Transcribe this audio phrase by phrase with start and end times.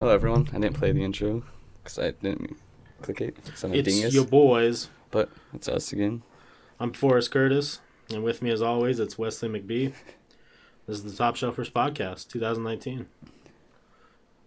[0.00, 0.46] Hello, everyone.
[0.52, 1.42] I didn't play the intro
[1.82, 2.54] because I didn't
[3.00, 3.34] click it.
[3.64, 4.12] a It's dingus.
[4.12, 4.90] your boys.
[5.10, 6.22] But it's us again.
[6.78, 7.80] I'm Forrest Curtis,
[8.12, 9.94] and with me, as always, it's Wesley McBee.
[10.86, 13.06] This is the Top Shelfers Podcast, 2019.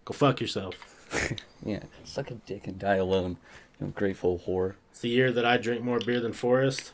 [0.04, 0.76] Go fuck yourself.
[1.66, 1.82] Yeah.
[2.04, 3.36] Suck a dick and die alone.
[3.80, 4.74] You grateful whore.
[4.92, 6.92] It's the year that I drink more beer than Forrest,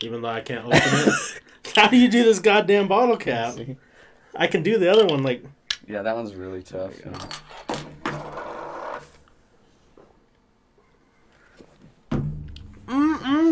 [0.00, 1.12] even though I can't open it.
[1.74, 3.58] How do you do this goddamn bottle cap?
[4.36, 5.44] I can do the other one like
[5.88, 6.94] Yeah, that one's really tough.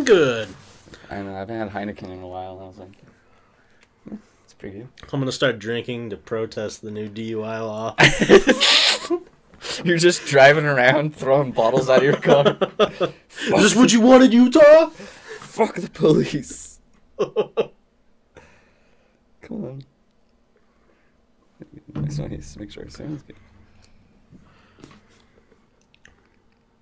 [0.05, 0.49] Good.
[1.11, 1.35] I know.
[1.35, 2.59] I haven't had Heineken in a while.
[2.61, 2.93] I was like,
[4.09, 4.89] hmm, it's pretty good.
[5.13, 7.95] I'm gonna start drinking to protest the new DUI law.
[9.85, 12.57] You're just driving around throwing bottles out of your car.
[12.79, 14.89] Is this what you wanted, Utah?
[15.41, 16.81] Fuck the police.
[17.19, 17.73] Come
[19.51, 19.85] on.
[21.95, 23.37] Next one, he's make sure it sounds good.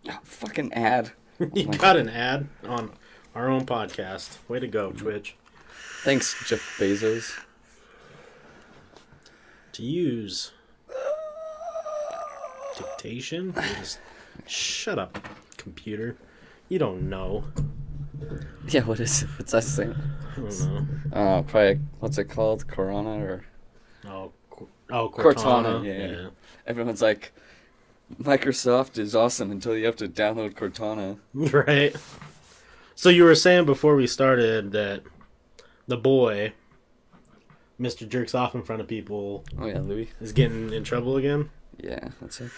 [0.09, 1.12] Oh, fucking ad.
[1.55, 2.91] you my got an ad on
[3.34, 4.36] our own podcast.
[4.48, 5.36] Way to go, Twitch.
[6.05, 7.33] Thanks, Jeff Bezos.
[9.72, 10.52] to use
[12.77, 13.55] dictation.
[13.78, 14.00] Just
[14.47, 15.19] shut up,
[15.56, 16.16] computer.
[16.69, 17.44] You don't know.
[18.69, 19.28] Yeah, what is it?
[19.36, 19.92] What's that thing?
[20.36, 20.86] I don't know.
[21.12, 22.69] Uh, probably, what's it called?
[22.69, 23.44] Corona or?
[24.06, 24.33] Oh,
[24.91, 25.84] oh, Cortana, Cortana.
[25.84, 26.06] yeah.
[26.22, 26.28] yeah.
[26.64, 27.33] Everyone's like,
[28.22, 31.19] Microsoft is awesome until you have to download Cortana.
[31.34, 31.97] Right.
[32.95, 35.03] So you were saying before we started that
[35.89, 36.53] the boy,
[37.81, 38.09] Mr.
[38.09, 40.11] Jerks off in front of people, Oh yeah, Louis.
[40.21, 41.51] is getting in trouble again.
[41.79, 42.51] Yeah, that's it.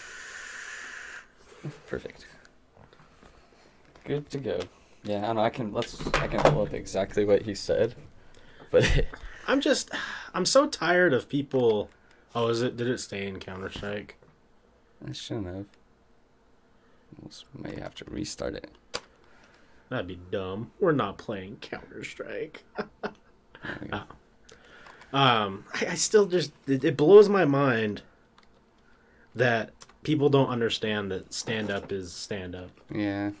[1.87, 2.27] Perfect.
[4.03, 4.59] Good to go.
[5.03, 5.41] Yeah, I don't know.
[5.41, 7.95] I can let's I can pull up exactly what he said,
[8.71, 9.05] but
[9.47, 9.89] I'm just,
[10.33, 11.89] I'm so tired of people.
[12.35, 12.75] Oh, is it?
[12.77, 14.17] Did it stay in Counter Strike?
[15.07, 15.65] I shouldn't have.
[17.57, 18.69] May have to restart it.
[19.89, 20.71] That'd be dumb.
[20.79, 22.63] We're not playing Counter Strike.
[22.75, 24.01] Go.
[25.13, 28.01] Um, I, I still just it, it blows my mind
[29.33, 29.71] that
[30.03, 32.69] people don't understand that stand up is stand up.
[32.93, 33.31] Yeah.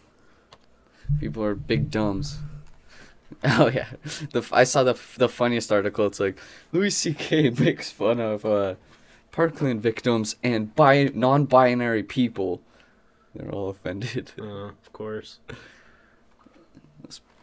[1.19, 2.39] People are big dumbs.
[3.43, 3.87] Oh yeah,
[4.31, 6.05] the f- I saw the f- the funniest article.
[6.07, 6.37] It's like
[6.71, 7.49] Louis C.K.
[7.59, 8.75] makes fun of uh,
[9.31, 12.61] Parkland victims and bi- non-binary people.
[13.35, 14.31] They're all offended.
[14.39, 15.39] Uh, of course.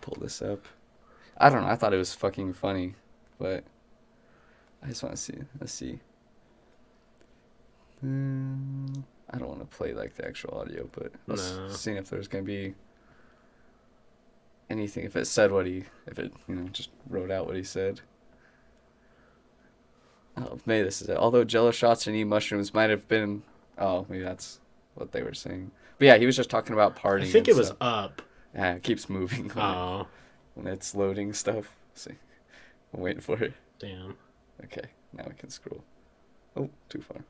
[0.02, 0.66] Pull this up.
[1.38, 1.68] I don't know.
[1.68, 2.94] I thought it was fucking funny,
[3.38, 3.64] but
[4.82, 5.34] I just want to see.
[5.58, 5.98] Let's see.
[8.04, 11.68] Mm, I don't want to play like the actual audio, but let's No.
[11.70, 12.74] seeing if there's gonna be
[14.68, 15.04] anything.
[15.04, 18.00] If it said what he, if it you know just wrote out what he said.
[20.36, 21.16] Oh, maybe this is it.
[21.16, 23.42] Although Jello shots and eat mushrooms might have been.
[23.78, 24.60] Oh, maybe that's
[24.94, 25.70] what they were saying.
[25.98, 27.22] But yeah, he was just talking about partying.
[27.22, 28.20] I think it was up.
[28.54, 30.06] Yeah, it keeps moving when, Oh,
[30.54, 31.74] when it's loading stuff.
[31.94, 32.12] see,
[32.94, 33.54] I'm waiting for it.
[33.78, 34.16] damn.
[34.64, 35.82] Okay, now we can scroll.
[36.56, 37.24] Oh, too far.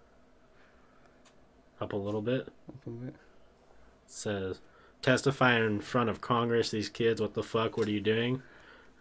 [1.81, 2.43] Up a little bit.
[2.69, 3.15] Up a little bit.
[3.15, 4.61] It says,
[5.01, 6.71] testifying in front of Congress.
[6.71, 7.77] These kids, what the fuck?
[7.77, 8.43] What are you doing?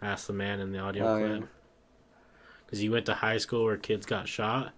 [0.00, 1.40] Asked the man in the audio Oh, clip.
[1.40, 1.46] yeah.
[2.64, 4.72] Because you went to high school where kids got shot.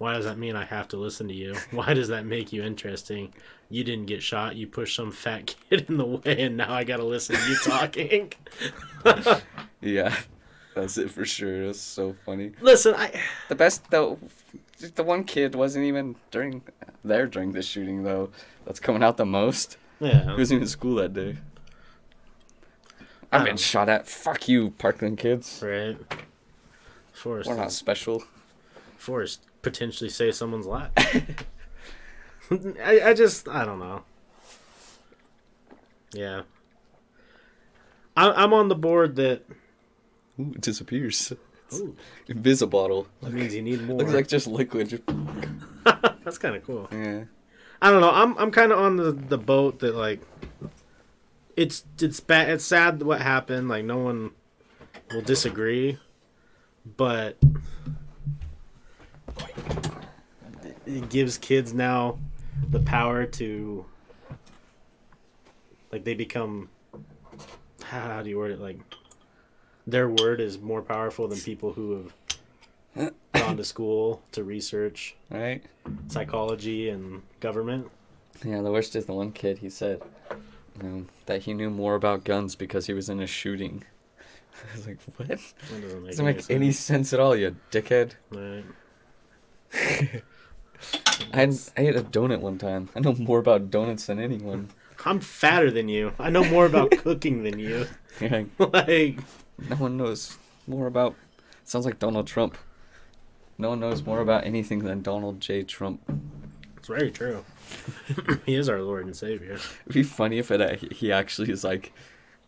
[0.00, 1.54] Why does that mean I have to listen to you?
[1.72, 3.34] Why does that make you interesting?
[3.68, 4.56] You didn't get shot.
[4.56, 7.56] You pushed some fat kid in the way, and now I gotta listen to you
[7.56, 8.32] talking.
[9.82, 10.14] Yeah,
[10.74, 11.66] that's it for sure.
[11.66, 12.52] Was so funny.
[12.60, 13.12] listen, I
[13.48, 14.18] The best though,
[14.94, 16.62] the one kid wasn't even during
[17.02, 18.30] there during the shooting though.
[18.66, 19.76] That's coming out the most.
[20.00, 20.22] yeah.
[20.22, 21.36] He wasn't even in school that day.
[23.32, 23.56] I've been oh.
[23.56, 24.06] shot at.
[24.06, 25.62] Fuck you, Parkland kids.
[25.62, 25.96] Right.
[27.12, 28.24] Forrest, We're not special.
[28.98, 30.90] Forrest potentially save someone's life.
[32.84, 34.02] I, I just, I don't know.
[36.12, 36.42] Yeah.
[38.16, 39.42] I, I'm on the board that.
[40.38, 41.32] Ooh, it disappears.
[41.72, 41.94] Ooh,
[42.26, 43.06] Invisible.
[43.22, 43.98] that means you need more.
[43.98, 45.02] Looks like just liquid.
[46.24, 46.88] That's kind of cool.
[46.90, 47.24] yeah.
[47.82, 48.10] I don't know.
[48.10, 50.20] I'm I'm kind of on the the boat that like.
[51.56, 52.50] It's it's bad.
[52.50, 53.68] It's sad what happened.
[53.68, 54.32] Like no one
[55.12, 55.98] will disagree,
[56.96, 57.36] but
[60.86, 62.18] it gives kids now
[62.70, 63.84] the power to
[65.92, 66.68] like they become
[67.82, 68.78] how do you word it like
[69.86, 72.10] their word is more powerful than people who
[72.96, 75.62] have gone to school to research Right.
[76.08, 77.88] psychology and government
[78.44, 78.62] Yeah.
[78.62, 79.58] The worst is the one kid.
[79.58, 80.00] He said
[80.82, 83.84] you know, that he knew more about guns because he was in a shooting.
[84.72, 85.28] I was like, what?
[85.28, 85.38] That
[85.82, 88.12] doesn't make, Doesn't make any sense at all, you dickhead.
[88.30, 88.64] Right.
[91.32, 92.88] I had, I ate a donut one time.
[92.94, 94.70] I know more about donuts than anyone.
[95.04, 96.12] I'm fatter than you.
[96.18, 97.86] I know more about cooking than you.
[98.20, 99.18] Yeah, like,
[99.68, 100.36] no one knows
[100.66, 101.14] more about.
[101.64, 102.58] Sounds like Donald Trump.
[103.58, 105.62] No one knows more about anything than Donald J.
[105.62, 106.00] Trump.
[106.76, 107.44] it's very true.
[108.46, 109.58] he is our Lord and Savior.
[109.82, 111.92] It'd be funny if it uh, he actually is like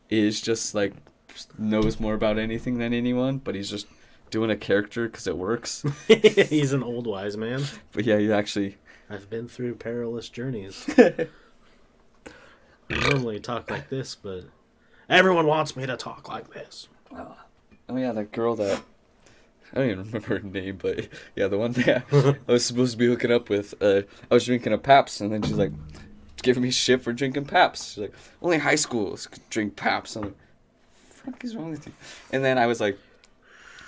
[0.09, 0.95] is just like
[1.59, 3.87] knows more about anything than anyone, but he's just
[4.33, 5.85] doing a character because it works.
[6.09, 7.63] He's an old wise man.
[7.93, 8.79] But yeah, he actually.
[9.09, 10.89] I've been through perilous journeys.
[10.99, 11.29] I
[12.89, 14.45] normally talk like this, but
[15.09, 16.89] everyone wants me to talk like this.
[17.15, 18.83] Oh yeah, that girl that
[19.73, 22.05] I don't even remember her name, but yeah, the one that
[22.49, 23.75] I was supposed to be hooking up with.
[23.83, 25.73] Uh, I was drinking a Pabst, and then she's like
[26.43, 27.95] giving me shit for drinking Pabst.
[27.95, 30.17] She's like, only high schools drink Pabst.
[30.17, 30.37] I'm like,
[31.11, 31.93] fuck is wrong with you?
[32.33, 32.99] And then I was like,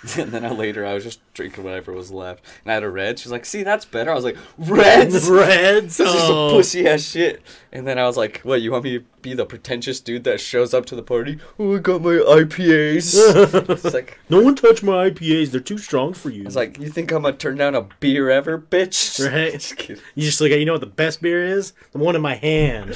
[0.17, 2.89] and then I, later I was just drinking whatever was left, and I had a
[2.89, 3.17] red.
[3.19, 4.11] She's like, see, that's better.
[4.11, 5.29] I was like, reds.
[5.29, 5.97] Reds.
[6.05, 6.49] This is some Oh.
[6.51, 7.41] pussy ass shit.
[7.71, 10.39] And then I was like, what, you want me to be the pretentious dude that
[10.39, 11.39] shows up to the party?
[11.59, 13.69] Oh, I got my IPAs.
[13.69, 15.51] it's like, No one touch my IPAs.
[15.51, 16.43] They're too strong for you.
[16.43, 19.19] I was like, you think I'm gonna turn down a beer ever, bitch?
[19.31, 19.53] Right.
[19.53, 21.73] Just you just like, you know what the best beer is?
[21.91, 22.95] The one in my hand.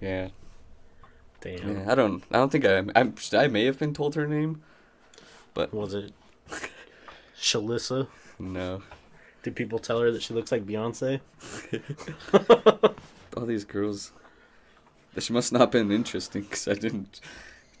[0.00, 0.28] Yeah.
[1.40, 1.76] Damn.
[1.76, 1.92] yeah.
[1.92, 2.22] I don't.
[2.30, 2.78] I don't think I.
[2.96, 4.62] I'm, I may have been told her name.
[5.54, 6.12] But was it
[7.38, 8.08] Shalissa?
[8.38, 8.82] No.
[9.42, 11.20] Did people tell her that she looks like Beyonce?
[13.36, 14.12] All these girls.
[15.18, 17.20] She must not have been interesting because I didn't.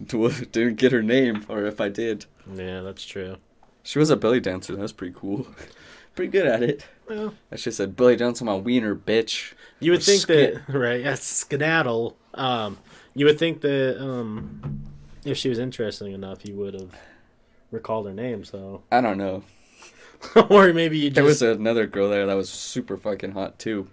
[0.06, 3.36] Didn't get her name, or if I did, Yeah, that's true.
[3.82, 4.76] she was a belly dancer.
[4.76, 5.48] That was pretty cool.
[6.14, 6.86] pretty good at it.
[7.08, 9.54] Well, I should have said belly dance on my wiener, bitch.
[9.80, 11.00] you would Or think that right?
[11.02, 12.16] Yes, skedaddle.
[12.34, 12.78] Um,
[13.14, 14.84] you would think that um,
[15.24, 16.94] if she was interesting enough, you would have
[17.70, 18.44] recalled their name.
[18.44, 19.42] So, I don't know.
[20.50, 23.88] or maybe you There was another girl there that was super fucking hot too.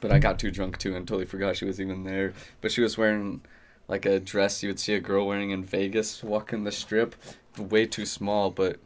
[0.00, 2.34] But I got too drunk too and totally forgot she was even there.
[2.60, 3.42] But she was wearing
[3.88, 7.14] like a dress you would see a girl wearing in Vegas walking the strip.
[7.58, 8.78] Way too small, but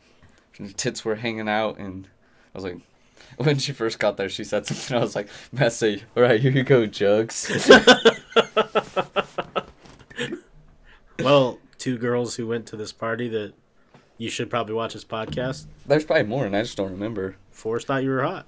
[0.76, 2.06] tits were hanging out and
[2.54, 2.78] I was like
[3.36, 6.62] when she first got there she said something I was like, Messy, alright, here you
[6.62, 7.50] go, Jugs.
[11.18, 13.54] well, two girls who went to this party that
[14.20, 15.64] you should probably watch this podcast.
[15.86, 17.36] There's probably more and I just don't remember.
[17.50, 18.46] Forrest thought you were hot.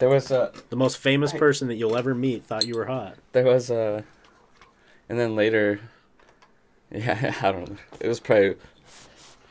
[0.00, 1.38] There was a The most famous Right.
[1.38, 3.14] person that you'll ever meet thought you were hot.
[3.30, 4.02] There was a,
[5.08, 5.78] and then later,
[6.90, 7.76] yeah, I don't know.
[8.00, 8.56] It was probably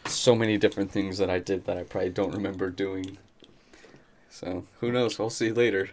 [0.06, 3.18] so many different things that I did that I probably don't remember doing.
[4.30, 5.18] So who knows?
[5.18, 5.90] We'll see later.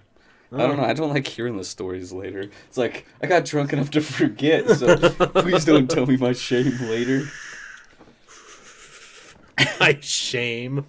[0.52, 0.84] I don't know.
[0.84, 2.48] I don't like hearing the stories later.
[2.68, 4.68] It's like I got drunk enough to forget.
[4.70, 4.96] So
[5.34, 7.24] please don't tell me my shame later,
[9.80, 10.84] I shame.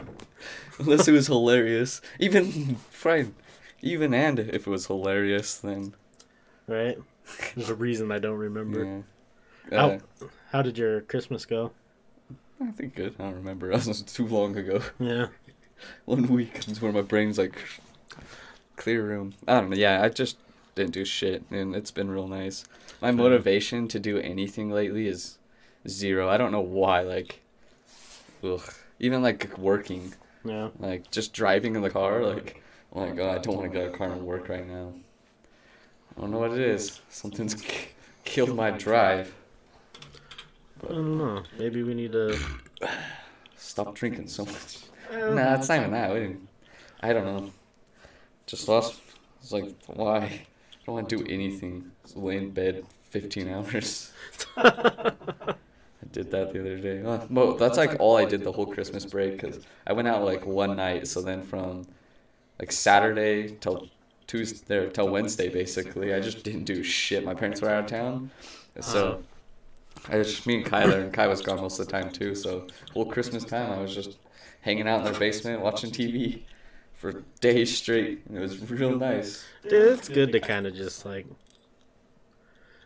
[0.80, 2.02] unless it was hilarious.
[2.20, 3.36] Even fine,
[3.82, 5.94] even and if it was hilarious, then
[6.68, 6.98] Right?
[7.56, 9.04] There's a reason I don't remember.
[9.72, 9.78] yeah.
[9.78, 10.00] Uh,
[10.52, 11.72] How did your Christmas go?
[12.62, 13.16] I think good.
[13.20, 13.70] I don't remember.
[13.72, 14.82] That was too long ago.
[15.00, 15.28] Yeah.
[16.06, 17.56] one week is where my brain's like
[18.76, 19.34] clear room.
[19.48, 19.76] I don't know.
[19.76, 20.38] Yeah, I just
[20.76, 22.66] didn't do shit, and it's been real nice.
[23.02, 25.38] My motivation to do anything lately is
[25.88, 26.30] zero.
[26.30, 27.02] I don't know why.
[27.02, 27.42] Like,
[28.46, 28.74] ugh.
[29.00, 30.14] Even like working,
[30.44, 30.70] Yeah.
[30.80, 32.24] like just driving in the car.
[32.24, 32.62] Like,
[32.94, 34.94] oh my god, I don't want to get a car and work right now.
[36.18, 37.02] I don't know what it is.
[37.10, 37.90] Something's k-
[38.24, 39.34] killed my drive.
[40.80, 41.44] But I don't know.
[41.60, 42.38] Maybe we need to.
[43.58, 44.78] Stop drinking so much.
[45.12, 46.14] Nah, it's not even that.
[46.14, 46.48] We didn't,
[47.02, 47.52] I don't know.
[48.46, 49.00] Just lost.
[49.42, 50.18] It's like, why?
[50.20, 50.42] I
[50.86, 51.92] don't want to do anything.
[52.04, 54.12] Just lay in bed 15 hours.
[56.06, 57.04] I did that the other day.
[57.04, 60.24] Uh, well, that's like all I did the whole Christmas break because I went out
[60.24, 61.08] like one night.
[61.08, 61.86] So then from
[62.60, 63.90] like Saturday till
[64.28, 67.26] Tuesday or till Wednesday, basically, I just didn't do shit.
[67.26, 68.32] My parents were out of town,
[68.80, 69.24] so
[70.10, 72.36] I just me and Kyler, and Kai was gone most of the time too.
[72.36, 74.18] So whole Christmas time, I was just
[74.62, 76.42] hanging out in their basement watching TV
[76.94, 78.22] for days straight.
[78.28, 79.44] And it was real nice.
[79.64, 81.26] Dude, it's good to kind of just like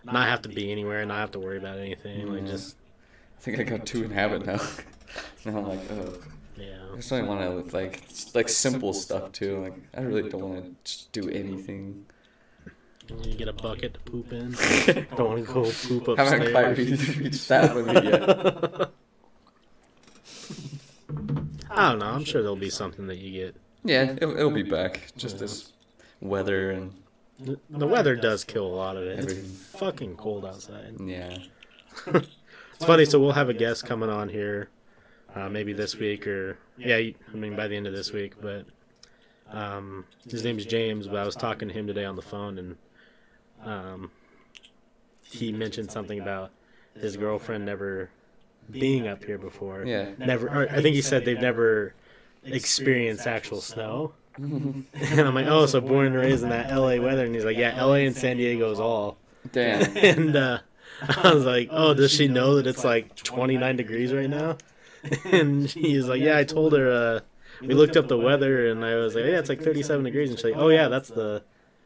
[0.04, 2.34] not have to be anywhere, not have to worry about anything.
[2.34, 2.76] Like just
[3.40, 4.56] I think I got two in habit now.
[5.46, 6.14] now I'm like, oh,
[6.58, 6.78] yeah.
[6.92, 9.62] I just don't want to like s- like simple stuff too.
[9.62, 12.06] Like I really don't want to do anything.
[13.24, 14.52] You get a bucket to poop in.
[15.18, 17.18] Don't want to go poop Haven't quite upstairs.
[17.18, 18.30] reached that limit yet.
[21.72, 22.06] I don't know.
[22.06, 23.56] I'm sure there'll be something that you get.
[23.84, 25.12] Yeah, it'll, it'll be back.
[25.18, 25.72] Just this
[26.22, 26.94] weather and
[27.40, 29.18] The- The weather does kill a lot of it.
[29.18, 29.46] Everything.
[29.46, 30.94] It's fucking cold outside.
[31.04, 31.36] yeah.
[32.80, 33.04] It's funny.
[33.04, 34.70] So we'll have a guest coming on here,
[35.36, 38.36] uh, maybe this week or yeah, I mean by the end of this week.
[38.42, 38.66] But
[39.52, 42.58] Um, his name is James, but I was talking to him today on the phone,
[42.58, 42.78] and
[43.66, 44.12] um,
[45.24, 46.52] he mentioned something about
[46.98, 48.12] his girlfriend never
[48.72, 49.84] being up here before.
[49.86, 50.12] Yeah.
[50.18, 50.48] Never.
[50.48, 51.96] Or I think he said they've never
[52.46, 54.14] experienced actual snow.
[54.38, 54.86] and
[55.20, 57.84] I'm like, oh, so born and raised in that LA weather, and he's like, yeah,
[57.84, 59.18] LA and San Diego is all.
[59.52, 59.98] Damn.
[59.98, 60.60] and uh,
[61.24, 64.58] I was like, oh, does she know that it's like 29 degrees right now?
[65.32, 66.92] And he's like, yeah, I told her.
[66.92, 67.20] Uh,
[67.62, 70.38] we looked up the weather, and I was like, yeah, it's like 37 degrees, and
[70.38, 71.42] she's like, oh yeah, that's the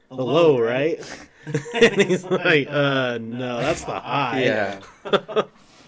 [0.09, 0.99] the low, right?
[1.75, 4.43] and he's like, uh, no, that's the high.
[4.43, 4.79] Yeah.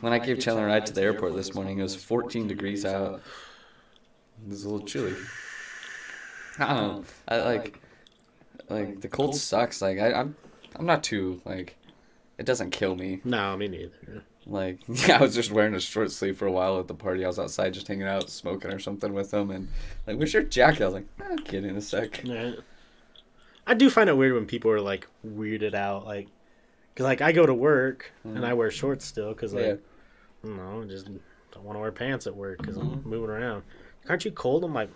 [0.01, 2.85] When I gave Chandler a ride to the airport this morning, it was 14 degrees
[2.85, 3.21] out.
[4.45, 5.15] It was a little chilly.
[6.59, 7.05] I don't know.
[7.27, 7.79] I like,
[8.69, 9.81] like the cold sucks.
[9.81, 10.35] Like I, I'm,
[10.75, 11.75] I'm not too like,
[12.37, 13.21] it doesn't kill me.
[13.23, 14.23] No, me neither.
[14.47, 17.23] Like yeah, I was just wearing a short sleeve for a while at the party.
[17.23, 19.67] I was outside just hanging out, smoking or something with them, and
[20.05, 22.23] like, "Where's your jacket?" I was like, "I'll get in a sec."
[23.67, 26.27] I do find it weird when people are like weirded out, like,
[26.95, 29.73] cause like I go to work and I wear shorts still, cause like, Yeah.
[30.43, 31.07] I don't know, I just
[31.51, 33.03] don't want to wear pants at work because Mhm.
[33.03, 33.63] I'm moving around.
[34.07, 34.63] Aren't you cold?
[34.63, 34.89] I'm like,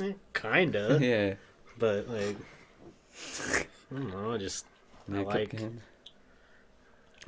[0.00, 1.34] eh, kinda, Yeah.
[1.78, 2.36] but like,
[3.90, 4.66] I don't know, I just
[5.12, 5.52] I like.
[5.54, 5.80] again.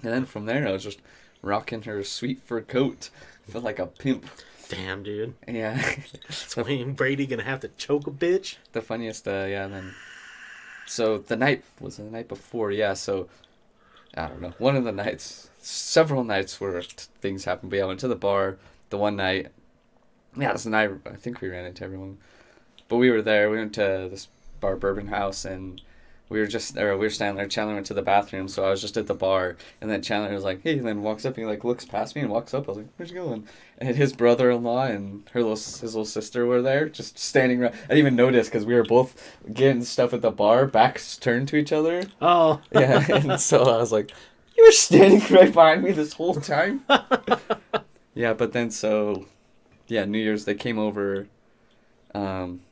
[0.03, 1.01] And then from there, I was just
[1.43, 3.11] rocking her sweet fur coat.
[3.49, 4.27] Felt like a pimp.
[4.69, 5.95] Damn, dude, Yeah.
[6.29, 8.57] is Wayne Brady gonna have to choke a bitch?
[8.73, 9.95] the funniest, uh, yeah, and then.
[10.87, 12.95] So the night was the night before, yeah.
[12.95, 13.29] So
[14.17, 14.55] I don't know.
[14.59, 17.71] One of the nights, several nights where things happened.
[17.71, 18.57] But yeah, I went to the bar
[18.91, 19.49] the one night.
[20.37, 22.19] Yeah, it was the night I think we ran into everyone.
[22.89, 23.51] But we were there.
[23.51, 24.29] We went to this
[24.61, 25.81] bar, Bourbon House, and
[26.31, 26.97] we were just there.
[26.97, 27.47] We were standing there.
[27.47, 29.57] Chandler went to the bathroom, so I was just at the bar.
[29.81, 31.35] And then Chandler was like, "Hey," and then walks up.
[31.35, 32.67] And he like looks past me and walks up.
[32.67, 33.47] I was like, "Where's you going?"
[33.79, 37.63] And his brother-in-law and her little his little sister were there, just standing.
[37.63, 37.75] Around.
[37.75, 41.49] I didn't even notice because we were both getting stuff at the bar, backs turned
[41.49, 42.05] to each other.
[42.23, 44.11] Oh, Yeah, and so I was like,
[44.57, 46.85] "You were standing right behind me this whole time."
[48.15, 49.27] yeah, but then so,
[49.89, 51.29] yeah, New Year's they came over.
[52.15, 52.63] Um,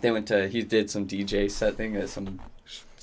[0.00, 2.40] they went to he did some DJ set thing at some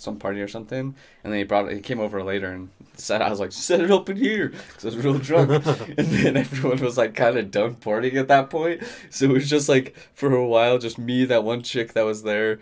[0.01, 3.29] some party or something, and then he brought he came over later and said I
[3.29, 5.49] was like set it up in here because I was real drunk,
[5.97, 9.49] and then everyone was like kind of done partying at that point, so it was
[9.49, 12.59] just like for a while just me that one chick that was there.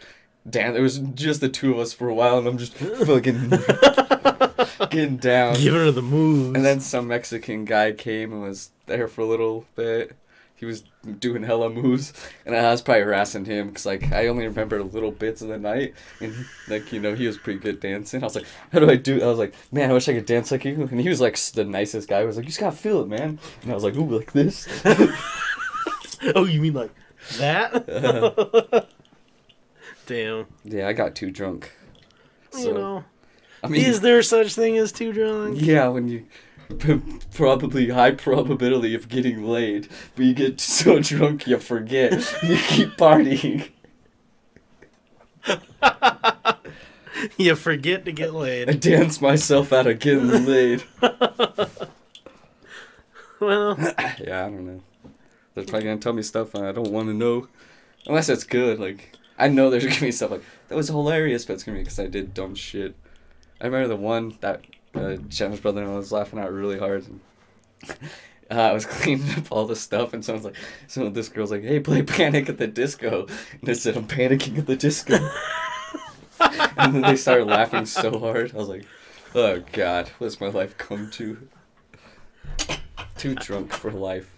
[0.49, 3.49] Dan, it was just the two of us for a while, and I'm just fucking
[4.89, 5.55] getting down.
[5.55, 6.55] giving her the moves.
[6.55, 10.15] And then some Mexican guy came and was there for a little bit.
[10.59, 10.83] He was
[11.19, 12.11] doing hella moves,
[12.45, 15.57] and I was probably harassing him because like I only remember little bits of the
[15.57, 16.35] night, and
[16.67, 18.21] like you know he was pretty good dancing.
[18.21, 19.23] I was like, how do I do?
[19.23, 20.89] I was like, man, I wish I could dance like you.
[20.91, 22.19] And he was like the nicest guy.
[22.19, 23.39] He was like, you just gotta feel it, man.
[23.61, 24.67] And I was like, ooh, like this.
[26.35, 26.91] oh, you mean like
[27.37, 28.85] that?
[30.07, 30.45] Damn.
[30.65, 31.71] yeah, I got too drunk.
[32.57, 33.05] you know,
[33.63, 35.61] I mean, is there such thing as too drunk?
[35.61, 36.25] Yeah, when you
[37.33, 42.13] probably high probability of getting laid, but you get so drunk you forget.
[42.43, 43.69] you keep partying.
[47.37, 48.69] you forget to get laid.
[48.69, 50.83] I dance myself out of getting laid.
[53.39, 54.81] well, yeah, I don't know.
[55.55, 57.47] They're probably gonna tell me stuff I don't want to know,
[58.05, 58.79] unless it's good.
[58.79, 61.83] Like I know there's gonna be stuff like that was hilarious, but it's gonna be
[61.83, 62.95] because I did dumb shit.
[63.59, 64.61] I remember the one that
[64.95, 65.15] uh,
[65.61, 67.05] brother-in-law was laughing out really hard.
[67.07, 67.19] And,
[68.51, 70.55] uh, I was cleaning up all the stuff, and someone's like,
[70.87, 73.27] "So this girl's like, hey, play Panic at the Disco,"
[73.59, 75.17] and I said, "I'm panicking at the disco."
[76.77, 78.53] and then they started laughing so hard.
[78.53, 78.85] I was like,
[79.35, 81.47] "Oh God, what's my life come to?"
[83.17, 84.33] Too drunk for life.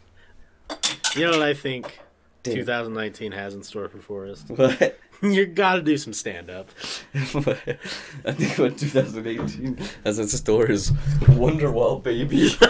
[1.16, 2.00] you know what I think
[2.44, 2.56] Damn.
[2.56, 4.44] 2019 has in store for us?
[4.48, 4.98] What?
[5.24, 6.70] you gotta do some stand up.
[7.14, 12.50] I think what 2018 as in store is Wonderwall, baby.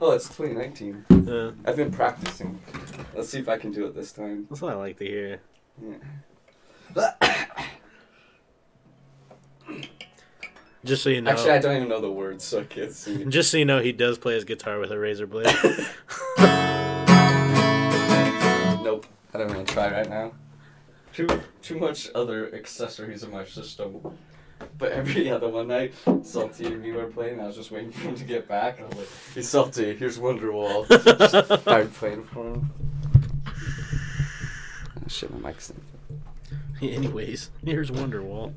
[0.00, 1.04] oh, it's 2019.
[1.28, 2.60] Uh, I've been practicing.
[3.14, 4.46] Let's see if I can do it this time.
[4.50, 5.40] that's what I like to hear.
[10.84, 11.30] Just so you know.
[11.30, 13.24] Actually, I don't even know the words, so I can't see.
[13.26, 15.54] Just so you know, he does play his guitar with a razor blade.
[19.32, 19.34] Nope.
[19.34, 20.32] I don't want to try right now.
[21.12, 21.28] Too
[21.62, 24.00] too much other accessories in my system.
[24.78, 27.40] But every other one night, Salty and me were playing.
[27.40, 28.76] I was just waiting for him to get back.
[28.78, 32.70] And I was like, "Hey, Salty, here's Wonderwall." Just started playing for him.
[33.46, 35.80] Oh, shit, my mic's in.
[36.88, 38.52] Anyways, here's Wonderwall.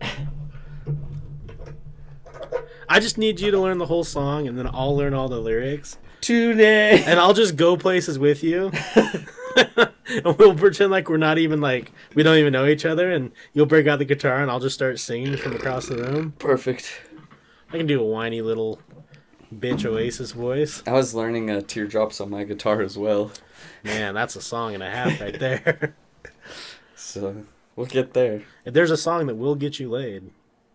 [2.88, 5.40] I just need you to learn the whole song, and then I'll learn all the
[5.40, 7.04] lyrics, Today.
[7.06, 8.72] and I'll just go places with you.
[10.08, 13.32] and we'll pretend like we're not even like we don't even know each other, and
[13.54, 16.34] you'll break out the guitar, and I'll just start singing from across the room.
[16.40, 17.02] Perfect.
[17.72, 18.80] I can do a whiny little
[19.54, 20.84] bitch Oasis voice.
[20.86, 23.32] I was learning uh, teardrops on my guitar as well,
[23.84, 25.96] Man, that's a song and a half right there.
[26.96, 27.46] so
[27.76, 28.44] we'll get there.
[28.66, 30.32] if there's a song that will get you laid,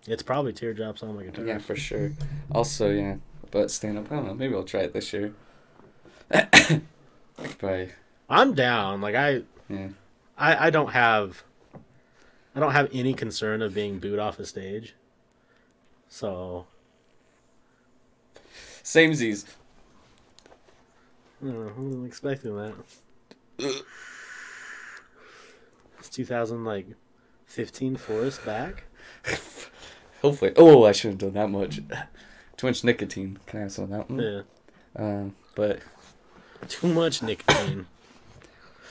[0.06, 1.44] it's probably teardrops on my guitar.
[1.44, 2.12] Yeah, for sure.
[2.50, 3.16] Also, yeah,
[3.50, 4.10] but stand up.
[4.10, 4.34] I don't know.
[4.34, 5.34] Maybe I'll try it this year.
[7.58, 7.92] Probably.
[8.28, 9.00] I'm down.
[9.00, 9.88] Like I, Yeah.
[10.36, 11.42] I, I don't have,
[12.54, 14.94] I don't have any concern of being booed off a stage.
[16.08, 16.66] So
[18.82, 19.44] Same Z's.
[21.42, 22.74] I don't know, I wasn't expecting that.
[25.98, 26.86] It's 2000 like
[27.46, 28.84] 15 Forrest back.
[30.22, 30.52] Hopefully.
[30.56, 31.80] Oh, I shouldn't have done that much.
[32.56, 33.38] Too much nicotine.
[33.46, 34.18] Can I have some of that one?
[34.20, 34.42] Yeah,
[34.96, 35.80] Um, but
[36.68, 37.86] too much nicotine.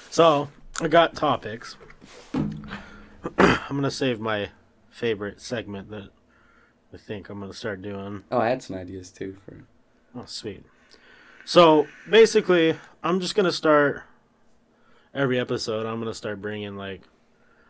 [0.10, 0.50] So
[0.82, 1.78] I got topics.
[2.34, 4.50] I'm gonna save my
[4.90, 6.10] favorite segment that
[6.94, 8.24] I think I'm gonna start doing.
[8.32, 9.64] oh, I had some ideas too for.
[10.16, 10.64] Oh, sweet.
[11.46, 14.04] So basically, I'm just gonna start
[15.14, 15.86] every episode.
[15.86, 17.02] I'm gonna start bringing like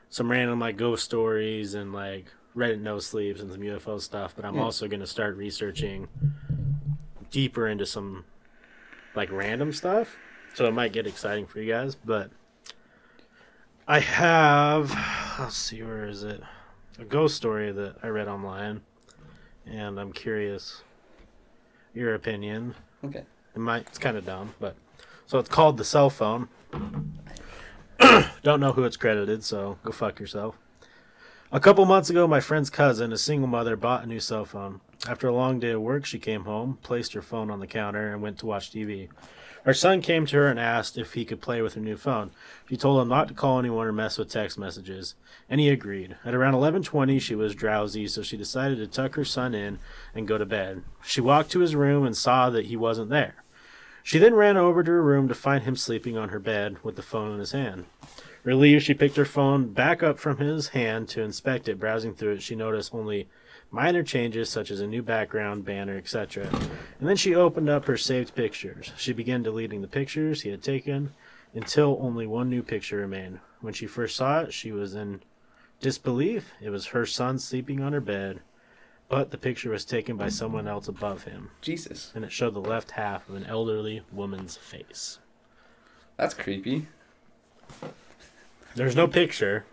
[0.09, 2.25] some random like ghost stories and like
[2.55, 4.33] Reddit no sleeps and some UFO stuff.
[4.35, 4.63] But I'm Yeah.
[4.63, 6.07] also gonna start researching
[7.29, 8.23] deeper into some
[9.15, 10.15] like random stuff.
[10.57, 11.93] So it might get exciting for you guys.
[11.93, 12.31] But
[13.87, 14.89] I have
[15.39, 16.41] let's see where is it
[16.97, 18.81] a ghost story that I read online,
[19.67, 20.81] and I'm curious
[21.93, 22.73] your opinion.
[23.05, 23.23] Okay.
[23.55, 24.75] It might it's kind of dumb, but
[25.27, 26.49] so it's called the cell phone.
[28.41, 30.57] Don't know who it's credited, so go fuck yourself.
[31.51, 34.81] A couple months ago, my friend's cousin, a single mother, bought a new cell phone.
[35.07, 38.11] After a long day of work, she came home, placed her phone on the counter,
[38.11, 39.09] and went to watch TV.
[39.67, 42.31] Her son came to her and asked if he could play with her new phone.
[42.69, 45.15] She told him not to call anyone or mess with text messages,
[45.49, 46.15] and he agreed.
[46.23, 49.79] At around 11:20, she was drowsy, so she decided to tuck her son in
[50.15, 50.83] and go to bed.
[51.03, 53.43] She walked to his room and saw that he wasn't there.
[54.03, 56.95] She then ran over to her room to find him sleeping on her bed with
[56.95, 57.87] the phone in his hand.
[58.45, 61.77] Relieved, she picked her phone back up from his hand to inspect it.
[61.77, 63.27] Browsing through it, she noticed only
[63.71, 66.49] minor changes such as a new background, banner, etc.
[66.99, 68.91] And then she opened up her saved pictures.
[68.97, 71.13] She began deleting the pictures he had taken
[71.53, 73.39] until only one new picture remained.
[73.61, 75.21] When she first saw it, she was in
[75.81, 76.51] disbelief.
[76.61, 78.41] It was her son sleeping on her bed,
[79.09, 82.11] but the picture was taken by someone else above him Jesus.
[82.15, 85.19] and it showed the left half of an elderly woman's face.
[86.17, 86.87] That's creepy.
[88.75, 89.65] There's no picture,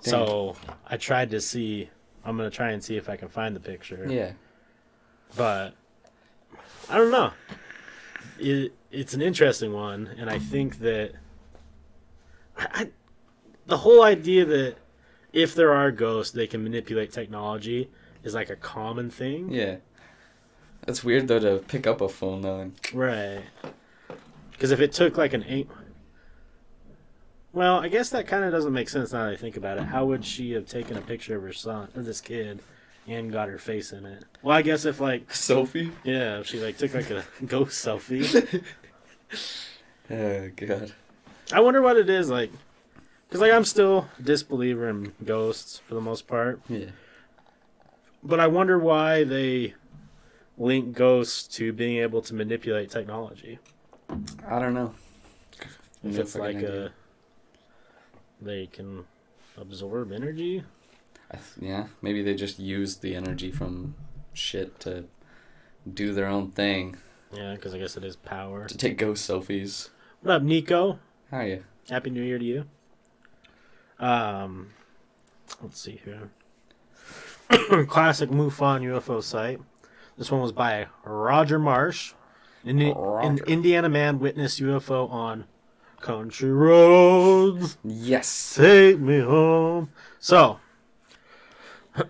[0.00, 1.90] so I tried to see.
[2.24, 4.32] I'm gonna try and see if I can find the picture, Yeah.
[5.36, 5.74] but
[6.88, 7.32] I don't know.
[8.38, 11.12] It, it's an interesting one, and I think that
[12.56, 12.90] I, I,
[13.66, 14.76] the whole idea that
[15.32, 17.90] if there are ghosts, they can manipulate technology
[18.22, 19.76] is like a common thing, Yeah.
[20.86, 22.72] That's weird though to pick up a phone though.
[22.92, 23.42] Right.
[24.50, 25.68] Because if it took like an eight.
[27.52, 29.84] Well, I guess that kind of doesn't make sense now that I think about it.
[29.84, 32.60] How would she have taken a picture of her son, of this kid,
[33.06, 34.24] and got her face in it?
[34.42, 35.92] Well, I guess if like, Sophie.
[36.02, 38.62] yeah, if she like took like a ghost selfie.
[40.10, 40.92] Oh god.
[41.52, 42.50] I wonder what it is like.
[43.28, 46.86] Because like I'm still a disbeliever in ghosts for the most part, Yeah.
[48.22, 49.74] but I wonder why they
[50.58, 53.58] link ghosts to being able to manipulate technology.
[54.46, 54.94] I don't know.
[56.04, 56.86] If it's like idea.
[56.86, 56.90] a
[58.44, 59.04] they can
[59.56, 60.64] absorb energy.
[61.60, 63.94] Yeah, maybe they just use the energy from
[64.34, 65.04] shit to
[65.92, 66.96] do their own thing.
[67.32, 68.66] Yeah, because I guess it is power.
[68.66, 69.88] To take ghost selfies.
[70.20, 70.98] What up, Nico?
[71.30, 71.64] How are you?
[71.88, 72.64] Happy New Year to you.
[73.98, 74.70] Um,
[75.62, 76.30] let's see here.
[77.86, 79.60] Classic MUFON UFO site.
[80.18, 82.12] This one was by Roger Marsh.
[82.64, 85.46] An, an Indiana man witnessed UFO on
[86.02, 87.78] country roads.
[87.84, 88.54] Yes.
[88.56, 89.90] Take me home.
[90.18, 90.60] So,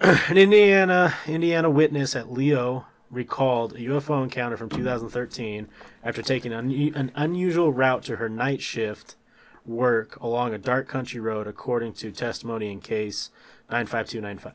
[0.01, 5.69] an Indiana Indiana witness at Leo recalled a UFO encounter from 2013
[6.03, 9.17] after taking an, an unusual route to her night shift
[9.65, 13.31] work along a dark country road, according to testimony in case
[13.71, 14.55] 95295.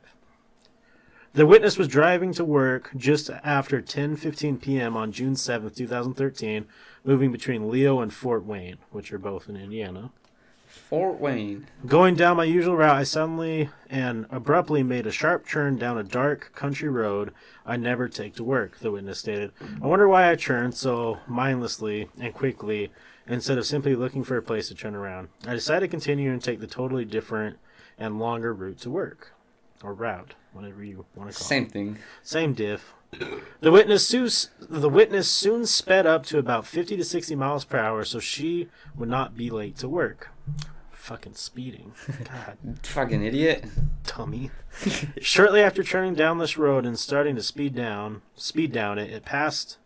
[1.33, 4.97] The witness was driving to work just after 10:15 p.m.
[4.97, 6.65] on June 7, 2013,
[7.07, 10.11] moving between Leo and Fort Wayne, which are both in Indiana.
[10.67, 11.65] Fort Wayne.
[11.87, 16.03] Going down my usual route, I suddenly and abruptly made a sharp turn down a
[16.03, 17.33] dark country road
[17.65, 19.53] I never take to work, the witness stated.
[19.81, 22.91] I wonder why I turned so mindlessly and quickly
[23.25, 25.29] instead of simply looking for a place to turn around.
[25.47, 27.57] I decided to continue and take the totally different
[27.97, 29.33] and longer route to work.
[29.83, 31.71] Or route, whatever you want to call Same it.
[31.71, 31.97] thing.
[32.23, 32.93] Same diff.
[33.61, 37.77] The witness, soon, the witness soon sped up to about 50 to 60 miles per
[37.79, 40.29] hour so she would not be late to work.
[40.91, 41.93] Fucking speeding.
[42.25, 43.63] God, Fucking idiot.
[44.03, 44.51] tummy.
[45.21, 49.23] Shortly after turning down this road and starting to speed down, speed down it, it
[49.25, 49.77] passed.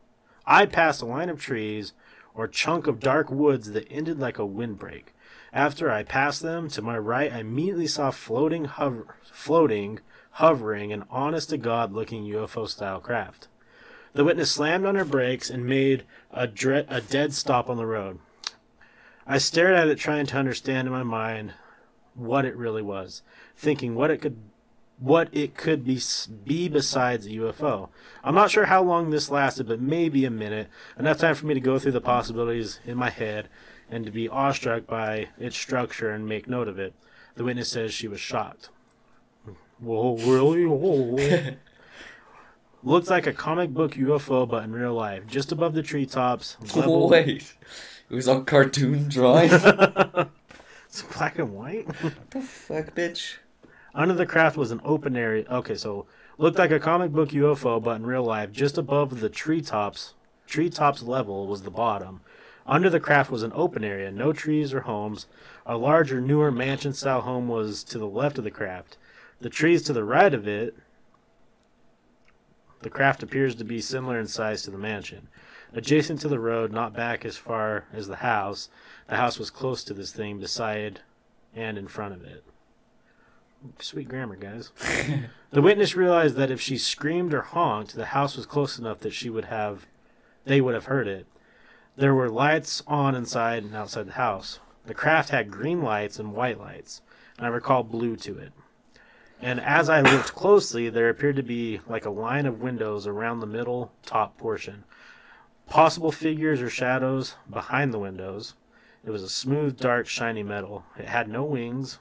[0.45, 1.93] I passed a line of trees
[2.33, 5.13] or chunk of dark woods that ended like a windbreak.
[5.53, 9.99] After I passed them, to my right, I immediately saw floating, hover, floating,
[10.31, 13.47] hovering, an honest to God looking UFO style craft.
[14.13, 17.85] The witness slammed on her brakes and made a, dre- a dead stop on the
[17.85, 18.19] road.
[19.25, 21.53] I stared at it, trying to understand in my mind
[22.15, 23.21] what it really was,
[23.55, 24.37] thinking what it could
[24.99, 25.99] what it could be
[26.43, 27.89] be besides a UFO.
[28.23, 30.67] I'm not sure how long this lasted, but maybe a minute,
[30.97, 33.49] enough time for me to go through the possibilities in my head
[33.89, 36.93] and to be awestruck by its structure and make note of it.
[37.33, 38.69] The witness says she was shocked.
[39.81, 40.65] Whoa, really?
[40.65, 41.55] Whoa.
[42.83, 46.57] Looks like a comic book UFO, but in real life, just above the treetops.
[46.75, 47.53] level- Wait.
[48.09, 49.49] It was all cartoon drawing.
[50.93, 51.87] It's black and white.
[52.31, 53.35] the fuck, bitch?
[53.95, 55.45] Under the craft was an open area.
[55.49, 56.05] Okay, so
[56.37, 60.15] looked like a comic book UFO, but in real life, just above the treetops,
[60.47, 62.19] treetops level was the bottom.
[62.67, 65.27] Under the craft was an open area, no trees or homes.
[65.65, 68.97] A larger, newer mansion-style home was to the left of the craft.
[69.41, 70.75] The trees to the right of it.
[72.81, 75.27] The craft appears to be similar in size to the mansion.
[75.73, 78.69] Adjacent to the road, not back as far as the house,
[79.07, 81.01] the house was close to this thing, beside
[81.55, 82.43] and in front of it.
[83.79, 84.71] Sweet grammar, guys.
[85.51, 89.13] the witness realized that if she screamed or honked, the house was close enough that
[89.13, 89.87] she would have
[90.45, 91.27] they would have heard it.
[91.95, 94.59] There were lights on inside and outside the house.
[94.85, 97.01] The craft had green lights and white lights,
[97.37, 98.51] and I recall blue to it.
[99.41, 103.39] And as I looked closely, there appeared to be like a line of windows around
[103.39, 104.83] the middle top portion.
[105.67, 108.53] Possible figures or shadows behind the windows.
[109.03, 110.85] It was a smooth, dark, shiny metal.
[110.97, 111.97] It had no wings,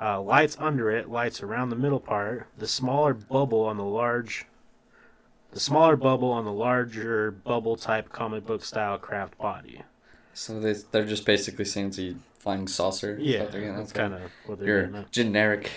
[0.00, 4.46] uh, lights under it, lights around the middle part, the smaller bubble on the large,
[5.52, 9.82] the smaller bubble on the larger bubble type comic book style craft body.
[10.34, 13.16] So they, they're just basically saying it's a flying saucer.
[13.20, 15.12] Yeah, what they're getting that's kind of what they're your at.
[15.12, 15.70] generic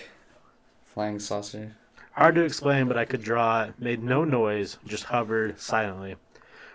[0.96, 1.76] flying saucer.
[2.14, 3.74] Hard to explain, but I could draw it.
[3.78, 6.16] Made no noise, just hovered silently.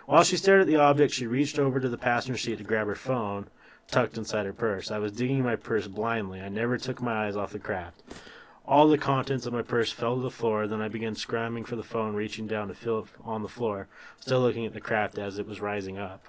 [0.05, 2.85] While she stared at the object, she reached over to the passenger seat to grab
[2.85, 3.47] her phone,
[3.87, 4.91] tucked inside her purse.
[4.91, 6.39] I was digging my purse blindly.
[6.39, 8.03] I never took my eyes off the craft.
[8.67, 10.67] All the contents of my purse fell to the floor.
[10.67, 13.87] Then I began scrambling for the phone, reaching down to feel it on the floor,
[14.19, 16.27] still looking at the craft as it was rising up.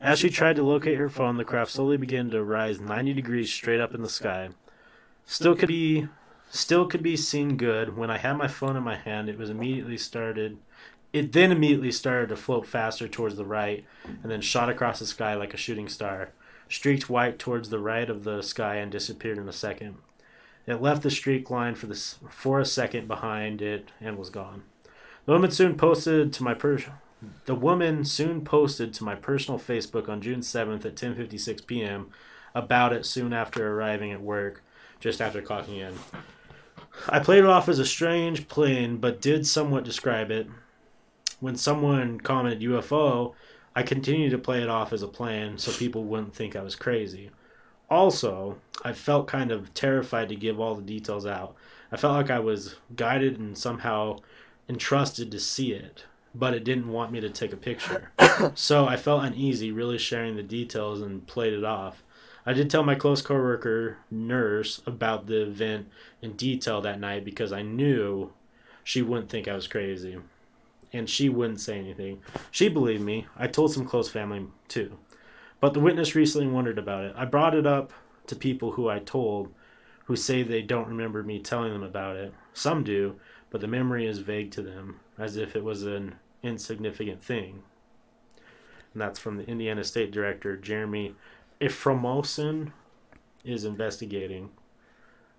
[0.00, 3.52] As she tried to locate her phone, the craft slowly began to rise 90 degrees
[3.52, 4.50] straight up in the sky.
[5.26, 6.06] Still could be
[6.54, 7.96] still could be seen good.
[7.96, 10.58] When I had my phone in my hand, it was immediately started
[11.14, 15.06] it then immediately started to float faster towards the right and then shot across the
[15.06, 16.30] sky like a shooting star,
[16.68, 19.94] streaked white towards the right of the sky and disappeared in a second.
[20.66, 24.64] It left the streak line for this for a second behind it and was gone.
[25.24, 26.78] The woman soon posted to my per-
[27.44, 32.08] the woman soon posted to my personal Facebook on June 7th at 10:56 p.m.
[32.56, 34.64] about it soon after arriving at work,
[34.98, 35.94] just after clocking in.
[37.08, 40.48] I played it off as a strange plane, but did somewhat describe it.
[41.40, 43.34] When someone commented UFO,
[43.76, 46.76] I continued to play it off as a plane so people wouldn't think I was
[46.76, 47.30] crazy.
[47.90, 51.54] Also, I felt kind of terrified to give all the details out.
[51.92, 54.18] I felt like I was guided and somehow
[54.68, 56.04] entrusted to see it,
[56.34, 58.10] but it didn't want me to take a picture.
[58.54, 62.02] so I felt uneasy really sharing the details and played it off.
[62.46, 65.88] I did tell my close coworker nurse about the event
[66.20, 68.32] in detail that night because I knew
[68.82, 70.18] she wouldn't think I was crazy.
[70.92, 72.20] And she wouldn't say anything.
[72.50, 73.26] She believed me.
[73.36, 74.98] I told some close family too.
[75.58, 77.14] But the witness recently wondered about it.
[77.16, 77.92] I brought it up
[78.26, 79.52] to people who I told
[80.04, 82.34] who say they don't remember me telling them about it.
[82.52, 83.18] Some do,
[83.50, 87.62] but the memory is vague to them, as if it was an insignificant thing.
[88.92, 91.14] And that's from the Indiana State Director, Jeremy
[91.64, 92.72] Iframosin,
[93.44, 94.50] is investigating.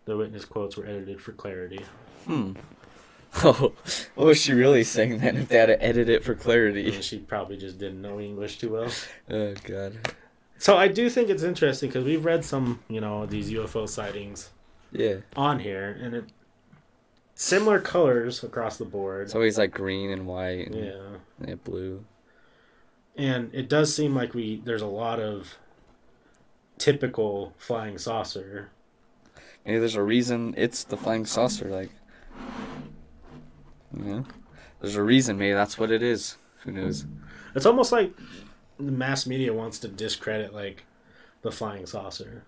[0.05, 1.83] The witness quotes were edited for clarity.
[2.25, 2.53] Hmm.
[3.43, 3.73] Oh,
[4.15, 6.95] what was she really saying then if they had to edit it for clarity?
[6.95, 8.89] And she probably just didn't know English too well.
[9.29, 9.97] Oh, God.
[10.57, 14.51] So I do think it's interesting because we've read some, you know, these UFO sightings
[14.93, 15.15] Yeah.
[15.35, 16.25] on here, and it
[17.33, 19.23] similar colors across the board.
[19.25, 22.05] It's always like green and white and yeah, yeah, blue.
[23.17, 25.55] And it does seem like we there's a lot of
[26.77, 28.69] typical flying saucer.
[29.65, 31.69] Maybe there's a reason it's the flying saucer.
[31.69, 31.89] Like,
[33.95, 34.25] you know,
[34.81, 35.37] there's a reason.
[35.37, 36.37] Maybe that's what it is.
[36.63, 37.05] Who knows?
[37.55, 38.13] It's almost like
[38.77, 40.85] the mass media wants to discredit like
[41.41, 42.43] the flying saucer.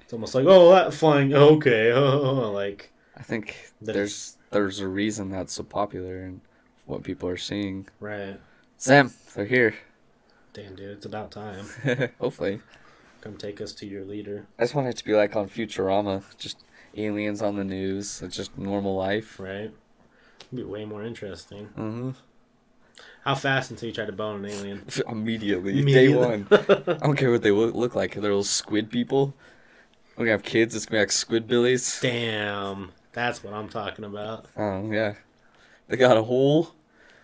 [0.00, 4.88] It's almost like, oh, that flying, okay, oh, like I think That there's there's a
[4.88, 6.40] reason that's so popular and
[6.86, 7.88] what people are seeing.
[8.00, 8.40] right.
[8.78, 9.74] Sam, they're here.
[10.52, 11.66] Damn, dude, it's about time.
[12.20, 12.60] Hopefully.
[13.28, 14.46] Come take us to your leader.
[14.58, 16.64] I just want it to be like on Futurama, just
[16.96, 18.22] aliens on the news.
[18.22, 19.38] It's just normal life.
[19.38, 19.70] Right?
[20.40, 21.66] It'd be way more interesting.
[21.76, 22.10] Mm-hmm.
[23.26, 24.82] How fast until you try to bone an alien?
[25.10, 26.46] Immediately, day one.
[26.50, 28.14] I don't care what they look, look like.
[28.14, 29.34] They're little squid people.
[30.16, 30.74] We're gonna have kids.
[30.74, 32.00] It's gonna be like squid billies.
[32.00, 34.46] Damn, that's what I'm talking about.
[34.56, 35.16] Oh yeah,
[35.86, 36.74] they got a hole.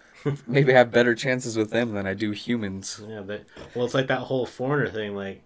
[0.46, 3.02] Maybe I have better chances with them than I do humans.
[3.08, 5.16] Yeah, but well, it's like that whole foreigner thing.
[5.16, 5.40] Like,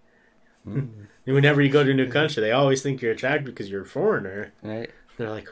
[0.67, 1.07] Mm.
[1.25, 3.85] whenever you go to a new country, they always think you're attractive because you're a
[3.87, 4.51] foreigner.
[4.61, 4.89] Right?
[5.17, 5.47] They're like,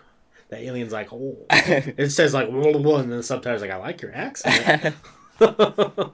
[0.49, 3.77] the alien's like, oh, it says like, World blah, and then the subtitles like, I
[3.77, 4.95] like your accent.
[5.39, 6.13] God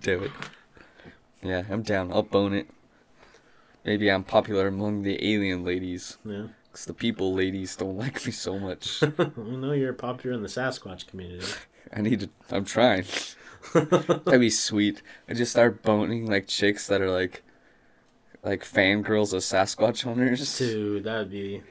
[0.00, 0.30] damn it.
[1.42, 2.12] Yeah, I'm down.
[2.12, 2.68] I'll bone it.
[3.84, 6.18] Maybe I'm popular among the alien ladies.
[6.24, 9.00] yeah, Because the people ladies don't like me so much.
[9.36, 11.46] we know you're popular in the Sasquatch community.
[11.92, 12.30] I need to.
[12.50, 13.04] I'm trying.
[13.72, 15.02] That'd be sweet.
[15.28, 17.42] I just start boning like chicks that are like,
[18.42, 20.58] like fangirls of Sasquatch owners.
[20.58, 21.62] Dude, that'd be,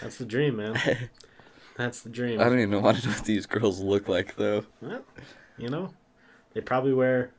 [0.00, 1.08] that's the dream, man.
[1.76, 2.40] That's the dream.
[2.40, 4.64] I don't even know want to know what these girls look like though.
[4.82, 5.02] Well,
[5.56, 5.90] you know,
[6.52, 7.30] they probably wear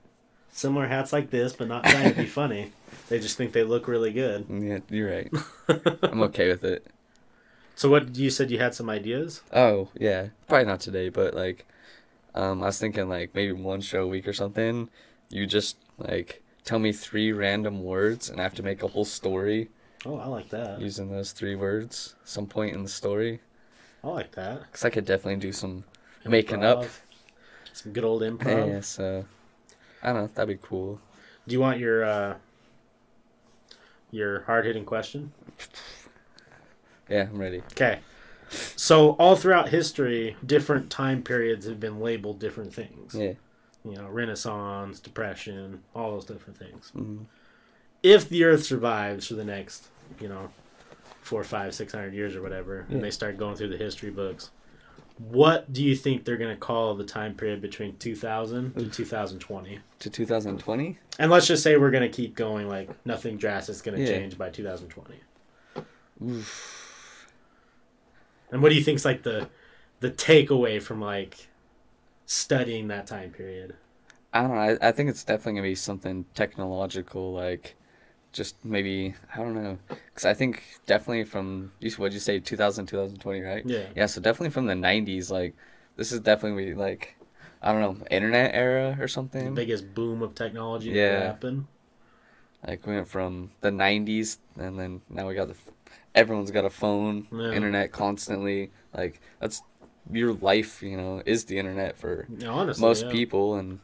[0.50, 2.72] similar hats like this, but not trying to be funny.
[3.10, 4.46] They just think they look really good.
[4.50, 5.30] Yeah, you're right.
[6.04, 6.88] I'm okay with it.
[7.76, 9.42] So, what you said you had some ideas?
[9.52, 11.66] Oh yeah, probably not today, but like,
[12.34, 14.90] um, I was thinking like maybe one show a week or something.
[15.30, 19.06] You just like tell me three random words, and I have to make a whole
[19.06, 19.70] story
[20.06, 20.80] Oh, I like that.
[20.80, 22.16] using those three words.
[22.24, 23.42] Some point in the story,
[24.04, 24.72] I like that.
[24.72, 25.84] cause I could definitely do some
[26.26, 26.84] making up.
[26.84, 27.00] Improv.
[27.74, 28.68] Some good old improv.
[28.68, 29.26] Yeah, so
[30.04, 30.30] I don't know.
[30.34, 31.00] That'd be cool.
[31.48, 32.36] Do you want your uh,
[34.12, 35.32] your hard hitting question?
[37.10, 37.60] Yeah, I'm ready.
[37.72, 38.00] Okay.
[38.76, 43.14] So all throughout history, different time periods have been labeled different things.
[43.16, 43.34] Yeah.
[43.86, 46.92] You know, Renaissance, Depression, all those different things.
[46.96, 47.26] Mhm.
[48.04, 49.88] If the Earth survives for the next,
[50.20, 50.52] you know,
[51.22, 52.96] four, five, six hundred years or whatever, Yeah.
[52.96, 54.52] and they start going through the history books,
[55.18, 59.80] what do you think they're going to call the time period between 2000 to 2020?
[60.00, 60.98] To 2020.
[61.18, 64.04] And let's just say we're going to keep going, like nothing drastic is going to
[64.04, 64.18] Yeah.
[64.18, 65.16] change by 2020.
[66.26, 67.28] Oof.
[68.52, 69.50] And what do you think's like the
[70.00, 71.48] the takeaway from like
[72.30, 73.76] studying that time period?
[74.34, 74.78] I don't know.
[74.82, 77.76] I, I think it's definitely gonna be something technological, like
[78.34, 82.88] just maybe I don't know, because I think definitely from you what'd you say 2000
[82.88, 83.66] 2020 right?
[83.66, 83.90] Yeah.
[83.96, 85.56] Yeah, so definitely from the 90s, like
[85.98, 87.18] this is definitely like
[87.62, 89.08] I don't know internet era or
[89.40, 89.50] The something.
[89.50, 91.20] biggest boom of technology that Yeah.
[91.20, 91.66] happened.
[92.66, 95.56] Like we went from the 90s and then now we got the
[96.14, 97.52] everyone's got a phone, Yeah.
[97.52, 98.72] internet constantly.
[98.94, 99.64] Like that's
[100.12, 103.12] your life, you know, is the internet for honestly, most yeah.
[103.12, 103.80] people and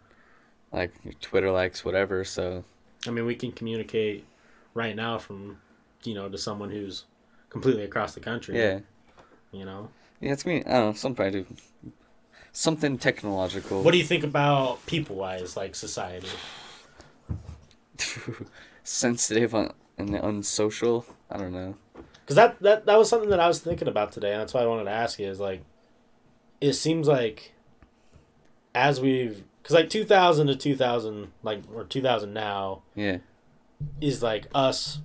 [0.71, 2.23] like Twitter likes whatever.
[2.23, 2.63] So
[3.07, 4.25] I mean, we can communicate
[4.73, 5.57] right now from
[6.03, 7.05] you know to someone who's
[7.49, 8.57] completely across the country.
[8.57, 8.79] yeah.
[9.51, 9.89] You know.
[10.19, 10.63] Yeah, it's me.
[10.65, 10.93] I don't know.
[10.93, 11.45] Something I do.
[12.51, 13.83] Something technological.
[13.83, 16.27] What do you think about people wise, like society?
[18.83, 21.05] sensitive and unsocial?
[21.29, 21.75] I don't know.
[21.93, 24.61] Because that, that that was something that I was thinking about today, and that's why
[24.61, 25.27] I wanted to ask you.
[25.27, 25.63] Is like,
[26.61, 27.53] it seems like
[28.73, 33.17] as we've because like 2000 to 2000 like or 2000 now Yeah.
[34.01, 34.99] is like us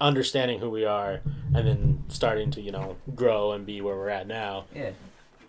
[0.00, 1.20] understanding who we are
[1.54, 4.90] and then starting to you know grow and be where we're at now Yeah.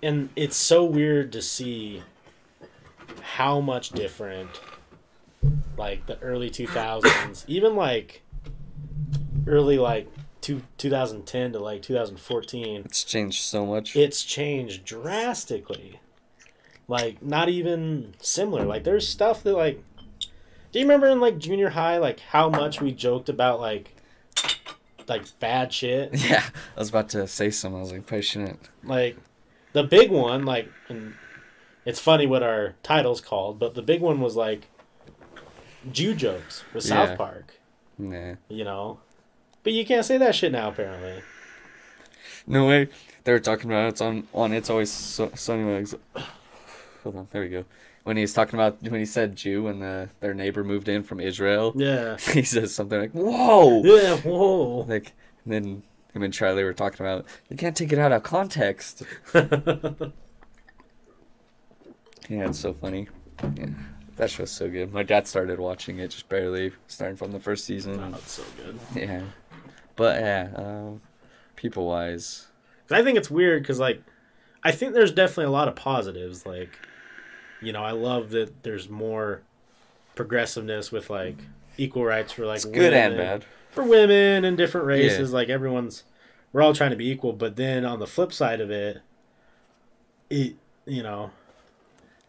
[0.01, 2.03] and it's so weird to see
[3.21, 4.49] how much different
[5.77, 8.21] like the early 2000s even like
[9.47, 10.07] early like
[10.43, 13.95] two, 2010 to like 2014 It's changed so much.
[13.95, 15.99] it's changed drastically
[16.88, 19.82] like not even similar like there's stuff that like
[20.71, 23.95] do you remember in like junior high like how much we joked about like
[25.08, 26.43] like bad shit yeah.
[26.75, 27.77] I was about to say something.
[27.77, 28.69] I was like, probably shouldn't.
[28.84, 29.17] like
[29.71, 31.13] the big one like and
[31.86, 34.67] it's funny what our title's called but the big one was like
[35.91, 37.15] jew jokes with south Yeah.
[37.15, 37.53] park
[37.97, 38.36] Nah.
[38.49, 38.99] you know
[39.63, 41.21] but you can't say that shit now apparently
[42.47, 42.89] No way.
[43.23, 44.52] They were talking about it's on on.
[44.54, 45.63] It's always so, sunny.
[45.63, 45.95] Legs.
[47.04, 47.28] Hold on.
[47.32, 47.63] There we go.
[48.04, 51.19] when he's talking about when he said Jew when the their neighbor moved in from
[51.21, 51.71] Israel.
[51.76, 52.17] Yeah.
[52.34, 54.17] he says something like, "Whoa!" Yeah.
[54.17, 54.86] Whoa.
[54.88, 55.13] Like,
[55.45, 59.04] and then him and Charlie were talking about you can't take it out of context.
[62.30, 63.08] Yeah, it's so funny.
[63.58, 63.67] Yeah,
[64.15, 64.93] that show's so good.
[64.93, 67.99] My dad started watching it just barely, starting from the first season.
[67.99, 68.80] Oh, it's so good.
[68.95, 69.23] Yeah,
[69.95, 71.01] but yeah, um,
[71.56, 72.47] people wise,
[72.88, 74.01] 'Cause I think it's weird because like,
[74.63, 76.45] I think there's definitely a lot of positives.
[76.45, 76.77] Like,
[77.62, 79.41] you know, I love that there's more
[80.15, 81.38] progressiveness with like
[81.77, 83.45] equal rights for like it's good and bad.
[83.71, 85.32] for women and different races.
[85.34, 86.03] Like everyone's,
[86.51, 87.34] we're all trying to be equal.
[87.34, 89.01] But then on the flip side of it,
[90.29, 91.32] it you know,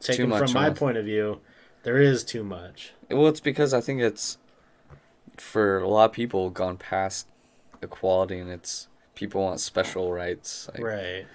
[0.00, 1.40] taken from my point of view,
[1.82, 2.92] there is too much.
[3.10, 4.38] Well, it's because I think it's
[5.36, 7.26] for a lot of people gone past
[7.84, 10.68] equality, and it's people want special rights.
[10.74, 11.26] Like, right.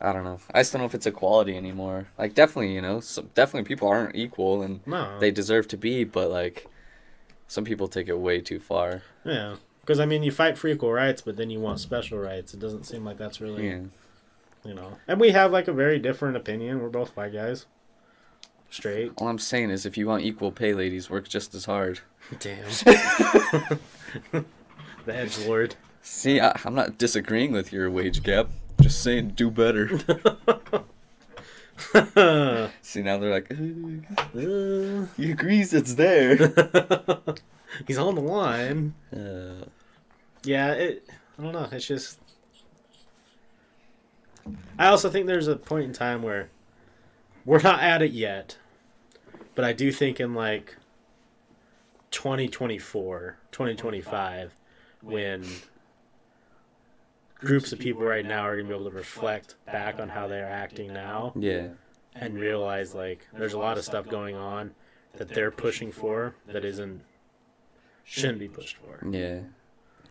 [0.00, 0.40] I don't know.
[0.54, 2.06] I just don't know if it's equality anymore.
[2.18, 5.18] Like, definitely, you know, some, definitely people aren't equal, and No.
[5.20, 6.66] they deserve to be, but like,
[7.46, 9.02] some people take it way too far.
[9.24, 9.56] yeah.
[9.82, 12.54] Because I mean, you fight for equal rights, but then you want special rights.
[12.54, 13.80] It doesn't seem like that's really, Yeah.
[14.64, 14.98] you know.
[15.08, 16.80] And we have like a very different opinion.
[16.80, 17.66] We're both white guys,
[18.70, 19.10] straight.
[19.18, 21.98] All I'm saying is, if you want equal pay, ladies, work just as hard.
[22.38, 22.64] Damn.
[25.06, 25.74] the edge lord.
[26.02, 28.48] See, I, I'm not disagreeing with your wage gap.
[28.80, 29.88] Just saying, do better.
[32.82, 36.36] See, now they're like, "Uh, he agrees it's there.
[37.86, 38.94] He's on the line.
[39.14, 39.64] Uh,
[40.44, 41.08] Yeah, it.
[41.38, 41.68] I don't know.
[41.72, 42.18] It's just.
[44.78, 46.50] I also think there's a point in time where
[47.44, 48.56] we're not at it yet,
[49.54, 50.76] but I do think in like
[52.10, 54.52] 2024, 2025,
[55.02, 55.44] when
[57.38, 60.28] groups of people right now are going to be able to reflect back on how
[60.28, 61.68] they're acting now yeah.
[62.14, 64.72] and realize like there's a lot of stuff going on
[65.16, 67.02] that they're pushing for that isn't
[68.04, 69.40] shouldn't be pushed for Yeah.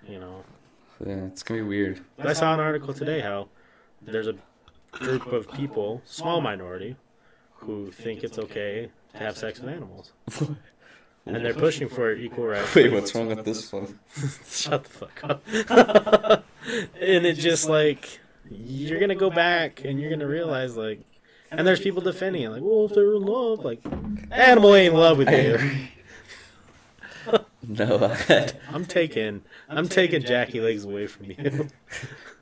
[0.08, 0.43] you know
[1.06, 2.01] Yeah, it's gonna be weird.
[2.17, 3.47] But I saw an article today how
[4.01, 4.36] there's a
[4.91, 6.95] group of people, small minority,
[7.56, 10.12] who think it's okay to have sex with animals.
[11.26, 12.74] And they're pushing for equal rights.
[12.74, 14.00] Wait, what's wrong with this one?
[14.48, 15.44] Shut the fuck up.
[17.00, 21.02] and it just like you're gonna go back and you're gonna realize like
[21.52, 23.82] and there's people defending it like, well if they're in love, like
[24.32, 25.56] animal ain't in love with you.
[25.56, 25.92] agree.
[27.68, 28.16] no,
[28.70, 31.68] I'm taking I'm taking Jackie legs away from you.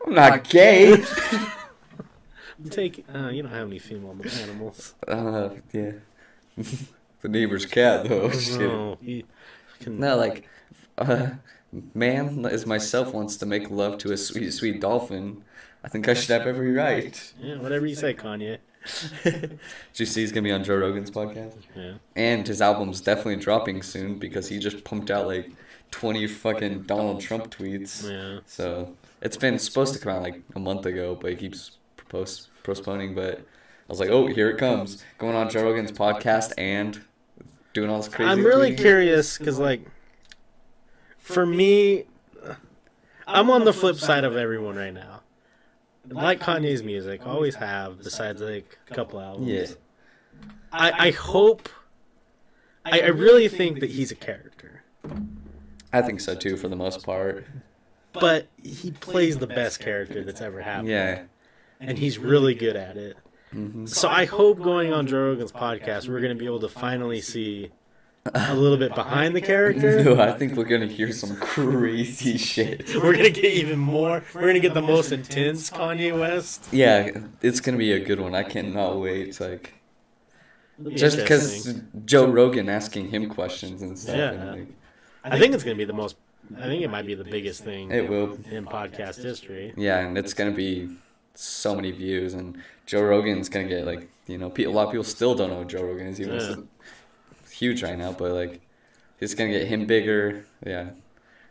[0.06, 0.94] I'm not gay.
[0.94, 4.96] I'm taking uh, you don't have any female animals.
[5.06, 5.92] Uh, yeah.
[7.22, 8.30] The neighbor's cat, though.
[8.58, 9.26] No, he
[9.80, 10.48] can, No, like,
[10.98, 11.32] uh,
[11.94, 15.44] man as myself wants to make love to a sweet, sweet dolphin.
[15.84, 17.34] I think I should have every right.
[17.40, 18.58] yeah, whatever you say, Kanye.
[19.24, 19.60] Did
[19.96, 21.56] you see he's gonna be on Joe Rogan's podcast?
[21.76, 25.52] Yeah, And his album's definitely dropping soon because he just pumped out like
[25.92, 28.10] 20 fucking Donald Trump tweets.
[28.10, 28.40] yeah.
[28.46, 32.48] So it's been supposed to come out like a month ago, but he keeps propos-
[32.64, 33.16] postponing.
[33.16, 33.44] But I
[33.90, 37.02] was like, oh, here it comes, going on Joe Rogan's podcast and
[37.74, 38.30] doing all this crazy.
[38.32, 38.78] I'm really tweeting.
[38.78, 39.82] curious because, like,
[41.18, 42.06] for me,
[43.28, 45.22] I'm on the flip side of everyone right now.
[46.08, 48.00] Like Kanye's music, always have.
[48.00, 49.48] Besides, like a couple albums.
[49.48, 49.68] Yeah.
[50.72, 51.70] I I hope.
[52.86, 54.84] I, I really think that he's a character,
[55.94, 57.46] I think so too, for the most part.
[58.14, 60.88] but he plays the best character that's ever happened.
[60.88, 61.24] Yeah.
[61.80, 63.18] and he's really good at it.
[63.52, 66.70] Hmm So I hope going on Joe Rogan's podcast, we're going to be able to
[66.70, 67.72] finally see
[68.34, 70.04] a little bit behind the character.
[70.04, 72.90] No, I think we're gonna hear some crazy shit.
[72.96, 74.24] We're going to get even more.
[74.34, 76.68] We're going to get the most intense Kanye West.
[76.72, 77.10] Yeah,
[77.42, 78.36] it's gonna be a good one.
[78.36, 79.40] I cannot wait.
[79.40, 79.74] Like
[80.94, 81.74] just because
[82.06, 84.16] Joe Rogan asking him questions and stuff.
[84.16, 84.32] Yeah.
[84.32, 84.68] And, like,
[85.24, 86.16] I think it's going to be the most.
[86.58, 88.34] I think it might be the biggest thing it will.
[88.50, 89.74] in podcast history.
[89.78, 90.90] Yeah, and it's gonna be
[91.36, 92.58] so many views, and
[92.90, 95.66] Joe Rogan's gonna get like you know a lot of people still don't know who
[95.66, 96.20] Joe Rogan is.
[96.20, 96.64] Even though
[97.44, 98.62] it's huge right now, but like
[99.20, 100.46] it's gonna get him bigger.
[100.66, 100.90] Yeah,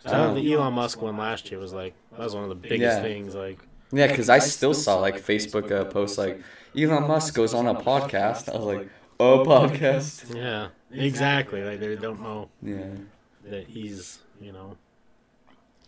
[0.05, 2.49] So I know the Elon Musk one last year was like that was one of
[2.49, 3.03] the biggest Yeah.
[3.03, 3.37] things.
[3.37, 3.61] Like
[3.93, 6.43] yeah, because I still saw like Facebook uh, posts like
[6.77, 8.53] Elon Musk goes on a podcast.
[8.53, 8.89] I was like,
[9.21, 10.35] oh, podcast.
[10.35, 11.63] yeah, exactly.
[11.63, 12.97] Like they don't know Yeah.
[13.45, 14.77] that he's you know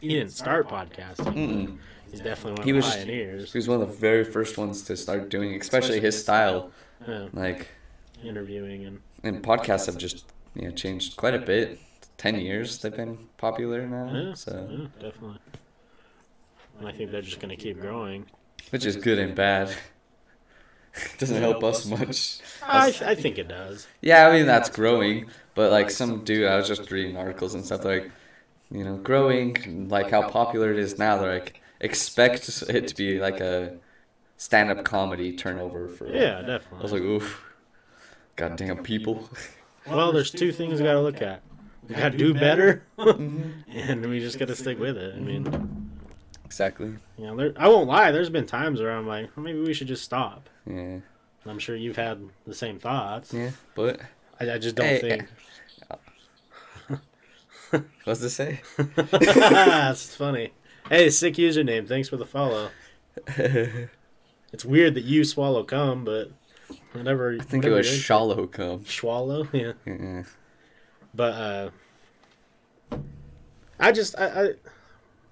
[0.01, 1.35] he didn't start podcasting.
[1.35, 1.79] Mm-mm.
[2.11, 3.53] He's definitely one He of was the just- pioneers.
[3.53, 6.71] He was one of the very first ones to start doing, especially his style.
[7.07, 7.69] Yeah, Like,
[8.25, 11.79] interviewing and and podcasts have just you know changed quite a bit.
[12.19, 15.39] Ten years they've been popular now, yeah, so yeah, definitely.
[16.79, 18.27] And I think they're just gonna keep growing.
[18.71, 19.71] which is good and bad.
[21.19, 22.41] doesn't help us much.
[22.63, 23.87] I, I think it does.
[24.03, 27.65] Yeah, I mean that's growing, but like some dude, I was just reading articles and
[27.65, 28.11] stuff like,
[28.71, 31.17] you know, growing, like how popular it is now.
[31.19, 33.77] They're like expect it to be like a
[34.37, 36.09] stand-up comedy turnover for.
[36.09, 36.79] Yeah, definitely.
[36.79, 37.43] I was like, oof,
[38.37, 39.29] goddamn people.
[39.87, 41.41] Well, there's two things we gotta look at.
[41.89, 43.51] We gotta do better, mm-hmm.
[43.71, 45.15] and we just gotta stick with it.
[45.17, 45.81] I mean, mm-hmm.
[46.45, 46.97] Exactly.
[47.17, 48.11] you know, there, I won't lie.
[48.13, 50.51] There's been times where I'm like, well, maybe we should just stop.
[50.67, 50.99] Yeah.
[51.47, 53.33] I'm sure you've had the same thoughts.
[53.33, 53.53] Yeah.
[53.75, 54.01] But
[54.39, 55.01] I, I just don't Hey,
[56.89, 57.81] think.
[58.05, 58.61] what's it say?
[58.77, 60.53] That's funny.
[60.91, 61.87] Hey, sick username.
[61.87, 62.71] Thanks for the follow.
[64.53, 66.33] It's weird that you swallow cum, but
[66.91, 67.37] whatever.
[67.41, 68.85] I think it was shallow cum.
[68.85, 69.47] swallow.
[69.53, 70.25] Yeah,
[71.15, 71.33] but
[72.93, 72.97] uh,
[73.79, 74.55] I just I,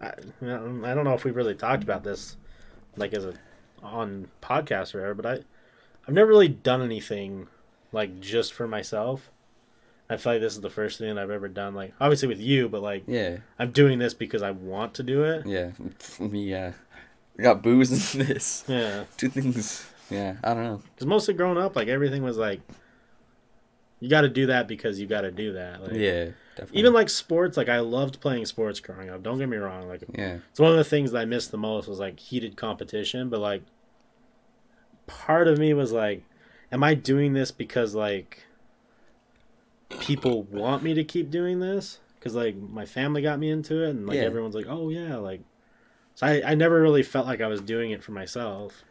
[0.01, 2.37] I I I don't know if we've really talked about this,
[2.97, 3.35] like as a
[3.83, 5.15] on podcast or whatever.
[5.15, 5.33] But I
[6.07, 7.49] I've never really done anything
[7.91, 9.31] like just for myself.
[10.11, 11.75] I feel like this is the first thing I've ever done.
[11.75, 13.39] Like obviously with you, but like Yeah.
[13.59, 15.47] I'm doing this because I want to do it.
[15.47, 15.71] Yeah.
[16.21, 16.73] Me, yeah.
[17.39, 18.65] I got booze and this.
[18.67, 19.05] Yeah.
[19.17, 19.87] Two things.
[20.11, 20.37] Yeah.
[20.43, 20.83] I don't know.
[20.95, 22.61] Because mostly growing up, like everything was like,
[24.01, 25.83] you got to do that because you got to do that.
[25.83, 26.29] Like, Yeah.
[26.57, 26.81] Definitely.
[26.81, 29.23] Even like sports, like I loved playing sports growing up.
[29.23, 29.87] Don't get me wrong.
[29.89, 30.39] Like Yeah.
[30.51, 33.29] it's one of the things that I missed the most was like heated competition.
[33.29, 33.63] But like,
[35.07, 36.25] part of me was like,
[36.73, 38.45] am I doing this because like
[40.09, 42.01] people want me to keep doing this?
[42.19, 44.23] Because like my family got me into it, and like Yeah.
[44.25, 45.43] everyone's like, oh yeah, like.
[46.17, 48.83] So I, I never really felt like I was doing it for myself.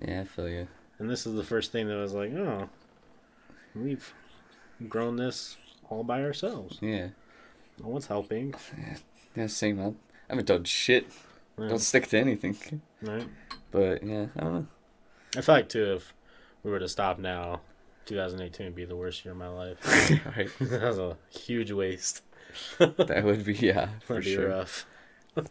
[0.00, 0.22] Yeah.
[0.22, 0.66] I feel you.
[0.98, 2.68] And this is the first thing that was like, oh,
[3.76, 4.12] we've
[4.88, 5.56] grown this
[5.88, 6.78] all by ourselves.
[6.80, 7.08] Yeah.
[7.80, 8.54] No one's helping.
[9.36, 9.46] Yeah.
[9.48, 9.80] Same.
[9.80, 9.92] I
[10.30, 11.06] haven't done shit.
[11.58, 12.56] Yeah, Don't stick to anything.
[13.02, 13.26] right?
[13.72, 14.26] But yeah.
[14.36, 14.66] I don't know.
[15.36, 16.14] I feel like too, if
[16.62, 17.60] we were to stop now,
[18.06, 19.78] 2018 would be the worst year of my life.
[20.36, 20.48] right.
[20.60, 22.22] that was a huge waste.
[22.78, 24.48] That would be yeah for That'd sure.
[24.48, 24.86] rough.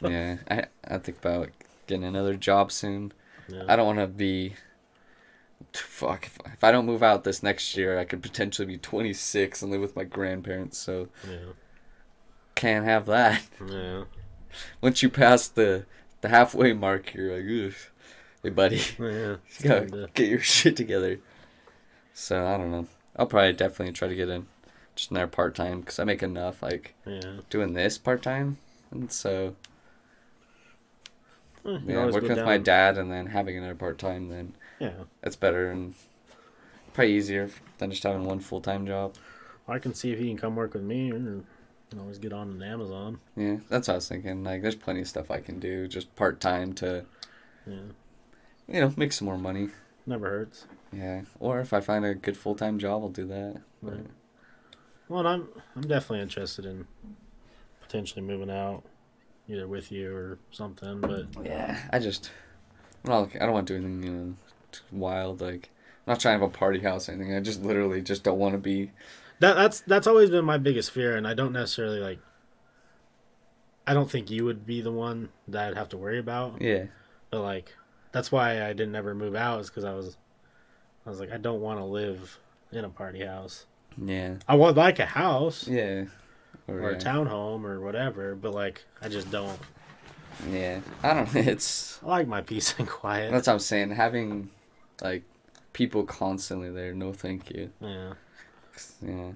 [0.01, 0.37] yeah.
[0.49, 1.49] I I think about
[1.87, 3.11] getting another job soon.
[3.49, 3.63] Yeah.
[3.67, 4.53] I don't want to be.
[5.73, 6.27] Fuck.
[6.27, 9.71] If, if I don't move out this next year, I could potentially be 26 and
[9.71, 10.77] live with my grandparents.
[10.77, 11.37] So yeah.
[12.55, 13.41] can't have that.
[13.69, 14.03] Yeah.
[14.81, 15.85] Once you pass the
[16.21, 17.75] the halfway mark, you're like, Ugh.
[18.43, 19.35] hey buddy, Yeah.
[19.59, 21.19] You gotta get your shit together.
[22.13, 22.87] So I don't know.
[23.15, 24.47] I'll probably definitely try to get in
[24.95, 27.37] just another part time because I make enough like yeah.
[27.49, 28.57] doing this part time,
[28.91, 29.55] and so
[31.65, 35.03] Eh, yeah, working with my dad and then having another part time, then Yeah.
[35.21, 35.95] that's better and
[36.93, 39.15] probably easier than just having one full time job.
[39.67, 41.15] I can see if he can come work with me, or
[41.89, 43.21] can always get on an Amazon.
[43.37, 44.43] Yeah, that's what I was thinking.
[44.43, 47.05] Like, there's plenty of stuff I can do just part time to,
[47.65, 47.75] Yeah.
[48.67, 49.69] you know, make some more money.
[50.05, 50.65] Never hurts.
[50.95, 53.61] Yeah, or if I find a good full time job, I'll do that.
[53.81, 54.07] But, Right.
[55.09, 56.87] Well, I'm I'm definitely interested in
[57.81, 58.83] potentially moving out,
[59.47, 61.01] either with you or something.
[61.01, 62.31] But yeah, I just,
[63.03, 64.33] I'm not, I don't want to do anything, you know,
[64.91, 65.41] wild.
[65.41, 65.69] Like,
[66.07, 67.35] I'm not trying to have a party house or anything.
[67.35, 68.91] I just literally just don't want to be.
[69.39, 72.19] that that's that's always been my biggest fear, and I don't necessarily like.
[73.85, 76.85] I don't think you would be the one that I'd have to worry about, Yeah,
[77.29, 77.75] but like,
[78.13, 80.15] that's why I didn't ever move out is because I was,
[81.05, 82.39] I was like, I don't want to live
[82.71, 83.65] in a party house.
[83.97, 86.05] yeah, I would like a house yeah.
[86.67, 86.97] or yeah.
[86.97, 89.59] a townhome or whatever, but like, I just don't.
[90.49, 91.35] Yeah, I don't.
[91.47, 93.31] It's I like my peace and quiet.
[93.31, 93.91] that's what I'm saying.
[93.91, 94.49] Having
[95.01, 95.23] like
[95.73, 96.93] people constantly there.
[96.93, 97.69] No, thank you.
[97.81, 98.13] yeah.
[99.05, 99.31] Yeah.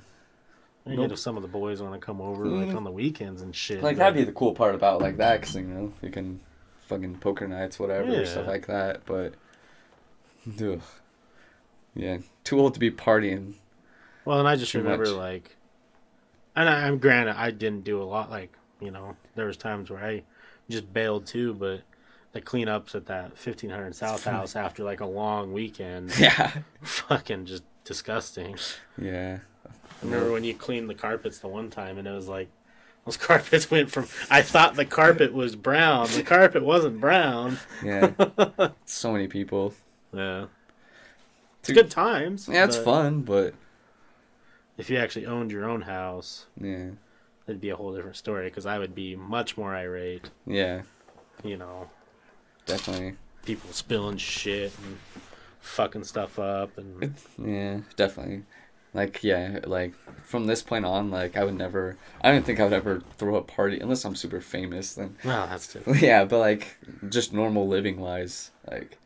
[0.88, 1.12] I Nope.
[1.12, 2.78] if some of the boys want to come over like Mm.
[2.78, 3.84] on the weekends and shit.
[3.84, 6.40] Like that'd be the cool part about like that, cause you know you can
[6.88, 9.06] fucking poker nights, whatever, stuff like that.
[9.06, 9.34] But,
[10.62, 10.82] ugh.
[11.98, 13.56] Yeah, too old to be partying.
[14.26, 15.14] Well, and I just remember much.
[15.16, 15.56] like,
[16.56, 18.30] and I, I'm granted I didn't do a lot.
[18.30, 20.24] Like you know, there was times where I
[20.70, 21.82] just bailed too, but
[22.34, 27.64] the cleanups at that 1500 South House after like a long weekend, Yeah, fucking just
[27.84, 28.58] disgusting.
[29.02, 29.72] yeah, I
[30.04, 32.50] remember when you cleaned the carpets the one time, and it was like.
[33.06, 34.06] Those carpets went from.
[34.30, 36.08] I thought the carpet was brown.
[36.14, 37.58] The carpet wasn't brown.
[37.82, 38.12] yeah.
[38.84, 39.74] so many people.
[40.14, 40.48] Yeah.
[41.70, 42.48] It's good times.
[42.52, 43.54] Yeah, it's fun, but
[44.78, 46.90] If you actually owned your own house, yeah,
[47.48, 50.30] it'd be a whole different story because I would be much more irate.
[50.46, 50.84] yeah,
[51.44, 51.90] You know,
[52.66, 53.16] definitely.
[53.46, 54.98] people spilling shit and
[55.60, 58.44] fucking stuff up and It's, yeah, definitely.
[58.94, 59.94] Like yeah, like
[60.24, 61.98] from this point on, like I would never.
[62.22, 64.94] I don't think I would ever throw a party unless I'm super famous.
[64.96, 66.02] Then well, that's different.
[66.02, 66.78] yeah, but like
[67.10, 68.98] just normal living wise, like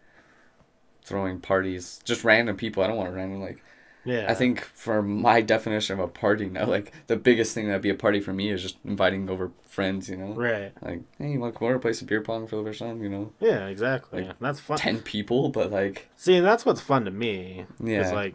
[1.04, 2.84] throwing parties, just random people.
[2.84, 3.64] I don't want random like.
[4.04, 4.26] Yeah.
[4.28, 7.92] I think for my definition of a party now, like the biggest thing that'd be
[7.92, 10.10] a party for me is just inviting over friends.
[10.10, 10.72] You know, Right.
[10.82, 13.04] like hey, you want to come over play some beer pong for the first time?
[13.04, 14.24] You know, Yeah, exactly.
[14.24, 14.80] Like, that's fun.
[14.80, 17.66] ten people, but like See, and that's what's fun to me.
[17.80, 18.12] Yeah.
[18.12, 18.34] Like,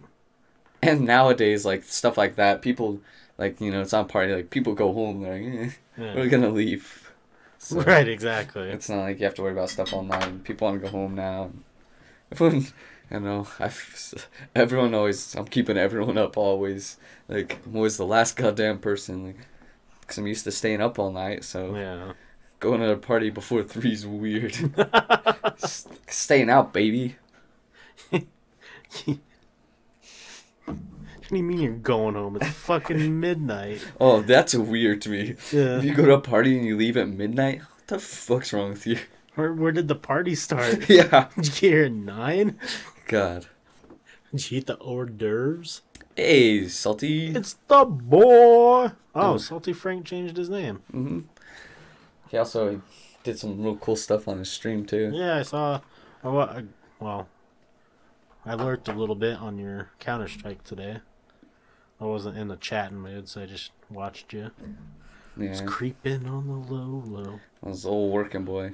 [0.82, 3.00] and nowadays like stuff like that, people
[3.36, 6.14] like you know it's not party like people go home they're like eh, yeah.
[6.14, 7.02] we're gonna leave.
[7.58, 8.68] So, right, exactly.
[8.68, 10.40] It's not like you have to worry about stuff online.
[10.40, 11.50] People want to go home now.
[12.32, 12.66] Everyone,
[13.10, 13.46] I know.
[13.60, 13.70] I,
[14.54, 15.34] everyone always.
[15.36, 16.96] I'm keeping everyone up always.
[17.28, 19.26] Like I'm always the last goddamn person.
[19.26, 19.36] Like,
[20.06, 21.44] cause I'm used to staying up all night.
[21.44, 22.12] So Yeah.
[22.60, 24.56] going to a party before three's weird.
[25.62, 27.14] S- staying out, baby.
[28.10, 28.24] What
[31.30, 32.36] do you mean you're going home?
[32.36, 33.84] It's fucking midnight.
[34.00, 35.34] Oh, that's weird to me.
[35.52, 35.78] Yeah.
[35.78, 38.70] If you go to a party and you leave at midnight, what the fuck's wrong
[38.70, 38.98] with you?
[39.36, 40.88] Where, where did the party start?
[40.90, 41.28] yeah.
[41.36, 42.58] Did you get here at nine?
[43.06, 43.46] God.
[44.32, 45.82] Did you eat the hors d'oeuvres?
[46.16, 47.28] Hey, salty.
[47.28, 48.90] It's the boy.
[49.14, 49.36] Oh, Oh.
[49.38, 50.76] Salty Frank changed his name.
[50.90, 51.20] hmm
[52.30, 52.80] He also
[53.22, 55.10] did some real cool stuff on his stream too.
[55.14, 55.80] Yeah, I saw.
[56.22, 56.64] Wa- I,
[56.98, 57.28] well,
[58.44, 60.98] I lurked a little bit on your Counter Strike today.
[62.00, 64.50] I wasn't in the chatting mood, so I just watched you.
[65.38, 67.40] It's Yeah, creeping on the low, low.
[67.64, 68.72] I was old working boy.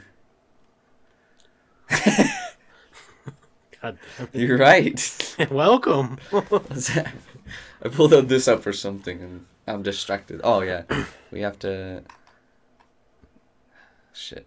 [3.82, 5.36] God damn You're right.
[5.50, 6.18] Welcome.
[6.32, 10.40] I pulled out this up for something and I'm distracted.
[10.44, 10.82] Oh yeah,
[11.30, 12.02] we have to.
[14.12, 14.46] Shit,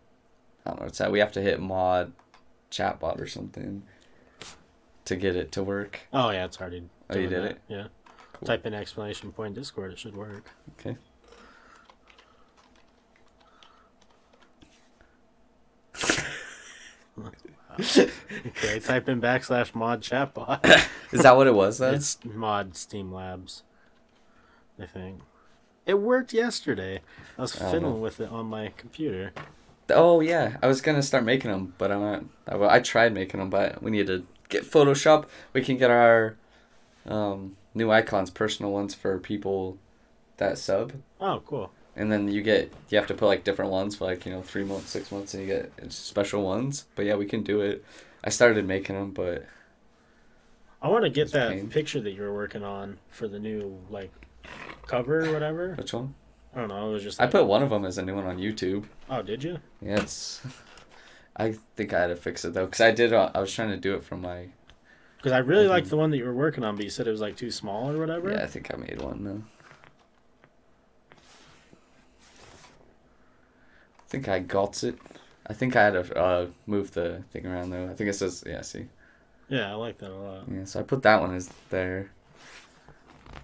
[0.66, 1.12] I don't know what's that.
[1.12, 2.14] We have to hit mod
[2.72, 3.84] chatbot or something
[5.06, 6.02] to get it to work.
[6.14, 6.84] oh yeah, it's already.
[7.10, 7.52] Oh, you did that.
[7.52, 7.62] it?
[7.68, 7.88] Yeah.
[8.34, 8.48] Cool.
[8.48, 9.92] Type in explanation point Discord.
[9.92, 10.52] It should work.
[10.80, 10.98] Okay.
[17.78, 18.80] Okay.
[18.80, 20.64] type in backslash mod chatbot.
[21.12, 21.80] Is that what it was?
[21.80, 21.94] Then?
[21.96, 23.64] it's mod Streamlabs.
[24.80, 25.20] I think.
[25.86, 27.02] It worked yesterday.
[27.38, 28.00] I was Oh, fiddling no.
[28.00, 29.34] with it on my computer.
[29.90, 32.24] Oh yeah, I was gonna start making them, but I'm not.
[32.48, 35.26] I, well, I tried making them, but we need to get Photoshop.
[35.54, 36.38] We can get our
[37.06, 39.78] um, new icons, personal ones for people
[40.38, 41.72] that sub, Oh, cool.
[41.96, 44.42] And then you get you have to put like different ones for like you know
[44.42, 46.86] three months, six months, and you get special ones.
[46.96, 47.84] But yeah, we can do it.
[48.24, 49.46] I started making them, but
[50.82, 51.70] I want to get that pain.
[51.70, 54.12] picture that you were working on for the new like
[54.88, 55.74] cover or whatever.
[55.76, 56.14] which one?
[56.56, 56.90] I don't know.
[56.90, 57.22] It was just.
[57.22, 58.86] I put one of them as a new one on YouTube.
[59.10, 59.60] Oh, did you?
[59.82, 60.42] Yeah, it's.
[61.38, 63.12] I think I had to fix it though, cause I did.
[63.14, 64.48] Uh, I was trying to do it from my.
[65.18, 65.70] Because I really Mhm.
[65.70, 67.52] liked the one that you were working on, but you said it was like too
[67.52, 68.32] small or whatever.
[68.32, 69.42] Yeah, I think I made one though.
[74.16, 74.98] Think I got it.
[75.46, 77.90] I think I had to uh, move the thing around though.
[77.90, 78.62] I think it says yeah.
[78.62, 78.86] See,
[79.50, 80.44] Yeah, I like that a lot.
[80.50, 80.64] yeah.
[80.64, 82.12] So I put that one as there.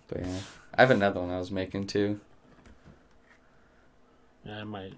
[0.08, 0.40] But yeah,
[0.76, 2.22] I have another one I was making too.
[4.46, 4.94] Yeah, I might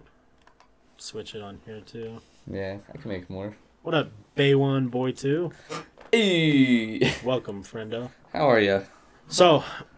[0.97, 2.21] switch it on here too.
[2.45, 3.55] Yeah, I can make more.
[3.82, 5.51] What up, Bay One Boy Two?
[6.11, 8.11] Hey, Welcome, friendo.
[8.32, 8.84] how are you?
[9.28, 9.63] So,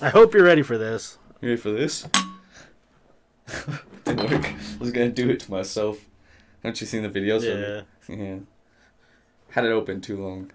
[0.00, 1.18] I hope you're ready for this.
[1.42, 2.06] You ready for this?
[4.04, 4.46] Didn't work.
[4.46, 6.04] I was gonna do it to myself.
[6.62, 7.42] Haven't you seen the videos?
[7.42, 8.14] Yeah.
[8.14, 8.38] Yeah.
[9.50, 10.50] Had it open too long.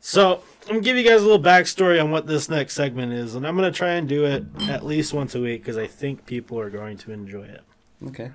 [0.00, 3.34] So, I'm gonna give you guys a little backstory on what this next segment is,
[3.34, 6.26] and I'm gonna try and do it at least once a week because I think
[6.26, 7.62] people are going to enjoy it.
[8.06, 8.30] Okay.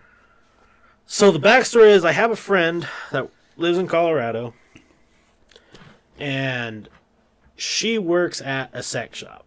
[1.06, 4.54] So the backstory is I have a friend that lives in Colorado,
[6.20, 6.90] and
[7.56, 9.46] she works at a sex shop.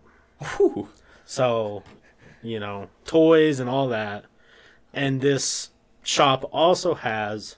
[0.56, 0.88] Whew.
[1.24, 1.82] So,
[2.42, 4.24] you know, toys and all that.
[4.94, 5.70] And this
[6.02, 7.56] shop also has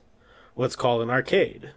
[0.55, 1.73] what's called an arcade.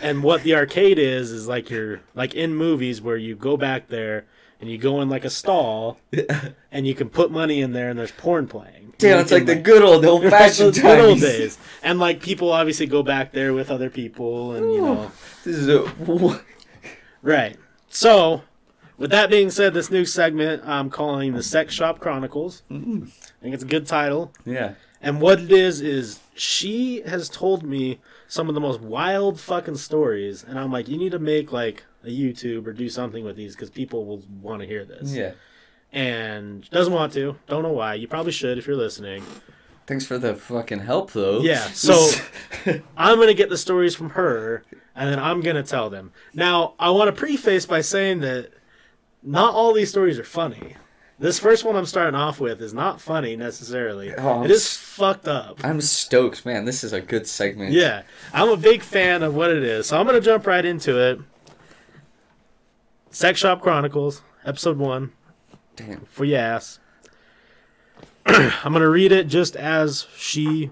[0.00, 3.88] And what the arcade is is like you're like in movies where you go back
[3.88, 4.26] there
[4.60, 5.98] and you go in like a stall
[6.72, 8.94] and you can put money in there and there's porn playing.
[8.98, 11.22] Damn, it's like can, the good old old fashioned those good old times.
[11.22, 11.58] days.
[11.82, 15.10] And like people obviously go back there with other people and you know
[15.44, 15.92] This is a
[17.22, 17.56] Right.
[17.88, 18.42] So
[18.98, 22.62] with that being said, this new segment I'm calling the Sex Shop Chronicles.
[22.70, 23.08] Mm.
[23.08, 24.32] I think it's a good title.
[24.44, 24.74] yeah.
[25.02, 29.76] And what it is is she has told me some of the most wild fucking
[29.76, 33.36] stories, and I'm like, you need to make like a YouTube or do something with
[33.36, 35.12] these because people will want to hear this.
[35.12, 35.32] Yeah.
[35.92, 37.36] And doesn't want to.
[37.46, 37.94] Don't know why.
[37.94, 39.22] You probably should if you're listening.
[39.86, 41.40] Thanks for the fucking help though.
[41.40, 42.10] Yeah, so-
[42.96, 44.64] I'm gonna get the stories from her,
[44.96, 46.10] and then I'm gonna tell them.
[46.34, 48.50] Now, I want to preface by saying that
[49.26, 50.76] not all these stories are funny.
[51.18, 54.14] This first one I'm starting off with is not funny necessarily.
[54.14, 55.64] Oh, it is fucked up.
[55.64, 56.66] I'm stoked, man.
[56.66, 57.72] This is a good segment.
[57.72, 58.02] Yeah,
[58.34, 61.18] I'm a big fan of what it is, so I'm gonna jump right into it.
[63.10, 65.12] Sex Shop Chronicles, episode one,
[65.74, 66.00] Damn.
[66.02, 66.78] for your ass.
[68.26, 70.70] I'm gonna read it just as she,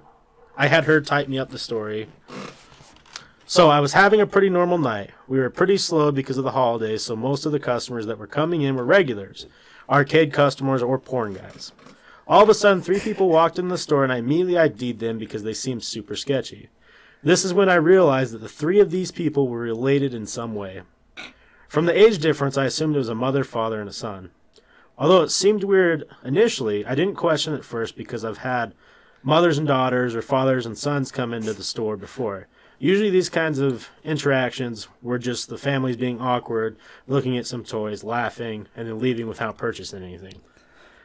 [0.58, 2.08] I had her type me up the story.
[3.46, 5.10] So I was having a pretty normal night.
[5.28, 8.26] We were pretty slow because of the holidays, so most of the customers that were
[8.26, 9.46] coming in were regulars,
[9.86, 11.72] arcade customers or porn guys.
[12.26, 15.18] All of a sudden, three people walked in the store, and I immediately ID'd them
[15.18, 16.70] because they seemed super sketchy.
[17.22, 20.54] This is when I realized that the three of these people were related in some
[20.54, 20.80] way.
[21.68, 24.30] From the age difference, I assumed it was a mother, father, and a son.
[24.96, 28.72] Although it seemed weird initially, I didn't question it first because I've had
[29.22, 32.46] mothers and daughters or fathers and sons come into the store before.
[32.78, 38.04] Usually, these kinds of interactions were just the families being awkward, looking at some toys,
[38.04, 40.40] laughing, and then leaving without purchasing anything.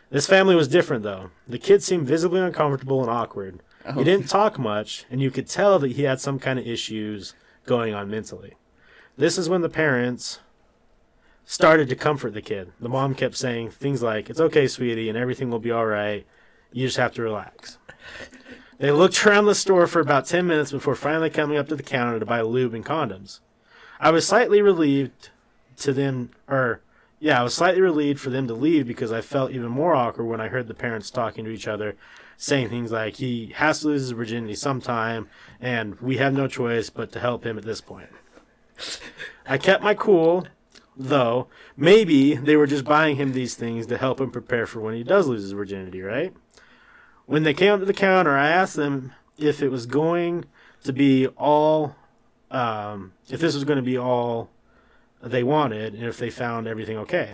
[0.09, 1.29] This family was different, though.
[1.47, 3.61] The kid seemed visibly uncomfortable and awkward.
[3.85, 4.03] He oh.
[4.03, 7.93] didn't talk much, and you could tell that he had some kind of issues going
[7.93, 8.55] on mentally.
[9.17, 10.39] This is when the parents
[11.45, 12.71] started to comfort the kid.
[12.79, 16.25] The mom kept saying things like, It's okay, sweetie, and everything will be all right.
[16.71, 17.77] You just have to relax.
[18.79, 21.83] They looked around the store for about 10 minutes before finally coming up to the
[21.83, 23.41] counter to buy lube and condoms.
[23.99, 25.29] I was slightly relieved
[25.77, 26.81] to them, or,
[27.19, 30.25] yeah, I was slightly relieved for them to leave because I felt even more awkward
[30.25, 31.97] when I heard the parents talking to each other,
[32.37, 35.27] saying things like, he has to lose his virginity sometime,
[35.59, 38.09] and we have no choice but to help him at this point.
[39.45, 40.47] I kept my cool,
[40.95, 41.47] though.
[41.75, 45.03] Maybe they were just buying him these things to help him prepare for when he
[45.03, 46.33] does lose his virginity, right?
[47.29, 50.45] When they came up to the counter, I asked them if it was going
[50.83, 51.95] to be all,
[52.49, 54.49] um, if this was going to be all
[55.21, 57.33] they wanted, and if they found everything okay.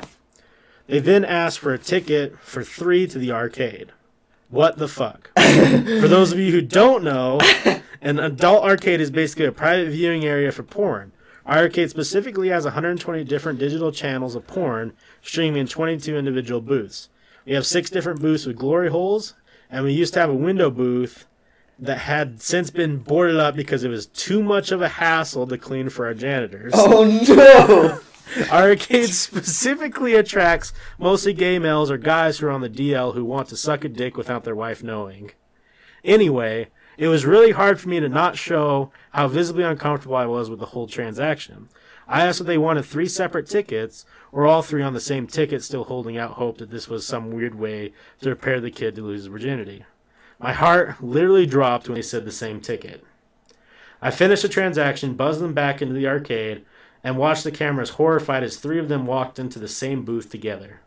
[0.88, 3.94] They then asked for a ticket for three to the arcade.
[4.50, 5.32] What the fuck?
[5.38, 7.40] for those of you who don't know,
[8.02, 11.14] an adult arcade is basically a private viewing area for porn.
[11.46, 14.92] Our arcade specifically has 120 different digital channels of porn
[15.22, 17.08] streaming in 22 individual booths.
[17.46, 19.36] We have six different booths with glory holes,
[19.70, 21.26] and we used to have a window booth
[21.78, 25.58] that had since been boarded up because it was too much of a hassle to
[25.58, 26.74] clean for our janitors.
[26.76, 28.00] Oh no!
[28.52, 33.24] Our arcade specifically attracts mostly gay males or guys who are on the DL who
[33.24, 35.32] want to suck a dick without their wife knowing.
[36.04, 40.50] Anyway, it was really hard for me to not show how visibly uncomfortable I was
[40.50, 41.70] with the whole transaction.
[42.08, 45.64] I asked if they wanted three separate tickets, or all three on the same ticket,
[45.64, 49.02] still holding out hope that this was some weird way to prepare the kid to
[49.02, 49.86] lose his virginity.
[50.40, 53.04] My heart literally dropped when they said the same ticket.
[54.02, 56.66] I finished the transaction, buzzed them back into the arcade,
[57.04, 60.82] and watched the cameras horrified as three of them walked into the same booth together.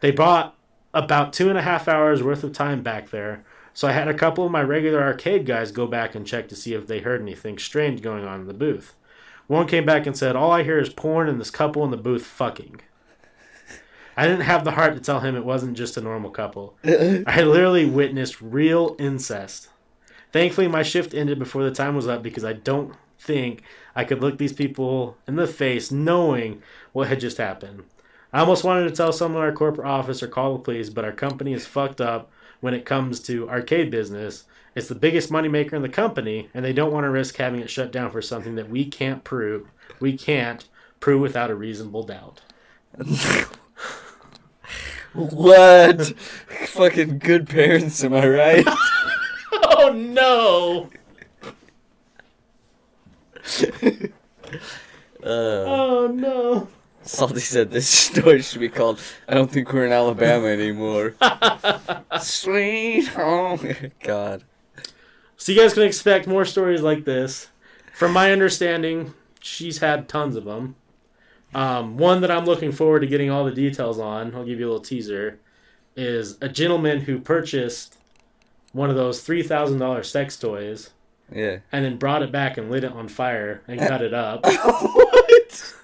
[0.00, 0.56] They bought
[0.92, 4.14] about two and a half hours worth of time back there, so I had a
[4.14, 7.22] couple of my regular arcade guys go back and check to see if they heard
[7.22, 8.94] anything strange going on in the booth.
[9.50, 11.96] One came back and said, All I hear is porn and this couple in the
[11.96, 12.82] booth fucking.
[14.16, 16.76] I didn't have the heart to tell him it wasn't just a normal couple.
[16.84, 19.68] I literally witnessed real incest.
[20.30, 23.64] Thankfully, my shift ended before the time was up because I don't think
[23.96, 27.82] I could look these people in the face knowing what had just happened.
[28.32, 31.04] I almost wanted to tell someone in our corporate office or call the police, but
[31.04, 32.30] our company is fucked up
[32.60, 34.44] when it comes to arcade business.
[34.74, 37.70] It's the biggest moneymaker in the company, and they don't want to risk having it
[37.70, 39.68] shut down for something that we can't prove.
[39.98, 40.66] We can't
[41.00, 42.40] prove without a reasonable doubt.
[45.12, 46.06] what?
[46.66, 48.66] Fucking good parents, am I right?
[49.52, 50.90] Oh no!
[55.22, 56.68] Uh, Oh no!
[57.16, 61.14] Salty said this story should be called I don't think we're in Alabama anymore.
[62.20, 63.74] Sweet home.
[64.02, 64.44] God.
[65.36, 67.48] So you guys can expect more stories like this.
[67.94, 70.76] From my understanding, she's had tons of them.
[71.54, 74.66] Um, one that I'm looking forward to getting all the details on, I'll give you
[74.66, 75.38] a little teaser,
[75.96, 77.96] is a gentleman who purchased
[78.72, 80.90] one of those $3,000 sex toys
[81.34, 81.58] Yeah.
[81.72, 84.44] and then brought it back and lit it on fire and cut it up.
[84.46, 85.74] what?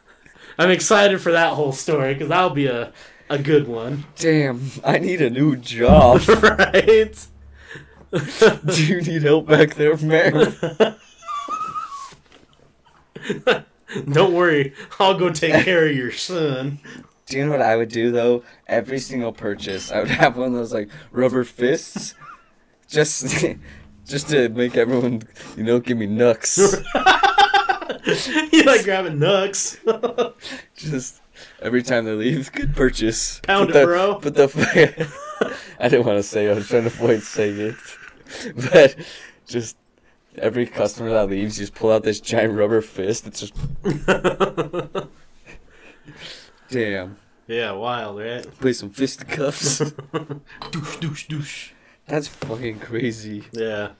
[0.59, 2.93] I'm excited for that whole story because that'll be a,
[3.29, 4.05] a good one.
[4.17, 6.27] Damn, I need a new job.
[6.29, 7.27] right?
[8.65, 10.57] Do you need help back there, man?
[14.13, 16.81] Don't worry, I'll go take care of your son.
[17.27, 18.45] Do you know what I would do though?
[18.69, 22.15] Every single purchase, I would have one of those like rubber fists,
[22.89, 23.45] just,
[24.05, 25.23] just to make everyone,
[25.57, 26.77] you know, give me nooks.
[28.53, 29.79] you like grabbing nooks.
[30.77, 31.21] Just
[31.61, 33.41] Every time they leave, good purchase.
[33.41, 34.19] Pound But it, the- bro.
[34.21, 35.09] But the
[35.81, 36.47] I didn't want to say.
[36.47, 37.75] it, I was trying to avoid saying it.
[38.73, 38.97] But
[39.47, 39.77] just
[40.39, 43.27] every customer that leaves, you just pull out this giant rubber fist.
[43.27, 43.55] It's just
[46.71, 47.17] damn.
[47.47, 48.43] yeah, wild, right?
[48.59, 49.79] Play some fisticuffs.
[50.71, 51.71] douche, douche, douche.
[52.07, 53.45] That's fucking crazy.
[53.53, 53.91] Yeah.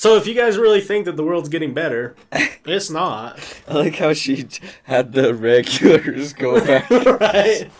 [0.00, 3.38] So if you guys really think that the world's getting better, it's not.
[3.68, 4.48] I like how she
[4.84, 6.88] had the regulars go back.
[6.88, 7.70] right?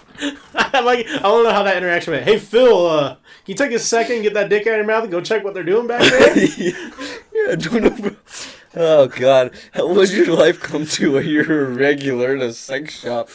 [0.55, 1.07] I like.
[1.07, 2.27] I to know how that interaction went.
[2.27, 5.05] Hey Phil, uh, can you take a second, get that dick out of your mouth,
[5.05, 6.37] and go check what they're doing back there?
[7.33, 8.17] yeah, don't know.
[8.77, 13.01] Oh god, how would your life come to where you're a regular in a sex
[13.01, 13.31] shop?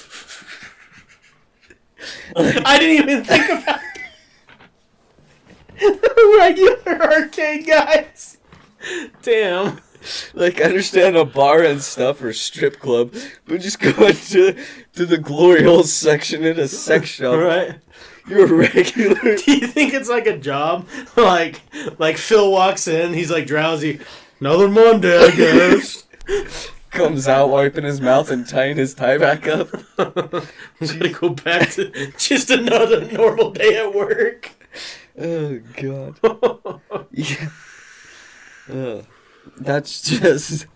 [2.36, 3.80] I didn't even think about
[6.38, 8.35] regular arcade guys.
[9.22, 9.80] Damn.
[10.34, 13.14] Like, I understand a bar and stuff or strip club,
[13.48, 14.56] but just going to
[14.94, 17.38] to the glory hole section in a sex shop.
[17.38, 17.80] Right.
[18.28, 19.16] You're a regular.
[19.36, 20.88] Do you think it's like a job?
[21.16, 21.62] Like,
[21.98, 24.00] like Phil walks in, he's like drowsy.
[24.40, 26.04] Another Monday, I guess.
[26.92, 29.70] Comes out wiping his mouth and tying his tie back up.
[29.98, 34.52] I'm gonna go back to just another normal day at work.
[35.20, 36.20] Oh god.
[37.12, 37.50] Yeah.
[39.58, 40.68] That's just.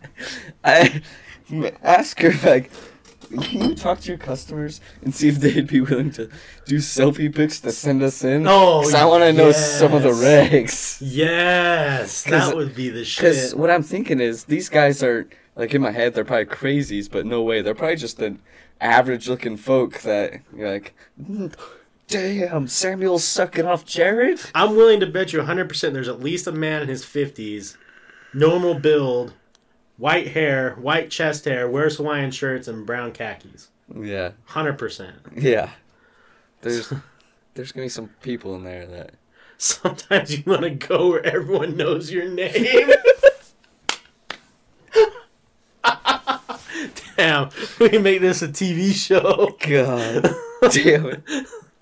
[0.63, 1.01] I
[1.83, 2.71] ask her like,
[3.41, 6.29] can you talk to your customers and see if they'd be willing to
[6.65, 8.47] do selfie pics to send us in?
[8.47, 10.21] Oh, 'Cause I want to know some of the yes.
[10.51, 10.97] regs.
[11.01, 13.23] Yes, that would be the shit.
[13.23, 17.09] Because what I'm thinking is these guys are like in my head they're probably crazies,
[17.09, 18.39] but no way they're probably just an
[18.81, 21.53] average looking folk that you're like, "Mm,
[22.09, 24.41] damn, Samuel's sucking off Jared.
[24.53, 27.77] I'm willing to bet you 100% there's at least a man in his 50s,
[28.33, 29.33] normal build,
[29.97, 33.69] white hair, white chest hair, wears Hawaiian shirts, and brown khakis.
[33.95, 35.13] Yeah, 100%.
[35.35, 35.71] yeah.
[36.61, 36.91] There's
[37.53, 39.13] there's gonna be some people in there that
[39.61, 42.91] Sometimes you want to go where everyone knows your name.
[47.17, 47.49] Damn,
[47.79, 49.49] we can make this a TV show.
[49.59, 50.33] God
[50.71, 51.21] damn it.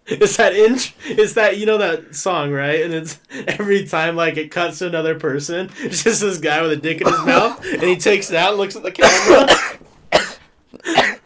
[0.09, 0.95] It's that inch?
[1.03, 2.81] It's that you know that song, right?
[2.81, 6.71] And it's every time like it cuts to another person, it's just this guy with
[6.71, 9.47] a dick in his mouth, and he takes it out and looks at the camera.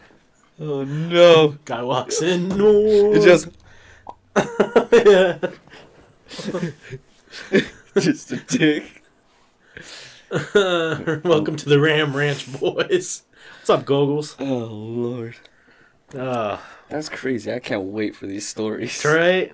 [0.60, 1.56] Oh no.
[1.64, 2.48] Guy walks in.
[2.50, 3.12] No.
[3.14, 3.48] It just
[4.92, 5.38] yeah.
[8.00, 9.02] just a dick.
[11.24, 13.22] Welcome to the Ram Ranch, boys.
[13.58, 14.36] What's up, Goggles?
[14.38, 15.34] Oh lord.
[16.14, 16.58] Uh,
[16.92, 17.52] That's crazy.
[17.52, 19.04] I can't wait for these stories.
[19.04, 19.52] right.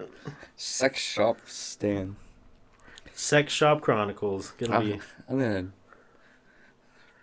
[0.56, 2.16] Sex shop stand.
[3.14, 4.52] Sex Shop Chronicles.
[4.58, 5.68] Gonna be I'm, I'm gonna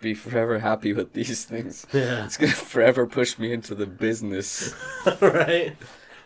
[0.00, 1.86] be forever happy with these things.
[1.92, 2.24] yeah.
[2.24, 4.74] It's gonna forever push me into the business.
[5.20, 5.74] right.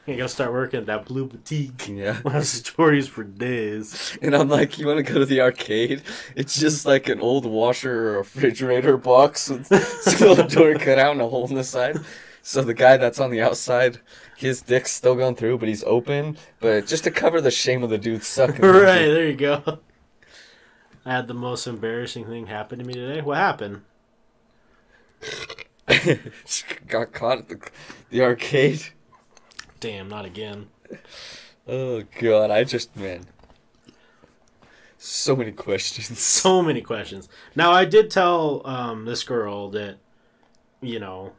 [0.07, 1.89] You gotta start working at that blue boutique.
[1.89, 2.21] Yeah.
[2.25, 4.19] We'll have stories for days.
[4.23, 6.03] And I'm like, you wanna go to the arcade?
[6.35, 11.21] It's just like an old washer or refrigerator box with the door cut out and
[11.21, 11.97] a hole in the side.
[12.43, 13.99] So the guy that's on the outside,
[14.37, 16.37] his dick's still going through, but he's open.
[16.59, 18.65] But just to cover the shame of the dude sucking.
[18.65, 19.81] Right, there you go.
[21.05, 23.21] I had the most embarrassing thing happen to me today.
[23.21, 23.83] What happened?
[26.87, 27.61] Got caught at the,
[28.11, 28.83] the arcade.
[29.81, 30.69] Damn, not again.
[31.67, 33.27] Oh god, I just man.
[34.99, 36.19] So many questions.
[36.19, 37.29] So many questions.
[37.57, 39.97] Now I did tell um, this girl that,
[40.83, 41.33] you know,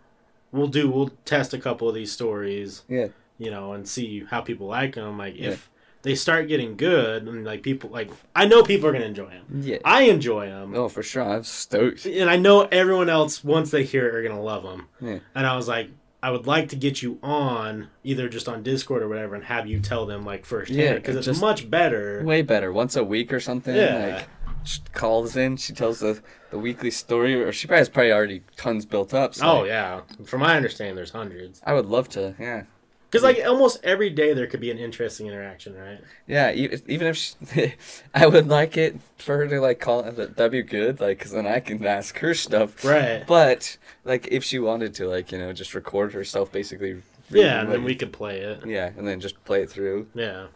[0.52, 3.08] we'll do we'll test a couple of these stories, Yeah.
[3.38, 5.18] you know, and see how people like them.
[5.18, 5.50] Like Yeah.
[5.52, 5.70] if
[6.04, 9.62] they start getting good, and like people like I know people are gonna enjoy them.
[9.62, 9.78] Yeah.
[9.86, 10.74] I enjoy them.
[10.76, 11.24] Oh, for sure.
[11.24, 12.06] I'm stoked.
[12.06, 14.88] and I know everyone else once they hear it are gonna love them.
[15.00, 15.20] Yeah.
[15.36, 15.90] And I was like,
[16.24, 19.66] I would like to get you on either just on Discord or whatever, and have
[19.68, 22.24] you tell them like firsthand Yeah, because it's just- much better.
[22.24, 22.72] Way better.
[22.72, 23.76] Once a week or something.
[23.76, 24.18] Yeah.
[24.18, 24.28] Like,
[24.64, 28.44] she calls in, she tells the, the weekly story, or she probably has probably already
[28.58, 29.36] tons built up.
[29.36, 31.62] So Oh yeah, from my understanding, there's hundreds.
[31.66, 32.36] I would love to.
[32.40, 32.64] Yeah.
[33.10, 36.00] Because like almost every day there could be an interesting interaction, right?
[36.28, 37.74] Yeah, even if she,
[38.14, 41.20] I would like it for her to like call uh, that that'd be good, like,
[41.20, 42.86] cause then I can ask her stuff.
[42.86, 43.26] Right.
[43.28, 47.02] But like, if she wanted to, like, you know, just record herself, basically.
[47.30, 48.66] Yeah, and what- then we could play it.
[48.66, 50.08] Yeah, and then just play it through.
[50.14, 50.48] Yeah.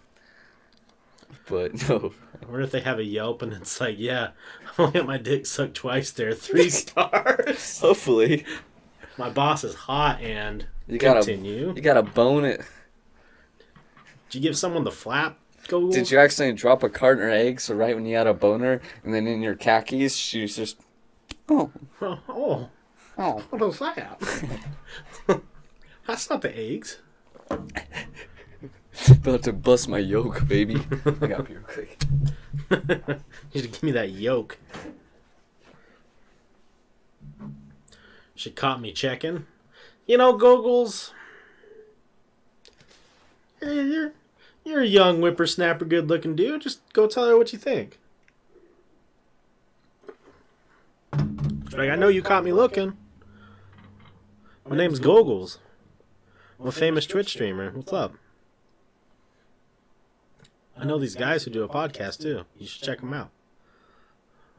[1.50, 2.14] But no,
[2.48, 4.30] What if they have a Yelp and it's like, yeah,
[4.78, 7.80] I only got my dick sucked twice there, three stars.
[7.80, 8.46] hopefully
[9.18, 11.74] my boss is hot and you gotta continue.
[11.76, 12.62] you gotta bone it.
[14.30, 15.38] Did you give someone the flap?
[15.68, 15.90] Go.
[15.92, 17.64] Did you accidentally drop a carton of eggs?
[17.64, 20.78] So right when you had a boner, and then in your khakis, she was just,
[21.50, 21.72] oh,
[22.02, 22.70] Oh, oh,
[23.18, 23.44] oh.
[23.50, 23.80] what is
[25.28, 25.42] that?
[26.06, 27.00] That's not the eggs.
[29.10, 30.76] About to bust my yoke, baby.
[31.06, 31.98] I got real quick.
[33.52, 34.58] you should give me that yolk.
[38.36, 39.46] She caught me checking.
[40.06, 41.14] You know, Goggles.
[43.62, 44.12] You're, you're,
[44.64, 46.62] you're a young whippersnapper, good looking dude.
[46.62, 48.00] Just go tell her what you think.
[51.12, 52.98] Like, I know you caught me looking.
[54.68, 55.60] My name's Goggles.
[56.60, 57.72] I'm a famous Twitch streamer.
[57.72, 58.16] What's up?
[60.78, 62.46] I know these guys who do a podcast too.
[62.58, 63.30] You should check them out.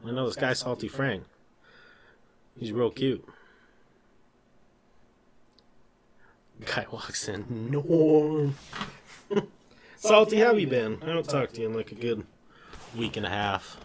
[0.05, 1.23] I know this guy, Salty Frank.
[2.57, 3.27] He's real cute.
[6.65, 7.45] Guy walks in.
[7.71, 8.55] Norm.
[9.97, 10.99] Salty, how you been?
[11.03, 12.25] I don't talk to you in like a good
[12.95, 13.77] week and a half.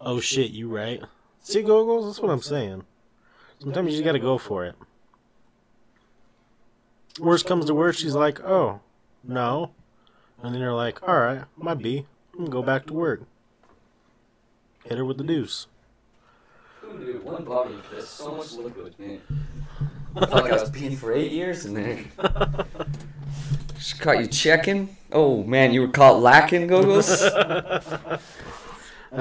[0.00, 1.02] Oh shit, you right?
[1.42, 2.06] See, goggles?
[2.06, 2.84] That's what I'm saying.
[3.60, 4.74] Sometimes you just gotta go for it.
[7.18, 8.80] Worst comes to worst, she's like, oh,
[9.24, 9.72] no.
[10.42, 12.06] And then you're like, alright, might be.
[12.32, 13.22] I'm gonna go back to work.
[14.84, 15.66] Hit her with the deuce.
[16.82, 19.20] Dude, one bottle of this, so much liquid, man.
[20.16, 21.98] I felt like I was peeing for eight years in there.
[23.78, 24.96] She caught you checking.
[25.12, 27.22] Oh man, you were caught lacking, goggles.
[27.22, 28.18] I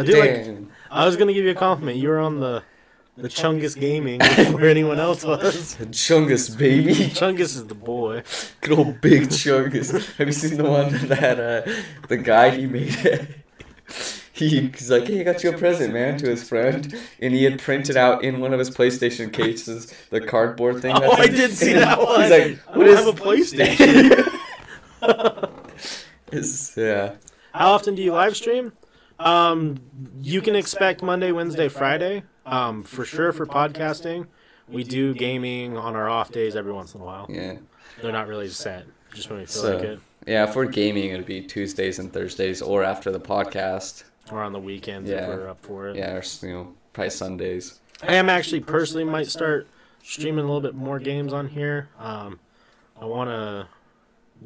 [0.04, 0.58] do like.
[0.90, 1.98] I was gonna give you a compliment.
[1.98, 2.64] You were on the
[3.18, 4.20] the Chungus Gaming
[4.54, 5.76] where anyone else was.
[5.92, 6.94] Chungus, baby.
[6.94, 8.24] Chungus is the boy.
[8.62, 9.92] Good old big Chungus.
[10.18, 11.72] Have you seen the one that uh,
[12.08, 12.90] the guy he made?
[14.34, 17.44] he, he's like, hey, I got you a present, man, to his friend, and he
[17.44, 20.96] had printed out in one of his PlayStation cases the cardboard thing.
[20.96, 22.22] Oh, I in- did see that one.
[22.22, 24.34] He's like, I what don't is have a PlayStation.
[26.32, 27.16] It's- yeah.
[27.54, 28.74] How often do you live stream?
[29.20, 29.80] Um,
[30.22, 32.22] you can expect Monday, Wednesday, Friday.
[32.48, 34.28] Um, for sure for podcasting.
[34.70, 37.26] We do gaming on our off days every once in a while.
[37.30, 37.58] Yeah.
[38.02, 41.26] They're not really set, just when we feel So- like it, Yeah, for gaming, it'd
[41.26, 44.04] be Tuesdays and Thursdays, or after the podcast.
[44.30, 45.22] or on the weekends Yeah.
[45.22, 45.96] if we're up for it.
[45.96, 47.80] Yeah, or you know, probably Sundays.
[48.04, 49.68] I am actually personally might start
[50.04, 51.88] streaming a little bit more games on here.
[51.98, 52.38] Um,
[53.00, 53.68] I want to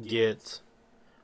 [0.08, 0.60] get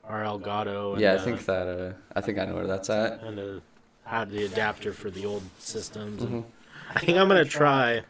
[0.03, 0.91] our Elgato.
[0.91, 1.67] And, Yeah, I uh, think that.
[1.69, 3.23] Uh, I think I know where that's at.
[3.23, 3.59] and uh,
[4.03, 6.21] have the adapter for the old systems.
[6.21, 6.47] And Mhm.
[6.89, 8.01] I think I'm gonna try.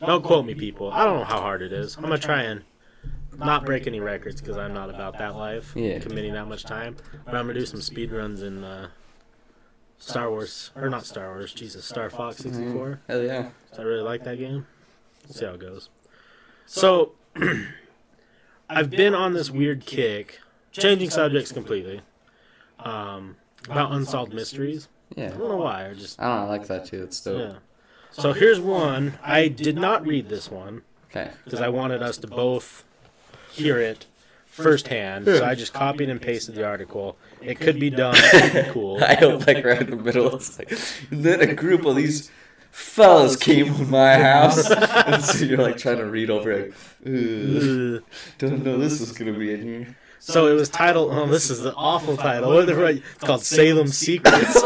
[0.00, 0.90] Don't quote me, people.
[0.92, 1.96] I don't know how hard it is.
[1.96, 2.62] I'm gonna try and
[3.36, 5.72] not break any records because I'm not about that life.
[5.76, 5.98] Yeah.
[6.00, 8.88] Committing that much time, but I'm gonna do some speed runs in uh,
[9.98, 11.52] Star Wars or not Star Wars.
[11.52, 13.00] Jesus, Star Fox 64.
[13.08, 13.50] Hell yeah.
[13.78, 14.66] I really like that game.
[15.28, 15.88] See how it goes.
[16.66, 17.12] So,
[18.70, 20.40] I've been on this weird kick,
[20.72, 22.00] changing subjects completely,
[22.80, 23.36] um,
[23.68, 24.88] about unsolved mysteries.
[25.16, 25.26] Yeah.
[25.26, 25.88] I don't know why.
[25.90, 27.02] I just I don't know, I like that too.
[27.02, 27.38] It's dope.
[27.40, 27.58] yeah.
[28.18, 29.18] So here's one.
[29.22, 31.30] I did not read this one Okay.
[31.44, 32.84] because I wanted us to both
[33.52, 34.06] hear it
[34.46, 35.26] firsthand.
[35.26, 37.16] So I just copied and pasted the article.
[37.40, 38.14] It could be done.
[38.16, 39.02] It could be cool.
[39.04, 40.34] I hope like right in the middle.
[40.34, 40.76] It's like
[41.10, 42.30] then a group of these
[42.70, 44.68] fellas came to my house,
[45.06, 46.74] and so you're like trying to read over it.
[48.38, 49.96] Don't know this is gonna be in here.
[50.18, 51.12] So it was titled.
[51.12, 52.52] Oh, this is the awful title.
[52.52, 53.00] What the right?
[53.14, 54.60] It's called Salem Secrets.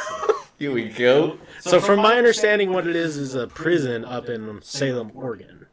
[0.58, 1.38] Here we go.
[1.60, 5.66] So from my understanding, what it is is a prison up in Salem, Oregon.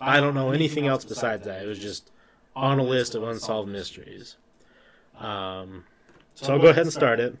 [0.00, 1.62] I don't know anything else besides that.
[1.62, 2.10] It was just
[2.56, 4.36] on a list of unsolved mysteries.
[5.18, 5.84] Um,
[6.34, 7.36] so I'll go ahead and start it.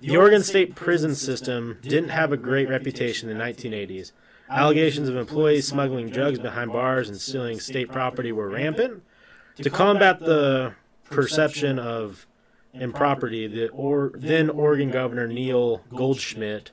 [0.00, 4.12] The Oregon State prison system didn't have a great reputation in the 1980s.
[4.48, 9.02] Allegations of employees smuggling drugs behind bars and stealing state property were rampant.
[9.56, 10.74] To combat the
[11.04, 12.26] perception of
[12.72, 16.70] improperty, the or, then Oregon Governor Neil Goldschmidt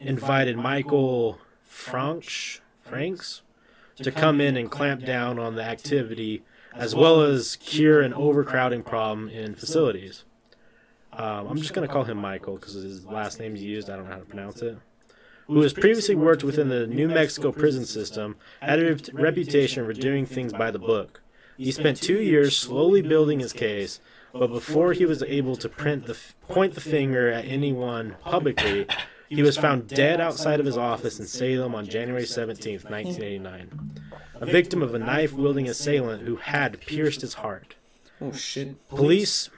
[0.00, 3.42] invited Michael Franks, Franks
[3.96, 6.42] to come in and clamp down on the activity
[6.74, 10.24] as well as cure an overcrowding problem in facilities.
[11.12, 13.88] Um, I'm just going to call him Michael because his last name's used.
[13.88, 14.76] I don't know how to pronounce it.
[15.46, 20.26] Who has previously worked within the New Mexico prison system, had a reputation for doing
[20.26, 21.20] things by the book.
[21.56, 24.00] He spent two years slowly building his case,
[24.32, 26.16] but before he was able to print the
[26.48, 28.86] point the finger at anyone publicly,
[29.34, 34.00] he was found dead outside of his office in Salem on January 17th, 1989.
[34.34, 37.74] A victim of a knife wielding assailant who had pierced his heart.
[38.20, 38.88] Oh shit.
[38.88, 39.50] Police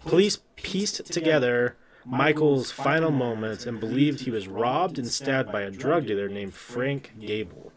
[0.00, 5.70] police pieced together Michael's final moments and believed he was robbed and stabbed by a
[5.70, 7.72] drug dealer named Frank Gable.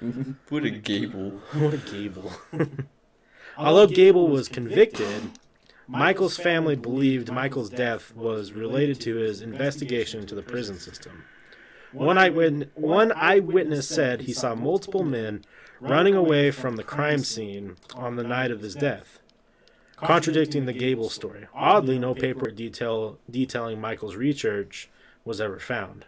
[0.50, 1.30] What a gable.
[1.52, 2.30] What a Gable.
[3.56, 5.30] Although Gable was convicted,
[5.88, 11.24] Michael's family believed Michael's death was related to his investigation into the prison system.
[11.92, 15.44] One eyewitness, one eyewitness said he saw multiple men
[15.80, 19.20] running away from the crime scene on the night of his death,
[19.96, 21.46] contradicting the Gable story.
[21.54, 24.90] Oddly, no paper detail detailing Michael's research
[25.24, 26.04] was ever found.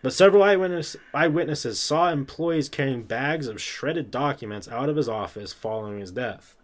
[0.00, 5.52] But several eyewitness, eyewitnesses saw employees carrying bags of shredded documents out of his office
[5.52, 6.56] following his death.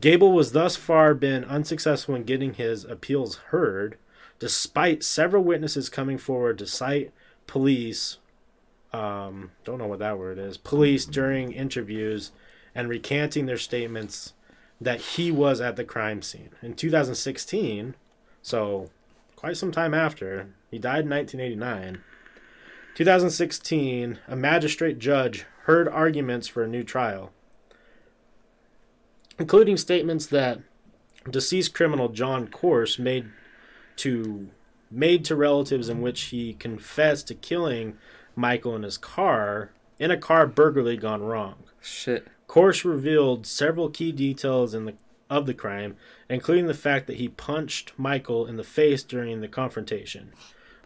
[0.00, 3.96] Gable was thus far been unsuccessful in getting his appeals heard,
[4.38, 7.12] despite several witnesses coming forward to cite
[7.46, 8.18] police.
[8.92, 10.58] Um, don't know what that word is.
[10.58, 12.32] Police during interviews
[12.74, 14.34] and recanting their statements
[14.80, 16.50] that he was at the crime scene.
[16.62, 17.94] In 2016,
[18.42, 18.90] so
[19.34, 22.02] quite some time after, he died in 1989.
[22.94, 27.32] 2016, a magistrate judge heard arguments for a new trial,
[29.38, 30.60] including statements that
[31.30, 33.30] deceased criminal John Corse made
[33.96, 34.48] to
[34.90, 37.96] made to relatives in which he confessed to killing
[38.36, 41.56] Michael in his car in a car burglary gone wrong.
[41.80, 42.28] Shit.
[42.46, 44.94] Corse revealed several key details in the
[45.28, 45.96] of the crime,
[46.28, 50.32] including the fact that he punched Michael in the face during the confrontation.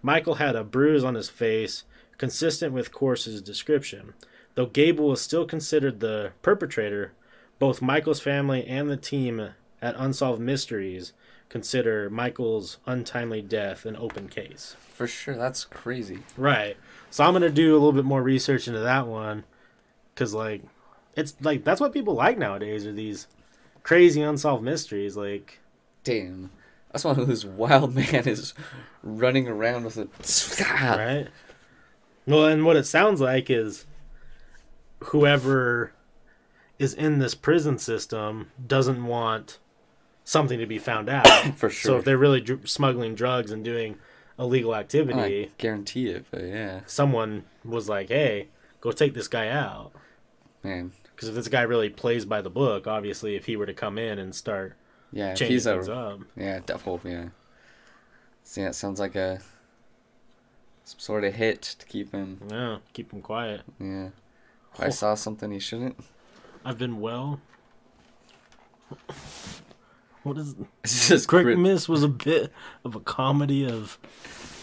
[0.03, 1.85] Michael had a bruise on his face,
[2.17, 4.15] consistent with Corse's description.
[4.55, 7.13] Though Gable was still considered the perpetrator,
[7.61, 9.51] both Michael's family and the team
[9.81, 11.13] at Unsolved Mysteries
[11.49, 14.77] consider Michael's untimely death an open case.
[14.93, 15.37] For sure.
[15.37, 16.21] That's crazy.
[16.37, 16.77] Right.
[17.11, 19.45] So I'm gonna do a little bit more research into that one,
[20.15, 20.63] cause like,
[21.15, 23.27] it's like that's what people like nowadays are these
[23.83, 25.17] crazy unsolved mysteries.
[25.17, 25.61] Like,
[26.03, 26.51] Damn.
[26.93, 28.55] That's one of those wild man is
[29.03, 30.09] running around with a.
[30.97, 31.29] right?
[32.27, 33.85] Well, and what it sounds like is
[35.01, 35.93] whoever
[36.81, 39.59] is in this prison system doesn't want
[40.25, 41.27] something to be found out.
[41.57, 41.91] For sure.
[41.93, 43.99] So if they're really dr- smuggling drugs and doing
[44.39, 46.81] illegal activity, I guarantee it, but yeah.
[46.87, 48.49] someone was like, "Hey,
[48.81, 49.93] go take this guy out."
[50.63, 50.93] Man.
[51.15, 53.99] Because if this guy really plays by the book, obviously, if he were to come
[53.99, 54.75] in and start
[55.13, 55.95] Yeah, changing he's things a.
[55.95, 57.29] up, Yeah, definitely, yeah.
[58.43, 59.41] See, that sounds like a.
[60.85, 62.41] Some sort of hit to keep him.
[62.51, 63.61] yeah, keep him quiet.
[63.79, 64.09] Yeah.
[64.75, 65.97] If I saw something he shouldn't.
[66.65, 67.41] I've been well.
[70.23, 70.55] What is
[70.85, 72.53] It's just Quick grit- Miss was a bit
[72.85, 73.99] of a comedy of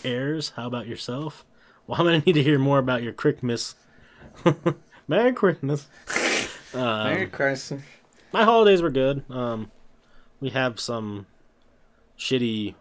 [0.03, 0.53] errors.
[0.55, 1.45] How about yourself?
[1.87, 3.75] Well, I'm gonna need to hear more about your Quick Miss.
[5.07, 5.87] Merry Christmas.
[6.73, 7.81] Um, Merry Christmas.
[8.33, 9.23] my holidays were good.
[9.31, 9.71] Um,
[10.41, 11.25] we have some
[12.19, 12.75] shitty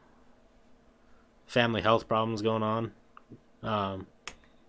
[1.47, 2.91] family health problems going on.
[3.63, 4.09] Um,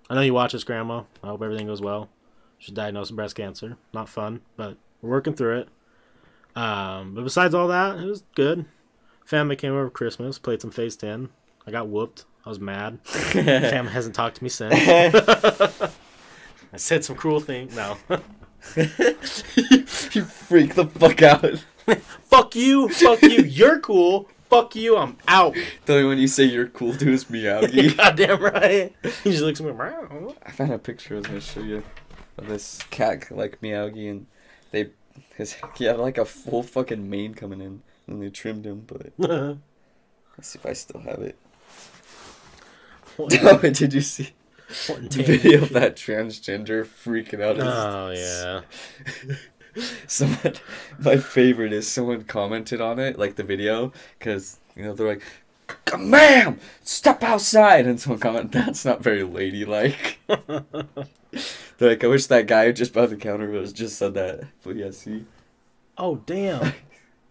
[0.07, 1.01] I know you watch this, Grandma.
[1.23, 2.09] I hope everything goes well.
[2.58, 3.78] She's diagnosed with breast cancer.
[3.93, 5.70] Not fun, but we're working through it.
[6.55, 8.66] Um, but besides all that, it was good.
[9.26, 11.30] Family came over Christmas, played some Phase 10.
[11.68, 12.26] I got whooped.
[12.45, 12.99] I was mad.
[13.05, 14.74] Family hasn't talked to me since.
[16.74, 17.76] I said some cruel things.
[17.76, 17.97] No.
[18.76, 21.64] you freak the fuck out.
[22.24, 22.89] fuck you.
[22.89, 23.43] Fuck you.
[23.43, 24.30] You're cool.
[24.49, 24.97] Fuck you.
[24.97, 25.55] I'm out.
[25.86, 27.97] The only one you say you're cool to is Miyagi.
[27.97, 28.95] Goddamn right.
[29.24, 30.34] He just looks at me.
[30.45, 31.84] I found a picture I was gonna show you
[32.43, 34.27] this cat like Miyagi and
[34.71, 34.91] they
[35.35, 39.11] his he had like a full fucking mane coming in and they trimmed him, but
[39.17, 41.38] let's see if I still have it.
[43.17, 44.29] What- did you see
[45.09, 47.57] video of that transgender freaking out?
[47.59, 48.61] Oh yeah.
[50.07, 50.55] Someone,
[50.97, 55.21] my favorite is someone commented on it, like the video, because you know they're like,
[55.95, 60.17] "Ma'am, step outside," and someone commented, "That's not very ladylike."
[61.32, 64.75] They're like, "I wish that guy just by the counter was just said that." But
[64.75, 65.25] yeah, see,
[65.97, 66.73] Oh damn.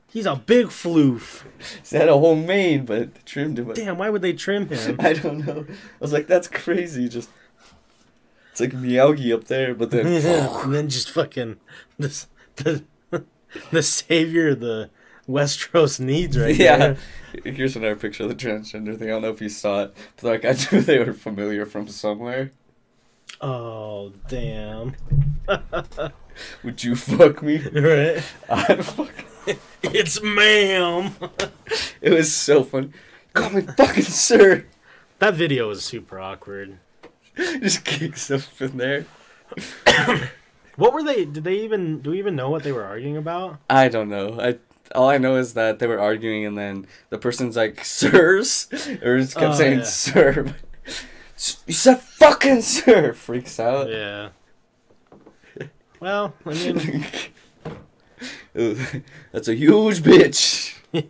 [0.09, 1.43] He's a big floof.
[1.89, 3.73] he had a whole mane, but trimmed him.
[3.75, 4.97] Damn, why would they trim him?
[5.01, 5.67] I don't know.
[5.69, 7.29] I was like, "That's crazy." Just
[8.51, 11.57] it's like Miyagi up there, but then and then just fucking
[11.99, 12.85] this the
[13.71, 14.91] the savior of the
[15.29, 16.77] Westeros needs right yeah.
[16.77, 16.97] there.
[17.45, 19.09] Here's another picture of the transgender thing.
[19.09, 21.89] I don't know if you saw it, but like I knew they were familiar from
[21.89, 22.53] somewhere.
[23.41, 24.95] Oh damn.
[26.63, 27.59] Would you fuck me?
[27.59, 28.23] right.
[28.49, 29.13] I'd fuck.
[29.85, 31.15] It's ma'am.
[32.01, 32.93] It was so fun.
[33.33, 34.67] Call me fucking sir.
[35.21, 36.79] That video was super awkward.
[37.37, 39.07] Just kicks up in there.
[40.77, 41.25] What were they?
[41.25, 42.01] Did they even?
[42.01, 43.59] Do we even know what they were arguing about?
[43.71, 44.39] I don't know.
[44.39, 44.59] I
[44.95, 48.69] all I know is that they were arguing, and then the person's like, "Sirs,"
[49.03, 49.85] or just kept Oh, saying yeah.
[49.85, 50.55] "sir."
[51.67, 53.89] You said "fucking sir." Freaks out.
[53.91, 54.29] Yeah.
[56.01, 57.05] Well, I mean,
[59.33, 60.75] That's a huge bitch.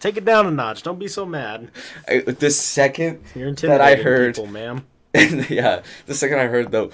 [0.00, 0.82] take it down a notch.
[0.82, 1.70] Don't be so mad.
[2.08, 4.86] I, the second That I heard- people, ma'am.
[5.48, 6.90] Yeah, the second I heard though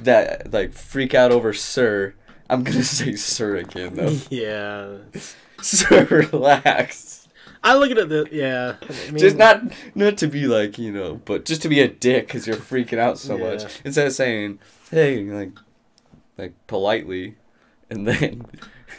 [0.00, 2.14] that like freak out over sir,
[2.50, 4.16] I'm gonna say sir again though.
[4.28, 4.98] Yeah.
[5.62, 7.05] sir, relax.
[7.66, 8.08] I look at it.
[8.08, 8.76] The, yeah.
[8.82, 9.62] I mean, just not
[9.94, 12.98] not to be like you know, but just to be a dick because you're freaking
[12.98, 13.44] out so Yeah.
[13.50, 13.64] much.
[13.84, 14.58] Instead of saying,
[14.90, 15.52] "Hey," like,
[16.38, 17.36] like politely,
[17.90, 18.46] and then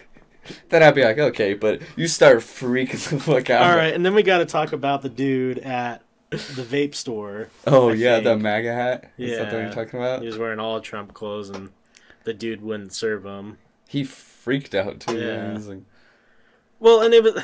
[0.70, 3.70] then I'd be like, "Okay," but you start freaking the fuck out.
[3.70, 7.48] All right, and then we got to talk about the dude at the vape store.
[7.66, 8.36] Oh I yeah, the.
[8.38, 9.12] MAGA hat.
[9.18, 9.62] Is that what Yeah.
[9.64, 10.22] you're talking about?
[10.22, 11.70] He was wearing all Trump clothes, and
[12.26, 13.58] the dude wouldn't serve him.
[13.88, 15.18] He freaked out too.
[15.18, 15.54] Yeah.
[15.54, 15.60] Yeah.
[15.60, 15.84] Like,
[16.80, 17.42] Well, and it was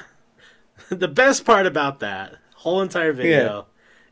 [0.89, 3.65] the best part about that whole entire video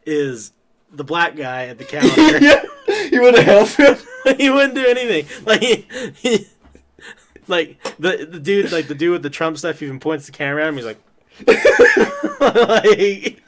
[0.05, 0.51] is
[0.91, 2.37] the black guy at the counter.
[2.39, 2.63] yeah,
[3.09, 3.97] he wouldn't help him.
[4.37, 5.25] he wouldn't do anything.
[5.45, 6.47] Like he, he
[7.47, 10.63] like the the dude, like the dude with the Trump stuff, even points the camera
[10.63, 10.75] at him.
[10.75, 10.99] He's like,
[12.39, 13.41] like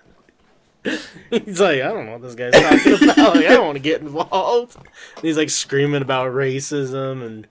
[1.30, 3.36] he's like, I don't know what this guy's talking about.
[3.36, 4.76] Like, I don't want to get involved.
[4.76, 7.48] And he's like screaming about racism, and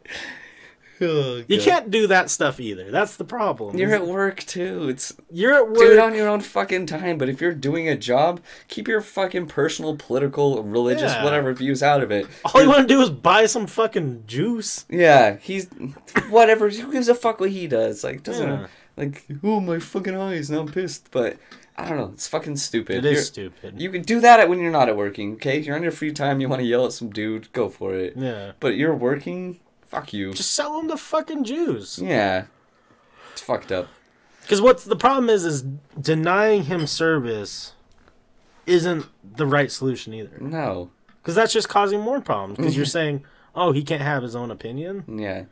[1.02, 2.90] Oh, you can't do that stuff either.
[2.90, 3.76] That's the problem.
[3.76, 4.88] You're at work too.
[4.88, 5.78] It's You're at work.
[5.78, 7.18] do it on your own fucking time.
[7.18, 11.24] But if you're doing a job, keep your fucking personal, political, religious, Yeah.
[11.24, 12.26] whatever views out of it.
[12.54, 14.84] All you want to do is buy some fucking juice.
[14.88, 15.68] Yeah, he's
[16.30, 16.68] whatever.
[16.68, 18.04] Who gives a fuck what he does?
[18.04, 18.66] Like doesn't Yeah.
[18.96, 20.50] like oh my fucking eyes.
[20.50, 21.08] Now I'm pissed.
[21.10, 21.36] But
[21.76, 22.10] I don't know.
[22.12, 22.98] It's fucking stupid.
[22.98, 23.80] It You're- is stupid.
[23.80, 25.34] You can do that when you're not at working.
[25.34, 26.40] Okay, you're on your free time.
[26.40, 28.14] You want to yell at some dude, go for it.
[28.16, 28.52] yeah.
[28.60, 29.58] But you're working.
[29.92, 30.32] Fuck you.
[30.32, 31.98] Just sell them to fucking Jews.
[32.02, 32.46] Yeah,
[33.30, 33.88] it's fucked up.
[34.40, 35.66] Because what's the problem is, is
[36.00, 37.74] denying him service
[38.66, 39.04] isn't
[39.36, 40.38] the right solution either.
[40.40, 40.90] No.
[41.20, 42.56] Because that's just causing more problems.
[42.56, 43.22] Because you're saying,
[43.54, 45.04] oh, he can't have his own opinion.
[45.06, 45.44] Yeah.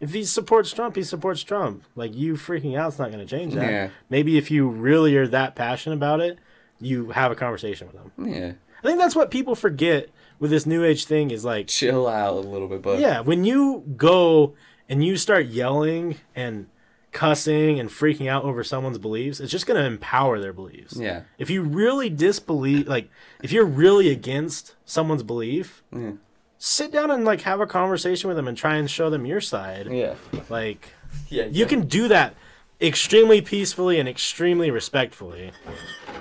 [0.00, 1.84] If he supports Trump, he supports Trump.
[1.96, 3.70] Like you freaking out's not going to change that.
[3.70, 3.88] Yeah.
[4.10, 6.38] Maybe if you really are that passionate about it,
[6.78, 8.34] you have a conversation with him.
[8.34, 8.52] Yeah.
[8.84, 12.34] I think that's what people forget with this new age thing is like Chill out
[12.34, 14.54] a little bit, but Yeah, when you go
[14.88, 16.66] and you start yelling and
[17.12, 20.96] cussing and freaking out over someone's beliefs, it's just going to empower their beliefs.
[20.96, 21.22] Yeah.
[21.38, 23.10] If you really disbelieve, like,
[23.42, 26.12] if you're really against someone's belief, Yeah.
[26.58, 29.40] sit down and like have a conversation with them and try and show them your
[29.42, 29.88] side.
[29.90, 30.14] Yeah.
[30.48, 30.88] Like,
[31.28, 31.46] Yeah.
[31.50, 32.34] you can do that
[32.82, 35.52] extremely peacefully and extremely respectfully.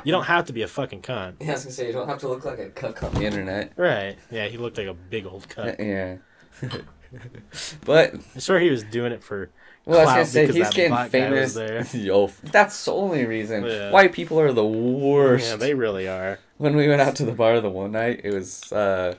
[0.04, 1.36] You don't have to be a fucking cunt.
[1.40, 3.24] Yeah, I was gonna say you don't have to look like a cuck on the
[3.24, 3.74] internet.
[3.76, 4.18] Right.
[4.30, 5.78] Yeah, he looked like a big old cunt.
[5.80, 6.18] Yeah.
[7.86, 9.50] but I swear he was doing it for
[9.86, 11.92] well, I was gonna say because he's getting black guy was famous.
[11.92, 12.02] there.
[12.02, 13.64] Yo, that's the only reason.
[13.66, 13.92] Yeah.
[13.92, 15.50] White people are the worst.
[15.50, 16.40] Yeah, they really are.
[16.58, 19.16] when we went out to the bar the one night, it was uh,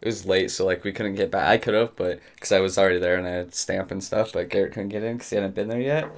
[0.00, 1.48] it was late, so like we couldn't get back.
[1.48, 4.32] I could have, but because I was already there and I had stamp and stuff,
[4.32, 6.08] but Garrett couldn't get in because he hadn't been there yet.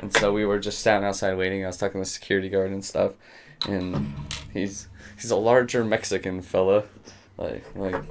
[0.00, 1.64] And so we were just standing outside waiting.
[1.64, 3.12] I was talking to the security guard and stuff,
[3.68, 4.12] and
[4.52, 6.84] he's he's a larger Mexican fella,
[7.38, 8.02] like like,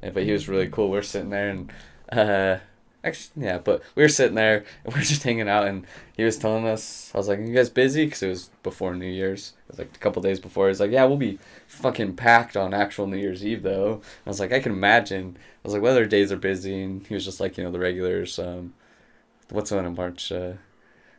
[0.00, 0.90] but he was really cool.
[0.90, 1.72] We're sitting there and
[2.12, 2.58] uh.
[3.02, 6.22] Actually, yeah, but we were sitting there and we are just hanging out, and he
[6.22, 9.54] was telling us, I was like, "You guys busy?" Because it was before New Year's.
[9.64, 10.68] It was like a couple days before.
[10.68, 14.38] He's like, "Yeah, we'll be fucking packed on actual New Year's Eve, though." I was
[14.38, 17.24] like, "I can imagine." I was like, "What other days are busy?" And he was
[17.24, 18.38] just like, you know, the regulars.
[18.38, 18.74] Um,
[19.48, 20.30] what's one in March?
[20.30, 20.52] Uh,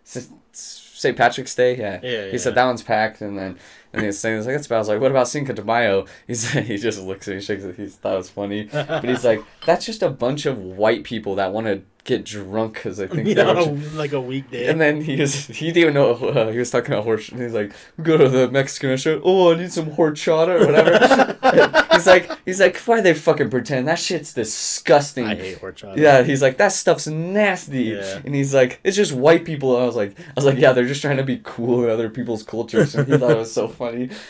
[0.03, 1.17] St.
[1.17, 1.77] Patrick's Day.
[1.77, 1.99] Yeah.
[2.03, 3.57] Yeah, He said that one's packed, and then
[3.93, 6.05] and he's saying, "He's like, that's bad." I was like, "What about Cinco de Mayo?"
[6.27, 7.75] He said he just looks at me, shakes it.
[7.75, 11.35] He thought it was funny, but he's like, "That's just a bunch of white people
[11.35, 13.53] that want to get drunk because they think You they're."
[13.93, 14.67] like a weekday.
[14.67, 17.29] And then he was he didn't even know uh, he was talking about horse.
[17.29, 19.21] And he's like, go to the Mexican restaurant.
[19.23, 21.87] Oh, I need some horchata or whatever.
[21.93, 25.25] he's like, he's like, why they fucking pretend that shit's disgusting.
[25.27, 25.97] I hate horchata.
[25.97, 28.21] Yeah, he's like that stuff's nasty, Yeah.
[28.25, 29.77] and he's like it's just white people.
[29.77, 32.09] I was like, I was like, yeah, they're just trying to be cool in other
[32.09, 32.95] people's cultures.
[32.95, 33.80] And he thought it was so funny.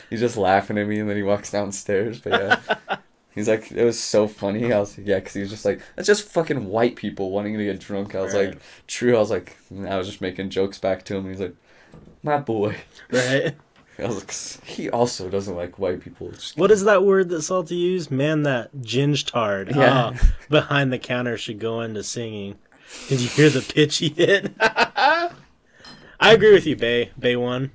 [0.10, 2.20] He's just laughing at me, and then he walks downstairs.
[2.20, 2.98] But yeah,
[3.36, 4.72] he's like, it was so funny.
[4.72, 7.58] I was like, yeah, because he was just like, that's just fucking white people wanting
[7.58, 8.16] to get drunk.
[8.16, 8.50] I was Right.
[8.50, 9.16] like, true.
[9.16, 9.58] I was like,
[9.88, 11.28] I was just making jokes back to him.
[11.30, 11.56] He's like,
[12.24, 12.78] my boy.
[13.12, 13.56] Right?
[14.00, 16.32] I was like, he also doesn't like white people.
[16.56, 18.10] What is that word that Salty used?
[18.10, 19.76] Man, that ginge tard.
[19.76, 20.14] Yeah.
[20.16, 22.56] Ah, behind the counter should go into singing.
[23.10, 24.54] Did you hear the pitch he hit?
[24.60, 25.32] I
[26.34, 27.12] agree with you, Bay.
[27.20, 27.72] Bay one.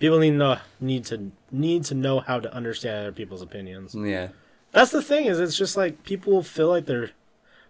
[0.00, 3.94] People need to know, need to need to know how to understand other people's opinions.
[3.94, 4.28] Yeah,
[4.72, 7.10] That's the thing is, it's just like people feel like they're.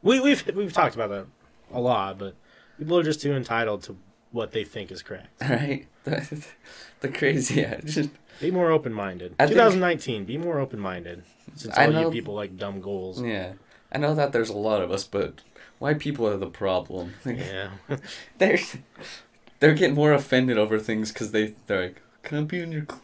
[0.03, 1.27] We we've we've talked about that
[1.73, 2.35] a lot, but
[2.79, 3.99] people are just too entitled to
[4.31, 5.29] what they think is correct.
[5.43, 5.87] right.
[6.05, 6.47] The,
[7.01, 7.61] the crazy.
[7.61, 9.35] Yeah, just Be more open minded.
[9.39, 10.25] I think- 2019.
[10.25, 11.25] Be more open minded.
[11.57, 13.21] Since I all know- you people like dumb goals.
[13.21, 13.55] Yeah,
[13.93, 15.43] I know that there's a lot of us, but
[15.81, 17.15] white people are the problem.
[17.27, 17.71] Yeah.
[18.39, 18.59] they're
[19.59, 22.85] they're getting more offended over things because they they're like, "Can I be in your?
[22.89, 23.03] Cl-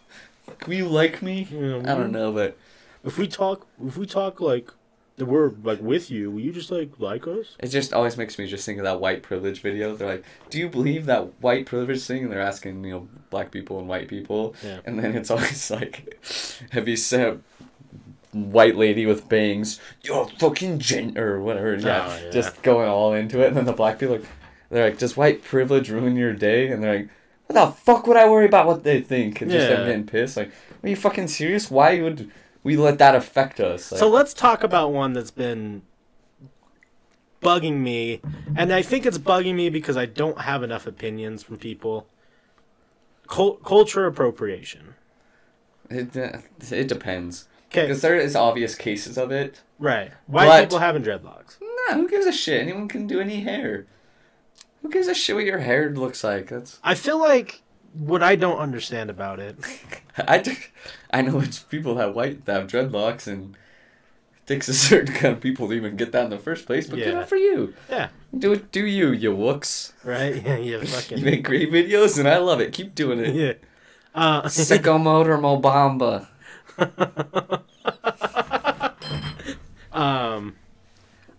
[0.67, 2.57] Will you like me?" I don't know, but
[3.05, 4.71] if we talk, if we talk like
[5.17, 7.57] that we're like with you, will you just like like us?
[7.59, 9.97] It just always makes me just think of that white privilege video.
[9.97, 13.51] They're like, "Do you believe that white privilege thing?" And they're asking, you know, black
[13.51, 14.81] people and white people, Yeah.
[14.85, 16.19] and then it's always like,
[16.71, 17.39] "Have you seen a
[18.33, 19.81] white lady with bangs?
[20.03, 22.31] You're fucking gen or whatever." Oh, yeah, Oh, yeah.
[22.31, 24.27] just going all into it, and then the black people, like,
[24.71, 27.09] they're like, "Does white privilege ruin your day?" And they're like,
[27.47, 29.77] "What the fuck would I worry about what they think?" And just Yeah.
[29.77, 30.37] them getting pissed.
[30.37, 30.51] Like,
[30.83, 31.71] are you fucking serious?
[31.71, 32.31] Why would
[32.63, 33.93] we let that affect us?
[33.93, 35.83] Like, So let's talk about one that's been
[37.43, 38.21] bugging me,
[38.57, 42.07] and I think it's bugging me because I don't have enough opinions from people.
[43.29, 44.95] Cul- culture appropriation.
[45.89, 46.39] it, uh,
[46.73, 47.47] it depends.
[47.71, 49.61] Okay, Because there is obvious cases of it.
[49.79, 50.11] right.
[50.27, 51.59] White But- people having dreadlocks.
[51.61, 52.63] Nah, who gives a shit?
[52.63, 53.87] Anyone can do any hair.
[54.87, 56.47] Who gives a shit what your hair looks like?
[56.51, 57.61] That's I feel like
[57.93, 59.57] what I don't understand about it.
[60.17, 60.57] I
[61.13, 63.57] I know it's people that white that have dreadlocks and
[64.37, 66.87] it takes a certain kind of people to even get that in the first place.
[66.87, 67.19] But good Yeah.
[67.19, 67.75] on for you.
[67.91, 68.11] Yeah.
[68.39, 68.71] Do it.
[68.71, 69.11] Do you?
[69.11, 69.93] You wooks.
[70.05, 70.37] Right?
[70.47, 71.25] Yeah, yeah, You fucking.
[71.25, 72.73] make great videos and I love it.
[72.73, 73.35] Keep doing it.
[73.35, 73.55] Yeah.
[74.15, 76.29] Uh, Sicko motor Mo Bamba.
[79.93, 80.55] um,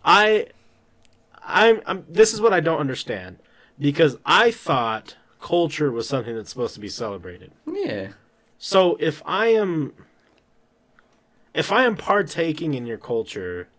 [0.03, 0.47] I,
[1.47, 2.05] I'm, I'm.
[2.07, 3.39] This is what I don't understand
[3.79, 7.51] because I thought culture was something that's supposed to be celebrated.
[7.65, 8.09] Yeah.
[8.57, 9.93] So if I am,
[11.53, 13.69] if I am partaking in your culture,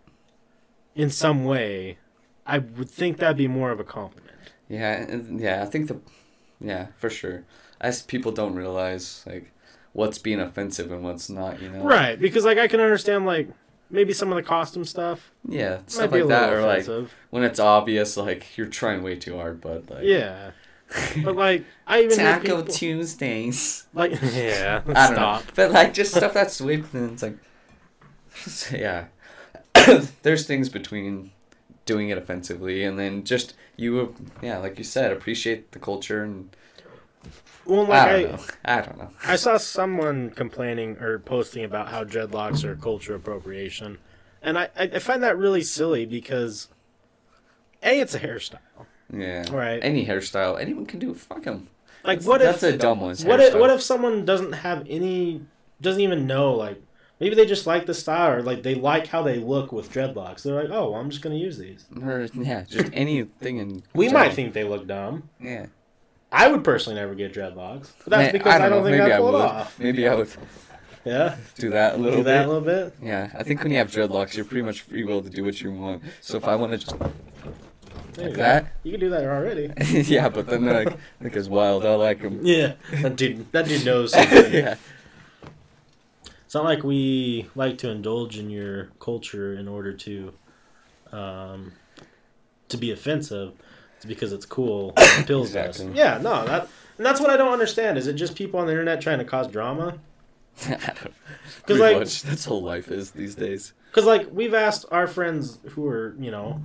[0.94, 1.98] in some way,
[2.46, 4.36] I would think that'd be more of a compliment.
[4.68, 5.16] Yeah.
[5.30, 5.62] Yeah.
[5.62, 6.00] I think the.
[6.60, 7.44] Yeah, for sure.
[7.80, 9.52] As people don't realize like
[9.92, 11.60] what's being offensive and what's not.
[11.60, 11.84] You know.
[11.84, 12.18] Right?
[12.18, 13.50] Because like I can understand like
[13.90, 15.76] maybe some of the costume stuff Yeah.
[15.76, 19.36] might Stuff like that, little or like when it's obvious, like you're trying way too
[19.36, 20.50] hard, but like yeah.
[21.22, 23.86] But like I even hear Taco people- Tuesdays.
[23.94, 24.82] like yeah.
[24.88, 25.44] I don't stop.
[25.44, 26.94] know, but like just stuff that's way.
[26.94, 27.36] And it's like,
[28.72, 29.06] yeah,
[30.22, 31.32] there's things between
[31.86, 36.50] doing it offensively and then just you, yeah, like you said, appreciate the culture and
[37.68, 38.38] Well, like I I, don't know.
[38.64, 39.10] I don't know.
[39.24, 43.98] I saw someone complaining or posting about how dreadlocks are culture appropriation,
[44.42, 46.68] and I, I I find that really silly because
[47.82, 48.58] a it's a hairstyle.
[49.12, 49.44] Yeah.
[49.50, 49.80] Right.
[49.82, 51.14] Any hairstyle, anyone can do.
[51.14, 51.68] Fuck them.
[52.04, 53.16] Like That's, what that's if a dumb one.
[53.18, 55.42] what if what if someone doesn't have any
[55.80, 56.80] doesn't even know like
[57.20, 60.42] maybe they just like the style or like they like how they look with dreadlocks.
[60.42, 61.84] They're like, oh, well, I'm just gonna use these.
[62.02, 63.82] Or, yeah, just anything in.
[63.94, 65.28] We might think they look dumb.
[65.40, 65.66] Yeah.
[66.30, 69.16] I would personally never get dreadlocks, but that's because I don't, know, think maybe I
[69.16, 69.40] I pull it would.
[69.42, 69.78] off.
[69.78, 70.28] Maybe I would
[71.04, 72.44] Yeah, do that a little do that bit.
[72.46, 72.94] a little bit.
[73.02, 75.60] Yeah, I think when you have dreadlocks, you're pretty much free will to do what
[75.60, 76.02] you want.
[76.20, 77.10] So if I want to just Like
[78.16, 78.30] go.
[78.32, 78.72] that?
[78.82, 79.72] You can do that already.
[80.02, 81.86] yeah, but then they're like, like it's wild.
[81.86, 82.40] I like him.
[82.44, 83.50] Yeah, that dude.
[83.52, 84.12] That dude knows.
[84.12, 84.52] Something.
[84.52, 84.74] yeah.
[86.44, 90.32] It's not like we like to indulge in your culture in order to,
[91.12, 91.72] um,
[92.70, 93.52] to be offensive.
[93.98, 94.94] It's because it's cool.
[94.96, 95.80] It appeals to us.
[95.92, 97.98] Yeah, no, that and that's what I don't understand.
[97.98, 99.98] Is it just people on the internet trying to cause drama?
[101.58, 102.22] Because like, much.
[102.22, 103.74] That's all life is these days.
[103.90, 106.62] because like we've asked our friends who are you know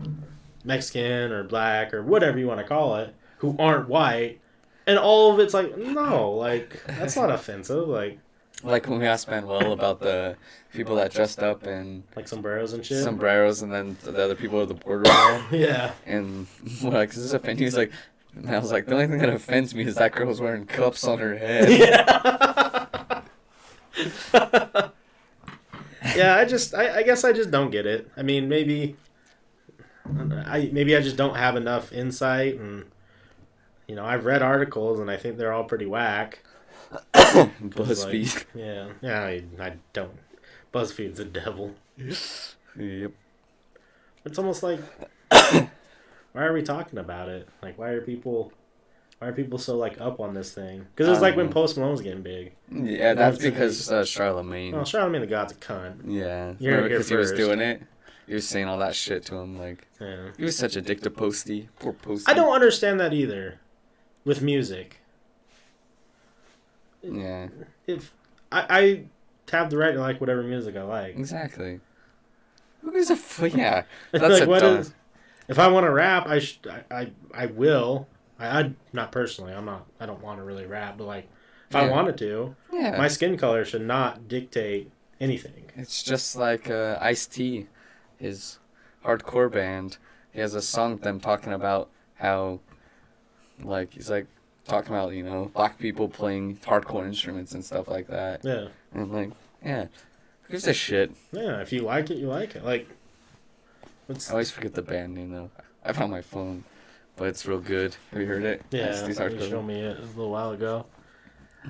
[0.63, 4.39] Mexican or black or whatever you want to call it, who aren't white,
[4.87, 7.87] and all of it's like no, like that's not offensive.
[7.87, 8.19] Like
[8.73, 10.37] Like when we asked Manuel about the
[10.73, 13.03] people that dressed up in like sombreros and shit.
[13.03, 15.41] sombreros and then the other people at the border wall.
[15.51, 15.91] yeah.
[16.05, 16.47] And
[16.83, 17.65] we're like, is this offending?
[17.65, 17.91] He's like,
[18.35, 21.03] and I was like, the only thing that offends me is that girl's wearing cups
[21.03, 21.69] on her head.
[21.69, 22.87] yeah.
[26.15, 28.09] yeah, I just, I, I guess I just don't get it.
[28.17, 28.95] I mean, maybe,
[30.05, 32.85] I maybe I just don't have enough insight, and
[33.87, 36.43] you know, I've read articles, and I think they're all pretty whack.
[37.13, 38.45] BuzzFeed.
[38.55, 40.17] Yeah, yeah, I, I don't.
[40.73, 41.73] BuzzFeed's a devil.
[41.97, 43.11] Yep.
[44.25, 44.79] It's almost like,
[45.29, 45.67] why
[46.35, 47.47] are we talking about it?
[47.61, 48.51] Like, why are people,
[49.19, 50.87] why are people so like up on this thing?
[50.95, 51.53] Because it was like don't when.
[51.53, 52.53] Post Malone was getting big.
[52.71, 54.73] Yeah, that's because uh, Charlamagne.
[54.73, 56.01] Oh, Charlamagne the God's a cunt.
[56.05, 57.81] Yeah, You're here because he was doing it.
[58.25, 59.59] He was saying all that shit to him.
[59.59, 60.29] Like Yeah.
[60.37, 61.69] he was such a dick to Posty.
[61.79, 62.31] Poor Posty.
[62.31, 63.59] I don't understand that either,
[64.23, 65.01] with music.
[67.03, 67.49] Yeah,
[67.87, 68.13] If
[68.51, 69.03] I, I
[69.51, 71.15] have the right to like whatever music I like.
[71.17, 71.79] exactly.
[72.81, 74.77] Who gives a f- Yeah, that's Like, a what dumb.
[74.79, 74.93] is-
[75.49, 78.07] if I want to rap, I, sh- I, I I will.
[78.39, 79.53] I, I not personally.
[79.53, 79.85] I'm not.
[79.99, 81.27] I don't want to really rap, but like,
[81.69, 84.89] if I wanted to, yeah, my skin color should not dictate
[85.19, 85.69] anything.
[85.75, 87.67] it's just like uh, Ice T,
[88.17, 88.59] his
[89.05, 89.97] hardcore band.
[90.31, 92.61] He has a song them talking about how,
[93.61, 94.27] like, he's like
[94.67, 98.43] talking about you know black people playing hardcore instruments and stuff like that.
[98.43, 98.67] Yeah.
[98.93, 99.31] And like,
[99.63, 99.87] yeah,
[100.43, 101.11] Who gives a shit?
[101.31, 102.63] Yeah, if you like it, you like it.
[102.63, 102.87] Like,
[104.09, 105.49] it's I always forget the band name though.
[105.83, 106.63] I found my phone,
[107.15, 107.95] but it's real good.
[108.11, 108.61] Have you heard it?
[108.71, 108.91] yeah.
[109.05, 110.85] These You showed me it a little while ago.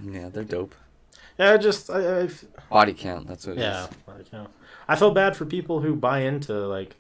[0.04, 0.76] Yeah, they're dope.
[1.38, 2.30] Yeah, I just I, I
[2.70, 3.28] Body count.
[3.28, 3.64] That's what it is.
[3.64, 4.48] yeah, you know,
[4.88, 6.96] I feel bad for people who buy into like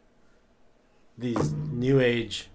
[1.17, 2.49] these new age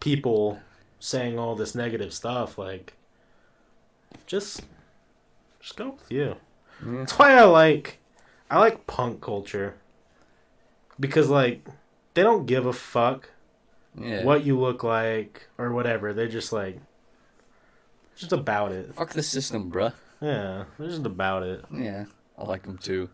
[0.00, 0.58] people
[1.06, 2.58] saying all this negative stuff.
[2.58, 2.94] Like,
[4.26, 4.62] just
[5.60, 6.36] just go with you.
[6.84, 6.98] Yeah.
[6.98, 7.98] That's why I like
[8.50, 9.76] I like punk culture
[10.98, 11.64] because like
[12.14, 13.30] they don't give a fuck
[13.98, 14.24] Yeah.
[14.24, 16.12] what you look like or whatever.
[16.12, 16.80] They're just like
[18.16, 18.94] just about it.
[18.94, 19.92] Fuck the system, bruh.
[20.20, 21.64] Yeah, they're just about it.
[21.72, 22.06] Yeah,
[22.38, 23.10] I like them too.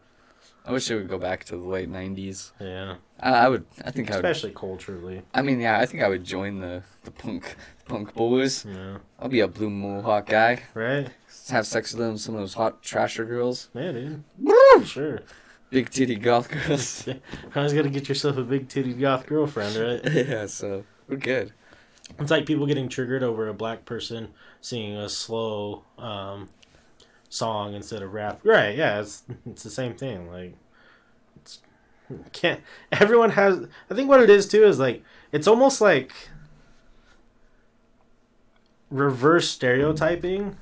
[0.64, 2.52] I wish it would go back to the late '90s.
[2.60, 3.64] Yeah, I, I would.
[3.84, 4.24] I think I would.
[4.24, 5.22] especially culturally.
[5.34, 7.56] I mean, yeah, I think I would join the the punk
[7.86, 8.64] punk boys.
[8.64, 10.62] Yeah, I'll be a blue mohawk guy.
[10.74, 11.08] right?
[11.50, 12.16] Have sex with them.
[12.16, 13.68] Some of those hot trasher girls.
[13.74, 14.24] Yeah, dude.
[14.86, 15.20] Sure.
[15.70, 17.08] Big titty goth girls.
[17.56, 20.12] Always got to get yourself a big titty goth girlfriend, right?
[20.28, 21.52] yeah, so we're good.
[22.18, 24.28] It's like people getting triggered over a black person
[24.60, 26.50] singing a slow um,
[27.32, 28.40] song instead of rap.
[28.44, 28.76] Right?
[28.76, 30.30] Yeah, it's it's the same thing.
[30.30, 30.54] Like,
[31.36, 31.60] it's
[32.32, 32.60] can't
[32.92, 33.66] everyone has.
[33.90, 35.02] I think what it is too is like
[35.32, 36.12] it's almost like
[38.90, 40.56] reverse stereotyping.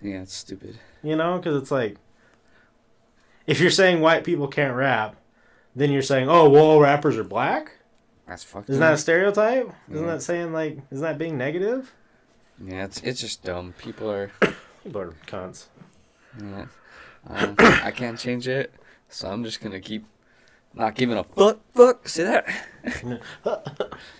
[0.00, 0.78] Yeah, it's stupid.
[1.02, 1.96] You know, because it's like
[3.46, 5.16] if you're saying white people can't rap,
[5.74, 7.72] then you're saying, oh, well, all rappers are black.
[8.26, 8.70] That's fucked.
[8.70, 9.72] Isn't that a stereotype?
[9.90, 10.12] Isn't Yeah.
[10.12, 10.78] that saying like?
[10.90, 11.92] Isn't that being negative?
[12.64, 13.74] Yeah, it's it's just dumb.
[13.78, 14.30] People are.
[14.82, 15.66] People are cunts.
[16.40, 16.66] Yeah.
[17.28, 18.72] Um, I can't change it,
[19.08, 20.04] so I'm just gonna keep
[20.74, 21.60] not giving a fuck.
[21.74, 22.08] Fuck.
[22.08, 22.46] See that?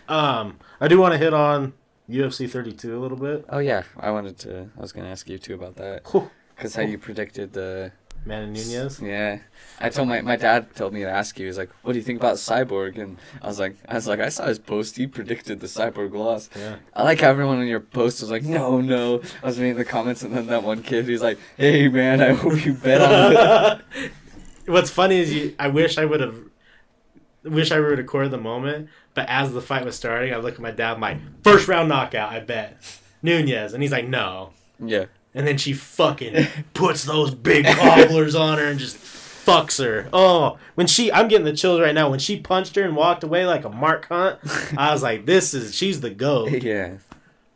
[0.09, 1.73] Um, I do want to hit on
[2.09, 3.47] UFC 32 a little bit.
[3.49, 4.69] Oh yeah, I wanted to.
[4.77, 6.05] I was gonna ask you too about that.
[6.05, 7.93] Cause how you predicted the.
[8.24, 9.01] Manny Nunes.
[9.01, 9.39] Yeah,
[9.81, 11.47] I told my my dad told me to ask you.
[11.47, 14.20] He's like, "What do you think about Cyborg?" And I was like, I was like,
[14.20, 14.97] I saw his post.
[14.97, 16.49] He predicted the Cyborg loss.
[16.57, 16.77] Yeah.
[16.94, 19.85] I like how everyone in your post was like, "No, no." I was reading the
[19.85, 23.81] comments, and then that one kid, he's like, "Hey man, I hope you bet on
[23.97, 24.12] it."
[24.66, 25.55] What's funny is you.
[25.59, 26.36] I wish I would have.
[27.44, 30.55] Wish I would have recorded the moment, but as the fight was starting, I look
[30.55, 30.93] at my dad.
[30.93, 32.31] I'm like, first round knockout.
[32.31, 32.81] I bet
[33.20, 34.51] Nunes, and he's like, no.
[34.78, 40.09] yeah, And then she fucking puts those big gobblers on her and just fucks her.
[40.13, 42.11] Oh, when she, I'm getting the chills right now.
[42.11, 44.39] When she punched her and walked away like a Mark Hunt,
[44.77, 46.51] I was like, this is, she's the goat.
[46.63, 46.97] yeah,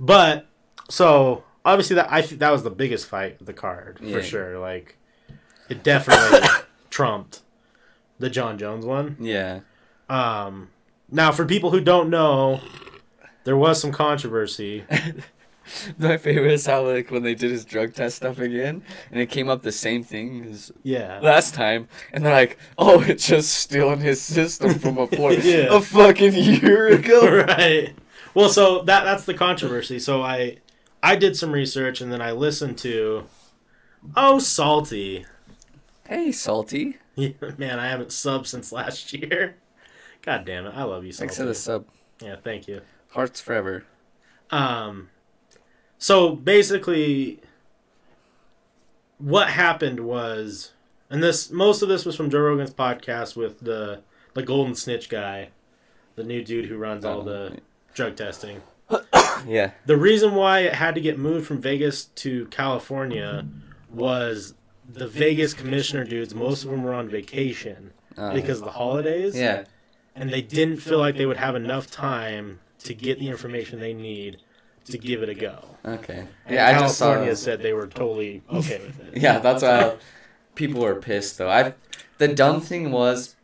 [0.01, 0.47] But,
[0.89, 4.17] so, obviously, that I think that was the biggest fight of the card, Yeah.
[4.17, 4.59] for sure.
[4.59, 4.97] Like,
[5.69, 6.49] it definitely
[6.91, 7.41] trumped
[8.19, 9.17] the Jon Jones one.
[9.21, 9.61] yeah.
[10.09, 10.71] Um,
[11.11, 12.61] now, for people who don't know,
[13.45, 14.85] there was some controversy.
[15.99, 19.27] My favorite is how like when they did his drug test stuff again, and it
[19.31, 21.21] came up the same thing as Yeah.
[21.23, 25.33] last time, and they're like, "Oh, it's just still in his system from a, before
[25.35, 25.69] Yeah.
[25.75, 27.95] a fucking year ago." right.
[28.35, 29.99] Well, so that that's the controversy.
[29.99, 30.59] So I
[31.03, 33.25] I did some research and then I listened to
[34.17, 35.25] Oh Salty.
[36.09, 36.99] hey, salty.
[37.17, 39.57] yeah, Man, I haven't subbed since last year.
[40.23, 40.75] God damn it.
[40.77, 41.29] I love you, Salty.
[41.29, 41.87] Thanks for the sub.
[42.21, 42.83] Yeah, thank you.
[43.11, 43.85] Hearts forever.
[44.51, 45.09] Um
[45.99, 47.41] so basically
[49.19, 50.73] what happened was
[51.11, 54.01] and this most of this was from Joe Rogan's podcast with the
[54.35, 55.49] the golden snitch guy,
[56.17, 57.59] the new dude who runs all the
[57.95, 58.61] drug testing.
[59.47, 59.73] Yeah.
[59.85, 63.47] The reason why it had to get moved from Vegas to California
[63.93, 64.55] was
[64.89, 69.37] the Vegas commissioner dudes, most of them were on vacation Uh, because of the holidays.
[69.37, 69.65] yeah.
[70.15, 73.93] And they didn't feel like they would have enough time to get the information they
[73.93, 74.39] need
[74.87, 75.65] to give it a go.
[75.85, 76.27] Okay.
[76.47, 77.07] And Yeah, I just saw.
[77.07, 79.21] California said they were totally okay with it.
[79.21, 79.97] Yeah, that's why
[80.55, 81.51] people were pissed though.
[81.51, 81.75] I
[82.19, 83.37] the dumb thing was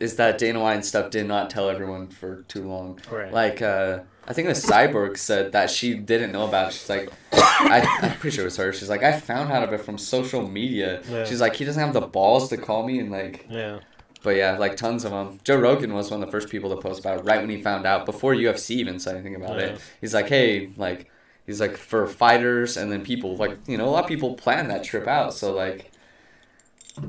[0.00, 3.00] is that Dana White and stuff did not tell everyone for too long.
[3.10, 3.32] Right.
[3.32, 6.68] Like uh I think the Cyborg said that she didn't know about.
[6.68, 6.74] It.
[6.74, 8.72] She's like, I, I'm pretty sure it was her.
[8.72, 11.00] She's like, I found out about it from social media.
[11.08, 11.24] Yeah.
[11.24, 13.78] She's like, he doesn't have the balls to call me and like, Yeah.
[14.22, 15.38] But yeah, like tons of them.
[15.44, 17.60] Joe Rogan was one of the first people to post about it right when he
[17.62, 19.66] found out before UFC even said anything about Yeah.
[19.66, 19.80] it.
[20.00, 21.10] He's like, hey, like,
[21.46, 24.68] he's like for fighters and then people like you know a lot of people plan
[24.68, 25.32] that trip out.
[25.34, 25.90] So like,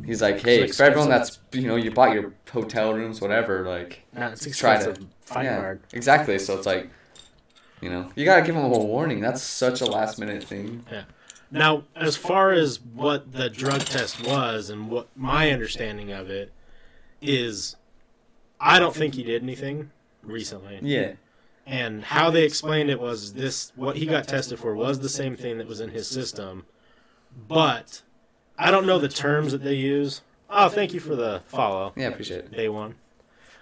[0.06, 4.04] he's like, hey, for everyone that's you know you bought your hotel rooms, whatever, like.
[4.14, 4.96] Nah, it's Try to-.
[5.22, 5.82] Fight yeah, card.
[5.92, 6.40] exactly.
[6.40, 6.90] So it's like,
[7.82, 9.20] you know, you gotta give them a warning.
[9.20, 10.86] That's such a last minute thing.
[10.92, 11.04] Yeah.
[11.52, 16.52] Now, as far as what the drug test was and what my understanding of it
[17.22, 17.76] is,
[18.60, 19.92] I don't think he did anything
[20.24, 20.80] recently.
[20.82, 21.14] Yeah.
[21.66, 25.36] And how they explained it was this what he got tested for was the same
[25.36, 26.66] thing that was in his system.
[27.48, 28.02] But
[28.58, 30.22] I don't know the terms that they use.
[30.50, 31.92] Oh, thank you for the follow.
[31.98, 32.52] Yeah, appreciate it.
[32.52, 32.96] Day one.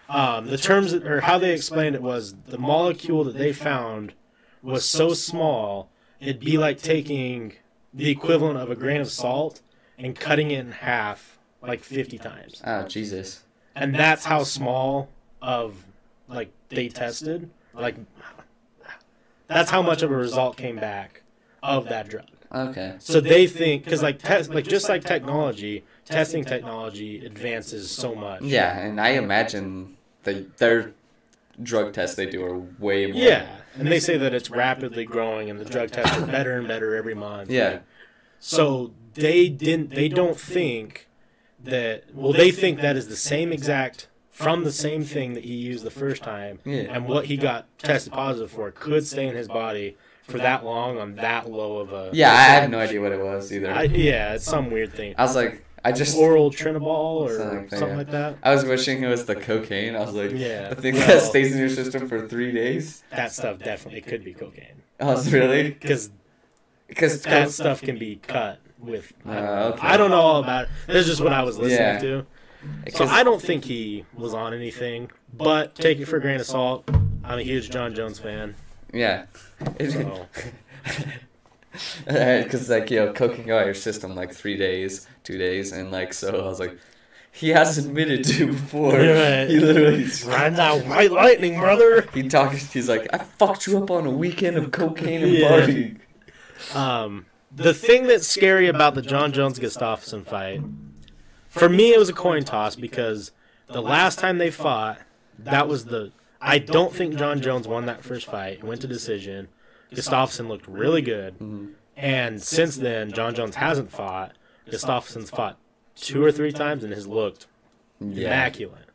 [0.08, 4.14] Um, the terms or how they explained it was the molecule that they found
[4.62, 7.54] was so small it'd be like taking
[7.94, 9.62] the equivalent of a grain of salt
[9.98, 12.62] and cutting it in half like 50 times.
[12.66, 13.44] Oh Jesus.
[13.76, 15.10] And that's how small
[15.42, 15.84] of
[16.28, 17.50] like they tested.
[17.74, 17.96] Like
[19.48, 21.24] that's how much of a result came back
[21.62, 22.26] of that drug.
[22.54, 22.96] Okay.
[23.00, 28.44] So they think because like test like just like technology, testing technology advances so much.
[28.44, 30.94] Yeah, and I imagine the their
[31.62, 33.22] drug tests they do are way more.
[33.22, 33.48] Yeah,
[33.78, 36.96] and they say that it's rapidly growing, and the drug tests are better and better
[36.96, 37.50] every month.
[37.50, 37.80] Yeah.
[38.40, 39.90] So they didn't.
[39.90, 41.08] They don't think
[41.66, 42.04] that.
[42.14, 45.86] Well, they think that is the same exact from the same thing that he used
[45.86, 46.82] the first time, Yeah.
[46.94, 50.98] and what he got tested positive for could stay in his body for that long
[51.00, 52.10] on that low of a.
[52.12, 53.72] Yeah, I had no idea what it was either.
[53.72, 55.16] I, I, yeah, it's some weird thing.
[55.18, 56.18] I was like, I just.
[56.18, 56.86] oral Turinabol
[57.22, 57.98] or Something like that, something yeah.
[57.98, 58.38] like that.
[58.44, 59.96] I was wishing it was the cocaine.
[59.96, 63.04] I was like, Yeah, the thing well- that stays in your system for three days.
[63.12, 66.10] That stuff definitely could be cocaine Oh, was really because
[66.88, 69.12] because that stuff can be cut with.
[69.26, 69.66] I don't, Uh, know.
[69.74, 69.88] okay.
[69.88, 70.70] I don't know all about it.
[70.88, 72.00] That's just what I was listening Yeah.
[72.00, 72.26] to.
[72.96, 76.46] So I don't think he was on anything, but take it for a grain of
[76.48, 76.90] salt.
[77.24, 78.56] I'm a huge Jon Jones fan.
[78.94, 79.26] yeah.
[79.90, 80.26] So
[82.06, 86.14] Because like you know, coking out your system like three days, two days, and like
[86.14, 86.78] so I was like,
[87.32, 88.94] he has admitted to before.
[88.98, 89.46] Right.
[89.50, 92.08] He literally ride that white lightning, brother.
[92.14, 92.72] he talks.
[92.72, 95.50] He's like, I fucked you up on a weekend of cocaine and Yeah.
[95.50, 95.98] partying.
[96.76, 97.26] Um,
[97.56, 100.62] the thing that's scary about the Jon Jones Gustafsson fight,
[101.50, 103.32] for me, it was a coin toss because
[103.68, 105.00] the last time they fought,
[105.40, 106.12] that was the.
[106.42, 108.60] I don't think Jon Jones won that first fight.
[108.60, 109.48] It went to decision.
[109.92, 111.36] Gustafsson looked really good,
[111.96, 114.34] and since then, Jon Jones hasn't fought.
[114.70, 115.58] Gustafsson's fought
[115.96, 117.48] two or three times and has looked
[118.02, 118.28] Yeah.
[118.28, 118.90] immaculate.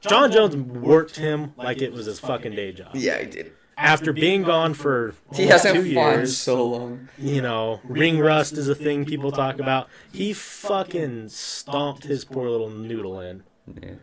[0.00, 2.90] Jon Jones worked him like it was his fucking day job.
[2.94, 3.52] Yeah, he did.
[3.80, 7.08] After being gone for He almost hasn't two fought in years, so long.
[7.18, 9.88] you know, ring rust is a thing people talk about.
[10.12, 13.42] He fucking stomped his poor little noodle in.
[13.80, 13.94] Yeah.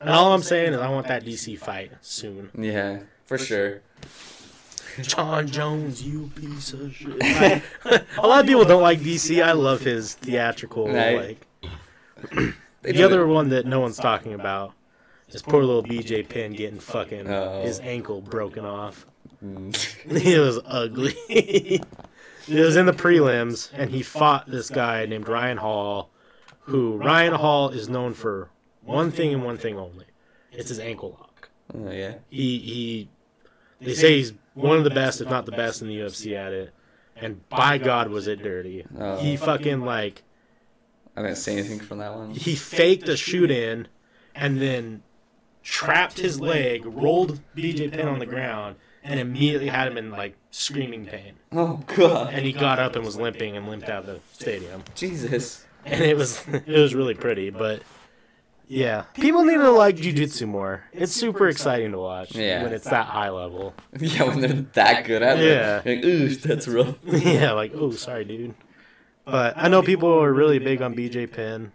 [0.00, 2.50] And all I'm saying is I want that DC fight soon.
[2.56, 3.82] Yeah, for sure.
[5.02, 7.20] Jon Jones, you piece of shit.
[7.84, 9.42] a lot of people don't like DC.
[9.42, 11.38] I love his theatrical Right.
[12.32, 12.54] like.
[12.82, 14.72] The other one that no one's talking about
[15.30, 17.62] is poor little BJ Penn getting fucking Oh.
[17.62, 19.06] his ankle broken off.
[19.44, 19.74] Mm.
[20.26, 21.14] It was ugly.
[21.28, 21.84] it
[22.48, 26.10] was in the prelims, and he fought this guy named Ryan Hall,
[26.62, 28.50] who Ryan Hall is known for
[28.82, 30.06] one thing and one thing only.
[30.50, 31.50] It's his ankle lock.
[31.74, 32.14] Oh yeah.
[32.30, 33.08] He he.
[33.80, 36.52] They say he's one of the best, if not the best, in the UFC at
[36.52, 36.74] it.
[37.14, 38.84] And by God, was it dirty.
[38.98, 39.18] Oh.
[39.18, 40.22] He fucking like
[41.16, 42.30] I didn't say anything from that one.
[42.30, 43.86] he faked a shoot in,
[44.34, 45.02] and then
[45.68, 50.34] trapped his leg, rolled BJ Penn on the ground, and immediately had him in like
[50.50, 51.34] screaming pain.
[51.52, 52.32] Oh god.
[52.32, 54.82] and he got up and was limping and limped out of the stadium.
[54.94, 55.64] Jesus.
[55.84, 57.82] And it was it was really pretty, but
[58.66, 60.84] yeah, people need to like jujitsu more.
[60.92, 62.62] It's super exciting to watch Yeah.
[62.62, 63.74] when it's that high level.
[63.98, 65.50] Yeah, when they're that good at it.
[65.50, 65.82] Yeah.
[65.84, 66.96] Like, ooh, that's rough.
[67.04, 68.54] yeah, like oh sorry, dude.
[69.26, 71.72] But I know people are really big on BJ Penn.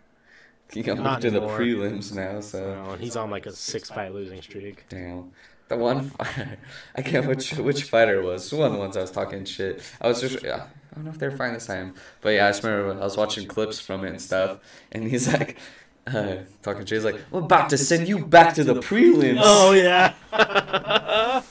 [0.74, 3.52] You can Not move to the prelims now, so So, and he's on like a
[3.52, 4.86] six fight losing streak.
[4.90, 5.32] damn.
[5.70, 6.58] The one, fight,
[6.96, 8.52] I can't which which fighter it was.
[8.52, 9.82] One of the ones I was talking shit.
[10.02, 12.50] I was just, yeah, I don't know if they're fine this time, but yeah, I
[12.50, 14.60] just remember I was watching clips from it and stuff,
[14.92, 15.58] and he's like,
[16.06, 16.98] uh, talking shit.
[16.98, 20.14] He's like, "We're about to send you back to the prelims." Oh yeah.
[20.34, 21.44] I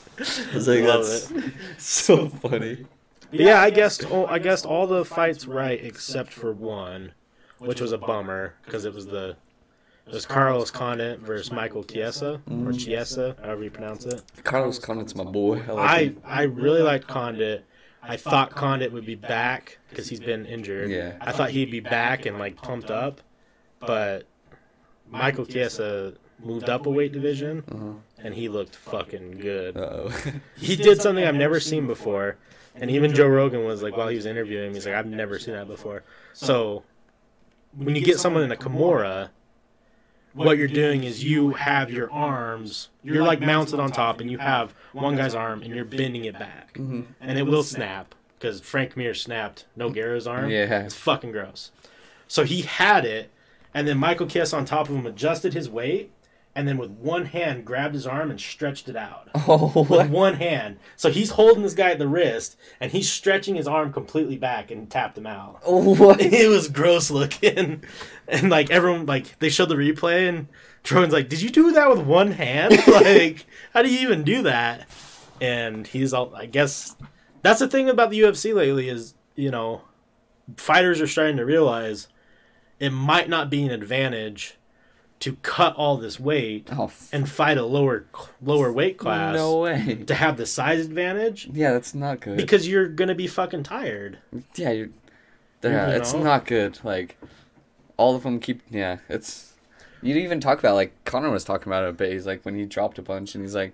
[0.53, 1.33] was like, Love that's
[1.83, 2.85] so funny.
[3.31, 4.05] yeah, I guessed.
[4.11, 7.13] Oh, I guessed all the fights right except for one,
[7.65, 9.35] which was a bummer because it was the
[10.05, 14.21] it was Carlos Condit versus Michael Chiesa or Chiesa, however you pronounce it.
[14.43, 15.61] Carlos Condit's my boy.
[15.67, 16.21] I, like I him.
[16.25, 17.65] I really liked Condit.
[18.01, 20.89] I thought Condit would be back because he's been injured.
[20.89, 21.13] Yeah.
[21.21, 23.21] I thought he'd be back and like pumped up,
[23.79, 24.25] but
[25.09, 26.13] Michael Chiesa
[26.43, 27.93] moved up a weight division Uh-huh.
[28.17, 29.77] and he looked fucking good.
[29.77, 30.11] Uh-oh.
[30.57, 32.35] He did something I've never seen before.
[32.75, 35.37] And even Joe Rogan was like, while he was interviewing him, he's like, I've never
[35.39, 36.03] seen that before.
[36.33, 36.83] So,
[37.75, 39.29] when you get someone in a Kimura,
[40.33, 44.39] what you're doing is you have your arms, you're like mounted on top, and you
[44.39, 46.73] have one guy's arm, and you're bending it back.
[46.73, 47.05] Mhm.
[47.21, 50.49] And it will snap, because Frank Mir snapped Nogueira's arm.
[50.49, 50.81] Yeah.
[50.83, 51.71] It's fucking gross.
[52.27, 53.29] So he had it,
[53.75, 56.11] and then Michael Kiss on top of him adjusted his weight,
[56.55, 59.29] and then with one hand grabbed his arm and stretched it out.
[59.45, 60.77] Oh, With one hand.
[60.95, 64.71] So he's holding this guy at the wrist and he's stretching his arm completely back
[64.71, 65.59] and tapped him out.
[65.65, 66.21] Oh, what?
[66.21, 67.83] it was gross looking.
[68.25, 70.47] And like everyone like they showed the replay and
[70.81, 72.71] Trojan's like, Did you do that with one hand?
[72.87, 74.87] like, how do you even do that?
[75.41, 76.95] And he's all I guess
[77.41, 79.81] that's the thing about the UFC lately is, you know,
[80.55, 82.07] fighters are starting to realize
[82.79, 84.55] it might not be an advantage
[85.23, 88.05] to cut all this weight Oh, and fight a lower
[88.41, 90.03] lower weight class no way.
[90.07, 92.35] to have the size advantage Yeah, that's not good.
[92.37, 94.17] because you're gonna be fucking tired.
[94.55, 94.89] yeah, you're.
[95.63, 96.23] Yeah, You it's know?
[96.23, 96.77] not good.
[96.83, 97.17] Like,
[97.95, 98.61] all of them keep.
[98.69, 99.53] Yeah, it's.
[100.01, 102.55] You don't even talk about like Conor was talking about it, but he's like when
[102.55, 103.73] he dropped a bunch and he's like,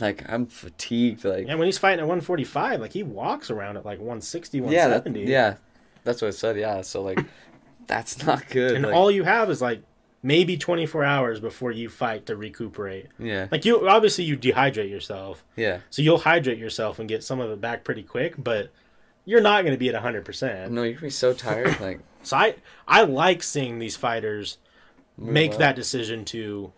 [0.00, 1.24] like I'm fatigued.
[1.24, 4.62] Like, And when he's fighting at 145, like he walks around at like 160, yeah,
[4.86, 5.24] that, 170.
[5.28, 5.56] yeah,
[6.04, 6.56] that's what I said.
[6.56, 7.18] Yeah, so like,
[7.88, 8.76] that's not good.
[8.76, 9.82] And like, all you have is like
[10.24, 13.06] maybe 24 hours before you fight to recuperate.
[13.18, 15.44] yeah, Like you obviously you dehydrate yourself.
[15.54, 15.80] yeah.
[15.90, 18.70] So you'll hydrate yourself and get some of it back pretty quick, but
[19.26, 20.70] you're not going to be at 100%.
[20.70, 21.78] No, you're gonna be so tired.
[21.80, 22.54] Like, So I
[22.88, 24.56] I like seeing these fighters
[25.18, 25.58] move make up.
[25.58, 26.72] that decision to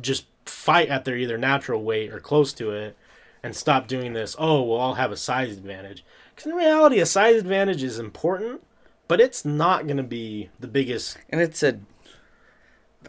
[0.00, 2.96] just fight at their either natural weight or close to it
[3.42, 6.04] and stop doing this oh well i'll have a size advantage
[6.34, 8.60] because in reality a size advantage is important
[9.08, 11.78] but it's not going to be the biggest And it's a.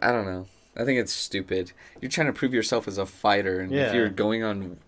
[0.02, 0.46] I don't know.
[0.76, 1.72] I think it's stupid.
[2.00, 4.78] You're trying to prove yourself as a fighter, and if you're going on,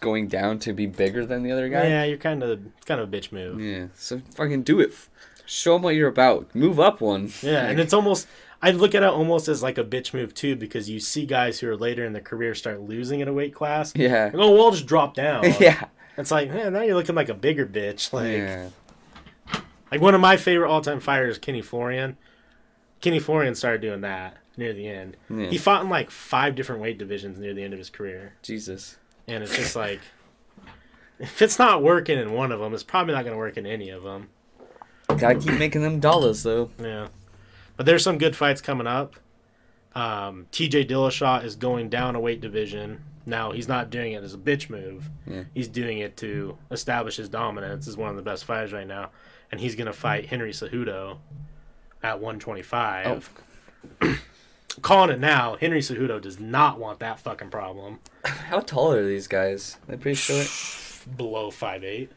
[0.00, 3.12] going down to be bigger than the other guy, yeah you're kind of kind of
[3.12, 4.94] a bitch move Yeah, so fucking do it.
[5.46, 6.54] Show them what you're about.
[6.54, 7.32] Move up one.
[7.42, 8.28] yeah and it's almost
[8.62, 11.58] i look at it almost as like a bitch move too because you see guys
[11.58, 14.66] who are later in their career start losing at a weight class yeah, oh well
[14.66, 15.84] I'll just drop down yeah,
[16.16, 18.68] it's like man now you're looking like a bigger bitch like yeah.
[19.90, 22.16] Like one of my favorite all-time fighters, Kenny Florian.
[23.00, 25.16] Kenny Florian started doing that near the end.
[25.30, 25.46] Yeah.
[25.46, 28.96] He fought in like five different weight divisions near the end of his career, Jesus.
[29.28, 30.00] and it's just like,
[31.18, 33.66] if it's not working in one of them, it's probably not going to work in
[33.66, 34.28] any of them.
[35.08, 36.70] Gotta keep making them dollars though.
[36.80, 37.08] Yeah,
[37.76, 39.16] but there's some good fights coming up.
[39.94, 40.86] Um, T.J.
[40.86, 43.02] Dillashaw is going down a weight division.
[43.26, 45.08] Now he's not doing it as a bitch move.
[45.26, 45.44] Yeah.
[45.54, 49.10] He's doing it to establish his dominance as one of the best fighters right now,
[49.52, 51.18] and he's going to fight Henry Cejudo
[52.02, 53.30] at 125.
[54.02, 54.16] Oh,
[54.82, 58.00] Calling it now, Henry Cejudo does not want that fucking problem.
[58.24, 59.78] how tall are these guys?
[59.86, 60.50] They're pretty short.
[61.16, 62.08] Below 5'8".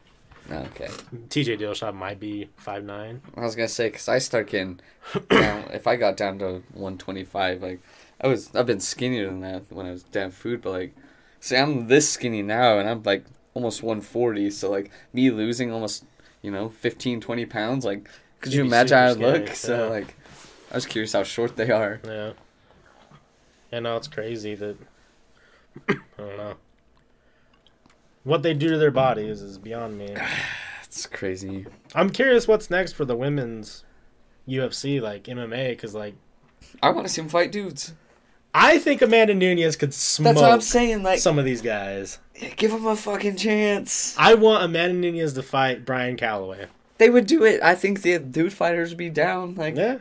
[0.50, 0.88] Oh, okay.
[1.28, 3.20] TJ Dillashaw might be 5'9".
[3.36, 4.80] I was gonna say because I start getting
[5.28, 5.68] down.
[5.72, 7.80] If I got down to 125, like
[8.20, 10.62] I was, I've been skinnier than that when I was down food.
[10.62, 10.96] But like,
[11.40, 14.50] see, I'm this skinny now, and I'm like almost 140.
[14.50, 16.04] So like me losing almost,
[16.40, 17.84] you know, 15, 20 pounds.
[17.84, 18.08] Like,
[18.40, 19.48] could you You'd be imagine how I look?
[19.48, 19.90] So yeah.
[19.90, 20.14] like,
[20.70, 22.00] I was curious how short they are.
[22.06, 22.32] Yeah.
[23.72, 24.76] Yeah, no, it's crazy that
[25.88, 26.54] I don't know.
[28.24, 30.14] What they do to their bodies is beyond me.
[30.84, 31.66] It's crazy.
[31.94, 33.84] I'm curious what's next for the women's
[34.48, 36.14] UFC, like MMA, because like
[36.82, 37.92] I want to see them fight dudes.
[38.54, 41.02] I think Amanda Nunes could smoke That's what I'm saying.
[41.02, 42.18] Like, some of these guys.
[42.56, 44.16] give them a fucking chance.
[44.18, 46.66] I want Amanda Nunes to fight Brian Calloway.
[46.96, 47.62] They would do it.
[47.62, 49.54] I think the dude fighters would be down.
[49.56, 49.98] Like, Yeah.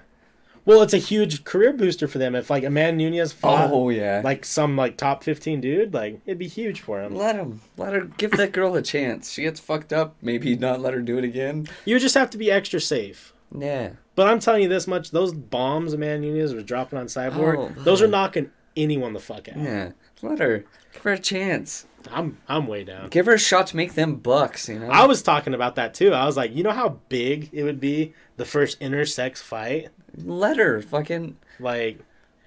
[0.68, 4.22] Well, it's a huge career booster for them if like Amanda Nunes fought oh yeah.
[4.22, 7.16] like some like top 15 dude, like it'd be huge for him.
[7.16, 7.62] Let him.
[7.78, 8.02] Let her.
[8.02, 9.32] Give that girl a chance.
[9.32, 10.18] She gets fucked up.
[10.22, 11.70] Maybe not let her do it again.
[11.86, 13.34] You just have to be extra safe.
[13.58, 13.92] Yeah.
[14.16, 17.84] But I'm telling you this much: those bombs Amanda Nunes was dropping on Cyborg, Oh,
[17.84, 19.58] those are knocking anyone the fuck out.
[19.58, 19.92] Yeah.
[20.22, 20.66] Let her.
[20.92, 21.86] Give her a chance.
[22.12, 23.08] I'm I'm way down.
[23.10, 24.68] Give her a shot to make them bucks.
[24.68, 24.90] You know.
[24.90, 26.14] I was talking about that too.
[26.14, 29.90] I was like, you know how big it would be the first intersex fight?
[30.18, 30.82] Let her.
[30.82, 31.38] Fucking.
[31.60, 32.00] Like,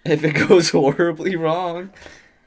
[0.05, 1.91] If it goes horribly wrong,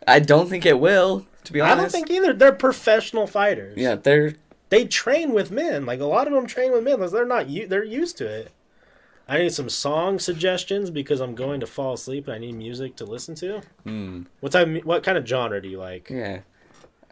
[0.07, 1.25] I don't think it will.
[1.45, 1.77] To be honest.
[1.77, 2.33] I don't think either.
[2.33, 3.77] They're professional fighters.
[3.77, 4.35] Yeah, they're.
[4.69, 5.85] they train with men.
[5.85, 6.99] Like a lot of them train with men.
[6.99, 7.47] They're not.
[7.47, 8.51] They're used to it.
[9.27, 12.97] I need some song suggestions because I'm going to fall asleep and I need music
[12.97, 13.61] to listen to.
[13.83, 14.23] Hmm.
[14.41, 14.83] What type?
[14.83, 16.09] What kind of genre do you like?
[16.09, 16.39] Yeah.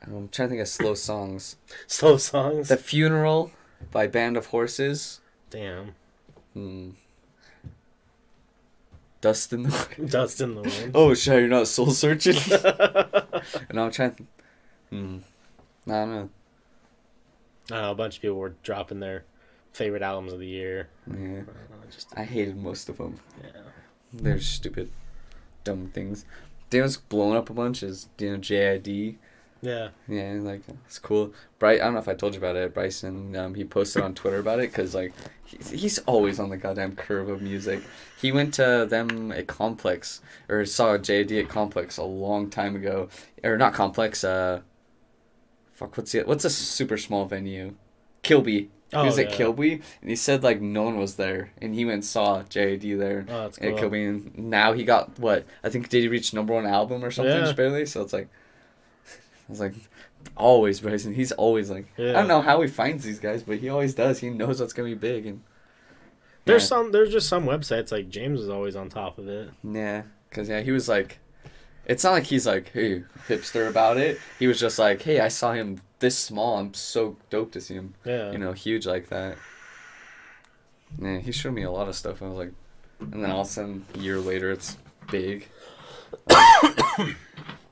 [0.04, 1.58] I'm trying to think of slow songs.
[1.88, 2.70] Slow songs.
[2.70, 3.52] The Funeral
[3.92, 5.22] by Band of Horses.
[5.50, 5.94] Damn.
[6.54, 6.90] Hmm.
[9.22, 10.12] Dust in the Wind.
[10.12, 10.92] Dust in the wind.
[10.96, 12.36] Oh, shit, you're not soul searching.
[13.70, 14.16] and I'm trying.
[14.16, 14.24] To...
[14.90, 15.18] Hmm.
[15.88, 16.30] I don't know.
[17.70, 19.24] I don't know, a bunch of people were dropping their
[19.74, 20.90] favorite albums of the year.
[21.08, 23.20] Yeah, Uh, just I hated most of them.
[23.44, 23.62] yeah.
[24.12, 24.92] They're stupid,
[25.64, 26.26] dumb things.
[26.70, 27.82] Daniel's blown up a bunch.
[27.84, 29.16] Is you know JID.
[29.62, 29.90] Yeah.
[30.08, 31.34] Yeah, like it's cool.
[31.60, 32.74] Bryce, I don't know if I told you about it.
[32.74, 35.14] Bryson, um, he posted on Twitter about it because like
[35.46, 37.82] he's, he's always on the goddamn curve of music.
[38.20, 43.10] He went to them at Complex or saw JD at Complex a long time ago,
[43.44, 44.24] or not Complex.
[44.24, 44.62] Uh,
[45.74, 47.76] fuck, what's the what's a super small venue?
[48.24, 48.70] Kilby.
[48.94, 49.32] Oh, He was Oh, at.
[49.32, 52.98] Kilby, and he said like no one was there, and he went and saw JD
[53.00, 53.78] there Oh, that's at.
[53.78, 57.12] Kilby, and now he got what I think did he reach number one album or
[57.12, 57.42] something Yeah.
[57.42, 57.86] just barely?
[57.86, 58.28] So it's like,
[59.52, 59.74] was like,
[60.36, 61.14] always Bryson.
[61.14, 64.20] He's always like, I don't know how he finds these guys, but he always does.
[64.20, 65.42] He knows what's gonna be big, and
[66.46, 66.68] There's yeah.
[66.68, 66.92] some.
[66.92, 69.50] There's just some websites like James is always on top of it.
[69.64, 71.20] Yeah, cause yeah, he was like,
[71.86, 74.20] it's not like he's like, hey, hipster about it.
[74.40, 76.58] He was just like, hey, I saw him this small.
[76.58, 78.32] I'm so dope to see him, Yeah.
[78.32, 79.38] you know, huge like that.
[81.00, 82.22] Yeah, he showed me a lot of stuff.
[82.22, 82.52] I was like,
[83.00, 84.78] and then all of a sudden, a year later, it's
[85.10, 85.48] big.
[86.30, 87.16] Like,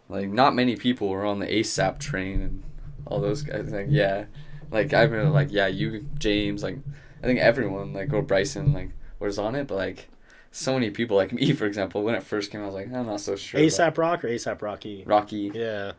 [0.10, 2.64] like, not many people were on the ASAP train and
[3.06, 3.72] all those guys.
[3.72, 4.26] Like, yeah,
[4.72, 6.78] like I remember, like, yeah, you, James, like,
[7.24, 10.10] I think everyone, like, or Bryson, like, was on it, but like,
[10.52, 13.06] so many people, like me, for example, when it first came, I was like, I'm
[13.06, 13.60] not so sure.
[13.60, 15.04] ASAP Rock or ASAP Rocky.
[15.06, 15.52] Rocky.
[15.54, 15.94] Yeah.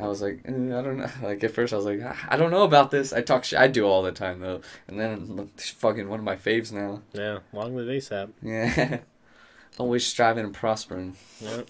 [0.00, 1.10] I was like, eh, I don't know.
[1.22, 3.12] Like at first, I was like, "Ah, I don't know about this.
[3.12, 3.58] I talk shit.
[3.58, 4.60] I do all the time though.
[4.88, 7.02] And then look, fucking one of my faves now.
[7.12, 7.38] Yeah.
[7.52, 8.30] Long live ASAP.
[8.42, 8.98] Yeah.
[9.78, 11.16] Always striving and prospering.
[11.40, 11.68] Yep.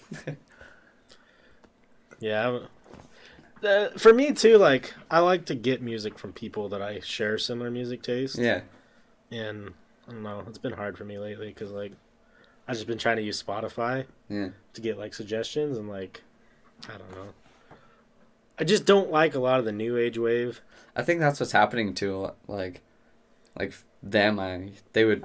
[2.23, 2.59] Yeah.
[3.63, 7.37] Uh, for me too, like I like to get music from people that I share
[7.37, 8.37] similar music taste.
[8.37, 8.61] Yeah.
[9.31, 9.73] And
[10.07, 11.93] I don't know, it's been hard for me lately because like
[12.67, 14.49] I've just been trying to use Spotify Yeah.
[14.73, 16.21] to get like suggestions and like
[16.89, 17.27] I don't know.
[18.59, 20.61] I just don't like a lot of the new age wave.
[20.95, 22.31] I think that's what's happening too.
[22.47, 22.81] Like,
[23.57, 25.23] like them, I they would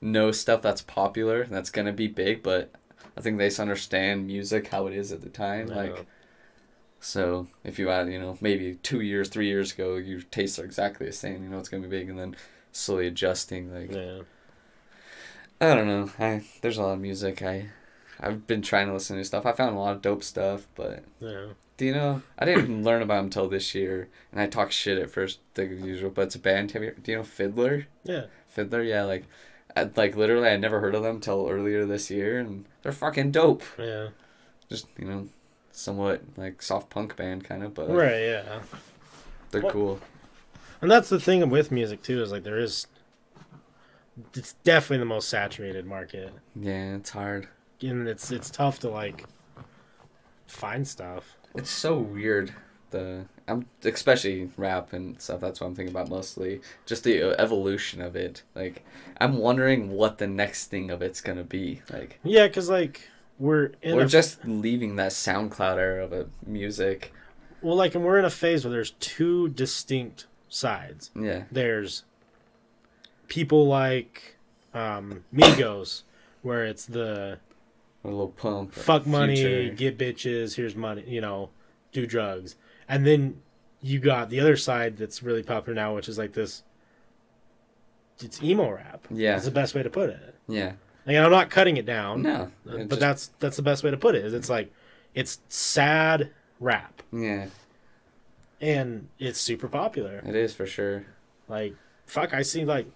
[0.00, 2.70] know stuff that's popular that's gonna be big, but
[3.16, 5.66] I think they just understand music how it is at the time.
[5.66, 6.06] Like,
[7.00, 10.64] so if you add, you know, maybe two years, three years ago, your tastes are
[10.64, 11.42] exactly the same.
[11.42, 12.36] You know, it's gonna be big, and then
[12.72, 13.72] slowly adjusting.
[13.72, 14.20] Like, Yeah.
[15.60, 16.10] I don't know.
[16.18, 17.42] I there's a lot of music.
[17.42, 17.68] I
[18.20, 19.46] I've been trying to listen to stuff.
[19.46, 21.48] I found a lot of dope stuff, but Yeah.
[21.76, 22.22] do you know?
[22.38, 25.70] I didn't learn about him until this year, and I talk shit at first, like
[25.70, 26.10] usual.
[26.10, 26.72] But it's a band.
[26.72, 26.94] Have you?
[27.02, 27.86] Do you know Fiddler?
[28.04, 28.26] Yeah.
[28.48, 29.04] Fiddler, yeah.
[29.04, 29.24] Like,
[29.76, 33.30] I, like literally, I never heard of them till earlier this year, and they're fucking
[33.32, 33.62] dope.
[33.78, 34.08] Yeah.
[34.68, 35.28] Just you know,
[35.78, 38.60] somewhat like soft punk band kind of, but Right, yeah.
[39.50, 40.00] they're What- cool.
[40.80, 42.86] And that's the thing with music too, is like there is
[44.34, 46.32] it's definitely the most saturated market.
[46.54, 47.48] Yeah, it's hard.
[47.80, 49.24] And it's it's tough to like
[50.46, 51.36] find stuff.
[51.54, 52.52] It's so weird.
[52.90, 55.40] The I'm especially rap and stuff.
[55.40, 56.60] That's what I'm thinking about mostly.
[56.86, 58.42] Just the uh, evolution of it.
[58.54, 58.84] Like
[59.20, 61.82] I'm wondering what the next thing of it's gonna be.
[61.92, 66.28] Like Yeah, because like we're in we're a, just leaving that SoundCloud era of it,
[66.46, 67.12] music.
[67.62, 71.10] well, like, and we're in a phase where there's two distinct sides.
[71.14, 72.04] Yeah, There's
[73.28, 74.36] people like
[74.74, 76.02] um, Migos,
[76.42, 77.38] where it's the
[78.04, 78.72] a little pump.
[78.72, 79.74] fuck money, Future.
[79.74, 81.50] get bitches, here's money, you know,
[81.92, 82.56] do drugs.
[82.88, 83.40] And then
[83.82, 86.62] you got the other side that's really popular now, which is like this
[88.20, 89.06] it's emo rap.
[89.10, 89.32] Yeah.
[89.32, 90.34] That's the best way to put it.
[90.48, 90.72] Yeah.
[91.08, 92.22] And I'm not cutting it down.
[92.22, 92.34] No.
[92.34, 94.24] uh, but just- that's that's the best way to put it.
[94.24, 94.72] Is it's like
[95.14, 96.30] it's sad
[96.60, 97.46] rap yeah,
[98.60, 100.22] and it's super popular.
[100.26, 101.06] it is for sure.
[101.48, 101.74] Like
[102.06, 102.86] fuck, I see like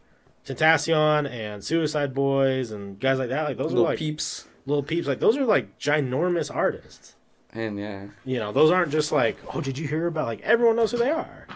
[0.44, 3.44] Tentacion and Suicide Boys and guys like that.
[3.44, 4.46] Like those Little are like peeps.
[4.66, 5.06] little peeps.
[5.06, 7.14] Like those are like ginormous artists.
[7.54, 10.26] And yeah, You know, those aren't just like, oh, did you hear about?
[10.26, 11.46] Like everyone knows who they are.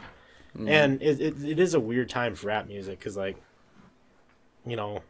[0.57, 0.69] Mm.
[0.71, 3.37] And it, it it is a weird time for rap music because like,
[4.67, 5.03] you know,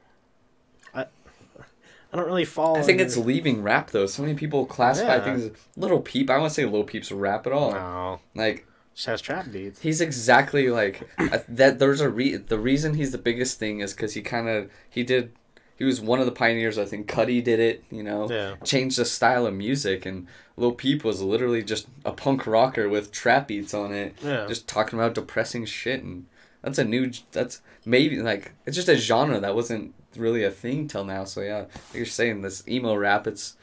[2.16, 2.78] I don't really follow.
[2.78, 4.06] I think under- it's leaving rap though.
[4.06, 5.24] So many people classify Yeah.
[5.24, 6.30] things as Lil Peep.
[6.30, 7.72] I want to say Lil Peep's rap at all.
[7.72, 9.80] no, Like just has trap beats.
[9.82, 11.08] he's exactly like
[11.48, 11.78] that.
[11.78, 12.36] There's a re.
[12.36, 15.32] The reason he's the biggest thing is because he kind of he did.
[15.78, 16.78] He was one of the pioneers.
[16.78, 17.84] I think Cudi did it.
[17.90, 18.54] You know, Yeah.
[18.64, 20.26] changed the style of music, and
[20.56, 24.14] Lil Peep was literally just a punk rocker with trap beats on it.
[24.24, 24.46] Yeah.
[24.48, 26.24] just talking about depressing shit, and
[26.62, 27.10] that's a new.
[27.32, 31.24] That's maybe like it's just a genre that wasn't really a thing till now.
[31.24, 33.26] So yeah, like you're saying this emo rap.
[33.26, 33.56] It's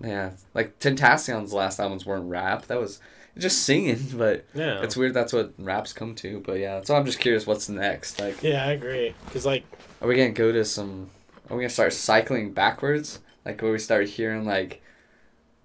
[0.00, 2.66] yeah, like Tentacion's last albums weren't rap.
[2.66, 3.00] That was
[3.38, 4.82] just singing, but Yeah.
[4.82, 5.14] it's weird.
[5.14, 6.40] That's what raps come to.
[6.46, 8.20] But yeah, so I'm just curious what's next.
[8.20, 9.14] Like, Yeah, I agree.
[9.32, 9.64] Cause like,
[10.00, 11.10] are we gonna go to some?
[11.48, 13.18] Are we gonna start cycling backwards?
[13.44, 14.82] Like where we start hearing like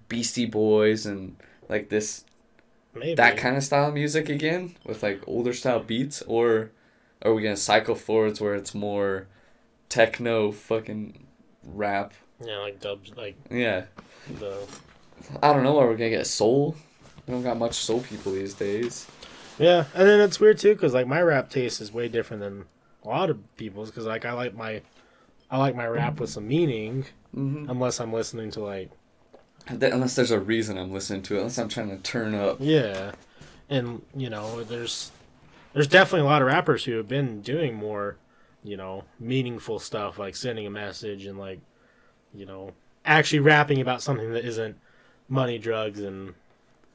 [0.10, 1.36] Beastie Boys and
[1.70, 2.24] like this
[2.94, 6.72] maybe that kind of style of music again with like older style beats, or
[7.22, 9.28] are we gonna cycle forwards where it's more
[9.90, 11.26] techno fucking
[11.64, 12.14] rap?
[12.46, 13.86] Yeah, like dubs, like Yeah,
[14.40, 14.58] the
[15.42, 15.78] I don't know.
[15.80, 16.76] Are we're gonna get soul?
[17.28, 19.08] We don't got much soul people these days.
[19.58, 22.66] Yeah, and then it's weird too because like my rap taste is way different than
[23.04, 24.82] a lot of people's because like I like my,
[25.50, 27.06] I like my rap with some meaning
[27.36, 27.70] Mm-hmm.
[27.70, 28.92] unless I'm listening to like
[29.68, 32.58] Unless there's a reason I'm listening to it, unless I'm trying to turn up.
[32.62, 33.12] yeah,
[33.70, 35.12] and you know there's
[35.74, 38.16] there's definitely a lot of rappers who have been doing more,
[38.66, 41.60] you know, meaningful stuff like sending a message and like,
[42.34, 42.72] you know,
[43.06, 44.76] actually rapping about something that isn't
[45.30, 46.34] money, drugs, and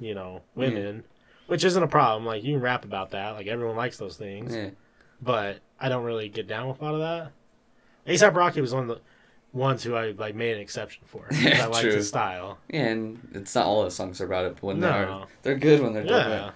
[0.01, 1.05] you know women.
[1.47, 2.27] Which isn't a problem.
[2.27, 3.31] Like you can rap about that.
[3.31, 4.55] Like everyone likes those things.
[4.55, 4.71] Yeah.
[5.23, 7.33] but I don't really get down with a lot of that.
[8.13, 9.01] ASAP Rocky was one of the
[9.53, 11.27] ones who I like made an exception for.
[11.33, 11.93] Yeah, I liked true.
[11.95, 12.59] his style.
[12.69, 14.89] Yeah, and it's not all the songs are about it, but when No.
[14.93, 16.31] they are, they're good when they're done.
[16.31, 16.51] Yeah,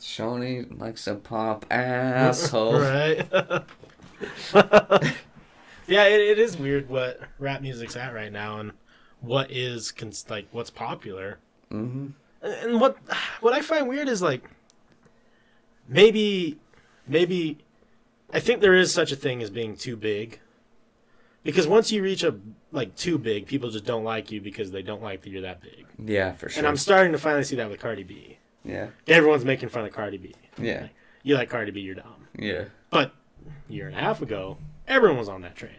[0.00, 2.80] Shawnee likes a pop asshole.
[2.80, 3.26] right.
[4.54, 8.72] yeah, it, it is weird what rap music's at right now and
[9.20, 11.38] what is cons- like what's popular.
[11.72, 12.08] Mm-hmm.
[12.42, 12.96] And what
[13.40, 14.42] what I find weird is like
[15.88, 16.58] maybe
[17.06, 17.58] maybe
[18.32, 20.40] I think there is such a thing as being too big.
[21.42, 22.34] Because once you reach a
[22.72, 25.60] like too big, people just don't like you because they don't like that you're that
[25.60, 25.86] big.
[26.02, 26.58] Yeah, for sure.
[26.58, 28.38] And I'm starting to finally see that with Cardi B.
[28.64, 30.34] yeah, Everyone's making fun of Cardi B.
[30.58, 30.88] yeah,
[31.22, 32.26] You like Cardi B, you're dumb.
[32.38, 33.14] yeah, But
[33.68, 34.56] year and a half ago,
[34.86, 35.72] everyone was on that train.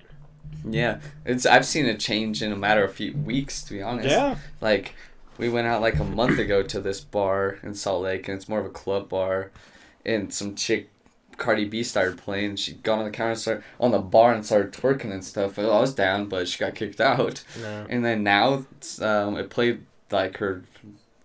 [0.70, 1.00] yeah.
[1.26, 4.10] It's I've seen a change in a matter of few weeks, to be honest.
[4.10, 4.38] Yeah.
[4.62, 4.96] Like,
[5.38, 8.48] we went out like a month ago to this bar in Salt Lake, and it's
[8.50, 9.52] more of a club bar,
[10.06, 10.90] and some chick.
[11.38, 12.56] Cardi B started playing.
[12.56, 15.60] She got on the counter, started on the bar, and started twerking and stuff.
[15.60, 17.44] I was down, but she got kicked out.
[17.62, 17.86] No.
[17.90, 19.82] And then now, it's, um, it played
[20.12, 20.64] like her,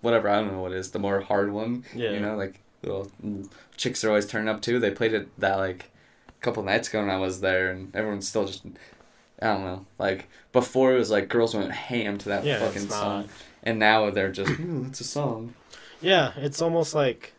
[0.01, 1.85] whatever I don't know what it is, the more hard one.
[1.95, 2.11] Yeah.
[2.11, 3.09] You know, like little
[3.77, 4.81] chicks are always turning up too.
[4.81, 5.93] They played it that like
[6.41, 8.65] couple nights ago when I was there, and everyone's still just,
[9.43, 12.89] I don't know, like before it was like girls went ham to that Yeah, fucking
[12.89, 13.29] song,
[13.63, 15.55] and now they're just, "Ooh, it's a song.
[16.01, 17.35] Yeah, it's almost like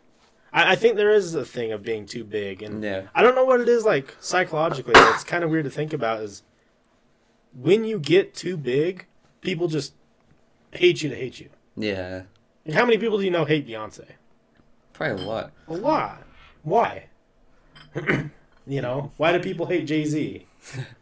[0.53, 3.07] I, I think there is a thing of being too big and Yeah.
[3.15, 4.93] I don't know what it is like psychologically.
[4.95, 6.43] It's kind of weird to think about is
[7.59, 9.05] when you get too big,
[9.41, 9.93] people just
[10.71, 11.49] hate you to hate you.
[11.75, 12.23] Yeah.
[12.65, 14.05] And how many people do you know hate Beyonce?
[14.93, 15.51] Probably a lot.
[15.67, 16.23] A lot.
[16.63, 17.05] Why?
[18.67, 20.45] you know, why do people hate Jay Z?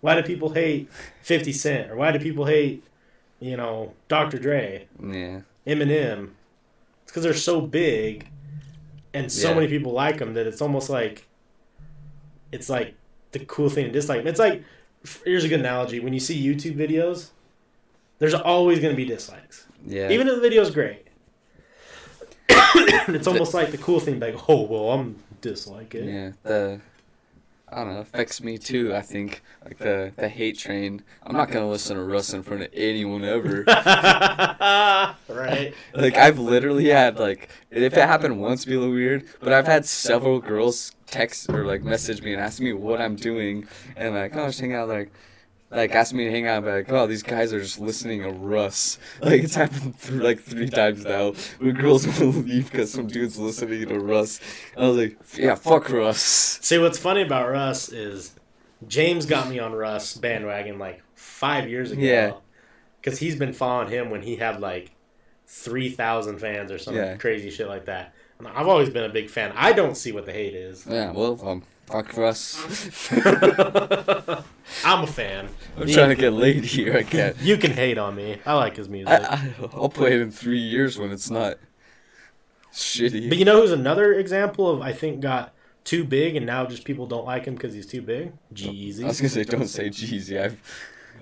[0.02, 0.90] Why do people hate
[1.22, 1.92] Fifty Cent?
[1.92, 2.84] Or why do people hate,
[3.40, 4.38] you know, Dr.
[4.40, 5.42] Dre, Yeah.
[5.68, 6.32] Eminem?
[7.04, 8.28] It's because they're so big,
[9.14, 9.56] and so Yeah.
[9.56, 11.28] many people like them that it's almost like,
[12.52, 12.94] it's like
[13.32, 14.26] the cool thing to dislike.
[14.26, 14.64] It's like,
[15.26, 17.30] here's a good analogy: when you see YouTube videos,
[18.20, 20.10] there's always going to be dislikes, Yeah.
[20.10, 21.06] even if the video's great.
[22.50, 26.08] it's almost like the cool thing, like, oh well, I'm disliking.
[26.10, 26.80] Yeah, the
[27.72, 28.96] I don't know, affects me too.
[28.96, 31.04] I think like the the hate train.
[31.24, 33.64] I'm not gonna listen to Russ in front of anyone ever.
[33.68, 35.74] right.
[35.94, 39.26] like I've literally had like if it happened once, it'd be a little weird.
[39.40, 43.16] But I've had several girls text or like message me and ask me what I'm
[43.16, 45.12] doing, and like oh, just hang out like.
[45.72, 48.32] Like ask me to hang out, but like, oh, these guys are just listening to
[48.32, 48.98] Russ.
[49.22, 51.34] Like it's happened th- like three times now.
[51.60, 54.40] Where girls will leave because some dude's listening to Russ.
[54.76, 56.20] I was like, yeah, fuck Russ.
[56.62, 58.34] See, what's funny about Russ is
[58.88, 62.02] James got me on Russ bandwagon like five years ago.
[62.02, 62.34] Yeah.
[63.00, 64.92] Because he's been following him when he had like
[65.48, 67.16] 3,000 fans or some Yeah.
[67.18, 68.14] crazy shit like that.
[68.40, 69.52] And I've always been a big fan.
[69.56, 70.86] I don't see what the hate is.
[70.90, 73.10] Yeah, well, um, fuck Russ.
[74.86, 75.50] I'm a fan.
[75.78, 76.96] I'm trying to get laid here.
[76.98, 77.38] I can't.
[77.38, 78.38] You can hate on me.
[78.46, 79.10] I like his music.
[79.10, 81.58] I, I, I'll play it in three years when it's not
[82.72, 83.30] shitty.
[83.30, 85.54] but you know who's another example of I think got
[85.84, 88.34] too big and now just people don't like him because he's too big?
[88.54, 90.40] G I was gonna say, don't say G-Eazy.
[90.40, 90.62] I've,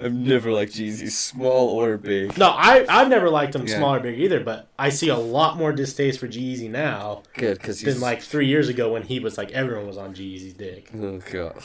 [0.02, 2.38] I've never liked G-Eazy, small or big.
[2.38, 3.78] No, I I've never liked him Yeah.
[3.78, 7.57] small or big either, but I see a lot more distaste for G-Eazy now Good,
[7.57, 10.36] because he's than like three years ago when he was like everyone was on G
[10.38, 10.90] Eazy's dick.
[10.95, 11.56] Oh god,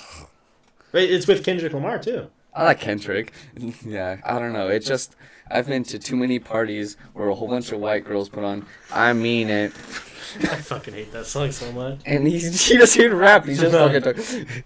[0.93, 2.29] It's with Kendrick Lamar too.
[2.55, 3.33] I like Kendrick.
[3.85, 4.69] Yeah, I don't know.
[4.69, 5.17] It just
[5.51, 8.67] I've been to too many parties where a whole bunch of white girls put on
[8.91, 9.73] "I mean it,"
[10.43, 12.01] I fucking hate that song so much.
[12.07, 13.45] and he's he doesn't even rap.
[13.47, 13.89] He's just No.
[13.89, 14.03] fucking.
[14.47, 14.65] Talk.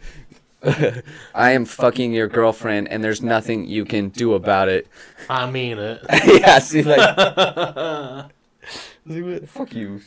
[1.34, 4.88] I am fucking your girlfriend, and there's nothing you can do about it.
[5.28, 6.00] I mean it.
[6.40, 6.98] yeah, see, like,
[9.48, 10.00] fuck you,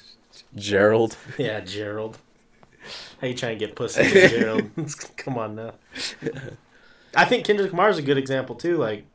[0.55, 1.17] Gerald.
[1.38, 2.17] Yeah, Gerald.
[3.21, 4.69] How you trying to get pussy, Gerald?
[5.17, 5.73] Come on now.
[7.15, 8.77] I think Kendrick Lamar's a good example too.
[8.77, 9.05] Like,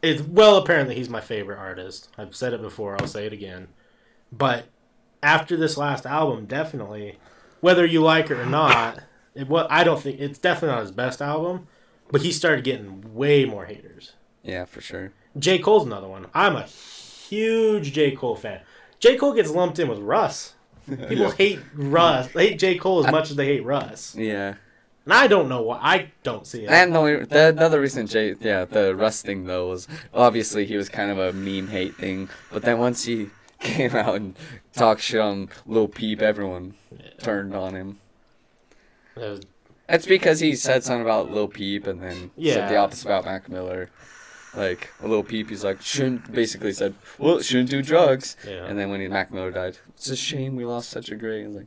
[0.00, 2.08] it's well apparently he's my favorite artist.
[2.16, 2.96] I've said it before.
[3.00, 3.68] I'll say it again.
[4.30, 4.66] But
[5.22, 7.18] after this last album, definitely,
[7.60, 9.00] whether you like it or not,
[9.34, 11.66] it what I don't think it's definitely not his best album.
[12.10, 14.12] But he started getting way more haters.
[14.42, 15.12] Yeah, for sure.
[15.38, 15.58] J.
[15.58, 16.26] Cole's another one.
[16.34, 18.10] I'm a huge J.
[18.10, 18.60] Cole fan.
[19.00, 20.54] J Cole gets lumped in with Russ.
[21.08, 22.28] People hate Russ.
[22.32, 24.54] They hate J Cole as much as they hate Russ, Yeah.
[25.04, 25.78] and I don't know why.
[25.80, 26.70] I don't see it.
[26.70, 30.76] And the, only- the another reason Jay, yeah, the Russ thing though was obviously he
[30.76, 33.30] was kind of a meme hate thing, but then once he
[33.60, 34.36] came out and
[34.74, 36.74] talked shit on Lil Peep, everyone
[37.22, 38.00] turned on him.
[39.16, 39.40] It was-
[39.88, 42.82] That's because he said something about Lil Peep and then said the Yeah.
[42.82, 43.90] opposite about Mac Miller.
[44.54, 48.36] Like Lil Peep, he's like shouldn't basically said, well, shouldn't do drugs.
[48.46, 51.16] yeah, And then when he, Mac Miller died, it's a shame we lost such a
[51.16, 51.46] great.
[51.48, 51.66] Like,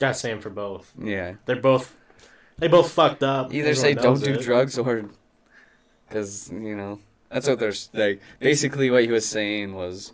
[0.00, 0.92] got same for both.
[0.98, 1.96] yeah, They're both.
[2.58, 3.52] They both fucked up.
[3.54, 4.40] either Everyone say don't knows do it.
[4.42, 5.04] drugs or,
[6.08, 6.98] because you know
[7.30, 8.20] that's what they're like.
[8.38, 10.12] Basically, what he was saying was,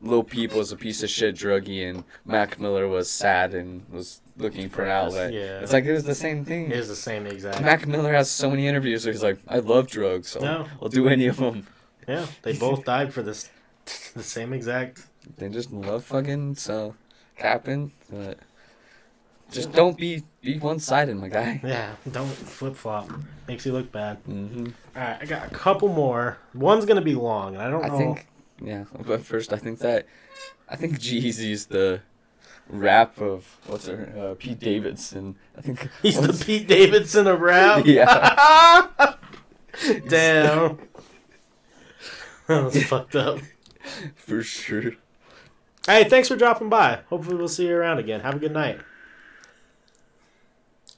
[0.00, 4.20] Lil Peep was a piece of shit druggie, and Mac Miller was sad and was
[4.36, 5.32] looking for an outlet.
[5.32, 5.60] Yeah.
[5.60, 6.66] It's like it was the same thing.
[6.66, 7.60] It is the same exact.
[7.62, 10.66] Mac Miller has so many interviews where he's like, I love drugs, so No.
[10.80, 11.66] I'll do any of them.
[12.08, 13.48] Yeah, they both died for this.
[14.14, 15.06] The same exact.
[15.38, 16.94] They just love fucking so
[17.36, 18.38] capping, but
[19.50, 21.60] just don't be be one sided, my guy.
[21.64, 23.10] Yeah, don't flip flop.
[23.48, 24.18] Makes you look bad.
[24.26, 26.38] hmm All right, I got a couple more.
[26.54, 27.98] One's gonna be long, and I don't I know.
[27.98, 28.26] think,
[28.62, 28.84] yeah.
[29.06, 30.06] But first, I think that
[30.68, 32.00] I think G-Eazy's the
[32.70, 35.36] rap of what's her uh, Pete Davidson.
[35.56, 37.84] I think he's the Pete Davidson of rap.
[37.86, 39.14] Yeah.
[40.08, 40.78] Damn.
[42.48, 43.38] that was fucked up.
[44.14, 44.92] for sure.
[45.86, 47.00] Hey, thanks for dropping by.
[47.08, 48.20] Hopefully, we'll see you around again.
[48.20, 48.80] Have a good night.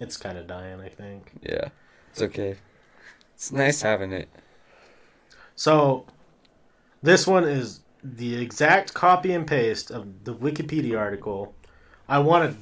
[0.00, 1.32] It's kind of dying, I think.
[1.42, 1.68] Yeah,
[2.10, 2.56] it's okay.
[3.34, 4.28] It's nice having it.
[5.54, 6.06] So,
[7.02, 11.54] this one is the exact copy and paste of the Wikipedia article.
[12.08, 12.56] I want to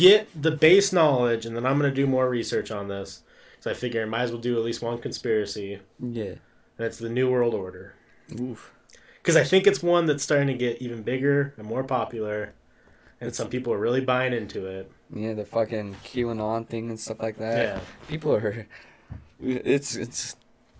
[0.00, 3.22] get the base knowledge, and then I'm going to do more research on this.
[3.56, 6.24] Because I figure I might as well do at least one conspiracy, Yeah.
[6.78, 7.94] and it's the New World Order.
[8.40, 8.72] Oof.
[9.22, 12.54] Because I think it's one that's starting to get even bigger and more popular,
[13.20, 14.90] and some people are really buying into it.
[15.14, 17.58] Yeah, the fucking QAnon thing and stuff like that.
[17.58, 17.80] Yeah.
[18.08, 18.66] People are.
[19.42, 20.36] It's it's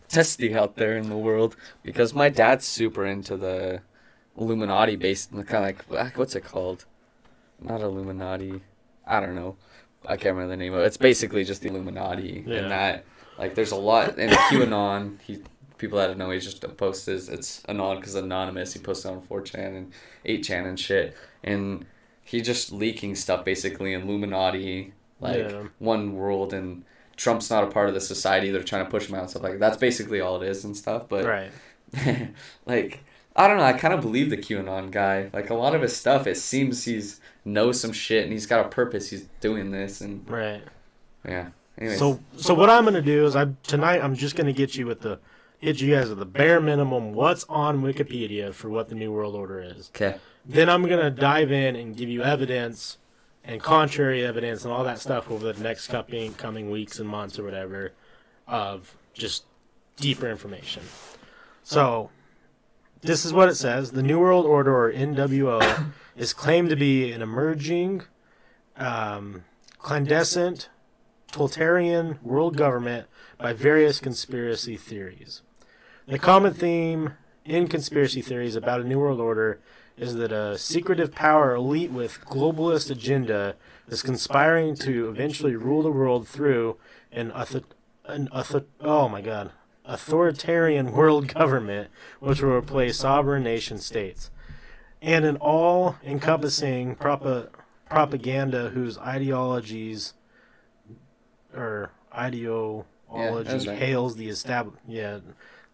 [0.09, 3.83] testy out there in the world because my dad's super into the
[4.39, 6.87] Illuminati based, kind of like what's it called?
[7.63, 8.61] Not Illuminati.
[9.07, 9.57] I don't know.
[10.07, 10.87] I can't remember the name of it.
[10.87, 12.57] It's basically just the Illuminati Yeah.
[12.59, 13.05] and that
[13.39, 15.21] like there's a lot in QAnon.
[15.21, 15.43] He
[15.79, 18.73] people that know he just posts his it's anon because anonymous.
[18.73, 19.93] He posts it on 4chan and
[20.27, 21.85] 8chan and shit and
[22.23, 25.65] he just leaking stuff basically Illuminati like Yeah.
[25.79, 26.85] one world and
[27.17, 28.51] Trump's not a part of the society.
[28.51, 29.59] They're trying to push him out and stuff like that.
[29.61, 31.09] That's basically all it is and stuff.
[31.11, 31.51] But Right.
[32.67, 33.01] like
[33.37, 33.63] I don't know.
[33.65, 35.31] I kind of believe the QAnon guy.
[35.33, 38.67] Like a lot of his stuff, it seems he's knows some shit and he's got
[38.67, 39.11] a purpose.
[39.11, 40.63] He's doing this and Right.
[41.27, 41.49] yeah.
[41.79, 44.87] Anyways, So, so what I'm gonna do is I tonight I'm just gonna get you
[44.87, 45.19] with the
[45.59, 49.35] hit you guys with the bare minimum what's on Wikipedia for what the New World
[49.35, 49.91] Order is.
[49.95, 50.19] okay.
[50.45, 52.99] Then I'm gonna dive in and give you evidence
[53.45, 57.39] and contrary evidence and all that stuff over the next coming coming weeks and months
[57.39, 57.93] or whatever
[58.47, 59.45] of just
[59.97, 60.83] deeper information.
[61.63, 62.11] So
[63.03, 67.13] this is what it says: the New World Order, or NWO, is claimed to be
[67.13, 68.03] an emerging,
[68.77, 69.45] um,
[69.79, 70.59] clandestine,
[71.31, 73.07] totalitarian world government
[73.39, 75.43] by various conspiracy theories.
[76.07, 77.15] The common theme
[77.45, 79.61] in conspiracy theories about a New World Order
[79.97, 83.55] is that a secretive power elite with globalist agenda
[83.89, 86.79] is conspiring to eventually rule the world through
[87.13, 87.63] an, author-
[88.07, 89.53] an author- oh my god
[89.93, 91.91] authoritarian world government
[92.21, 94.31] which will replace sovereign nation states
[95.03, 97.49] and an all-encompassing propa-
[97.89, 100.15] propaganda whose ideologies
[101.55, 103.79] or ideology right.
[103.79, 105.19] hails the estab- yeah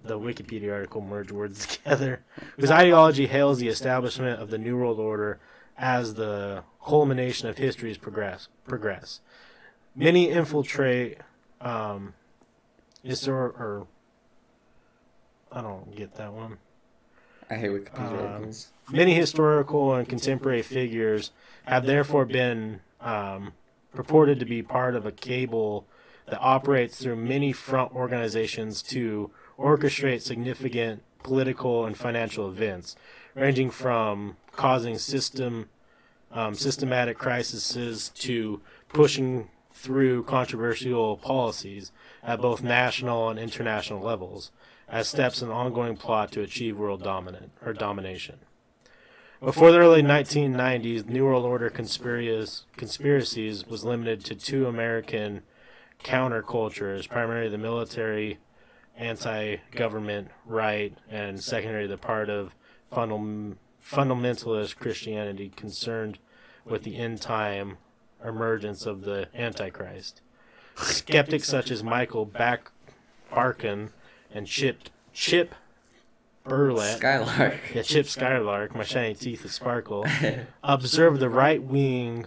[0.06, 2.22] the Wikipedia article merged words together.
[2.56, 5.38] Whose ideology hails the establishment of the New World Order
[5.76, 8.48] as the culmination of history's progress.
[8.66, 9.20] Progress.
[9.94, 11.18] Many infiltrate,
[11.60, 12.14] um,
[13.04, 13.86] histor- or
[15.52, 16.58] I don't get that one.
[17.48, 18.68] I hate Wikipedia Um, articles.
[18.90, 21.30] Many historical and contemporary figures
[21.64, 23.52] have therefore been um,
[23.94, 25.86] purported to be part of a cable
[26.26, 32.96] that operates through many front organizations to orchestrate significant political and financial events,
[33.34, 35.68] ranging from causing system
[36.32, 41.92] um, systematic crises to pushing through controversial policies
[42.22, 44.50] at both national and international levels
[44.88, 48.38] as steps in an ongoing plot to achieve world dominant or domination.
[49.40, 55.42] Before the early 1990s, New World Order conspiracies, conspiracies was limited to two American
[56.02, 58.38] countercultures, primarily the military,
[58.96, 62.54] anti-government right, and secondary the part of
[62.90, 66.18] fundam- fundamentalist Christianity concerned
[66.64, 67.76] with the end time
[68.24, 70.22] emergence of the Antichrist.
[70.76, 72.70] Skeptics such as Michael Back
[73.30, 73.90] Barkun
[74.36, 75.54] and Chip Chip
[76.44, 77.74] Berlet Skylark.
[77.74, 80.06] yeah, Chip Skylark, my shiny teeth that sparkle,
[80.62, 82.26] observed the right wing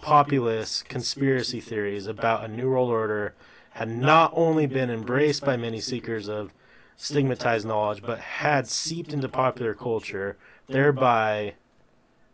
[0.00, 3.34] populist conspiracy theories about a New World Order
[3.70, 6.52] had not only been embraced by many seekers of
[6.96, 10.36] stigmatized knowledge, but had seeped into popular culture,
[10.68, 11.54] thereby.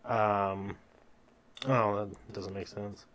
[0.05, 0.77] Um,
[1.67, 3.07] oh, that doesn't make sense.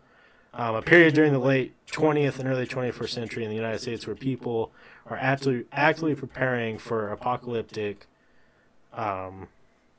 [0.58, 4.08] Um, a period during the late 20th and early 21st century in the United States
[4.08, 4.72] where people
[5.06, 8.08] are actively, actively preparing for apocalyptic
[8.94, 9.50] um,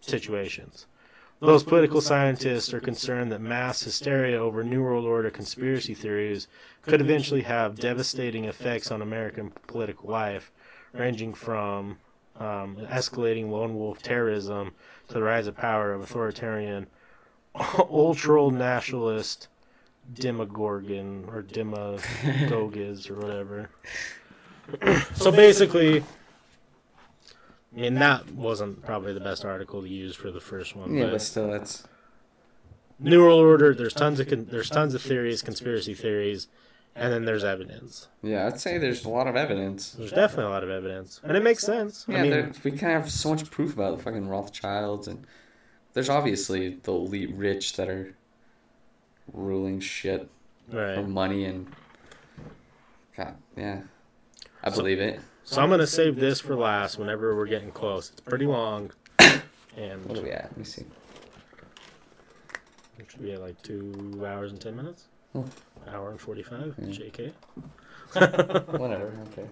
[0.01, 0.87] situations.
[1.41, 6.49] Those political scientists are concerned that mass hysteria over New World Order conspiracy theories
[6.81, 10.51] could eventually have devastating effects on American political life,
[10.95, 11.99] ranging from
[12.41, 14.73] um, escalating lone wolf terrorism
[15.09, 16.87] to the rise of power of authoritarian,
[17.91, 19.49] ultra nationalist
[20.15, 23.70] demogorgon or demagogas or whatever.
[25.15, 26.01] so basically,
[27.77, 30.95] I mean that wasn't probably the best article to use for the first one.
[30.95, 31.85] Yeah, but but still, that's
[32.99, 33.74] New World Order.
[33.74, 36.49] There's tons of con- there's tons of theories, conspiracy theories,
[36.95, 38.09] and then there's evidence.
[38.23, 38.47] yeah.
[38.47, 39.91] I'd say there's a lot of evidence.
[39.93, 42.07] There's definitely a lot of evidence, and it makes sense.
[42.09, 45.07] Yeah, I mean, there, we kind of have so much proof about the fucking Rothschilds,
[45.07, 45.27] and
[45.93, 48.15] there's obviously the elite rich that are
[49.32, 50.28] ruling shit
[50.70, 51.66] for money and.
[53.16, 53.81] God, yeah,
[54.62, 55.20] I So- believe it.
[55.44, 56.98] So I'm gonna save this for last.
[56.98, 58.90] Whenever we're getting close, it's pretty long,
[59.77, 60.44] and What are we at?
[60.51, 60.85] Let me see.
[62.98, 65.05] it should be at like two hours and ten minutes.
[65.35, 65.44] Oh.
[65.89, 66.74] Hour and forty-five.
[66.78, 66.86] Yeah.
[66.89, 67.32] JK.
[68.78, 69.12] Whatever.
[69.32, 69.47] Okay.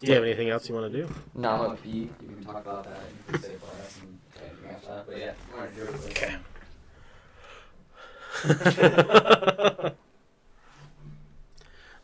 [0.00, 1.08] Do you have anything else you want to do?
[1.34, 2.10] No, I'm a Pete.
[2.20, 3.00] You can talk about that.
[3.28, 5.06] You can say class and anything after that.
[5.06, 6.10] But yeah, I'm gonna do it.
[6.10, 6.34] Okay.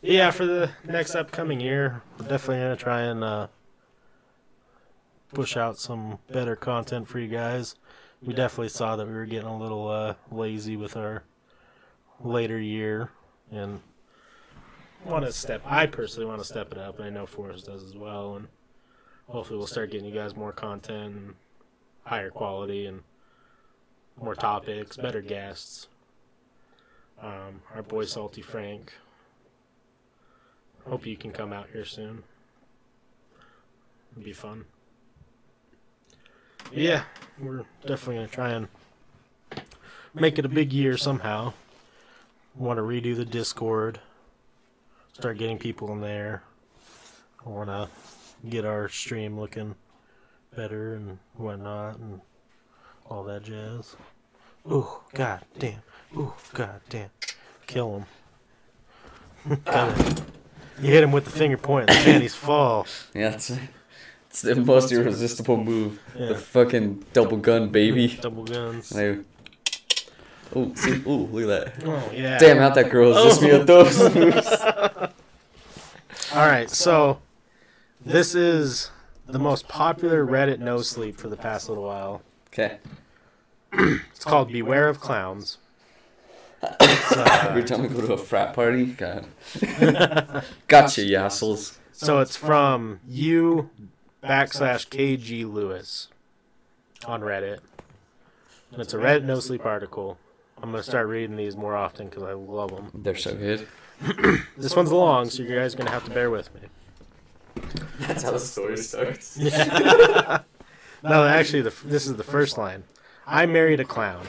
[0.01, 3.47] yeah, for the next upcoming year, we're definitely gonna try and uh,
[5.33, 7.75] push out some better content for you guys.
[8.21, 11.23] We definitely saw that we were getting a little uh, lazy with our
[12.21, 13.09] later year,
[13.51, 13.79] and
[15.05, 15.61] want to step.
[15.65, 18.35] I personally want to step it up, and I know Forrest does as well.
[18.35, 18.47] And
[19.27, 21.33] hopefully, we'll start getting you guys more content and
[22.03, 23.01] higher quality and
[24.21, 25.87] more topics, better guests.
[27.21, 28.93] Um, our boy Salty Frank.
[30.87, 32.23] Hope you can come out here soon.
[34.13, 34.65] It'd be fun.
[36.71, 37.03] Yeah,
[37.39, 38.67] we're definitely gonna try and
[40.13, 41.53] make it a big year somehow.
[42.55, 43.99] Want to redo the Discord,
[45.13, 46.43] start getting people in there.
[47.45, 47.89] I want to
[48.47, 49.75] get our stream looking
[50.55, 52.21] better and whatnot and
[53.05, 53.95] all that jazz.
[54.69, 55.81] Ooh, god damn.
[56.15, 57.09] Ooh, god damn.
[57.67, 58.05] Kill
[59.45, 59.59] him.
[59.65, 60.21] Got it.
[60.81, 62.87] You hit him with the finger point, the panties fall.
[63.13, 63.51] Yeah, it's,
[64.29, 65.99] it's the most irresistible move.
[66.17, 66.27] Yeah.
[66.29, 68.17] The fucking double gun, baby.
[68.21, 68.93] Double guns.
[68.93, 69.19] Like,
[70.55, 71.87] oh, see, ooh, look at that.
[71.87, 72.37] Oh yeah.
[72.37, 73.27] Damn, out that girl oh.
[73.27, 74.47] is just me at those moves.
[76.33, 77.19] All right, so
[78.05, 78.91] this is
[79.27, 82.21] the most popular Reddit no sleep for the past little while.
[82.47, 82.77] Okay.
[83.73, 85.57] It's called Beware of Clowns.
[86.61, 89.25] It's, Every uh, time I go to a frat party, God.
[90.67, 91.77] gotcha, you assholes.
[91.91, 93.69] so it's from you
[94.23, 96.09] backslash KG Lewis
[97.05, 97.59] on Reddit.
[98.71, 100.17] And it's a Reddit no sleep article.
[100.61, 102.91] I'm gonna start reading these more often because I love them.
[102.93, 103.67] They're so good.
[104.57, 106.61] This one's long, so you guys are gonna have to bear with me.
[107.99, 109.37] That's how the story starts.
[109.37, 110.43] no,
[111.03, 112.83] actually, the, this is the first line.
[113.25, 114.25] I married a clown.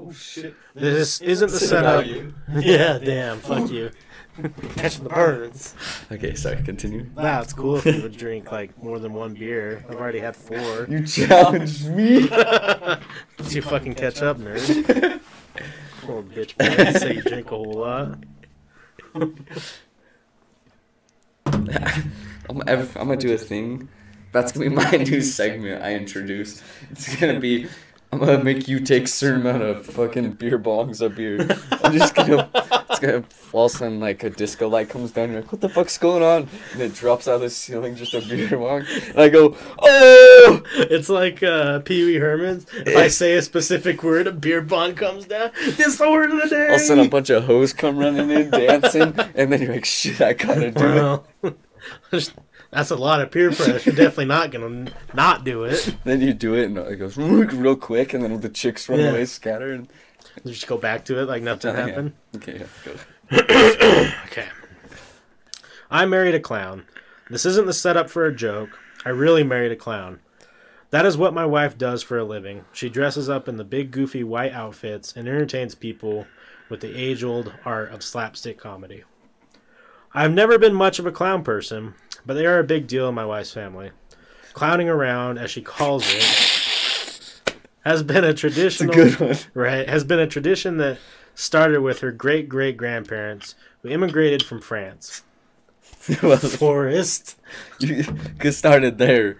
[0.00, 0.54] Oh, oh shit.
[0.74, 2.06] This isn't the setup.
[2.60, 3.90] Yeah, damn, fuck you.
[4.76, 5.74] Catching the birds.
[6.10, 7.06] Okay, sorry, continue.
[7.16, 9.84] Nah, it's cool if you would drink like more than one beer.
[9.88, 10.86] I've already had four.
[10.88, 12.28] You challenged me.
[12.28, 12.28] Did
[13.50, 15.20] you fucking catch up, nerd?
[16.02, 16.98] Little bitch boy.
[16.98, 18.18] Say you drink a whole lot.
[21.46, 23.88] I'm, ev- I'm gonna do a thing.
[24.32, 26.62] That's gonna be my new segment I introduced.
[26.90, 27.68] It's gonna be
[28.12, 31.46] I'm gonna make you take certain amount of fucking beer bongs of beer.
[31.84, 35.30] I'm just gonna it's gonna all of a sudden like a disco light comes down.
[35.30, 36.48] You're like, what the fuck's going on?
[36.72, 38.84] And it drops out of the ceiling just a beer bong.
[39.08, 40.62] And I go, oh!
[40.74, 42.66] It's like uh, Pee Wee Herman's.
[42.74, 45.52] If I say a specific word, a beer bong comes down.
[45.76, 46.68] This the word of the day.
[46.68, 49.72] All of a sudden a bunch of hoes come running in dancing, and then you're
[49.72, 51.58] like, shit, I gotta do it.
[52.70, 53.80] That's a lot of peer pressure.
[53.90, 55.96] You're definitely not gonna not do it.
[56.04, 59.10] Then you do it and it goes real quick, and then the chicks run Yeah.
[59.10, 59.88] away, scatter, and
[60.44, 61.86] you Just go back to it like nothing Yeah.
[61.86, 62.12] happened.
[62.36, 62.60] okay,
[63.30, 64.12] yeah.
[64.26, 64.46] Okay.
[65.90, 66.84] I married a clown.
[67.28, 68.78] This isn't the setup for a joke.
[69.04, 70.20] I really married a clown.
[70.90, 72.64] That is what my wife does for a living.
[72.72, 76.26] She dresses up in the big, goofy white outfits and entertains people
[76.68, 79.04] with the age old art of slapstick comedy.
[80.12, 81.94] I've never been much of a clown person,
[82.26, 83.90] but they are a big deal in my wife's family.
[84.52, 87.52] Clowning around, as she calls it,
[87.84, 89.36] has been a a traditional good one.
[89.54, 90.98] right, has been a tradition that
[91.34, 95.22] started with her great great grandparents who immigrated from France.
[96.22, 97.38] well, Forrest.
[97.80, 98.04] you
[98.38, 99.38] get started there.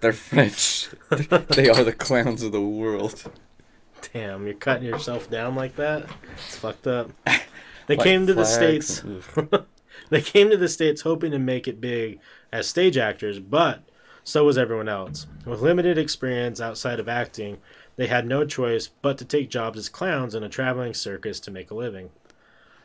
[0.00, 0.88] They're French.
[1.50, 3.30] they are the clowns of the world.
[4.12, 6.06] Damn, you're cutting yourself down like that?
[6.34, 7.10] It's fucked up.
[7.86, 8.44] They White came to the.
[8.44, 9.02] States.
[10.12, 12.20] They came to the States hoping to make it big
[12.52, 13.82] as stage actors, but
[14.22, 15.26] so was everyone else.
[15.46, 17.56] With limited experience outside of acting,
[17.96, 21.50] they had no choice but to take jobs as clowns in a traveling circus to
[21.50, 22.10] make a living.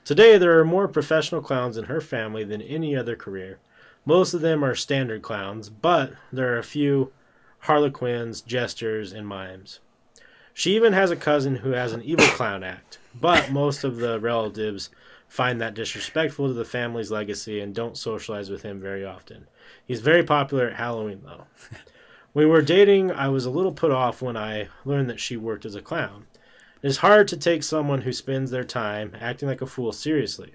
[0.05, 3.59] Today, there are more professional clowns in her family than any other career.
[4.05, 7.11] Most of them are standard clowns, but there are a few
[7.59, 9.81] harlequins, jesters, and mimes.
[10.53, 14.17] She even has a cousin who has an evil clown act, but most of the
[14.17, 14.89] relatives
[15.27, 19.47] find that disrespectful to the family's legacy and don't socialize with him very often.
[19.85, 21.45] He's very popular at Halloween, though.
[22.33, 25.65] we were dating, I was a little put off when I learned that she worked
[25.65, 26.27] as a clown.
[26.81, 30.53] It is hard to take someone who spends their time acting like a fool seriously.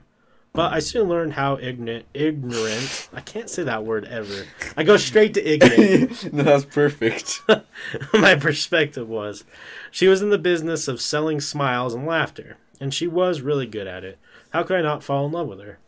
[0.54, 4.44] But I soon learned how ignorant, ignorant, I can't say that word ever.
[4.76, 6.30] I go straight to ignorant.
[6.32, 7.40] no, that's perfect.
[8.12, 9.44] my perspective was
[9.90, 13.86] she was in the business of selling smiles and laughter, and she was really good
[13.86, 14.18] at it.
[14.52, 15.78] How could I not fall in love with her?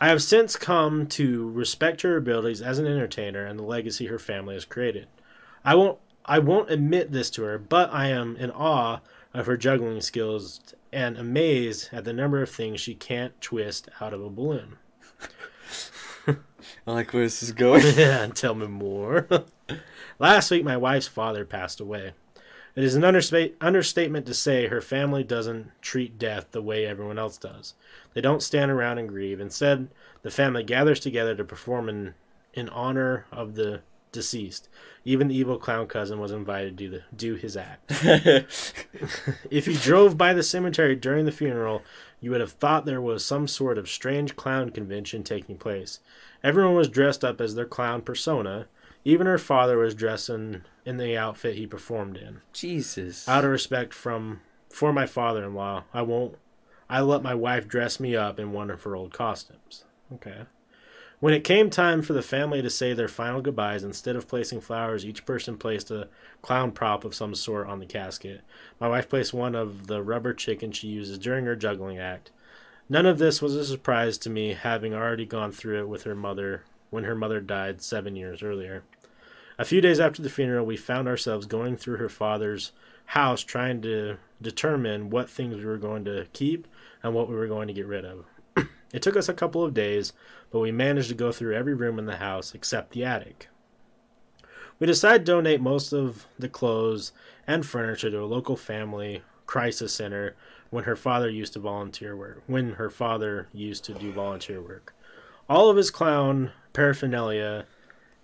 [0.00, 4.18] I have since come to respect her abilities as an entertainer and the legacy her
[4.18, 5.08] family has created.
[5.64, 9.00] I won't I won't admit this to her, but I am in awe
[9.32, 10.60] of her juggling skills
[10.92, 14.76] and amazed at the number of things she can't twist out of a balloon.
[16.26, 17.84] I like where this is going.
[17.96, 19.26] yeah, tell me more.
[20.18, 22.12] Last week, my wife's father passed away.
[22.76, 27.18] It is an understa- understatement to say her family doesn't treat death the way everyone
[27.18, 27.74] else does.
[28.14, 29.40] They don't stand around and grieve.
[29.40, 29.88] Instead,
[30.22, 32.14] the family gathers together to perform in,
[32.52, 34.68] in honor of the deceased.
[35.04, 37.92] Even the evil clown cousin was invited to do, the, do his act.
[39.50, 41.82] If you drove by the cemetery during the funeral,
[42.20, 46.00] you would have thought there was some sort of strange clown convention taking place.
[46.42, 48.66] Everyone was dressed up as their clown persona.
[49.04, 52.40] Even her father was dressed in, in the outfit he performed in.
[52.52, 53.28] Jesus.
[53.28, 54.40] Out of respect from
[54.70, 56.36] for my father-in-law, I won't.
[56.88, 59.84] I let my wife dress me up in one of her old costumes.
[60.12, 60.42] Okay.
[61.20, 64.60] When it came time for the family to say their final goodbyes, instead of placing
[64.60, 66.08] flowers, each person placed a
[66.42, 68.42] clown prop of some sort on the casket.
[68.80, 72.30] My wife placed one of the rubber chickens she uses during her juggling act.
[72.88, 76.14] None of this was a surprise to me, having already gone through it with her
[76.14, 78.82] mother when her mother died seven years earlier.
[79.56, 82.72] A few days after the funeral, we found ourselves going through her father's
[83.06, 86.66] house trying to determine what things we were going to keep
[87.02, 88.24] and what we were going to get rid of.
[88.92, 90.12] it took us a couple of days,
[90.50, 93.48] but we managed to go through every room in the house except the attic.
[94.80, 97.12] We decided to donate most of the clothes
[97.46, 100.34] and furniture to a local family crisis center
[100.70, 102.42] when her father used to volunteer work.
[102.48, 104.94] When her father used to do volunteer work.
[105.48, 107.66] All of his clown paraphernalia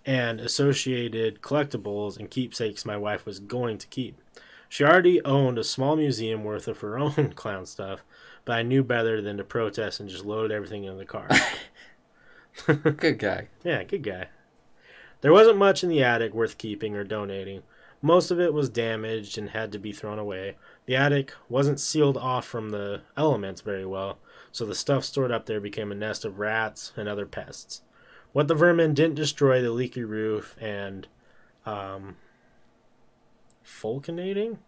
[0.07, 4.21] and associated collectibles and keepsakes my wife was going to keep.
[4.69, 8.05] She already owned a small museum worth of her own clown stuff,
[8.45, 11.29] but I knew better than to protest and just load everything in the car.
[12.67, 13.49] Good guy.
[13.65, 14.29] yeah, good guy.
[15.21, 17.63] There wasn't much in the attic worth keeping or donating.
[18.03, 20.57] Most of it was damaged and had to be thrown away.
[20.87, 24.19] The attic wasn't sealed off from the elements very well,
[24.51, 27.83] so the stuff stored up there became a nest of rats and other pests.
[28.33, 31.07] What the vermin didn't destroy the leaky roof and
[31.67, 32.17] um
[33.63, 34.59] fulcinating?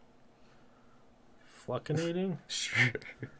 [1.45, 2.39] Flucinating?
[2.49, 2.93] Sure.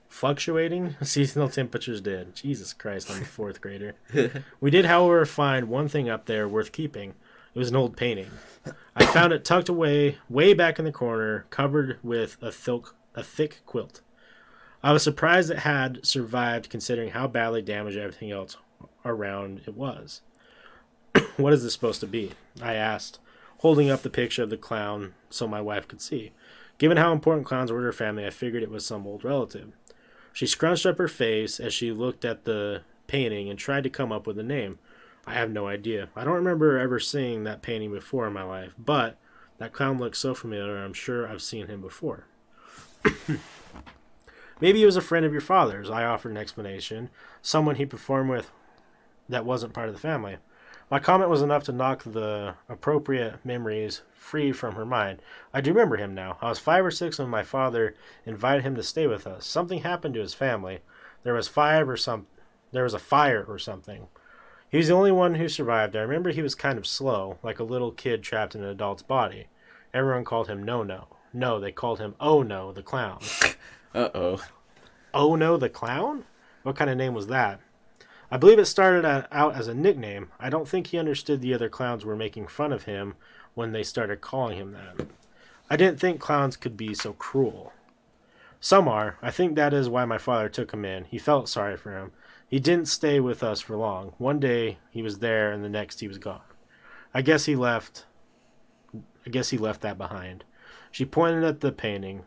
[0.09, 2.35] Fluctuating seasonal temperatures did.
[2.37, 3.95] Jesus Christ, I'm a fourth grader.
[4.61, 7.15] We did, however, find one thing up there worth keeping.
[7.55, 8.31] It was an old painting.
[8.95, 12.83] I found it tucked away, way back in the corner, covered with a thick,
[13.15, 14.03] a thick quilt.
[14.83, 18.57] I was surprised it had survived, considering how badly damaged everything else
[19.05, 20.21] around it was.
[21.37, 22.33] what is this supposed to be?
[22.61, 23.19] I asked,
[23.59, 26.33] holding up the picture of the clown so my wife could see.
[26.79, 29.73] Given how important clowns were to her family, I figured it was some old relative.
[30.33, 34.11] She scrunched up her face as she looked at the painting and tried to come
[34.11, 34.79] up with a name.
[35.27, 36.09] I have no idea.
[36.17, 39.19] I don't remember ever seeing that painting before in my life, but
[39.59, 42.27] that clown looks so familiar, I'm sure I've seen him before.
[44.61, 47.11] Maybe he was a friend of your father's, I offered an explanation.
[47.43, 48.51] Someone he performed with
[49.33, 50.37] that wasn't part of the family.
[50.91, 55.23] My comment was enough to knock the appropriate memories free from her mind.
[55.53, 56.37] I do remember him now.
[56.43, 57.95] I was five or six when my father
[58.27, 59.47] invited him to stay with us.
[59.47, 60.81] Something happened to his family.
[61.23, 62.27] There was five or some
[62.73, 64.09] there was a fire or something.
[64.69, 65.95] He was the only one who survived.
[65.95, 69.03] I remember he was kind of slow, like a little kid trapped in an adult's
[69.03, 69.47] body.
[69.93, 71.09] Everyone called him No No.
[71.33, 73.21] No, they called him Oh No, the clown.
[73.95, 74.43] Uh oh.
[75.13, 76.25] Oh No, the clown?
[76.63, 77.61] What kind of name was that?
[78.33, 80.31] I believe it started out as a nickname.
[80.41, 83.15] I don't think he understood the other clowns were making fun of him
[83.53, 85.07] when they started calling him that.
[85.69, 87.75] I didn't think clowns could be so cruel.
[88.59, 89.19] Some are.
[89.21, 91.05] I think that is why my father took him in.
[91.05, 92.13] He felt sorry for him.
[92.49, 94.15] He didn't stay with us for long.
[94.17, 96.41] One day he was there and the next he was gone.
[97.13, 98.07] I guess he left
[99.27, 100.45] I guess he left that behind.
[100.91, 102.25] She pointed at the painting.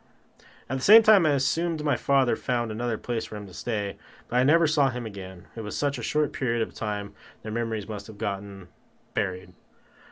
[0.67, 3.97] At the same time, I assumed my father found another place for him to stay,
[4.27, 5.45] but I never saw him again.
[5.55, 7.13] It was such a short period of time,
[7.43, 8.69] their memories must have gotten
[9.13, 9.53] buried.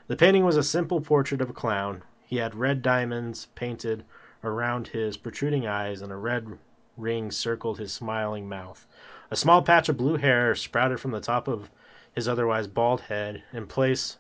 [0.07, 2.03] The painting was a simple portrait of a clown.
[2.23, 4.03] He had red diamonds painted
[4.43, 6.59] around his protruding eyes, and a red
[6.97, 8.85] ring circled his smiling mouth.
[9.31, 11.71] A small patch of blue hair sprouted from the top of
[12.13, 13.41] his otherwise bald head.
[13.51, 14.17] In place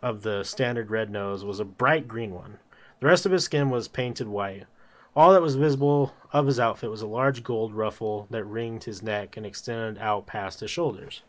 [0.00, 2.58] of the standard red nose was a bright green one.
[3.00, 4.66] The rest of his skin was painted white.
[5.14, 9.02] All that was visible of his outfit was a large gold ruffle that ringed his
[9.02, 11.22] neck and extended out past his shoulders.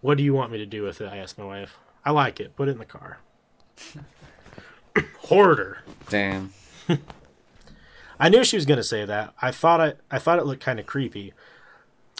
[0.00, 1.12] What do you want me to do with it?
[1.12, 1.76] I asked my wife.
[2.04, 2.56] I like it.
[2.56, 3.18] Put it in the car.
[5.18, 5.82] Hoarder.
[6.08, 6.54] Damn.
[8.20, 9.34] I knew she was going to say that.
[9.40, 11.34] I thought I, I thought it looked kind of creepy.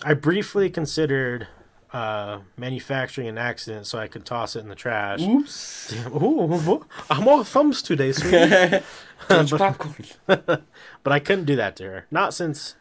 [0.02, 1.48] I briefly considered
[1.92, 5.20] uh, manufacturing an accident so I could toss it in the trash.
[5.20, 5.94] Oops.
[6.08, 8.82] Ooh, I'm all thumbs today, sweetie.
[9.28, 9.94] Popcorn.
[10.26, 10.62] but
[11.04, 12.06] I couldn't do that to her.
[12.10, 12.76] Not since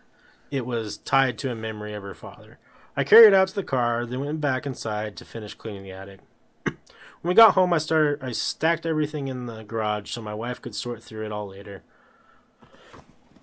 [0.51, 2.59] it was tied to a memory of her father.
[2.95, 5.91] I carried it out to the car, then went back inside to finish cleaning the
[5.91, 6.19] attic.
[6.63, 6.75] when
[7.23, 8.23] we got home, I started.
[8.23, 11.83] I stacked everything in the garage so my wife could sort through it all later.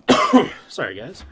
[0.67, 1.23] Sorry, guys.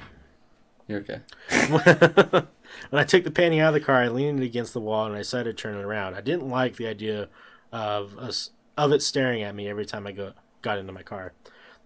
[0.87, 1.21] You're okay.
[1.69, 5.05] when I took the painting out of the car, I leaned it against the wall
[5.05, 6.13] and I decided to turn it around.
[6.13, 7.29] I didn't like the idea
[7.71, 11.33] of us of it staring at me every time I go, got into my car.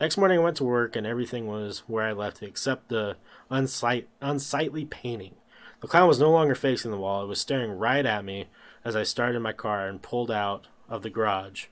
[0.01, 3.17] Next morning, I went to work and everything was where I left it except the
[3.51, 5.35] unsight, unsightly painting.
[5.81, 8.47] The clown was no longer facing the wall; it was staring right at me
[8.83, 11.65] as I started my car and pulled out of the garage.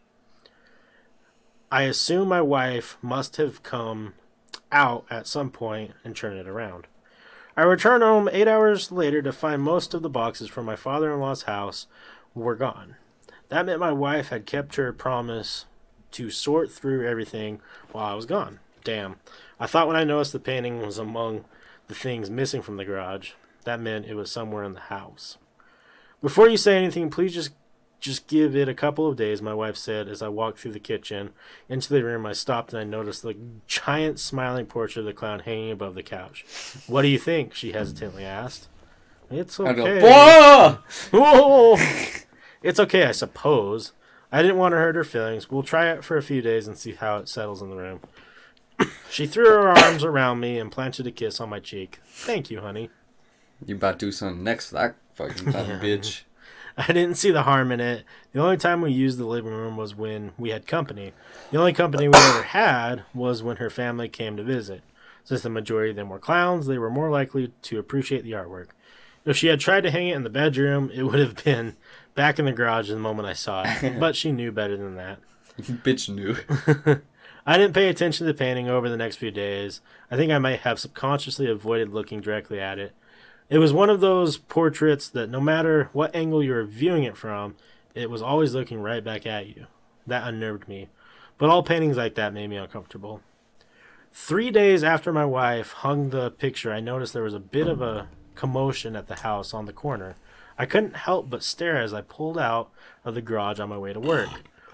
[1.72, 4.14] I assume my wife must have come
[4.72, 6.88] out at some point and turned it around.
[7.58, 11.12] I returned home eight hours later to find most of the boxes from my father
[11.12, 11.88] in law's house
[12.36, 12.98] were gone.
[13.50, 15.66] That meant my wife had kept her promise
[16.12, 17.60] to sort through everything
[17.92, 18.60] while I was gone.
[18.84, 19.16] Damn.
[19.60, 21.46] I thought when I noticed the painting was among
[21.88, 23.32] the things missing from the garage,
[23.64, 25.40] that meant it was somewhere in the house.
[26.22, 27.52] Before you say anything, please just
[28.00, 30.80] just give it a couple of days, my wife said as I walked through the
[30.80, 31.32] kitchen.
[31.68, 33.36] Into the room, I stopped and I noticed the
[33.68, 36.46] giant smiling portrait of the clown hanging above the couch.
[36.88, 37.54] What do you think?
[37.54, 38.68] She hesitantly asked.
[39.30, 40.02] It's go, okay.
[40.02, 40.78] Whoa!
[41.12, 41.78] Whoa!
[42.64, 43.94] It's okay, I suppose.
[44.32, 45.50] I didn't want to hurt her feelings.
[45.50, 48.02] We'll try it for a few days and see how it settles in the room.
[49.10, 52.00] she threw her arms around me and planted a kiss on my cheek.
[52.06, 52.90] Thank you, honey.
[53.66, 56.22] You about to do something next to that fucking a bitch.
[56.88, 58.04] I didn't see the harm in it.
[58.34, 61.14] The only time we used the living room was when we had company.
[61.52, 64.84] The only company we ever had was when her family came to visit.
[65.24, 68.68] Since the majority of them were clowns, they were more likely to appreciate the artwork.
[69.26, 71.76] If she had tried to hang it in the bedroom, it would have been
[72.16, 73.96] back in the garage the moment I saw it.
[74.00, 75.20] But she knew better than that.
[75.60, 76.38] bitch knew.
[77.46, 79.82] I didn't pay attention to the painting over the next few days.
[80.12, 82.94] I think I might have subconsciously avoided looking directly at it.
[83.50, 87.16] It was one of those portraits that no matter what angle you were viewing it
[87.16, 87.56] from,
[87.96, 89.68] it was always looking right back at you.
[90.06, 90.90] That unnerved me.
[91.38, 93.22] But all paintings like that made me uncomfortable.
[94.12, 97.82] Three days after my wife hung the picture, I noticed there was a bit of
[97.82, 100.16] a commotion at the house on the corner.
[100.58, 102.70] I couldn't help but stare as I pulled out
[103.06, 104.30] of the garage on my way to work.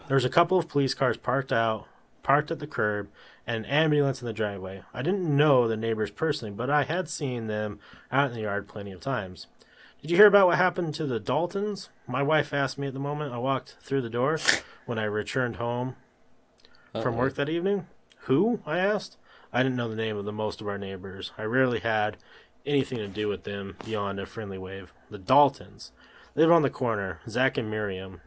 [0.07, 1.87] There was a couple of police cars parked out,
[2.23, 3.09] parked at the curb,
[3.45, 4.83] an ambulance in the driveway.
[4.93, 7.79] I didn't know the neighbors personally, but I had seen them
[8.11, 9.47] out in the yard plenty of times.
[10.01, 11.89] Did you hear about what happened to the Daltons?
[12.07, 14.39] My wife asked me at the moment I walked through the door
[14.85, 15.95] when I returned home
[16.91, 17.19] from Uh-oh.
[17.19, 17.87] work that evening.
[18.21, 18.59] Who?
[18.65, 19.17] I asked.
[19.51, 21.31] I didn't know the name of the most of our neighbors.
[21.37, 22.17] I rarely had
[22.65, 24.93] anything to do with them beyond a friendly wave.
[25.09, 25.91] The Daltons.
[26.33, 27.19] They live on the corner.
[27.29, 28.21] Zach and Miriam.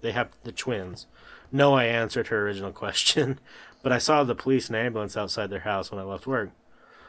[0.00, 1.06] They have the twins.
[1.52, 3.38] No, I answered her original question,
[3.82, 6.50] but I saw the police and ambulance outside their house when I left work.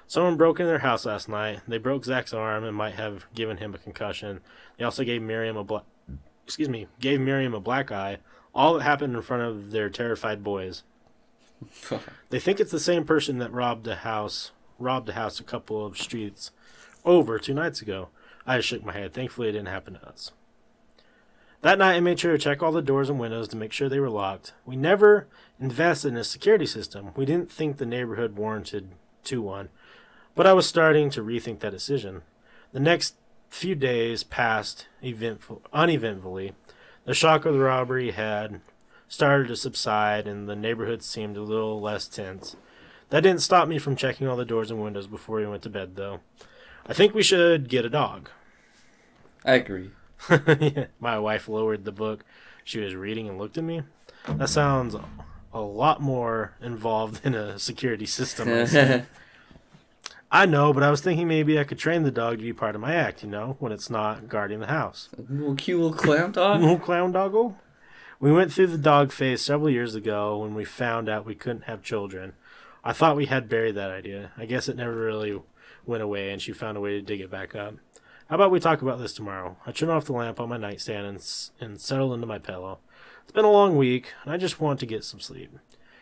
[0.07, 1.61] Someone broke in their house last night.
[1.67, 4.41] They broke Zach's arm and might have given him a concussion.
[4.77, 5.83] They also gave Miriam a black,
[6.45, 8.17] excuse me, gave Miriam a black eye.
[8.53, 10.83] All that happened in front of their terrified boys.
[12.29, 15.85] They think it's the same person that robbed a house, robbed a house a couple
[15.85, 16.51] of streets
[17.05, 18.09] over two nights ago.
[18.45, 19.13] I just shook my head.
[19.13, 20.31] Thankfully, it didn't happen to us.
[21.63, 23.87] That night, I made sure to check all the doors and windows to make sure
[23.87, 24.51] they were locked.
[24.65, 25.27] We never
[25.61, 27.11] invested in a security system.
[27.15, 28.89] We didn't think the neighborhood warranted
[29.23, 29.69] to one,
[30.35, 32.23] but I was starting to rethink that decision.
[32.73, 33.15] The next
[33.49, 36.51] few days passed eventful, uneventfully.
[37.05, 38.59] The shock of the robbery had
[39.07, 42.57] started to subside, and the neighborhood seemed a little less tense.
[43.09, 45.69] That didn't stop me from checking all the doors and windows before we went to
[45.69, 46.19] bed, though.
[46.85, 48.29] I think we should get a dog.
[49.45, 49.91] I agree.
[50.99, 52.23] My wife lowered the book
[52.63, 53.83] she was reading and looked at me.
[54.27, 54.95] That sounds
[55.53, 58.49] a lot more involved than a security system.
[58.49, 59.05] I.
[60.35, 62.73] I know, but I was thinking maybe I could train the dog to be part
[62.73, 65.09] of my act, you know, when it's not guarding the house.
[65.29, 66.59] little cute little clown dog.
[66.59, 67.55] Little clown doggo.
[68.19, 71.65] We went through the dog phase several years ago when we found out we couldn't
[71.65, 72.33] have children.
[72.83, 74.31] I thought we had buried that idea.
[74.35, 75.39] I guess it never really
[75.85, 77.75] went away, and she found a way to dig it back up.
[78.29, 79.57] How about we talk about this tomorrow?
[79.65, 82.79] I turn off the lamp on my nightstand and, and settle into my pillow.
[83.23, 85.51] It's been a long week, and I just want to get some sleep.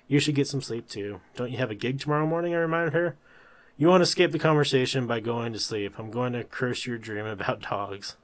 [0.07, 1.21] You should get some sleep too.
[1.35, 2.53] Don't you have a gig tomorrow morning?
[2.53, 3.15] I reminded her.
[3.77, 5.97] You want to escape the conversation by going to sleep.
[5.97, 8.15] I'm going to curse your dream about dogs.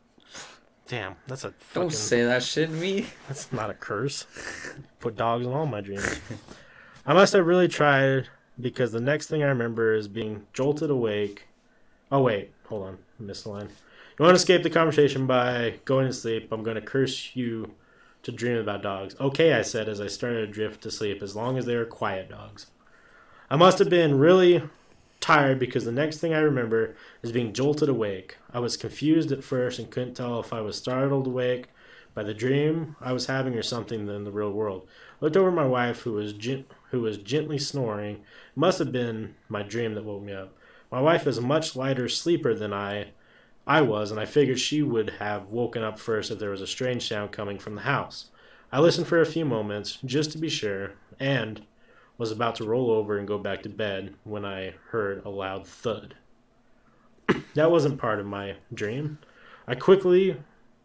[0.87, 1.81] Damn, that's a fucking.
[1.81, 3.07] Don't say that shit to me.
[3.27, 4.25] That's not a curse.
[4.99, 6.19] Put dogs in all my dreams.
[7.05, 8.29] I must have really tried
[8.59, 11.47] because the next thing I remember is being jolted awake.
[12.11, 13.69] Oh wait, hold on, I missed the line.
[14.17, 16.51] You want to escape the conversation by going to sleep?
[16.51, 17.75] I'm going to curse you
[18.23, 19.15] to dream about dogs.
[19.19, 21.85] Okay, I said as I started to drift to sleep, as long as they were
[21.85, 22.65] quiet dogs.
[23.51, 24.63] I must have been really
[25.19, 28.37] tired because the next thing I remember is being jolted awake.
[28.51, 31.67] I was confused at first and couldn't tell if I was startled awake
[32.15, 34.87] by the dream I was having or something in the real world.
[35.21, 36.33] I looked over at my wife, who was
[36.89, 38.15] who was gently snoring.
[38.15, 38.21] It
[38.55, 40.57] must have been my dream that woke me up.
[40.91, 43.09] My wife is a much lighter sleeper than I
[43.67, 46.67] I was, and I figured she would have woken up first if there was a
[46.67, 48.29] strange sound coming from the house.
[48.71, 51.61] I listened for a few moments just to be sure, and
[52.17, 55.67] was about to roll over and go back to bed when I heard a loud
[55.67, 56.15] thud.
[57.55, 59.19] that wasn't part of my dream.
[59.67, 60.37] I quickly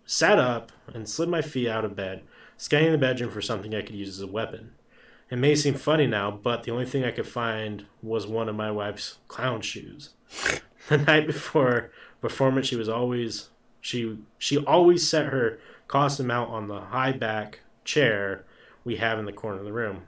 [0.04, 2.22] sat up and slid my feet out of bed,
[2.56, 4.72] scanning the bedroom for something I could use as a weapon.
[5.30, 8.56] It may seem funny now, but the only thing I could find was one of
[8.56, 10.10] my wife's clown shoes.
[10.92, 11.90] The night before
[12.20, 13.48] performance, she was always
[13.80, 15.58] she she always set her
[15.88, 18.44] costume out on the high back chair
[18.84, 20.02] we have in the corner of the room.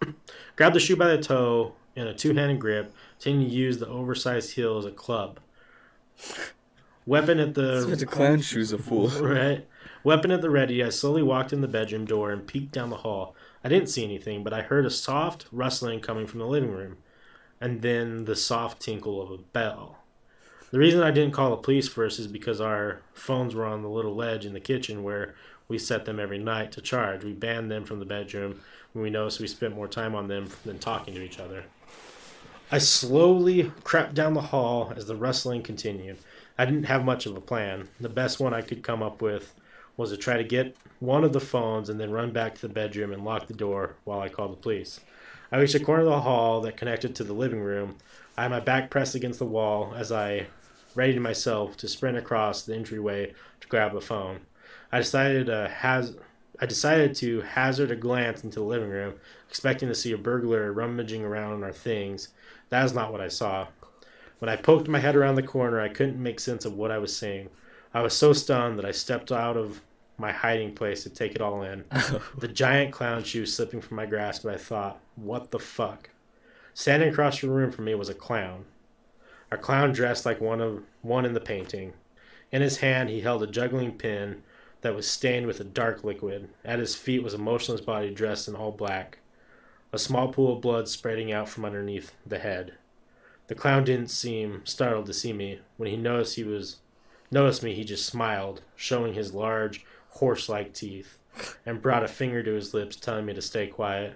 [0.56, 3.88] Grabbed the shoe by the toe in a two handed grip, intending to use the
[3.88, 5.40] oversized heel as a club.
[7.06, 9.08] Weapon at the Such a clown shoe's a fool.
[9.20, 9.66] Right.
[10.04, 12.98] Weapon at the ready, I slowly walked in the bedroom door and peeked down the
[12.98, 13.34] hall.
[13.64, 16.98] I didn't see anything, but I heard a soft rustling coming from the living room,
[17.60, 19.98] and then the soft tinkle of a bell.
[20.70, 23.88] The reason I didn't call the police first is because our phones were on the
[23.88, 25.34] little ledge in the kitchen where
[25.66, 27.24] we set them every night to charge.
[27.24, 28.60] We banned them from the bedroom
[28.92, 31.64] when we noticed we spent more time on them than talking to each other.
[32.70, 36.18] I slowly crept down the hall as the rustling continued.
[36.58, 37.88] I didn't have much of a plan.
[37.98, 39.54] The best one I could come up with
[39.96, 42.72] was to try to get one of the phones and then run back to the
[42.72, 45.00] bedroom and lock the door while I called the police.
[45.50, 47.96] I reached a corner of the hall that connected to the living room.
[48.36, 50.48] I had my back pressed against the wall as I
[50.94, 54.40] readied myself to sprint across the entryway to grab a phone.
[54.92, 56.16] I decided to haz-
[56.60, 59.14] I decided to hazard a glance into the living room,
[59.48, 62.28] expecting to see a burglar rummaging around in our things.
[62.68, 63.68] That is not what I saw.
[64.40, 66.98] When I poked my head around the corner, I couldn't make sense of what I
[66.98, 67.48] was seeing.
[67.94, 69.80] I was so stunned that I stepped out of
[70.18, 71.84] my hiding place to take it all in.
[72.36, 76.10] the giant clown shoe slipping from my grasp, and I thought, what the fuck?
[76.74, 78.64] Standing across the room from me was a clown.
[79.50, 81.94] A clown dressed like one of one in the painting.
[82.52, 84.42] In his hand he held a juggling pin
[84.82, 86.50] that was stained with a dark liquid.
[86.64, 89.18] At his feet was a motionless body dressed in all black.
[89.92, 92.74] A small pool of blood spreading out from underneath the head.
[93.46, 95.60] The clown didn't seem startled to see me.
[95.78, 96.76] When he noticed he was
[97.30, 101.18] noticed me, he just smiled, showing his large horse-like teeth,
[101.64, 104.14] and brought a finger to his lips, telling me to stay quiet.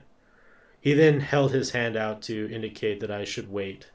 [0.80, 3.90] He then held his hand out to indicate that I should wait.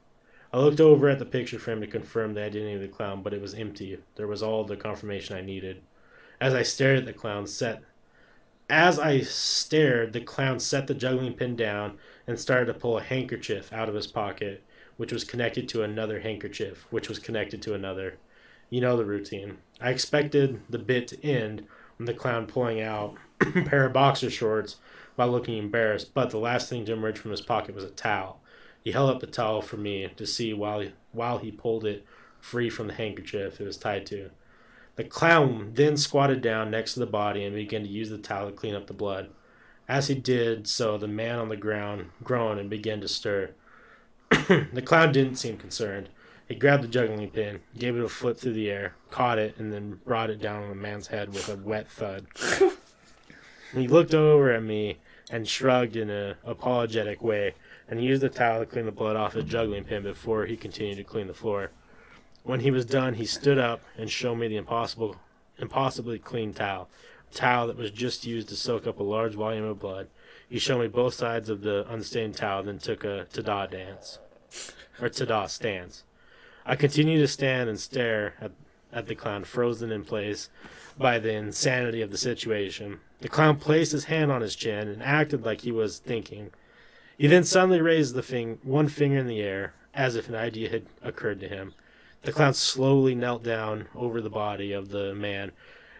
[0.53, 3.33] I looked over at the picture frame to confirm the identity of the clown, but
[3.33, 3.97] it was empty.
[4.15, 5.81] There was all the confirmation I needed.
[6.39, 7.83] As I stared at the clown, set
[8.69, 13.03] as I stared, the clown set the juggling pin down and started to pull a
[13.03, 14.61] handkerchief out of his pocket,
[14.97, 18.17] which was connected to another handkerchief, which was connected to another.
[18.69, 19.59] You know the routine.
[19.79, 21.65] I expected the bit to end
[21.97, 24.77] when the clown pulling out a pair of boxer shorts
[25.15, 28.39] while looking embarrassed, but the last thing to emerge from his pocket was a towel.
[28.83, 32.05] He held up the towel for me to see while while he pulled it
[32.39, 34.29] free from the handkerchief it was tied to.
[34.95, 38.49] The clown then squatted down next to the body and began to use the towel
[38.49, 39.29] to clean up the blood.
[39.87, 43.51] As he did so, the man on the ground groaned and began to stir.
[44.29, 46.09] the clown didn't seem concerned.
[46.47, 49.73] He grabbed the juggling pin, gave it a flip through the air, caught it, and
[49.73, 52.25] then brought it down on the man's head with a wet thud.
[53.73, 54.97] he looked over at me
[55.29, 57.53] and shrugged in an apologetic way,
[57.89, 60.95] and used the towel to clean the blood off the juggling pin before he continued
[60.95, 61.71] to clean the floor.
[62.43, 65.17] When he was done, he stood up and showed me the impossible,
[65.57, 66.87] impossibly clean towel,
[67.29, 70.07] a towel that was just used to soak up a large volume of blood.
[70.49, 74.19] He showed me both sides of the unstained towel, then took a tada dance,
[75.01, 76.03] or tada stance.
[76.69, 78.51] I continued to stand and stare at,
[78.91, 80.49] at the clown, frozen in place
[80.97, 82.99] by the insanity of the situation.
[83.21, 86.51] The clown placed his hand on his chin and acted like he was thinking.
[87.17, 90.69] He then suddenly raised the fing- one finger in the air, as if an idea
[90.69, 91.73] had occurred to him.
[92.23, 95.53] The clown slowly knelt down over the body of the man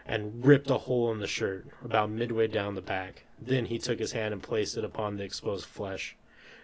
[0.04, 3.24] and ripped a hole in the shirt about midway down the back.
[3.40, 6.14] Then he took his hand and placed it upon the exposed flesh.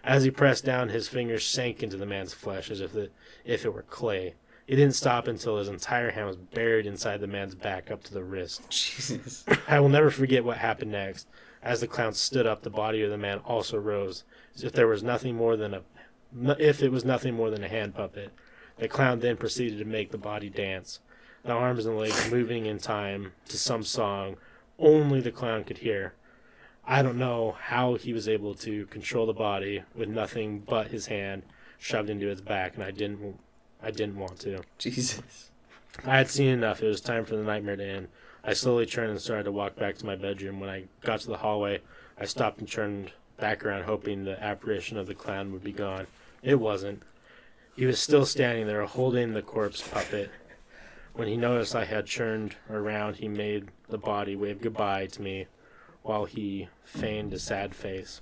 [0.04, 3.10] As he pressed down, his fingers sank into the man's flesh as if, the,
[3.44, 4.34] if it were clay.
[4.66, 8.14] He didn't stop until his entire hand was buried inside the man's back up to
[8.14, 8.62] the wrist.
[8.70, 9.44] Jesus.
[9.68, 11.26] I will never forget what happened next.
[11.62, 14.24] As the clown stood up, the body of the man also rose,
[14.54, 15.82] as if there was nothing more than a,
[16.58, 18.32] if it was nothing more than a hand puppet.
[18.76, 21.00] The clown then proceeded to make the body dance,
[21.42, 24.36] the arms and legs moving in time to some song
[24.78, 26.14] only the clown could hear.
[26.86, 31.06] I don't know how he was able to control the body with nothing but his
[31.06, 31.42] hand
[31.78, 33.38] shoved into its back, and I didn't.
[33.82, 34.62] I didn't want to.
[34.78, 35.50] Jesus.
[36.04, 36.82] I had seen enough.
[36.82, 38.08] It was time for the nightmare to end.
[38.42, 40.60] I slowly turned and started to walk back to my bedroom.
[40.60, 41.80] When I got to the hallway,
[42.18, 46.06] I stopped and turned back around, hoping the apparition of the clown would be gone.
[46.42, 47.02] It wasn't.
[47.76, 50.30] He was still standing there, holding the corpse puppet.
[51.14, 55.46] When he noticed I had turned around, he made the body wave goodbye to me
[56.04, 58.20] while he feigned a sad face.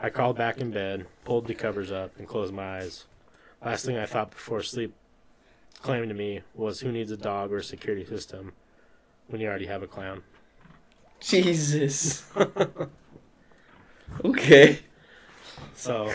[0.00, 3.06] I crawled back in bed, pulled the covers up, and closed my eyes.
[3.64, 4.92] Last thing I thought before sleep
[5.80, 8.52] claimed to me was who needs a dog or a security system
[9.28, 10.22] when you already have a clown?
[11.20, 12.28] Jesus.
[14.24, 14.80] okay.
[15.76, 16.12] So,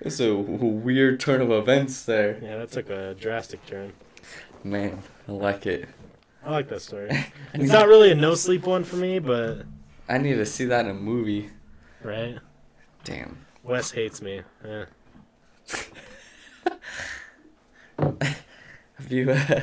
[0.00, 2.40] It's a weird turn of events there.
[2.42, 3.92] yeah, that took a drastic turn.
[4.64, 5.88] Man, I like it.
[6.44, 7.08] I like that story.
[7.54, 9.66] It's not really a no sleep one for me, but
[10.08, 11.50] I need to see that in a movie.
[12.02, 12.38] right?
[13.04, 13.38] Damn.
[13.62, 14.42] Wes hates me.
[14.64, 14.84] Yeah.
[17.98, 19.30] Have you?
[19.30, 19.60] Uh...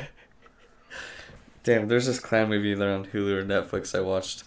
[1.62, 4.44] Damn, there's this clown movie there on Hulu or Netflix I watched.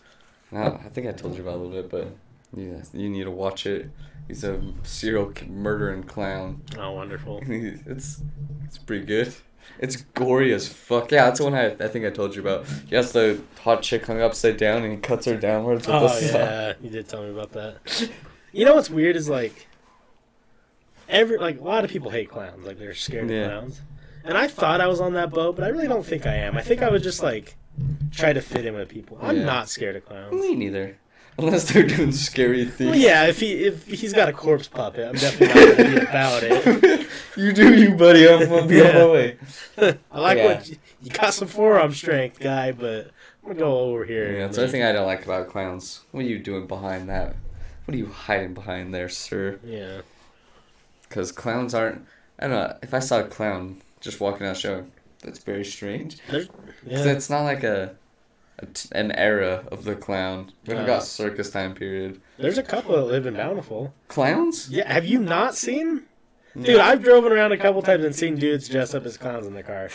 [0.52, 2.08] Now, I think I told you about it a little bit, but
[2.56, 3.90] yeah, you need to watch it.
[4.28, 6.62] He's a serial murdering clown.
[6.78, 7.42] Oh, wonderful.
[7.48, 8.22] it's
[8.66, 9.34] it's pretty good.
[9.80, 11.12] It's gory as fuck.
[11.12, 12.66] Yeah, that's the one I, I think I told you about.
[12.88, 16.02] He has the hot chick hung upside down and he cuts her downwards with Oh
[16.08, 16.38] the saw.
[16.38, 18.10] yeah, you did tell me about that.
[18.52, 19.68] You know what's weird is like
[21.10, 23.38] every like a lot of people hate clowns, like they're scared Yeah.
[23.46, 23.82] of clowns.
[24.26, 26.56] And I thought I was on that boat, but I really don't think I am.
[26.56, 27.56] I think I would just like
[28.12, 29.18] try to fit in with people.
[29.22, 29.46] I'm Yeah.
[29.46, 30.34] not scared of clowns.
[30.34, 30.98] Me neither.
[31.38, 32.92] Unless they're doing scary things.
[32.92, 36.06] Well, yeah, if he if he's got a corpse puppet, I'm definitely not gonna be
[36.06, 37.08] about it.
[37.38, 38.28] you do you, buddy.
[38.30, 38.94] I'm gonna be on Yeah.
[39.00, 39.38] my way.
[40.12, 40.46] I like Yeah.
[40.46, 43.08] what you, you got some forearm strength, guy, but
[43.44, 44.32] I'm gonna go over here.
[44.34, 46.02] Yeah, that's the thing I don't like about clowns.
[46.12, 47.36] What are you doing behind that?
[47.86, 49.60] What are you hiding behind there, sir?
[49.66, 50.02] Yeah.
[51.02, 52.06] Because clowns aren't.
[52.40, 52.78] I don't know.
[52.82, 54.86] If I saw a clown just walking out show,
[55.22, 56.18] that's very strange.
[56.30, 57.06] There's, 'Cause yeah.
[57.06, 57.96] it's not like a
[58.74, 60.52] t- an era of the clown.
[60.68, 60.86] We've No.
[60.86, 62.22] got circus time period.
[62.38, 63.94] There's a couple that live in Bountiful.
[64.08, 64.70] Clowns?
[64.70, 66.04] Yeah, have you not seen?
[66.60, 69.56] Dude, I've driven around a couple times and seen dudes dressed up as clowns in
[69.56, 69.90] the car.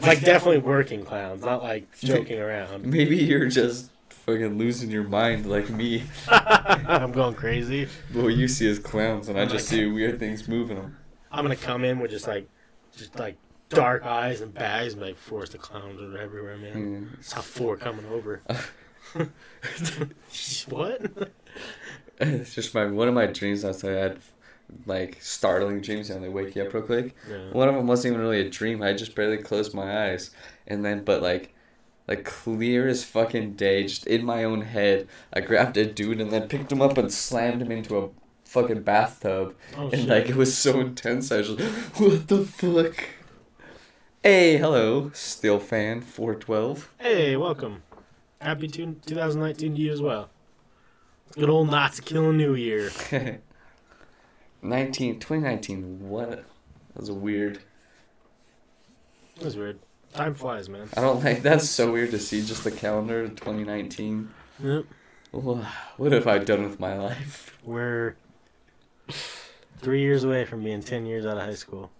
[0.00, 2.86] Like definitely working clowns, not like joking around.
[2.86, 6.04] Maybe you're just fucking losing your mind like me.
[6.28, 7.86] I'm going crazy.
[8.14, 10.76] But what you see is clowns, and I Oh just my see weird things moving
[10.76, 10.96] them.
[11.30, 12.48] I'm gonna come in with just like,
[12.96, 13.36] just like
[13.70, 17.08] dark eyes and bags, and like force the clowns are everywhere, man.
[17.18, 17.24] Mm.
[17.24, 18.42] Saw four coming over.
[20.68, 21.32] what?
[22.20, 23.96] It's just my one of my dreams last night.
[23.96, 24.18] I had
[24.86, 27.14] like startling dreams, and they wake you up real quick.
[27.28, 27.50] Yeah.
[27.52, 28.82] One of them wasn't even really a dream.
[28.82, 30.30] I just barely closed my eyes,
[30.66, 31.54] and then but like,
[32.06, 35.08] like clear as fucking day, just in my own head.
[35.32, 38.08] I grabbed a dude and then picked him up and slammed him into a
[38.44, 39.54] fucking bathtub.
[39.76, 40.08] Oh, and shit.
[40.08, 43.04] like it was so intense, I was just what the fuck?
[44.22, 46.90] Hey, hello, still fan 412.
[46.98, 47.82] Hey, welcome.
[48.40, 50.28] Happy two- 2019 to you as well.
[51.32, 52.90] Good old Nazi killing New Year.
[54.62, 56.30] 19, 2019, what?
[56.30, 56.44] That
[56.96, 57.60] was weird.
[59.42, 59.78] Was weird.
[60.12, 60.88] Time flies, man.
[60.96, 64.28] I don't like that's so weird to see just the calendar of 2019.
[64.62, 64.84] Yep.
[65.30, 67.56] What have I done with my life?
[67.64, 68.16] We're
[69.78, 71.90] three years away from being 10 years out of high school.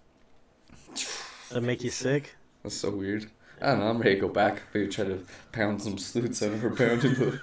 [1.51, 2.35] That make you sick?
[2.63, 3.29] That's so weird.
[3.61, 4.61] I don't know, I'm ready to go back.
[4.73, 5.19] Maybe try to
[5.51, 7.39] pound some sleuths I've never pounded.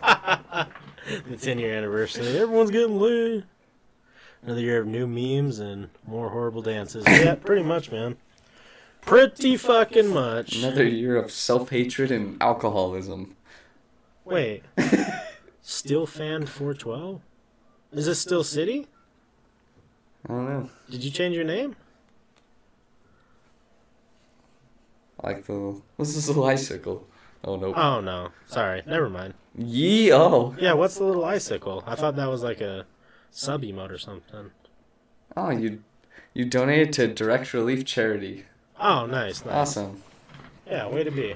[0.00, 0.68] But
[1.28, 2.38] the 10 year anniversary.
[2.38, 3.44] Everyone's getting lit.
[4.42, 7.04] Another year of new memes and more horrible dances.
[7.06, 8.16] Yeah, pretty much, man.
[9.02, 10.56] Pretty fucking much.
[10.56, 13.36] another year of self hatred and alcoholism.
[14.24, 14.62] Wait.
[15.62, 17.20] Still fan 412?
[17.92, 18.86] Is this still City?
[20.28, 20.70] I don't know.
[20.88, 21.74] Did you change your name?
[25.09, 25.80] I like the.
[25.96, 27.06] What's this little icicle?
[27.42, 27.74] Oh, no.
[27.74, 28.30] Oh no.
[28.46, 28.82] Sorry.
[28.86, 29.34] Never mind.
[29.56, 30.54] Yee, oh.
[30.58, 31.82] Yeah, what's the little icicle?
[31.86, 32.86] I thought that was like a
[33.30, 34.50] sub emote or something.
[35.36, 35.82] Oh, you
[36.34, 38.44] you donated to Direct Relief Charity.
[38.78, 39.54] Oh, nice, nice.
[39.54, 40.02] Awesome.
[40.66, 41.34] Yeah, way to be.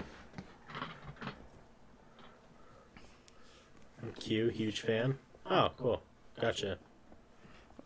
[4.18, 5.18] Q, huge fan.
[5.50, 6.02] Oh, cool.
[6.40, 6.78] Gotcha.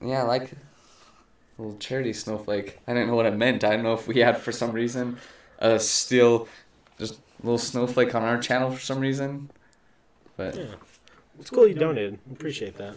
[0.01, 0.53] Yeah, I like
[1.57, 2.79] little charity snowflake.
[2.87, 3.65] I didn't know what it meant.
[3.65, 5.19] I don't know if we had for some reason
[5.61, 6.49] Uh, a still
[6.99, 9.51] just a little snowflake on our channel for some reason.
[10.37, 10.65] But Yeah.
[11.41, 12.19] It's cool you donated.
[12.33, 12.95] Appreciate that.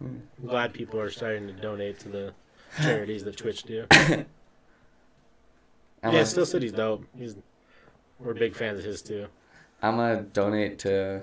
[0.00, 2.34] I'm glad people are starting to donate to the
[2.80, 3.86] charities that Twitch do.
[6.02, 7.04] Yeah, a- Still City's dope.
[7.18, 7.36] He's
[8.18, 9.26] we're big fans of his too.
[9.82, 11.22] I'm gonna donate to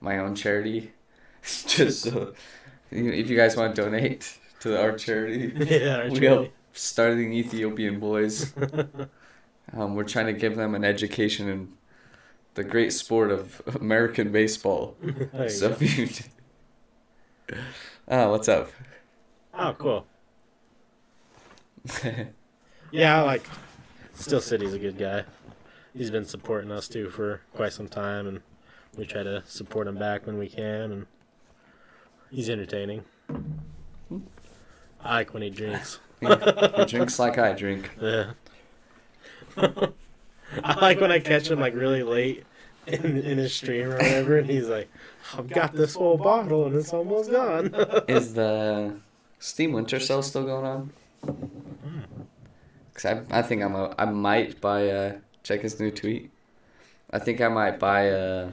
[0.00, 0.92] my own charity.
[1.44, 2.34] Just so,
[2.90, 6.26] if you guys want to donate to our charity, yeah, our we charity.
[6.26, 8.52] help starting Ethiopian boys.
[9.72, 11.72] Um, we're trying to give them an education in
[12.54, 14.96] the great sport of American baseball.
[15.48, 15.76] So go.
[15.80, 17.56] if you,
[18.08, 18.70] oh, what's up?
[19.52, 20.06] Oh, cool.
[22.90, 23.48] Yeah, I like
[24.14, 25.24] Still City's a good guy.
[25.96, 28.40] He's been supporting us too for quite some time, and
[28.96, 30.92] we try to support him back when we can.
[30.92, 31.06] And
[32.30, 33.02] he's entertaining.
[34.08, 34.18] Hmm.
[35.02, 35.98] I like when he drinks.
[36.20, 37.90] he drinks like I drink.
[38.00, 38.34] Yeah.
[40.62, 42.44] I like when I catch him like really late
[42.86, 44.88] in, in his stream or whatever, and he's like,
[45.36, 47.74] "I've got this whole bottle and it's almost gone."
[48.08, 48.96] Is the
[49.38, 50.92] Steam Winter Sale still going on?
[52.94, 55.12] Cause I, I think I'm a, I might buy uh
[55.42, 56.30] check his new tweet.
[57.10, 58.52] I think I might buy uh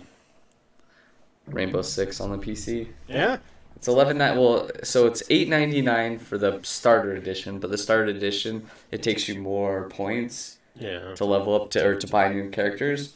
[1.48, 2.88] Rainbow Six on the PC.
[3.08, 3.38] yeah.
[3.76, 4.38] It's eleven nine.
[4.38, 9.02] Well, so it's eight ninety nine for the starter edition, but the starter edition it
[9.02, 11.14] takes you more points Yeah.
[11.16, 13.14] to level up to or to buy new characters.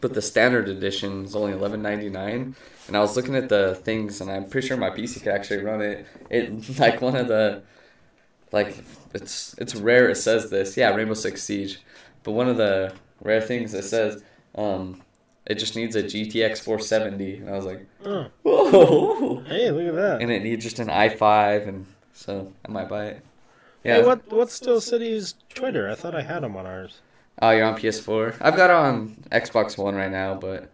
[0.00, 2.56] But the standard edition is only eleven ninety nine,
[2.88, 5.62] and I was looking at the things, and I'm pretty sure my PC could actually
[5.62, 6.06] run it.
[6.30, 7.62] It like one of the,
[8.52, 8.76] like
[9.14, 10.08] it's it's rare.
[10.10, 11.80] It says this, yeah, Rainbow Six Siege,
[12.24, 12.92] but one of the
[13.22, 14.22] rare things it says,
[14.56, 15.00] um,
[15.46, 18.26] it just needs a GTX four seventy, and I was like, Oh.
[18.42, 20.22] whoa, Hey, look at that.
[20.22, 23.24] and it needs just an i five, and so I might buy it.
[23.84, 23.96] Yeah.
[23.96, 25.90] Hey, what what's Still City's Twitter?
[25.90, 27.00] I thought I had him on ours.
[27.42, 28.36] Oh, you're on PS4.
[28.40, 30.70] I've got it on Xbox One right now, but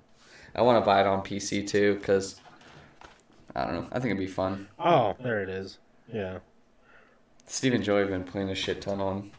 [0.54, 2.40] I want to buy it on PC too because
[3.56, 3.86] I don't know.
[3.90, 4.68] I think it'd be fun.
[4.78, 5.78] Oh, there it is.
[6.12, 6.38] Yeah.
[7.46, 9.30] Stephen Joy been playing a shit ton on.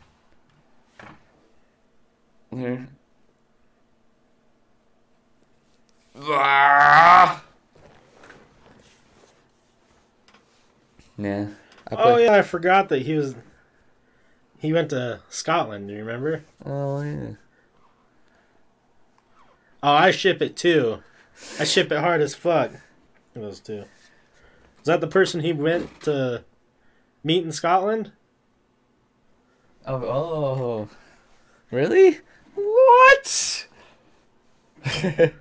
[2.52, 2.88] There.
[6.20, 7.42] Ah!
[11.18, 11.46] Nah.
[11.92, 13.36] Oh yeah, I forgot that he was.
[14.62, 15.88] He went to Scotland.
[15.88, 16.44] Do you remember?
[16.64, 17.32] Oh yeah.
[19.82, 21.00] Oh, I ship it too.
[21.60, 22.70] I ship it hard as fuck.
[23.34, 23.86] Those two.
[24.80, 26.44] Is that the person he went to
[27.24, 28.12] meet in Scotland?
[29.88, 30.90] Oh, oh.
[31.72, 32.20] Really?
[32.54, 33.68] What?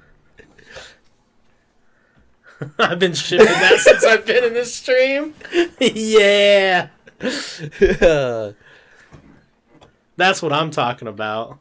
[2.78, 5.34] I've been shipping that since I've been in this stream.
[5.80, 6.88] yeah,
[10.20, 11.58] that's what I'm talking about.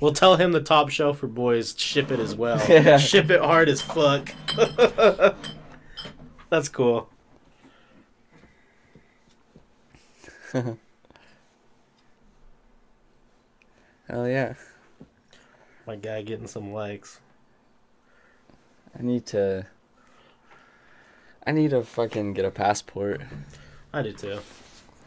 [0.00, 2.64] We'll tell him the top shelf for boys ship it as well.
[2.68, 2.98] Yeah.
[2.98, 4.32] Ship it hard as fuck.
[6.50, 7.08] that's cool.
[10.52, 10.78] Hell
[14.28, 14.54] yeah.
[15.86, 17.20] My guy getting some likes.
[18.98, 19.66] I need to.
[21.46, 23.22] I need to fucking get a passport.
[23.92, 24.38] I do too.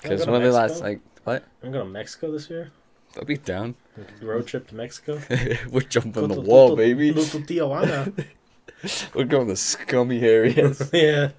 [0.01, 1.43] Because to when the last, like, what?
[1.63, 2.71] I'm going to Mexico this year.
[3.17, 3.75] I'll be down.
[4.21, 5.21] Road trip to Mexico.
[5.69, 7.13] We're jumping the wall, baby.
[7.13, 8.25] Tijuana.
[9.13, 10.89] We're going to scummy areas.
[10.93, 11.31] yeah,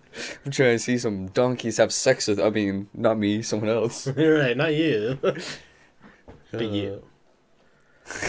[0.44, 2.38] I'm trying to see some donkeys have sex with.
[2.38, 4.06] I mean, not me, someone else.
[4.16, 4.56] you're right.
[4.56, 5.18] Not you.
[5.20, 5.42] but
[6.52, 7.02] you.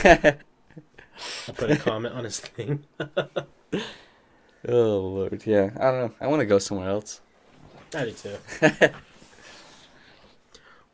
[0.03, 0.31] Uh,
[1.47, 2.85] I put a comment on his thing.
[4.67, 5.69] oh lord, yeah.
[5.79, 6.13] I don't know.
[6.21, 7.21] I want to go somewhere else.
[7.93, 8.37] I do too.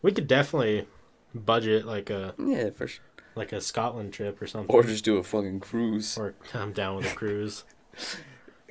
[0.01, 0.87] We could definitely
[1.35, 3.03] budget like a Yeah, for sure.
[3.35, 4.73] like a Scotland trip or something.
[4.75, 6.17] Or just do a fucking cruise.
[6.17, 7.63] Or I'm down with a cruise.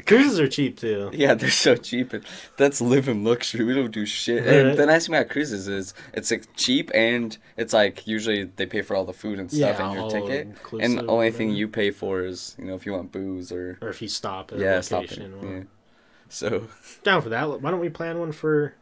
[0.06, 1.10] Cruises are cheap too.
[1.12, 2.12] Yeah, they're so cheap.
[2.12, 2.24] And
[2.56, 3.64] that's living luxury.
[3.64, 4.44] We don't do shit.
[4.46, 4.54] Right.
[4.66, 8.64] And the nice thing about cruises is it's like cheap and it's like usually they
[8.64, 10.54] pay for all the food and stuff Yeah, in your ticket.
[10.80, 13.76] And the only thing you pay for is you know if you want booze or
[13.82, 15.10] Or if you stop at yeah, a stop it.
[15.18, 15.34] location.
[15.42, 15.62] Yeah.
[16.28, 16.68] So
[17.02, 17.60] Down for that.
[17.60, 18.74] Why don't we plan one for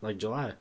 [0.00, 0.54] like July?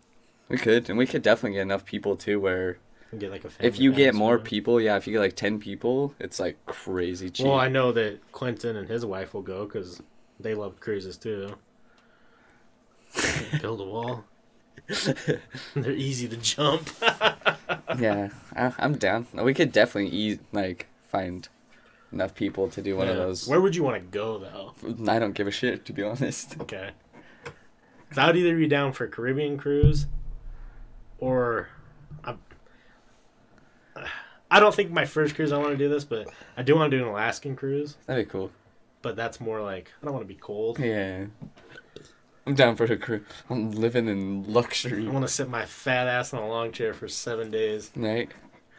[0.51, 2.39] We could, and we could definitely get enough people too.
[2.39, 2.77] Where
[3.17, 5.59] get like a if you get more you people, yeah, if you get like ten
[5.59, 7.45] people, it's like crazy cheap.
[7.47, 10.01] Well, I know that Clinton and his wife will go because
[10.39, 11.55] they love cruises too.
[13.61, 14.25] Build a wall.
[15.75, 16.89] They're easy to jump.
[17.99, 19.27] yeah, I, I'm down.
[19.33, 21.47] We could definitely eat like find
[22.11, 23.47] enough people to do one of those.
[23.47, 24.73] Where would you want to go though?
[25.11, 26.59] I don't give a shit to be honest.
[26.61, 26.91] Okay.
[28.09, 30.05] 'Cause I would either be down for a Caribbean cruise,
[31.21, 31.69] or
[32.25, 32.35] I,
[34.49, 36.27] I don't think my first cruise I want to do this, but
[36.57, 37.95] I do want to do an Alaskan cruise.
[38.05, 38.51] That'd be cool.
[39.01, 40.77] But that's more like I don't want to be cold.
[40.79, 41.25] Yeah.
[42.45, 43.23] I'm down for the cruise.
[43.49, 45.07] I'm living in luxury.
[45.07, 48.29] I want to sit my fat ass in a long chair for seven days, Right?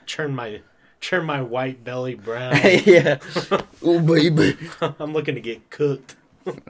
[0.05, 0.61] turn my
[1.01, 2.57] turn my white belly brown.
[2.85, 3.19] yeah.
[3.83, 4.57] Oh baby.
[4.99, 6.17] I'm looking to get cooked.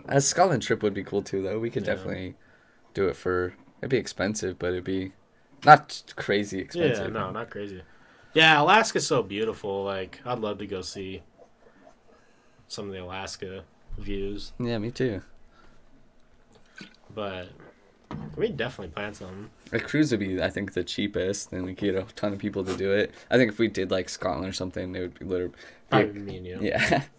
[0.06, 1.58] A Scotland trip would be cool too, though.
[1.58, 1.94] We could Yeah.
[1.94, 2.34] definitely
[2.94, 3.54] do it for.
[3.80, 5.12] It'd be expensive, but it'd be
[5.64, 6.82] not crazy expensive.
[6.82, 7.12] Yeah, expensive.
[7.14, 7.82] no, not crazy.
[8.34, 9.84] Yeah, Alaska's so beautiful.
[9.84, 11.22] Like, I'd love to go see
[12.68, 13.64] some of the Alaska
[13.98, 14.52] views.
[14.58, 15.22] Yeah, me too.
[17.14, 17.48] But
[18.36, 19.50] we definitely plan something.
[19.72, 22.38] A cruise would be, I think, the cheapest, and we could get a ton of
[22.38, 23.12] people to do it.
[23.30, 25.54] I think if we did like Scotland or something, it would be literally.
[25.90, 26.58] Probably me and you.
[26.60, 27.04] Yeah.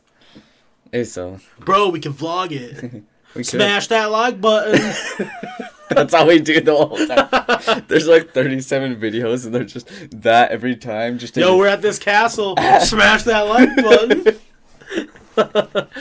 [0.91, 3.03] It's so Bro, we can vlog it.
[3.35, 3.47] we could.
[3.47, 4.80] Smash that like button.
[5.89, 7.84] That's how we do the whole time.
[7.88, 9.87] There's like 37 videos, and they're just
[10.21, 11.20] that every time.
[11.20, 12.55] Just Yo, we're at this castle.
[12.81, 14.39] Smash that like button.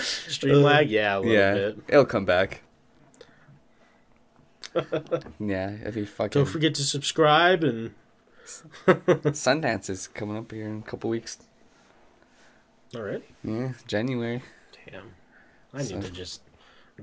[0.03, 0.91] Stream uh, lag?
[0.91, 1.79] Yeah, a little yeah, bit.
[1.89, 2.63] it'll come back.
[5.39, 6.41] yeah, if you be fucking.
[6.41, 7.95] Don't forget to subscribe and.
[8.87, 11.39] Sundance is coming up here in a couple weeks.
[12.95, 13.23] All right.
[13.43, 14.43] Yeah, January.
[14.91, 15.13] Damn.
[15.73, 16.42] I need to just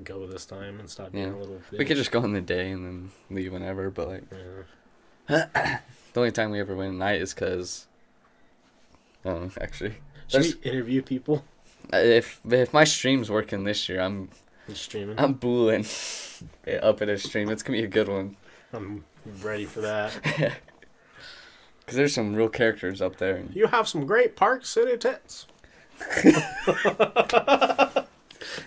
[0.04, 1.26] go this time and stop Yeah.
[1.32, 1.60] a little.
[1.72, 3.90] We could just go in the day and then leave whenever.
[3.90, 4.24] But like,
[5.28, 5.46] Yeah.
[6.12, 7.86] the only time we ever went at night is because.
[9.24, 9.94] I actually.
[10.28, 11.44] Should we interview people?
[11.92, 14.30] Uh, If if my stream's working this year, I'm
[14.68, 15.18] Just streaming.
[15.18, 15.84] I'm booling
[16.82, 17.50] up at a stream.
[17.50, 18.36] It's gonna be a good one.
[18.72, 19.04] I'm
[19.42, 20.12] ready for that.
[21.86, 23.42] Cause there's some real characters up there.
[23.52, 25.46] You have some great Park City tits.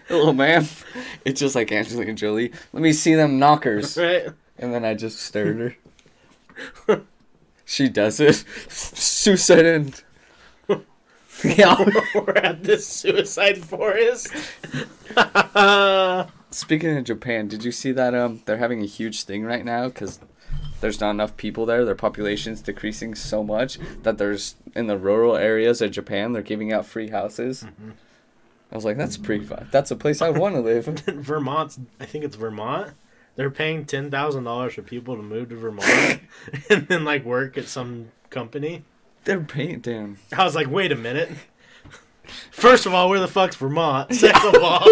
[0.07, 0.65] Hello, ma'am.
[1.25, 2.51] It's just like Angelina Jolie.
[2.73, 3.97] Let me see them knockers.
[4.03, 4.27] Right?
[4.59, 5.75] And then I just stared
[6.87, 7.01] her.
[7.65, 8.35] she does it.
[8.69, 10.03] Suicide end.
[11.43, 11.75] yeah.
[12.13, 14.27] We're at this suicide forest.
[16.51, 19.87] Speaking of Japan, did you see that um they're having a huge thing right now
[19.87, 20.19] because
[20.81, 21.83] there's not enough people there.
[21.83, 26.71] Their population's decreasing so much that there's in the rural areas of Japan they're giving
[26.71, 27.65] out free houses.
[28.73, 29.67] I was like, that's pretty fun.
[29.69, 30.85] That's a place I want to live.
[31.05, 32.93] Vermont's, I think it's Vermont.
[33.35, 36.21] They're paying ten thousand dollars for people to move to Vermont
[36.69, 38.83] and then like work at some company.
[39.25, 40.17] They're paying damn.
[40.35, 41.29] I was like, wait a minute.
[42.51, 44.13] First of all, where the fuck's Vermont?
[44.15, 44.87] Second of all,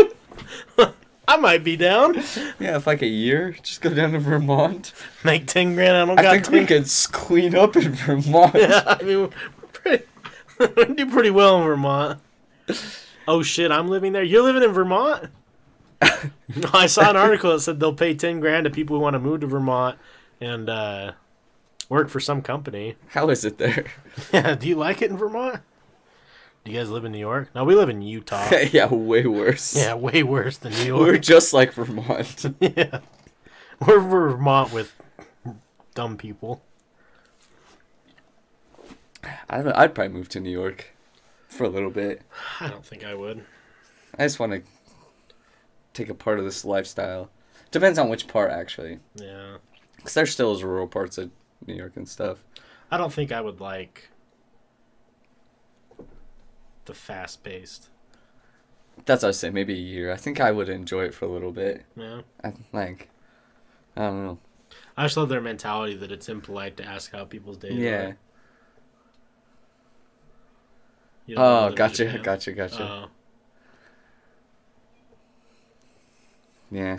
[1.27, 2.15] I might be down.
[2.59, 4.93] Yeah, if like a year, just go down to Vermont.
[5.23, 5.97] Make ten grand.
[5.97, 8.55] I don't I got think 10 we could clean up in Vermont.
[8.55, 10.05] Yeah, I mean, we're pretty,
[10.59, 12.19] we do pretty well in Vermont.
[13.27, 14.23] Oh shit, I'm living there.
[14.23, 15.29] You're living in Vermont?
[16.73, 19.19] I saw an article that said they'll pay ten grand to people who want to
[19.19, 19.99] move to Vermont
[20.39, 21.11] and uh,
[21.89, 22.95] work for some company.
[23.09, 23.85] How is it there?
[24.33, 25.61] Yeah, do you like it in Vermont?
[26.63, 27.49] Do you guys live in New York?
[27.55, 28.49] No, we live in Utah.
[28.71, 29.75] yeah, way worse.
[29.75, 30.99] Yeah, way worse than New York.
[30.99, 32.45] We're just like Vermont.
[32.59, 32.99] yeah,
[33.79, 34.93] we're Vermont with
[35.95, 36.61] dumb people.
[39.23, 40.93] I don't know, I'd probably move to New York
[41.51, 42.21] for a little bit.
[42.59, 43.43] I don't think I would.
[44.17, 44.61] I just want to
[45.93, 47.29] take a part of this lifestyle.
[47.71, 48.99] Depends on which part, actually.
[49.15, 49.57] Yeah.
[49.97, 51.29] Because there still is rural parts of
[51.67, 52.39] New York and stuff.
[52.89, 54.09] I don't think I would like
[56.85, 57.89] the fast paced.
[59.05, 59.49] That's what I say.
[59.49, 60.11] Maybe a year.
[60.11, 61.85] I think I would enjoy it for a little bit.
[61.95, 62.21] Yeah.
[62.43, 63.09] I like.
[63.95, 64.39] I don't know.
[64.97, 67.91] I just love their mentality that it's impolite to ask how people's days Yeah.
[68.07, 68.17] are.
[71.31, 72.83] You know Oh, gotcha, gotcha, gotcha.
[72.83, 73.09] Oh.
[76.69, 76.97] Yeah.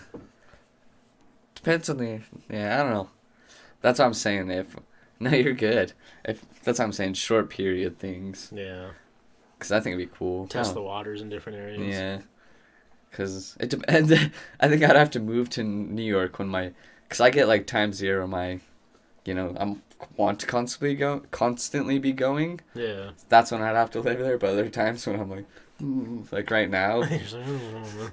[1.54, 2.20] Depends on the.
[2.48, 3.10] Yeah, I don't know.
[3.82, 4.50] That's what I'm saying.
[4.50, 4.74] If
[5.20, 5.92] no, you're good.
[6.24, 8.50] If that's what I'm saying, short period things.
[8.54, 8.92] yeah.
[9.58, 10.46] Because I think it'd be cool.
[10.46, 11.94] Test Oh, the waters in different areas.
[11.94, 12.20] Yeah.
[13.10, 14.12] Because it depends.
[14.60, 16.72] I think I'd have to move to New York when my.
[17.04, 18.26] Because I get like time zero.
[18.26, 18.60] My,
[19.24, 19.82] you know, I'm
[20.16, 22.60] want to constantly go, constantly be going.
[22.74, 23.10] Yeah.
[23.28, 24.36] That's when I'd have to live there.
[24.38, 25.46] But other times when I'm like,
[25.82, 28.10] "Ooh," like right now, You're just like, "Mm."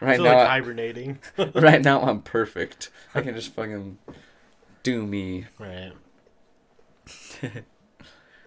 [0.00, 1.18] I right now, like I- hibernating.
[1.54, 2.90] right now I'm perfect.
[3.14, 3.98] I can just fucking
[4.82, 5.46] do me.
[5.58, 5.92] right.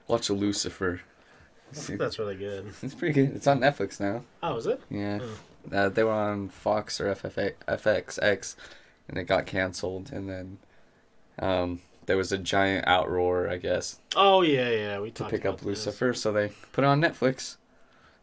[0.07, 1.01] Watch Lucifer.
[1.71, 2.71] See- That's really good.
[2.81, 3.35] It's pretty good.
[3.35, 4.23] It's on Netflix now.
[4.43, 4.81] Oh, is it?
[4.89, 5.19] Yeah.
[5.21, 5.75] Oh.
[5.75, 8.55] Uh, they were on Fox or FFA, FXX,
[9.09, 10.11] and it got canceled.
[10.13, 10.57] And then
[11.39, 14.99] um, there was a giant outroar, I guess, Oh yeah, yeah.
[14.99, 15.65] We to pick up this.
[15.65, 16.13] Lucifer.
[16.13, 17.57] So they put it on Netflix.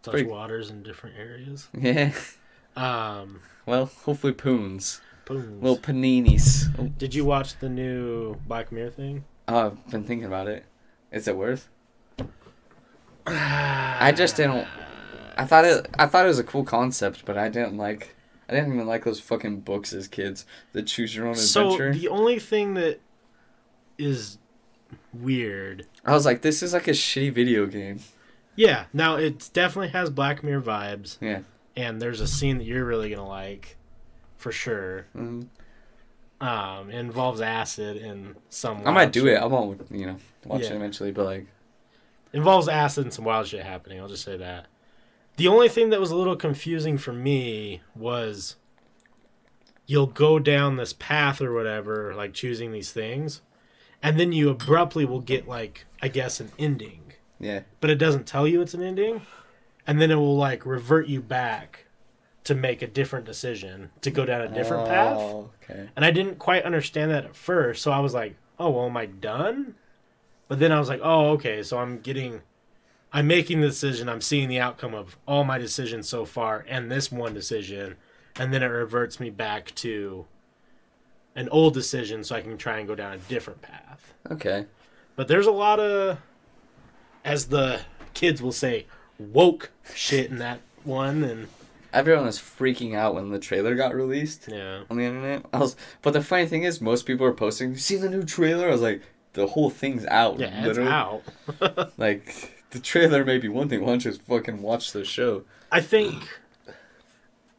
[0.02, 1.68] Touch pretty- waters in different areas.
[1.78, 2.12] Yeah.
[2.76, 5.00] Um, Well, hopefully poons.
[5.26, 5.60] boom.
[5.60, 6.64] Little paninis.
[6.78, 9.24] Oh, Did you watch the new Black Mirror thing?
[9.48, 10.64] oh, I've been thinking about it.
[11.12, 11.68] Is it worth?
[13.26, 14.66] I just didn't.
[15.36, 15.86] I thought it.
[15.98, 18.14] I thought it was a cool concept, but I didn't like.
[18.48, 20.44] I didn't even like those fucking books as kids.
[20.72, 21.46] The choose your own adventure.
[21.48, 21.94] So adventure.
[21.98, 23.00] the only thing that
[24.02, 24.39] is
[25.14, 25.86] weird.
[26.05, 28.00] I was like, this is like a shitty video game.
[28.56, 28.84] Yeah.
[28.92, 31.40] Now it definitely has Black Mirror vibes, Yeah.
[31.76, 33.76] and there's a scene that you're really gonna like,
[34.36, 35.06] for sure.
[35.16, 35.47] Mhm.
[36.40, 38.86] Um, it involves acid and some.
[38.86, 39.34] I might do shit.
[39.34, 39.36] it.
[39.42, 40.70] I won't, you know, watch Yeah.
[40.70, 41.12] it eventually.
[41.12, 41.47] But like,
[42.32, 44.00] involves acid and some wild shit happening.
[44.00, 44.66] I'll just say that.
[45.36, 48.56] The only thing that was a little confusing for me was
[49.86, 53.40] you'll go down this path or whatever, like choosing these things,
[54.02, 58.26] and then you abruptly will get like I guess an ending, yeah, but it doesn't
[58.26, 59.22] tell you it's an ending,
[59.86, 61.86] and then it will like revert you back
[62.44, 65.16] to make a different decision to go down a different oh, path.
[65.16, 65.89] Oh, Okay.
[65.94, 68.97] And I didn't quite understand that at first, so I was like, "Oh, well, am
[68.97, 69.76] I done?"
[70.48, 72.42] But then I was like, "Oh, okay, so I'm getting,
[73.12, 74.08] I'm making the decision.
[74.08, 77.97] I'm seeing the outcome of all my decisions so far, and this one decision,
[78.36, 80.26] and then it reverts me back to
[81.34, 84.66] an old decision, so I can try and go down a different path." Okay.
[85.16, 86.18] But there's a lot of,
[87.24, 87.80] as the
[88.14, 88.86] kids will say,
[89.18, 91.48] woke shit in that one, and
[91.92, 95.44] Everyone was freaking out when the trailer got released yeah, on the internet.
[95.52, 97.72] I was, but the funny thing is, most people were posting.
[97.72, 98.68] You see the new trailer?
[98.68, 99.02] I was like,
[99.34, 100.38] the whole thing's out.
[100.38, 101.22] yeah, it's out.
[101.98, 103.82] Like the trailer may be one thing.
[103.82, 105.44] Why don't you just fucking watch the show?
[105.70, 106.26] I think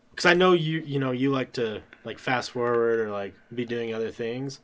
[0.10, 3.66] because I know you you know you like to like fast forward or like be
[3.66, 4.60] doing other things.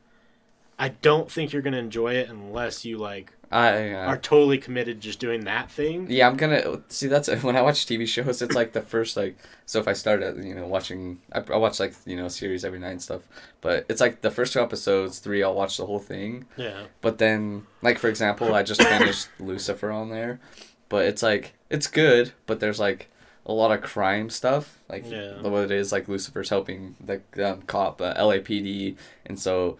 [0.78, 5.00] I don't think you're gonna enjoy it unless you like I uh, are totally committed
[5.02, 6.06] to just doing that thing.
[6.08, 7.08] Yeah, I'm gonna see.
[7.08, 8.40] That's when I watch TV shows.
[8.40, 9.36] It's like the first like.
[9.66, 12.64] So if I start at you know watching, I, I watch like you know series
[12.64, 13.22] every night and stuff.
[13.60, 16.46] But it's like the first two episodes, three, I'll watch the whole thing.
[16.56, 20.40] Yeah, But then, like for example, I just finished Lucifer on there,
[20.88, 23.10] but it's like it's good, but there's like
[23.46, 24.78] a lot of crime stuff.
[24.88, 25.40] Like Yeah.
[25.42, 27.20] what it is, like Lucifer's helping the
[27.52, 28.96] um, cop, uh, LAPD,
[29.26, 29.78] and so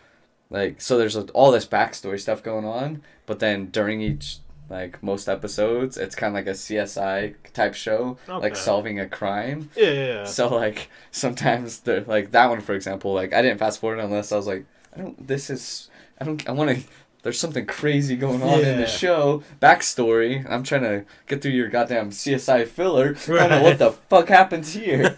[0.51, 3.03] like so there's all this backstory stuff going on.
[3.27, 8.19] But then during each like most episodes, it's kind of like a CSI type show,
[8.29, 9.69] like solving a crime.
[9.77, 10.07] yeah, yeah.
[10.07, 10.25] yeah.
[10.25, 14.33] So like sometimes they're like that one for example, like I didn't fast forward unless
[14.33, 14.65] I was like,
[14.95, 15.89] I don't this is
[16.21, 16.77] I don't I wanna
[17.23, 19.43] there's something crazy going on in the show.
[19.61, 20.49] Backstory.
[20.49, 23.15] I'm trying to get through your goddamn CSI filler.
[23.29, 25.15] I don't know what the fuck happens here.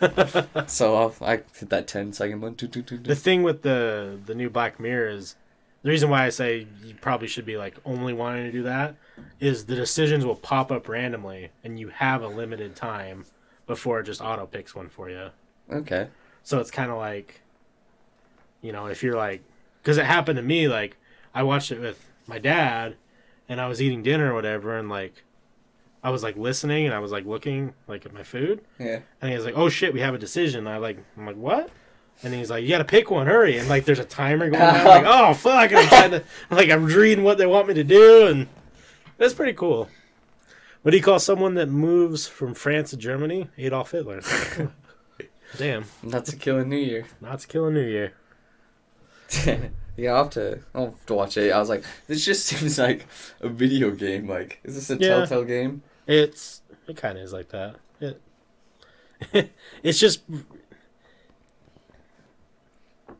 [0.66, 2.54] so I'll, I hit that 10 second one.
[2.54, 2.98] Doo, doo, doo.
[2.98, 5.36] the thing with the the new Black Mirror is
[5.82, 8.96] the reason why I say you probably should be like only wanting to do that
[9.40, 13.26] is the decisions will pop up randomly and you have a limited time
[13.66, 15.30] before it just auto picks one for you.
[15.70, 16.08] Okay.
[16.42, 17.40] So it's kind of like,
[18.60, 19.42] you know, if you're like,
[19.82, 20.96] because it happened to me, like,
[21.34, 22.96] I watched it with my dad
[23.48, 25.24] and I was eating dinner or whatever, and like,
[26.02, 29.00] I was like listening and I was like looking like at my food, Yeah.
[29.20, 31.70] and he was like, "Oh shit, we have a decision." I like, I'm like, "What?"
[32.24, 34.62] And he's like, "You gotta pick one, hurry!" And like, there's a timer going.
[34.62, 34.84] on.
[34.84, 37.84] Like, "Oh fuck!" And I'm trying to, like, I'm reading what they want me to
[37.84, 38.48] do, and
[39.18, 39.88] That's pretty cool.
[40.82, 43.48] What do you call someone that moves from France to Germany?
[43.56, 44.20] Adolf Hitler.
[45.58, 47.04] Damn, Not to kill a New Year.
[47.20, 48.12] not to kill a New Year.
[49.96, 50.60] yeah, I'll have to.
[50.74, 51.52] I'll have to watch it.
[51.52, 53.06] I was like, this just seems like
[53.40, 54.28] a video game.
[54.28, 55.16] Like, is this a Yeah.
[55.18, 55.82] Telltale game?
[56.06, 57.76] It's it kind of is like that.
[58.00, 58.20] It
[59.82, 60.22] it's just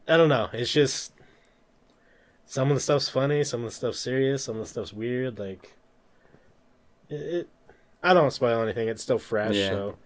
[0.08, 0.48] I don't know.
[0.52, 1.12] It's just
[2.46, 5.38] some of the stuff's funny, some of the stuff's serious, some of the stuff's weird.
[5.38, 5.74] Like
[7.08, 7.48] it, it
[8.02, 8.88] I don't spoil anything.
[8.88, 9.68] It's still fresh, Yeah.
[9.68, 9.96] so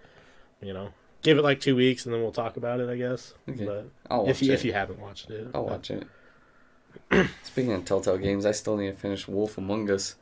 [0.61, 0.91] you know,
[1.23, 2.89] give it like two weeks and then we'll talk about it.
[2.91, 3.33] I guess.
[3.49, 3.65] Okay.
[3.65, 4.55] But I'll watch if you it.
[4.55, 6.07] if you haven't watched it, I'll watch it.
[7.43, 10.17] Speaking of Telltale games, I still need to finish Wolf Among Us.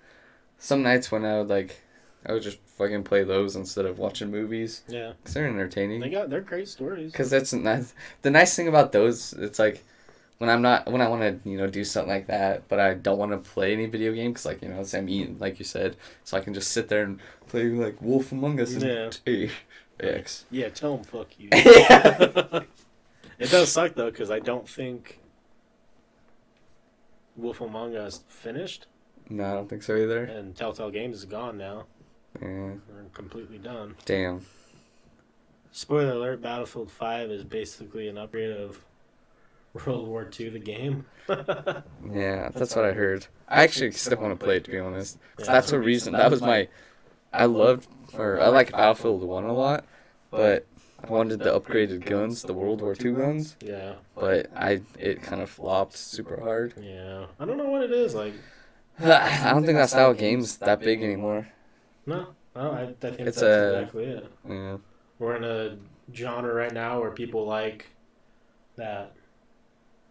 [0.59, 1.81] Some nights when I would like,
[2.27, 4.83] I would just fucking play those instead of watching movies.
[4.89, 6.01] Yeah, Cause they're entertaining.
[6.01, 7.13] they got they're great stories.
[7.13, 7.83] Cause that's not
[8.23, 9.33] the nice thing about those.
[9.35, 9.85] It's like
[10.39, 12.95] when I'm not when I want to you know do something like that, but I
[12.95, 15.65] don't want to play any video game because like you know I'm eating like you
[15.65, 19.11] said, so I can just sit there and play like Wolf Among Us Yeah.
[19.27, 19.51] and
[20.01, 20.45] X.
[20.51, 21.49] Yeah, tell them fuck you.
[23.37, 25.19] It does suck though, because I don't think
[27.37, 28.87] Wolf Among Us finished,
[29.29, 30.25] No, I don't think so either.
[30.25, 31.85] and Telltale Games is gone now.
[32.41, 32.73] Yeah.
[32.89, 33.97] They're completely done.
[34.05, 34.45] Damn.
[35.73, 38.85] Spoiler alert: Battlefield Five is basically an upgrade of
[39.87, 41.07] World War II, the game.
[42.13, 43.27] Yeah, that's what I heard.
[43.49, 45.19] I actually still want to play it to be honest.
[45.37, 46.13] 'Cause that's what reason.
[46.13, 46.69] That was my.
[47.33, 49.85] I loved or I like Battlefield One a lot,
[50.31, 50.67] but
[51.09, 53.57] I wanted the upgraded guns, the World War II guns.
[53.61, 56.75] Yeah, But I it kind of flopped super hard.
[56.81, 57.27] yeah.
[57.39, 58.15] I don't know what it is.
[58.15, 58.35] Like,
[59.01, 61.49] I don't think that style of game's that big anymore.
[62.07, 62.71] no, no.
[62.73, 64.31] I, I think It's that's a- exactly it.
[64.49, 64.77] Yeah.
[65.19, 65.77] We're in a
[66.15, 67.87] genre right now where people like
[68.77, 69.13] that.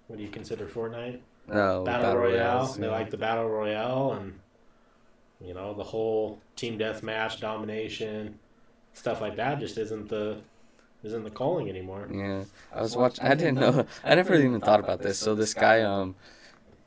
[0.07, 1.19] What do you consider Fortnite?
[1.47, 1.83] No.
[1.83, 2.31] battle, royale.
[2.57, 2.91] royales, They yeah.
[2.91, 4.39] like the battle royale and
[5.45, 8.39] you know the whole team deathmatch domination
[8.93, 9.59] stuff like that.
[9.59, 10.41] Just isn't the
[11.03, 12.07] isn't the calling anymore.
[12.11, 13.25] Yeah, I was watching.
[13.25, 13.85] I didn't know.
[14.03, 15.19] I never even thought about this.
[15.19, 16.15] So this guy, um,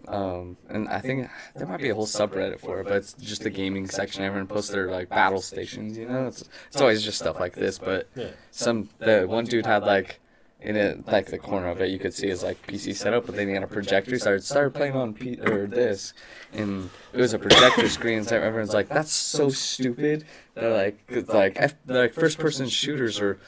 [0.09, 3.43] um, and I think there might be a whole subreddit for it, but it's just
[3.43, 4.25] the gaming section.
[4.25, 5.99] Everyone posts their like battle stations.
[5.99, 7.79] You know, it's it's always just stuff like this.
[7.79, 8.09] But
[8.51, 10.21] some the one dude had like
[10.61, 13.37] in it like the corner of it you could see his like PC setup, but
[13.37, 14.19] then he had a projector.
[14.19, 16.15] Started started playing on P or this,
[16.53, 18.25] and it was a projector screen.
[18.25, 22.69] So everyone's like, "That's so stupid." They're like, it's like F, they're like first person
[22.69, 23.39] shooters are.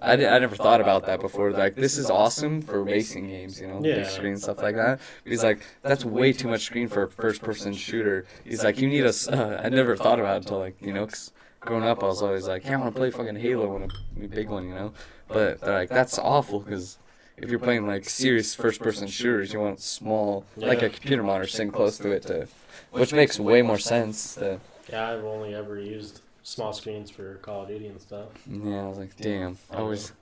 [0.00, 1.50] I, di- I never thought about that before.
[1.50, 3.96] Like, this is awesome for racing games, you know, Yeah.
[3.96, 5.00] big screen stuff like that.
[5.24, 8.24] He's like, that's way too much screen for a first person shooter.
[8.44, 9.08] He's like, you need a.
[9.08, 12.06] s- Uh, I never thought about it until like, you know, 'cause growing up, I
[12.06, 14.68] was always like, yeah, I want to play fucking Halo, I want a big one,
[14.68, 14.92] you know.
[15.26, 16.98] But they're like, that's awful because
[17.36, 21.48] if you're playing like serious first person shooters, you want small, like a computer monitor
[21.48, 22.46] sitting close to it to,
[22.92, 24.36] which makes way more sense.
[24.36, 24.60] To,
[24.90, 28.28] Yeah, I've only ever used small screens for Call of Duty and stuff.
[28.46, 29.58] yeah, I was like, damn.
[29.70, 30.12] I always,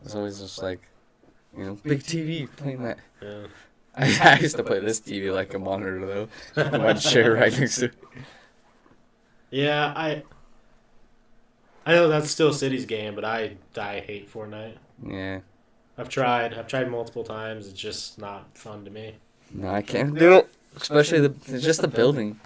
[0.00, 0.80] I was always just like,
[1.56, 2.98] you know, big TV playing that.
[3.20, 3.46] Yeah.
[3.96, 6.78] I, I used to play this TV like a monitor though.
[6.78, 7.86] One chair right next to.
[7.86, 7.94] it.
[9.50, 10.24] Yeah, I
[11.86, 14.78] I know that's still City's game, but I I hate Fortnite.
[15.06, 15.40] Yeah.
[15.96, 16.54] I've tried.
[16.54, 17.68] I've tried multiple times.
[17.68, 19.14] It's just not fun to me.
[19.52, 20.48] No, I can't do it.
[20.76, 22.40] Especially the it's just the building.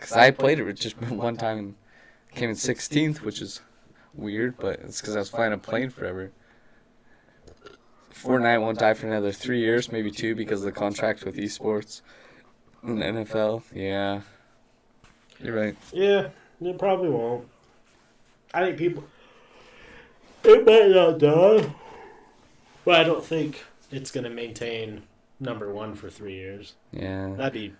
[0.00, 1.74] Cause I played it with just one time and
[2.36, 3.60] came in 16th, which is
[4.14, 6.30] weird, but it's because I was flying a plane forever.
[8.12, 12.00] Fortnite won't die for another three years, maybe two, because of the contract with esports
[12.82, 13.62] and NFL.
[13.74, 14.20] Yeah,
[15.42, 15.76] you're right.
[15.92, 16.28] Yeah,
[16.60, 17.46] it probably won't.
[18.54, 19.04] I think people.
[20.44, 21.70] It might not die,
[22.84, 25.02] but I don't think it's gonna maintain
[25.40, 26.74] number one for three years.
[26.92, 27.74] Yeah, That'd be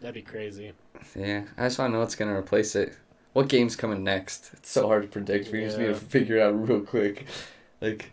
[0.00, 0.72] that'd be crazy.
[1.16, 1.44] yeah.
[1.56, 2.96] I just want to know what's gonna replace it.
[3.32, 4.50] What game's coming next?
[4.54, 5.52] It's so hard to predict.
[5.52, 7.26] We just need to figure it out real quick.
[7.80, 8.12] Like,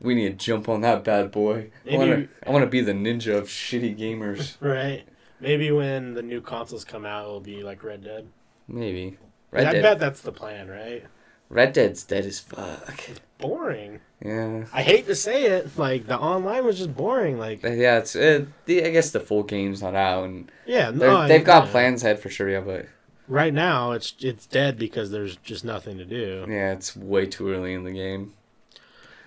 [0.00, 1.70] we need to jump on that bad boy.
[1.84, 2.28] I Maybe- want to.
[2.46, 4.56] I want to be the ninja of shitty gamers.
[4.60, 5.04] Right.
[5.38, 8.26] Maybe when the new consoles come out, it'll be like Red Dead.
[8.68, 9.18] Maybe.
[9.50, 9.82] Red I Dead.
[9.82, 11.04] bet that's the plan, right?
[11.50, 13.00] Red Dead's dead as fuck.
[13.38, 14.00] Boring.
[14.24, 14.64] Yeah.
[14.72, 15.76] I hate to say it.
[15.78, 17.38] Like the online was just boring.
[17.38, 21.28] Like yeah, it's it, the I guess the full game's not out, and yeah, no,
[21.28, 21.70] they've got yeah.
[21.70, 22.48] plans ahead for sure.
[22.48, 22.86] Yeah, but
[23.28, 26.46] Right now, it's it's dead because there's just nothing to do.
[26.48, 28.34] yeah, it's way too early in the game.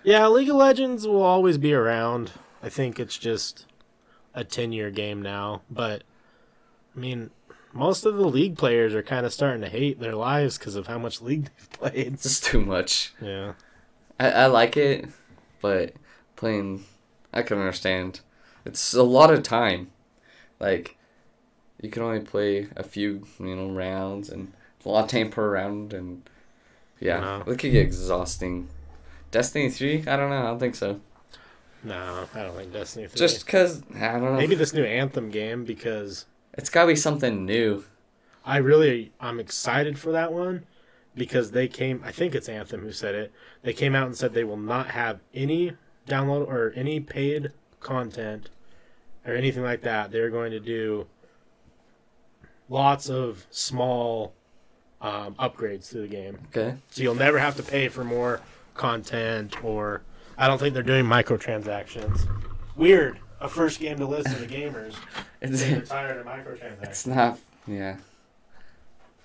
[0.04, 2.32] Yeah, League of Legends will always be around.
[2.64, 3.66] I think it's just
[4.34, 5.62] a 10 year game now.
[5.70, 6.04] But,
[6.96, 7.32] I mean,
[7.74, 10.88] most of the League players are kind of starting to hate their lives because of
[10.88, 12.14] how much League they've played.
[12.14, 13.14] It's too much.
[13.22, 13.54] Yeah.
[14.20, 15.10] I, I like it,
[15.62, 15.94] but
[16.38, 16.86] playing,
[17.34, 18.22] I can understand.
[18.66, 19.92] It's a lot of time.
[20.60, 20.98] Like,
[21.82, 24.52] you can only play a few, you know, rounds and
[24.86, 26.30] a lot of time per round, and
[27.00, 27.40] yeah, Wow.
[27.42, 28.68] it could get exhausting.
[29.32, 31.02] Destiny three, I don't know, I don't think so.
[31.84, 33.18] No, I don't think Destiny 3.
[33.18, 37.46] Just cause I don't know, maybe this new Anthem game because it's gotta be something
[37.46, 37.86] new.
[38.46, 40.66] I really I'm excited for that one
[41.16, 43.32] because they came I think it's Anthem who said it.
[43.62, 45.74] They came out and said they will not have any
[46.08, 48.50] download or any paid content
[49.26, 50.12] or anything like that.
[50.12, 51.08] They're going to do
[52.70, 54.34] lots of small
[55.02, 56.38] um, upgrades to the game.
[56.56, 58.42] Okay, So you'll never have to pay for more
[58.76, 60.02] content or
[60.38, 62.28] I don't think they're doing microtransactions.
[62.76, 63.20] Weird.
[63.42, 64.96] A first game to listen to gamers.
[65.42, 66.84] it's They're tired of microtransactions.
[66.84, 67.40] it's not.
[67.68, 67.98] Yeah,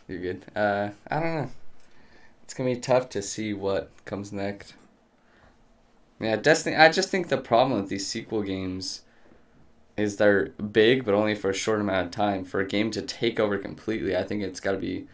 [0.08, 0.44] you're good.
[0.54, 1.50] Uh, I don't know.
[2.42, 4.74] It's gonna be tough to see what comes next.
[6.20, 6.76] Yeah, Destiny.
[6.76, 9.02] I just think the problem with these sequel games
[9.96, 12.44] is they're big, but only for a short amount of time.
[12.44, 15.06] For a game to take over completely, I think it's got to be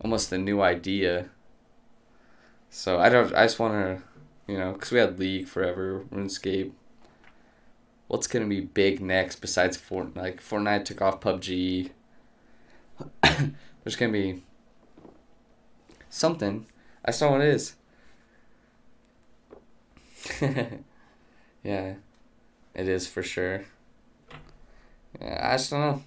[0.00, 1.28] almost a new idea.
[2.70, 3.34] So I don't.
[3.34, 4.02] I just want to,
[4.46, 6.72] you know, because we had League forever, RuneScape.
[8.08, 11.90] What's gonna be big next besides Fort like Fortnite took off PUBG.
[13.22, 14.42] There's gonna be
[16.08, 16.66] something.
[17.04, 17.74] I saw what it is.
[21.62, 21.94] yeah,
[22.74, 23.64] it is for sure.
[25.20, 26.02] I just don't know.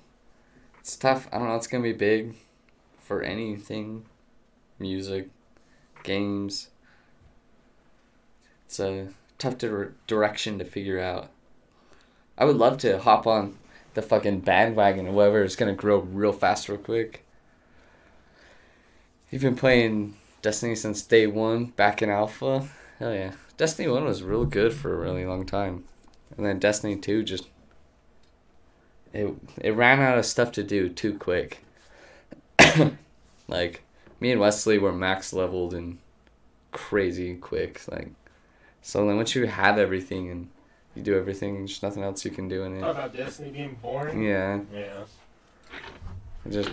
[0.79, 1.27] It's tough.
[1.31, 1.55] I don't know.
[1.55, 2.35] It's gonna be big
[2.99, 4.05] for anything,
[4.79, 5.29] music,
[6.03, 6.69] games.
[8.65, 11.29] It's a tough dir- direction to figure out.
[12.37, 13.57] I would love to hop on
[13.93, 17.25] the fucking bandwagon whoever is gonna grow real fast, real quick.
[19.29, 22.67] You've been playing Destiny since day one, back in alpha.
[22.99, 25.83] Hell yeah, Destiny one was real good for a really long time,
[26.35, 27.47] and then Destiny two just
[29.13, 31.63] it it ran out of stuff to do too quick.
[33.47, 33.81] like
[34.19, 35.97] me and Wesley were max leveled and
[36.71, 37.81] crazy quick.
[37.89, 38.09] Like
[38.81, 40.49] so then once you have everything and
[40.95, 42.91] you do everything, there's nothing else you can do in Talk it.
[42.99, 44.23] about Destiny being boring.
[44.23, 45.03] Yeah, Yeah.
[46.45, 46.69] it just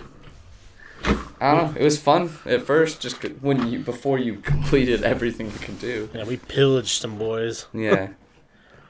[1.41, 1.79] I don't know.
[1.79, 6.09] It was fun at first, just when you before you completed everything you could do.
[6.13, 7.67] Yeah, we pillaged some boys.
[7.73, 8.09] Yeah,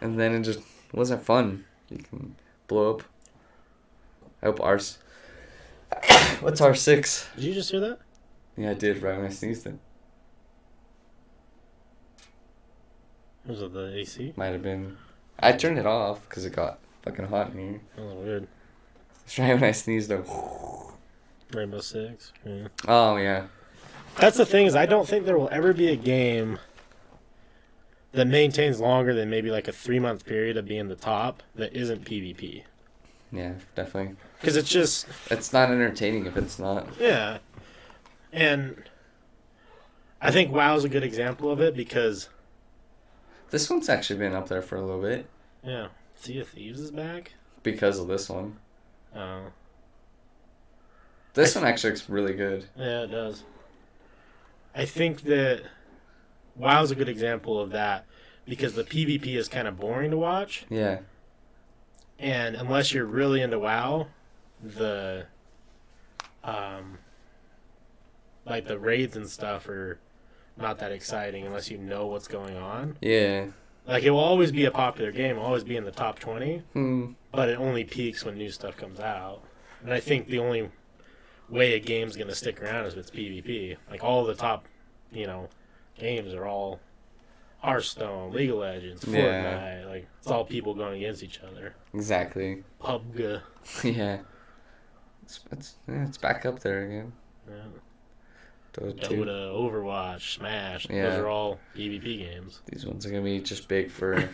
[0.02, 0.60] and then it just
[0.92, 1.66] wasn't fun.
[1.90, 2.36] You can
[2.68, 3.04] blow up.
[4.42, 5.00] I hope ours.
[6.40, 7.28] What's R six?
[7.36, 8.00] Did you just hear that?
[8.58, 9.76] Yeah, I did right when I sneezed it.
[13.46, 14.34] Was it the AC?
[14.36, 14.98] Might have been.
[15.40, 17.82] I turned it off because it got fucking hot in here.
[17.96, 18.48] That was weird.
[19.26, 20.12] It's right when I sneezed.
[20.12, 20.26] It.
[21.54, 22.32] Rainbow Six.
[22.46, 22.68] Yeah.
[22.88, 23.48] Oh yeah.
[24.18, 26.60] That's the thing is I don't think there will ever be a game
[28.12, 31.74] that maintains longer than maybe like a three month period of being the top that
[31.74, 32.64] isn't PvP.
[33.32, 34.16] Yeah, definitely.
[34.40, 36.88] Because it's just It's not entertaining if it's not.
[37.00, 37.40] yeah,
[38.32, 38.84] and
[40.22, 42.30] I think WoW's a good example of it because
[43.50, 45.28] This one's actually been up there for a little bit
[45.64, 47.34] yeah, Sea of Thieves is back.
[47.64, 48.58] because of this one.
[49.14, 49.50] Uh,
[51.34, 52.66] This one actually looks really good.
[52.78, 53.44] yeah, it does.
[54.76, 55.64] I think that
[56.56, 58.06] WoW's a good example of that
[58.46, 60.66] because the PvP is kind of boring to watch.
[60.70, 61.00] Yeah.
[62.18, 64.08] and unless you're really into WoW,
[64.64, 65.26] the
[66.44, 66.98] um
[68.46, 70.00] like the raids and stuff are
[70.58, 72.98] not that exciting unless you know what's going on.
[73.02, 73.48] Yeah.
[73.88, 76.60] Like it will always be a popular game, it'll always be in the top 20,
[76.74, 77.12] Hmm.
[77.32, 79.42] but it only peaks when new stuff comes out.
[79.84, 80.70] And I think the only
[81.50, 83.78] way a game's going to stick around is if it's PvP.
[83.90, 84.66] Like all the top,
[85.12, 85.50] you know,
[85.98, 86.80] games are all
[87.60, 89.14] Hearthstone, League of Legends, Fortnite,
[89.82, 89.86] Yeah.
[89.88, 91.74] like it's all people going against each other.
[91.94, 92.64] Exactly.
[92.82, 93.42] PUBG.
[93.84, 94.20] yeah.
[95.30, 97.14] It's it's yeah, it's back up there again.
[97.48, 97.56] Yeah.
[98.74, 100.90] Dota Overwatch, Smash.
[100.90, 101.10] Yeah.
[101.10, 102.62] Those are all PvP games.
[102.66, 104.14] These ones are gonna be just big for.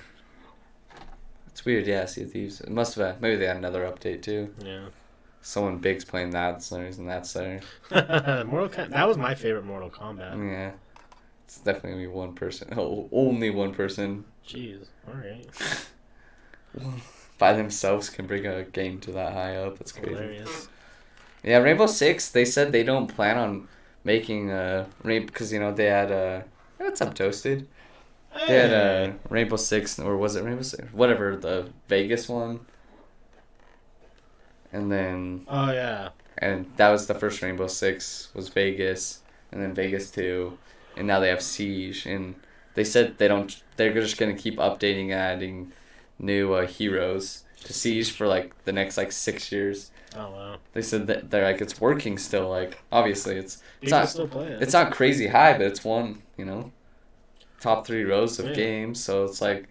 [1.48, 2.04] it's weird, yeah.
[2.04, 2.62] Of Thieves.
[2.62, 3.20] It must have.
[3.20, 4.54] Maybe they had another update too.
[4.64, 4.86] Yeah.
[5.42, 6.62] Someone big's playing that.
[6.62, 7.60] There's and that's there.
[7.92, 10.38] Mortal Com- that was my favorite Mortal Kombat.
[10.50, 10.72] Yeah.
[11.44, 12.70] It's definitely gonna be one person.
[12.78, 14.86] Oh, only one person Jeez.
[15.08, 15.46] All right.
[17.38, 19.78] by themselves can bring a game to that high up.
[19.78, 20.12] That's crazy.
[20.12, 20.70] Hilarious.
[21.46, 22.32] Yeah, Rainbow Six.
[22.32, 23.70] They said they don't plan on
[24.04, 26.44] making a rain because you know they had uh
[26.78, 27.70] what's up toasted.
[28.48, 30.94] They had uh Rainbow Six or was it Rainbow Six?
[30.94, 32.68] Whatever the Vegas one.
[34.72, 36.10] And then Oh yeah.
[36.38, 40.60] and that was the first Rainbow Six was Vegas, and then Vegas two,
[40.98, 42.36] and now they have Siege, and
[42.76, 43.62] they said they don't.
[43.78, 45.74] They're just gonna keep updating, adding
[46.20, 47.44] new uh, heroes.
[47.66, 49.92] to Siege for like the next like six years.
[50.18, 50.56] Oh wow.
[50.74, 52.50] They said that they're like it's working still.
[52.50, 54.62] Like obviously it's it's People not still play it.
[54.62, 56.72] it's not crazy high, but it's one you know
[57.60, 58.54] top three rows of Yeah.
[58.54, 59.04] games.
[59.04, 59.68] So it's like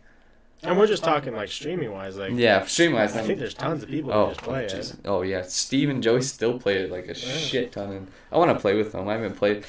[0.62, 2.16] and we're just talking like streaming wise.
[2.16, 3.14] Like yeah, stream wise.
[3.16, 4.94] I think there's tons of people Oh, who just play it.
[5.04, 7.14] oh yeah, Steve and Joey still play it like a Yeah.
[7.36, 9.08] shit ton, and I want to play with them.
[9.08, 9.64] I haven't played.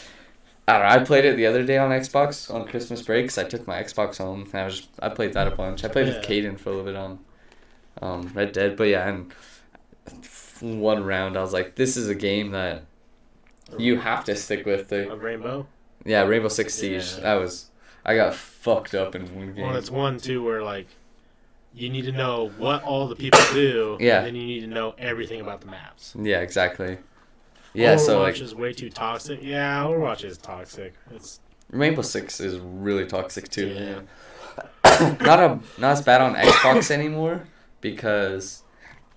[0.68, 0.88] I don't know.
[1.02, 3.84] I played it the other day on Xbox on Christmas break 'cause I took my
[3.84, 5.84] Xbox home and I was just, I played that a bunch.
[5.84, 6.30] I played with Yeah.
[6.52, 7.20] Caden for a little bit on
[8.02, 9.32] um, Red Dead, but yeah, and
[10.80, 12.84] one round I was like, this is a game that
[13.78, 14.90] you have to stick with.
[14.90, 15.68] The A rainbow.
[16.06, 17.14] yeah, Rainbow Six Siege.
[17.16, 17.24] Yeah.
[17.24, 17.70] That was
[18.06, 19.66] I got fucked up in one game.
[19.66, 20.88] Well, it's one too where like
[21.74, 23.98] you need to know what all the people do.
[24.00, 24.20] Yeah.
[24.20, 26.14] And then you need to know everything about the maps.
[26.18, 26.98] yeah, exactly.
[27.74, 29.40] Yeah, so Overwatch like is way too toxic.
[29.44, 30.94] Yeah, Overwatch is toxic.
[31.12, 33.68] It's Rainbow Six is really toxic too.
[33.68, 34.02] Yeah.
[35.22, 37.42] not a not as bad on Xbox anymore
[37.82, 38.64] because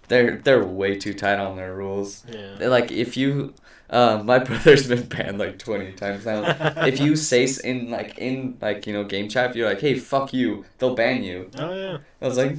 [0.08, 2.24] they're they're way too tight on their rules.
[2.28, 2.56] yeah.
[2.58, 3.54] They're like if you,
[3.90, 6.42] uh, my brother's been banned like twenty times now.
[6.84, 9.98] if you say in like in like you know game chat, if you're like, hey
[9.98, 11.50] fuck you, they'll ban you.
[11.58, 11.98] Oh yeah.
[12.20, 12.56] I was like,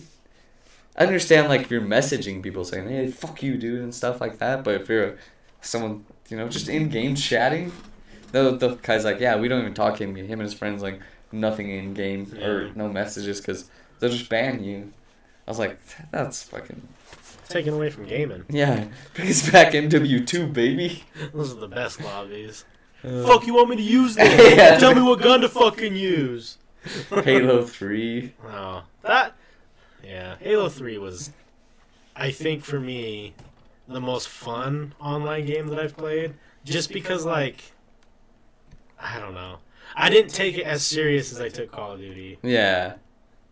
[0.96, 4.40] I understand like if you're messaging people saying, hey fuck you dude and stuff like
[4.40, 5.18] that, but if you're
[5.62, 7.72] someone you know just in game chatting,
[8.32, 10.16] the the guy's like, yeah, we don't even talk game.
[10.16, 11.00] Him and his friends like
[11.32, 13.70] nothing in game or no messages because
[14.00, 14.92] they'll just ban you.
[15.48, 15.80] I was like,
[16.12, 16.88] that's fucking
[17.50, 18.46] Taken away from gaming.
[18.50, 18.86] yeah.
[19.16, 21.04] Bring back MW two baby.
[21.34, 22.66] Those are the best lobbies.
[23.02, 24.28] Uh, Fuck you want me to use them?
[24.58, 24.78] Yeah.
[24.78, 26.58] Tell me what gun to fucking use.
[27.10, 28.34] Halo three.
[28.46, 29.36] Oh, that.
[30.04, 31.32] Yeah, Halo Three was,
[32.14, 33.36] I think for me,
[33.88, 36.34] the most fun online game that I've played.
[36.66, 37.72] Just because, like,
[39.00, 39.60] I don't know,
[39.96, 42.38] I didn't take it as serious as I took Call of Duty.
[42.44, 42.96] Yeah,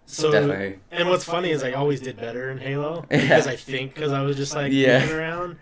[0.09, 0.79] So, definitely.
[0.89, 3.21] and what's funny is I always did better in Halo Yeah.
[3.21, 5.01] because I think because I was just like Yeah.
[5.01, 5.57] moving around.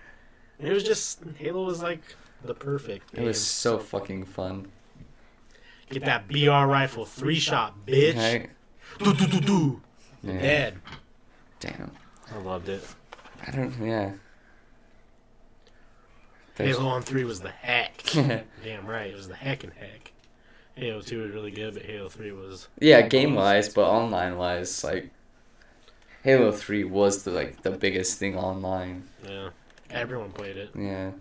[0.59, 2.01] And it was just Halo was like
[2.43, 3.13] the perfect.
[3.17, 4.67] It was so fucking fun.
[5.89, 8.15] Get that BR rifle, three shot, bitch.
[8.17, 8.49] Right?
[8.99, 9.81] Do do do do.
[10.23, 10.39] Yeah.
[10.39, 10.75] Dead.
[11.59, 11.91] Damn.
[12.33, 12.83] I loved it.
[13.47, 13.73] I don't.
[13.83, 14.11] Yeah.
[16.55, 18.13] There's- Halo on three was the heck.
[18.15, 20.11] yeah, Damn right, it was the heck and heck.
[20.75, 24.83] Halo two was really good, but Halo three was yeah, game wise, but online wise,
[24.83, 25.09] like
[26.25, 29.03] Halo Three was the like the biggest thing online.
[29.23, 29.49] yeah.
[29.91, 30.71] Everyone played it.
[30.75, 31.11] Yeah.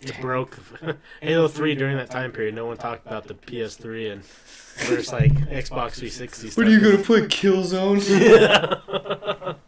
[0.00, 0.56] It broke.
[1.20, 2.54] Halo three during that time period.
[2.54, 6.50] No one talked about the PS3 and versus like Xbox 360.
[6.50, 7.04] Stuff.
[7.04, 7.98] play Killzone?
[8.08, 9.54] Yeah.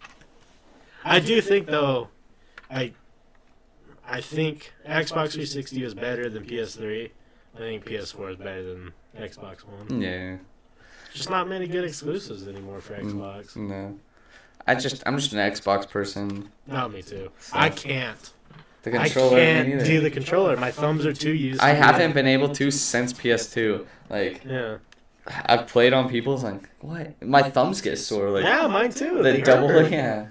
[1.04, 2.06] I do think though,
[2.70, 2.92] I
[4.06, 7.10] I think Xbox 360 is better than PS3.
[7.58, 10.00] I think PS4 is better than Xbox One.
[10.00, 10.36] yeah.
[11.12, 13.12] Just not many good exclusives anymore for Mm.
[13.12, 13.56] Xbox.
[13.56, 13.98] No.
[14.66, 16.50] I just I'm just an Xbox person.
[16.66, 17.30] Not me too.
[17.52, 18.32] I can't.
[18.82, 19.36] The controller.
[19.36, 20.56] me can't do the controller.
[20.56, 21.60] My thumbs are too used.
[21.60, 23.86] I to haven't been able to since PS2.
[24.10, 24.76] Like Yeah.
[25.26, 27.20] I've played on people's like what?
[27.22, 28.30] My thumbs get sore.
[28.30, 29.16] Like yeah, mine too.
[29.16, 29.68] the They double.
[29.68, 29.90] hurt.
[29.90, 30.28] Yeah.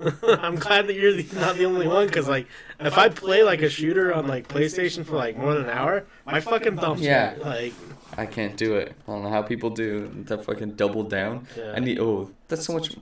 [0.00, 2.46] I'm glad that you're not the only one because like
[2.78, 6.04] if I play like a shooter on like PlayStation for like more than an hour,
[6.26, 7.30] my fucking thumbs Yeah.
[7.30, 7.44] hurt.
[7.44, 7.72] Like
[8.16, 8.92] I can't do it.
[9.08, 11.46] I don't know how people do the fucking double down.
[11.56, 11.72] yeah.
[11.74, 11.98] I need.
[11.98, 12.94] Oh, that's so much.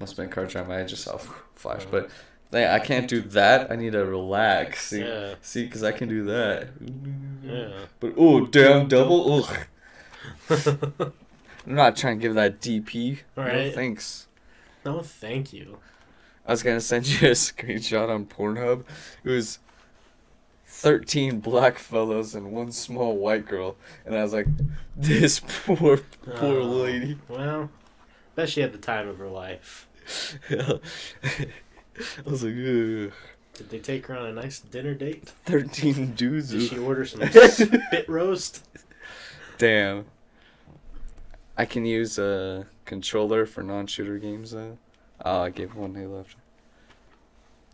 [0.00, 0.70] Must have been card time.
[0.70, 1.16] I just saw
[1.54, 2.10] flash, but
[2.52, 3.70] like, I can't do that.
[3.70, 4.88] I need to relax.
[4.88, 5.34] See, Yeah.
[5.40, 6.68] see, because I can do that.
[7.44, 7.78] Yeah.
[8.00, 9.44] But oh, damn double.
[9.44, 9.56] Ugh.
[11.68, 13.20] I'm not trying to give that DP.
[13.36, 13.74] No Right.
[13.74, 14.25] thanks.
[14.86, 15.78] No, thank you.
[16.46, 18.84] I was gonna send you a screenshot on Pornhub.
[19.24, 19.58] It was
[20.66, 24.46] thirteen black fellows and one small white girl, and I was like,
[24.96, 26.62] "This poor, poor Oh.
[26.62, 27.70] lady." Well,
[28.34, 29.88] bet she had the time of her life.
[30.50, 30.78] I
[32.24, 33.12] was like, Ugh.
[33.54, 35.28] Did they take her on a nice dinner date?
[35.46, 36.50] thirteen dudes.
[36.50, 38.64] Did she order some spit roast?
[39.58, 40.04] Damn.
[41.56, 44.78] I can use a controller for non-shooter games though.
[45.24, 46.36] Oh, I gave one day left.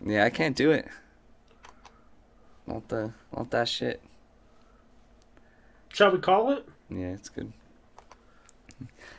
[0.05, 0.86] Yeah, I can't do it.
[2.67, 4.01] Not the, not that shit.
[5.93, 6.67] Shall we call it?
[6.89, 7.52] Yeah, it's good.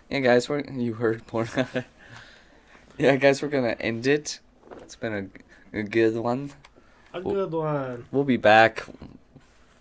[0.10, 1.50] Yeah, guys, we're you heard porn.
[2.98, 4.40] yeah, guys, we're gonna end it.
[4.82, 5.32] It's been
[5.74, 6.52] a, a good one.
[7.14, 8.06] A Well- good one.
[8.12, 8.86] We'll be back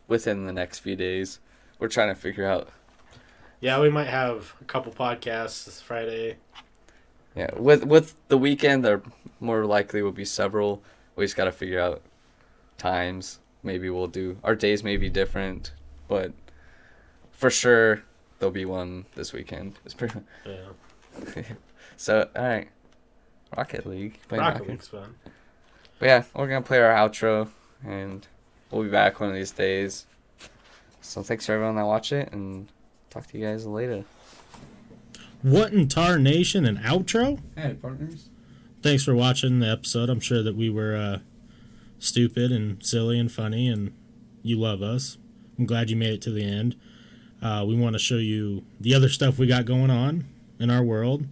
[0.09, 1.39] within the next few days.
[1.79, 2.69] We're trying to figure out.
[3.63, 6.37] Yeah, we might have a couple podcasts this Friday.
[7.37, 9.01] Yeah, with with the weekend, there
[9.39, 10.83] more likely will be several.
[11.15, 12.03] We just gotta figure out
[12.77, 13.39] times.
[13.63, 15.73] Maybe we'll do our days may be different,
[16.09, 16.33] but
[17.31, 18.03] for sure
[18.41, 19.79] there'll be one this weekend.
[19.85, 20.19] It's pretty.
[20.45, 21.43] Yeah.
[21.99, 22.69] So all right,
[23.57, 24.19] Rocket League.
[24.27, 25.15] Playing Rocket League's fun.
[26.01, 27.49] But yeah, we're gonna play our outro,
[27.87, 28.27] and
[28.73, 30.07] we'll be back one of these days.
[31.01, 32.67] So thanks for everyone that watched it, and
[33.13, 34.05] talk to you guys later.
[35.43, 37.41] What in Tar Nation and outro?
[37.57, 38.29] Hey, partners.
[38.83, 40.09] Thanks for watching the episode.
[40.09, 41.19] I'm sure that we were uh,
[41.99, 43.93] stupid and silly and funny, and
[44.43, 45.19] you love us.
[45.59, 46.77] I'm glad you made it to the end.
[47.43, 50.25] Uh, we want to show you the other stuff we got going on
[50.59, 51.27] in our world.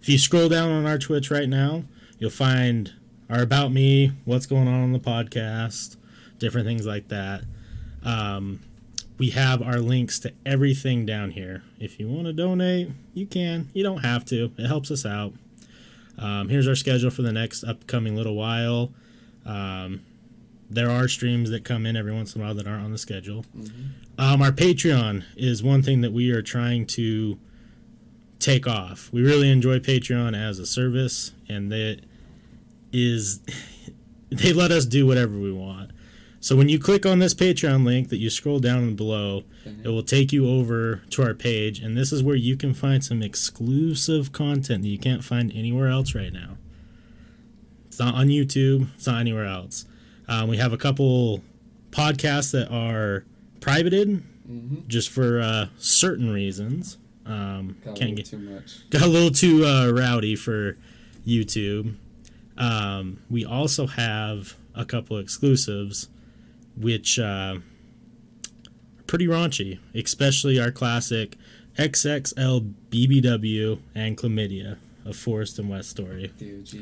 [0.00, 1.84] If you scroll down on our Twitch right now,
[2.18, 2.92] you'll find
[3.30, 5.96] our About Me, what's going on on the podcast,
[6.38, 7.42] different things like that.
[8.04, 8.60] Um,
[9.18, 11.62] we have our links to everything down here.
[11.78, 13.70] If you want to donate, you can.
[13.72, 15.34] You don't have to, it helps us out.
[16.18, 18.92] Um, here's our schedule for the next upcoming little while.
[19.44, 20.02] Um,
[20.70, 22.98] there are streams that come in every once in a while that aren't on the
[22.98, 23.44] schedule.
[24.18, 27.38] Um, our Patreon is one thing that we are trying to
[28.38, 29.10] take off.
[29.12, 32.00] We really enjoy Patreon as a service, and that
[32.92, 33.40] is
[34.30, 35.90] they let us do whatever we want.
[36.42, 39.44] So when you click on this Patreon link that you scroll down below,
[39.84, 43.02] it will take you over to our page, and this is where you can find
[43.04, 46.56] some exclusive content that you can't find anywhere else right now.
[47.86, 48.88] It's not on YouTube.
[48.96, 49.86] It's not anywhere else.
[50.26, 51.42] Um, we have a couple
[51.90, 53.24] podcasts that are
[53.60, 54.88] privated Mm-hmm.
[54.88, 56.98] just for uh, certain reasons.
[57.24, 58.72] Um, Got a can't little get too much.
[58.90, 60.76] got a little too uh, rowdy for
[61.24, 61.94] YouTube.
[62.58, 66.08] Um, we also have a couple exclusives,
[66.76, 67.22] which uh,
[67.58, 67.62] are
[69.06, 71.36] pretty raunchy, especially our classic
[71.78, 76.80] XXL BBW and Chlamydia, a Forrest and West story DOG.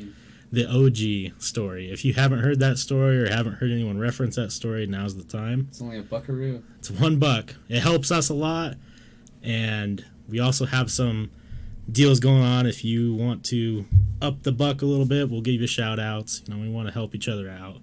[0.52, 1.90] the OG story.
[1.90, 5.24] If you haven't heard that story or haven't heard anyone reference that story, now's the
[5.24, 5.66] time.
[5.70, 6.62] It's only a buckaroo.
[6.78, 7.54] It's one buck.
[7.68, 8.76] It helps us a lot,
[9.42, 11.30] and we also have some
[11.90, 12.66] deals going on.
[12.66, 13.84] If you want to
[14.22, 16.42] up the buck a little bit, we'll give you shout outs.
[16.46, 17.78] You know, we want to help each other out.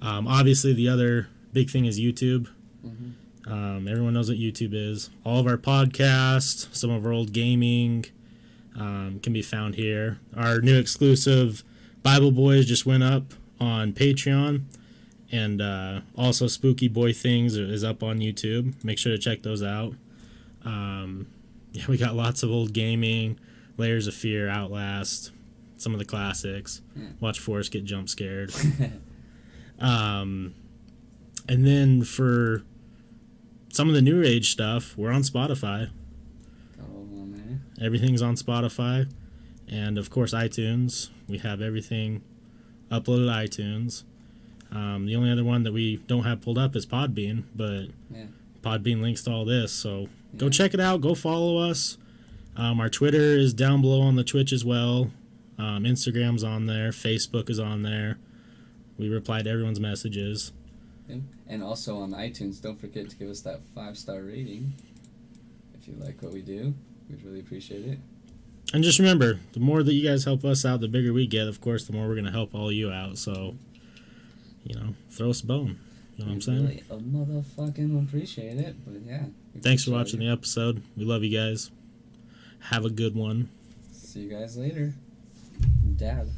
[0.00, 2.48] Um, obviously, the other big thing is YouTube.
[2.84, 3.12] Mhm.
[3.46, 5.10] Um, everyone knows what YouTube is.
[5.24, 8.04] All of our podcasts, some of our old gaming,
[8.76, 10.18] um, can be found here.
[10.34, 11.64] Our new exclusive
[12.02, 14.62] Bible Boys just went up on Patreon,
[15.32, 18.72] and uh, also Spooky Boy Things is up on YouTube.
[18.84, 19.94] Make sure to check those out.
[20.64, 21.26] Um,
[21.72, 23.38] yeah, we got lots of old gaming,
[23.78, 25.32] Layers of Fear, Outlast,
[25.76, 26.82] some of the classics.
[26.96, 27.06] Yeah.
[27.20, 28.52] Watch Forrest get jump scared.
[29.80, 30.54] Um,
[31.48, 32.62] and then for
[33.70, 35.90] some of the new age stuff, we're on Spotify.
[36.80, 37.60] On.
[37.80, 39.10] Everything's on Spotify,
[39.68, 41.10] and of course iTunes.
[41.28, 42.22] We have everything
[42.90, 44.04] uploaded to iTunes.
[44.70, 48.26] Um, the only other one that we don't have pulled up is Podbean, but Yeah.
[48.62, 49.72] Podbean links to all this.
[49.72, 51.00] So go check it out.
[51.00, 51.96] Go follow us.
[52.56, 55.10] Um, our Twitter is down below on the Twitch as well.
[55.58, 56.90] Um, Instagram's on there.
[56.90, 58.18] Facebook is on there.
[58.98, 60.52] We reply to everyone's messages.
[61.48, 64.72] And also on iTunes, don't forget to give us that five star rating.
[65.74, 66.74] If you like what we do,
[67.08, 67.98] we'd really appreciate it.
[68.74, 71.48] And just remember, the more that you guys help us out, the bigger we get.
[71.48, 73.16] Of course, the more we're going to help all you out.
[73.16, 73.54] So,
[74.62, 75.78] you know, throw us a bone.
[76.16, 76.66] You know what I'm saying?
[76.66, 78.76] Really, a motherfucking appreciate it.
[78.84, 79.24] But yeah.
[79.62, 80.26] Thanks for watching it.
[80.26, 80.82] the episode.
[80.96, 81.70] We love you guys.
[82.60, 83.48] Have a good one.
[83.92, 84.92] See you guys later.
[85.96, 86.28] Dab.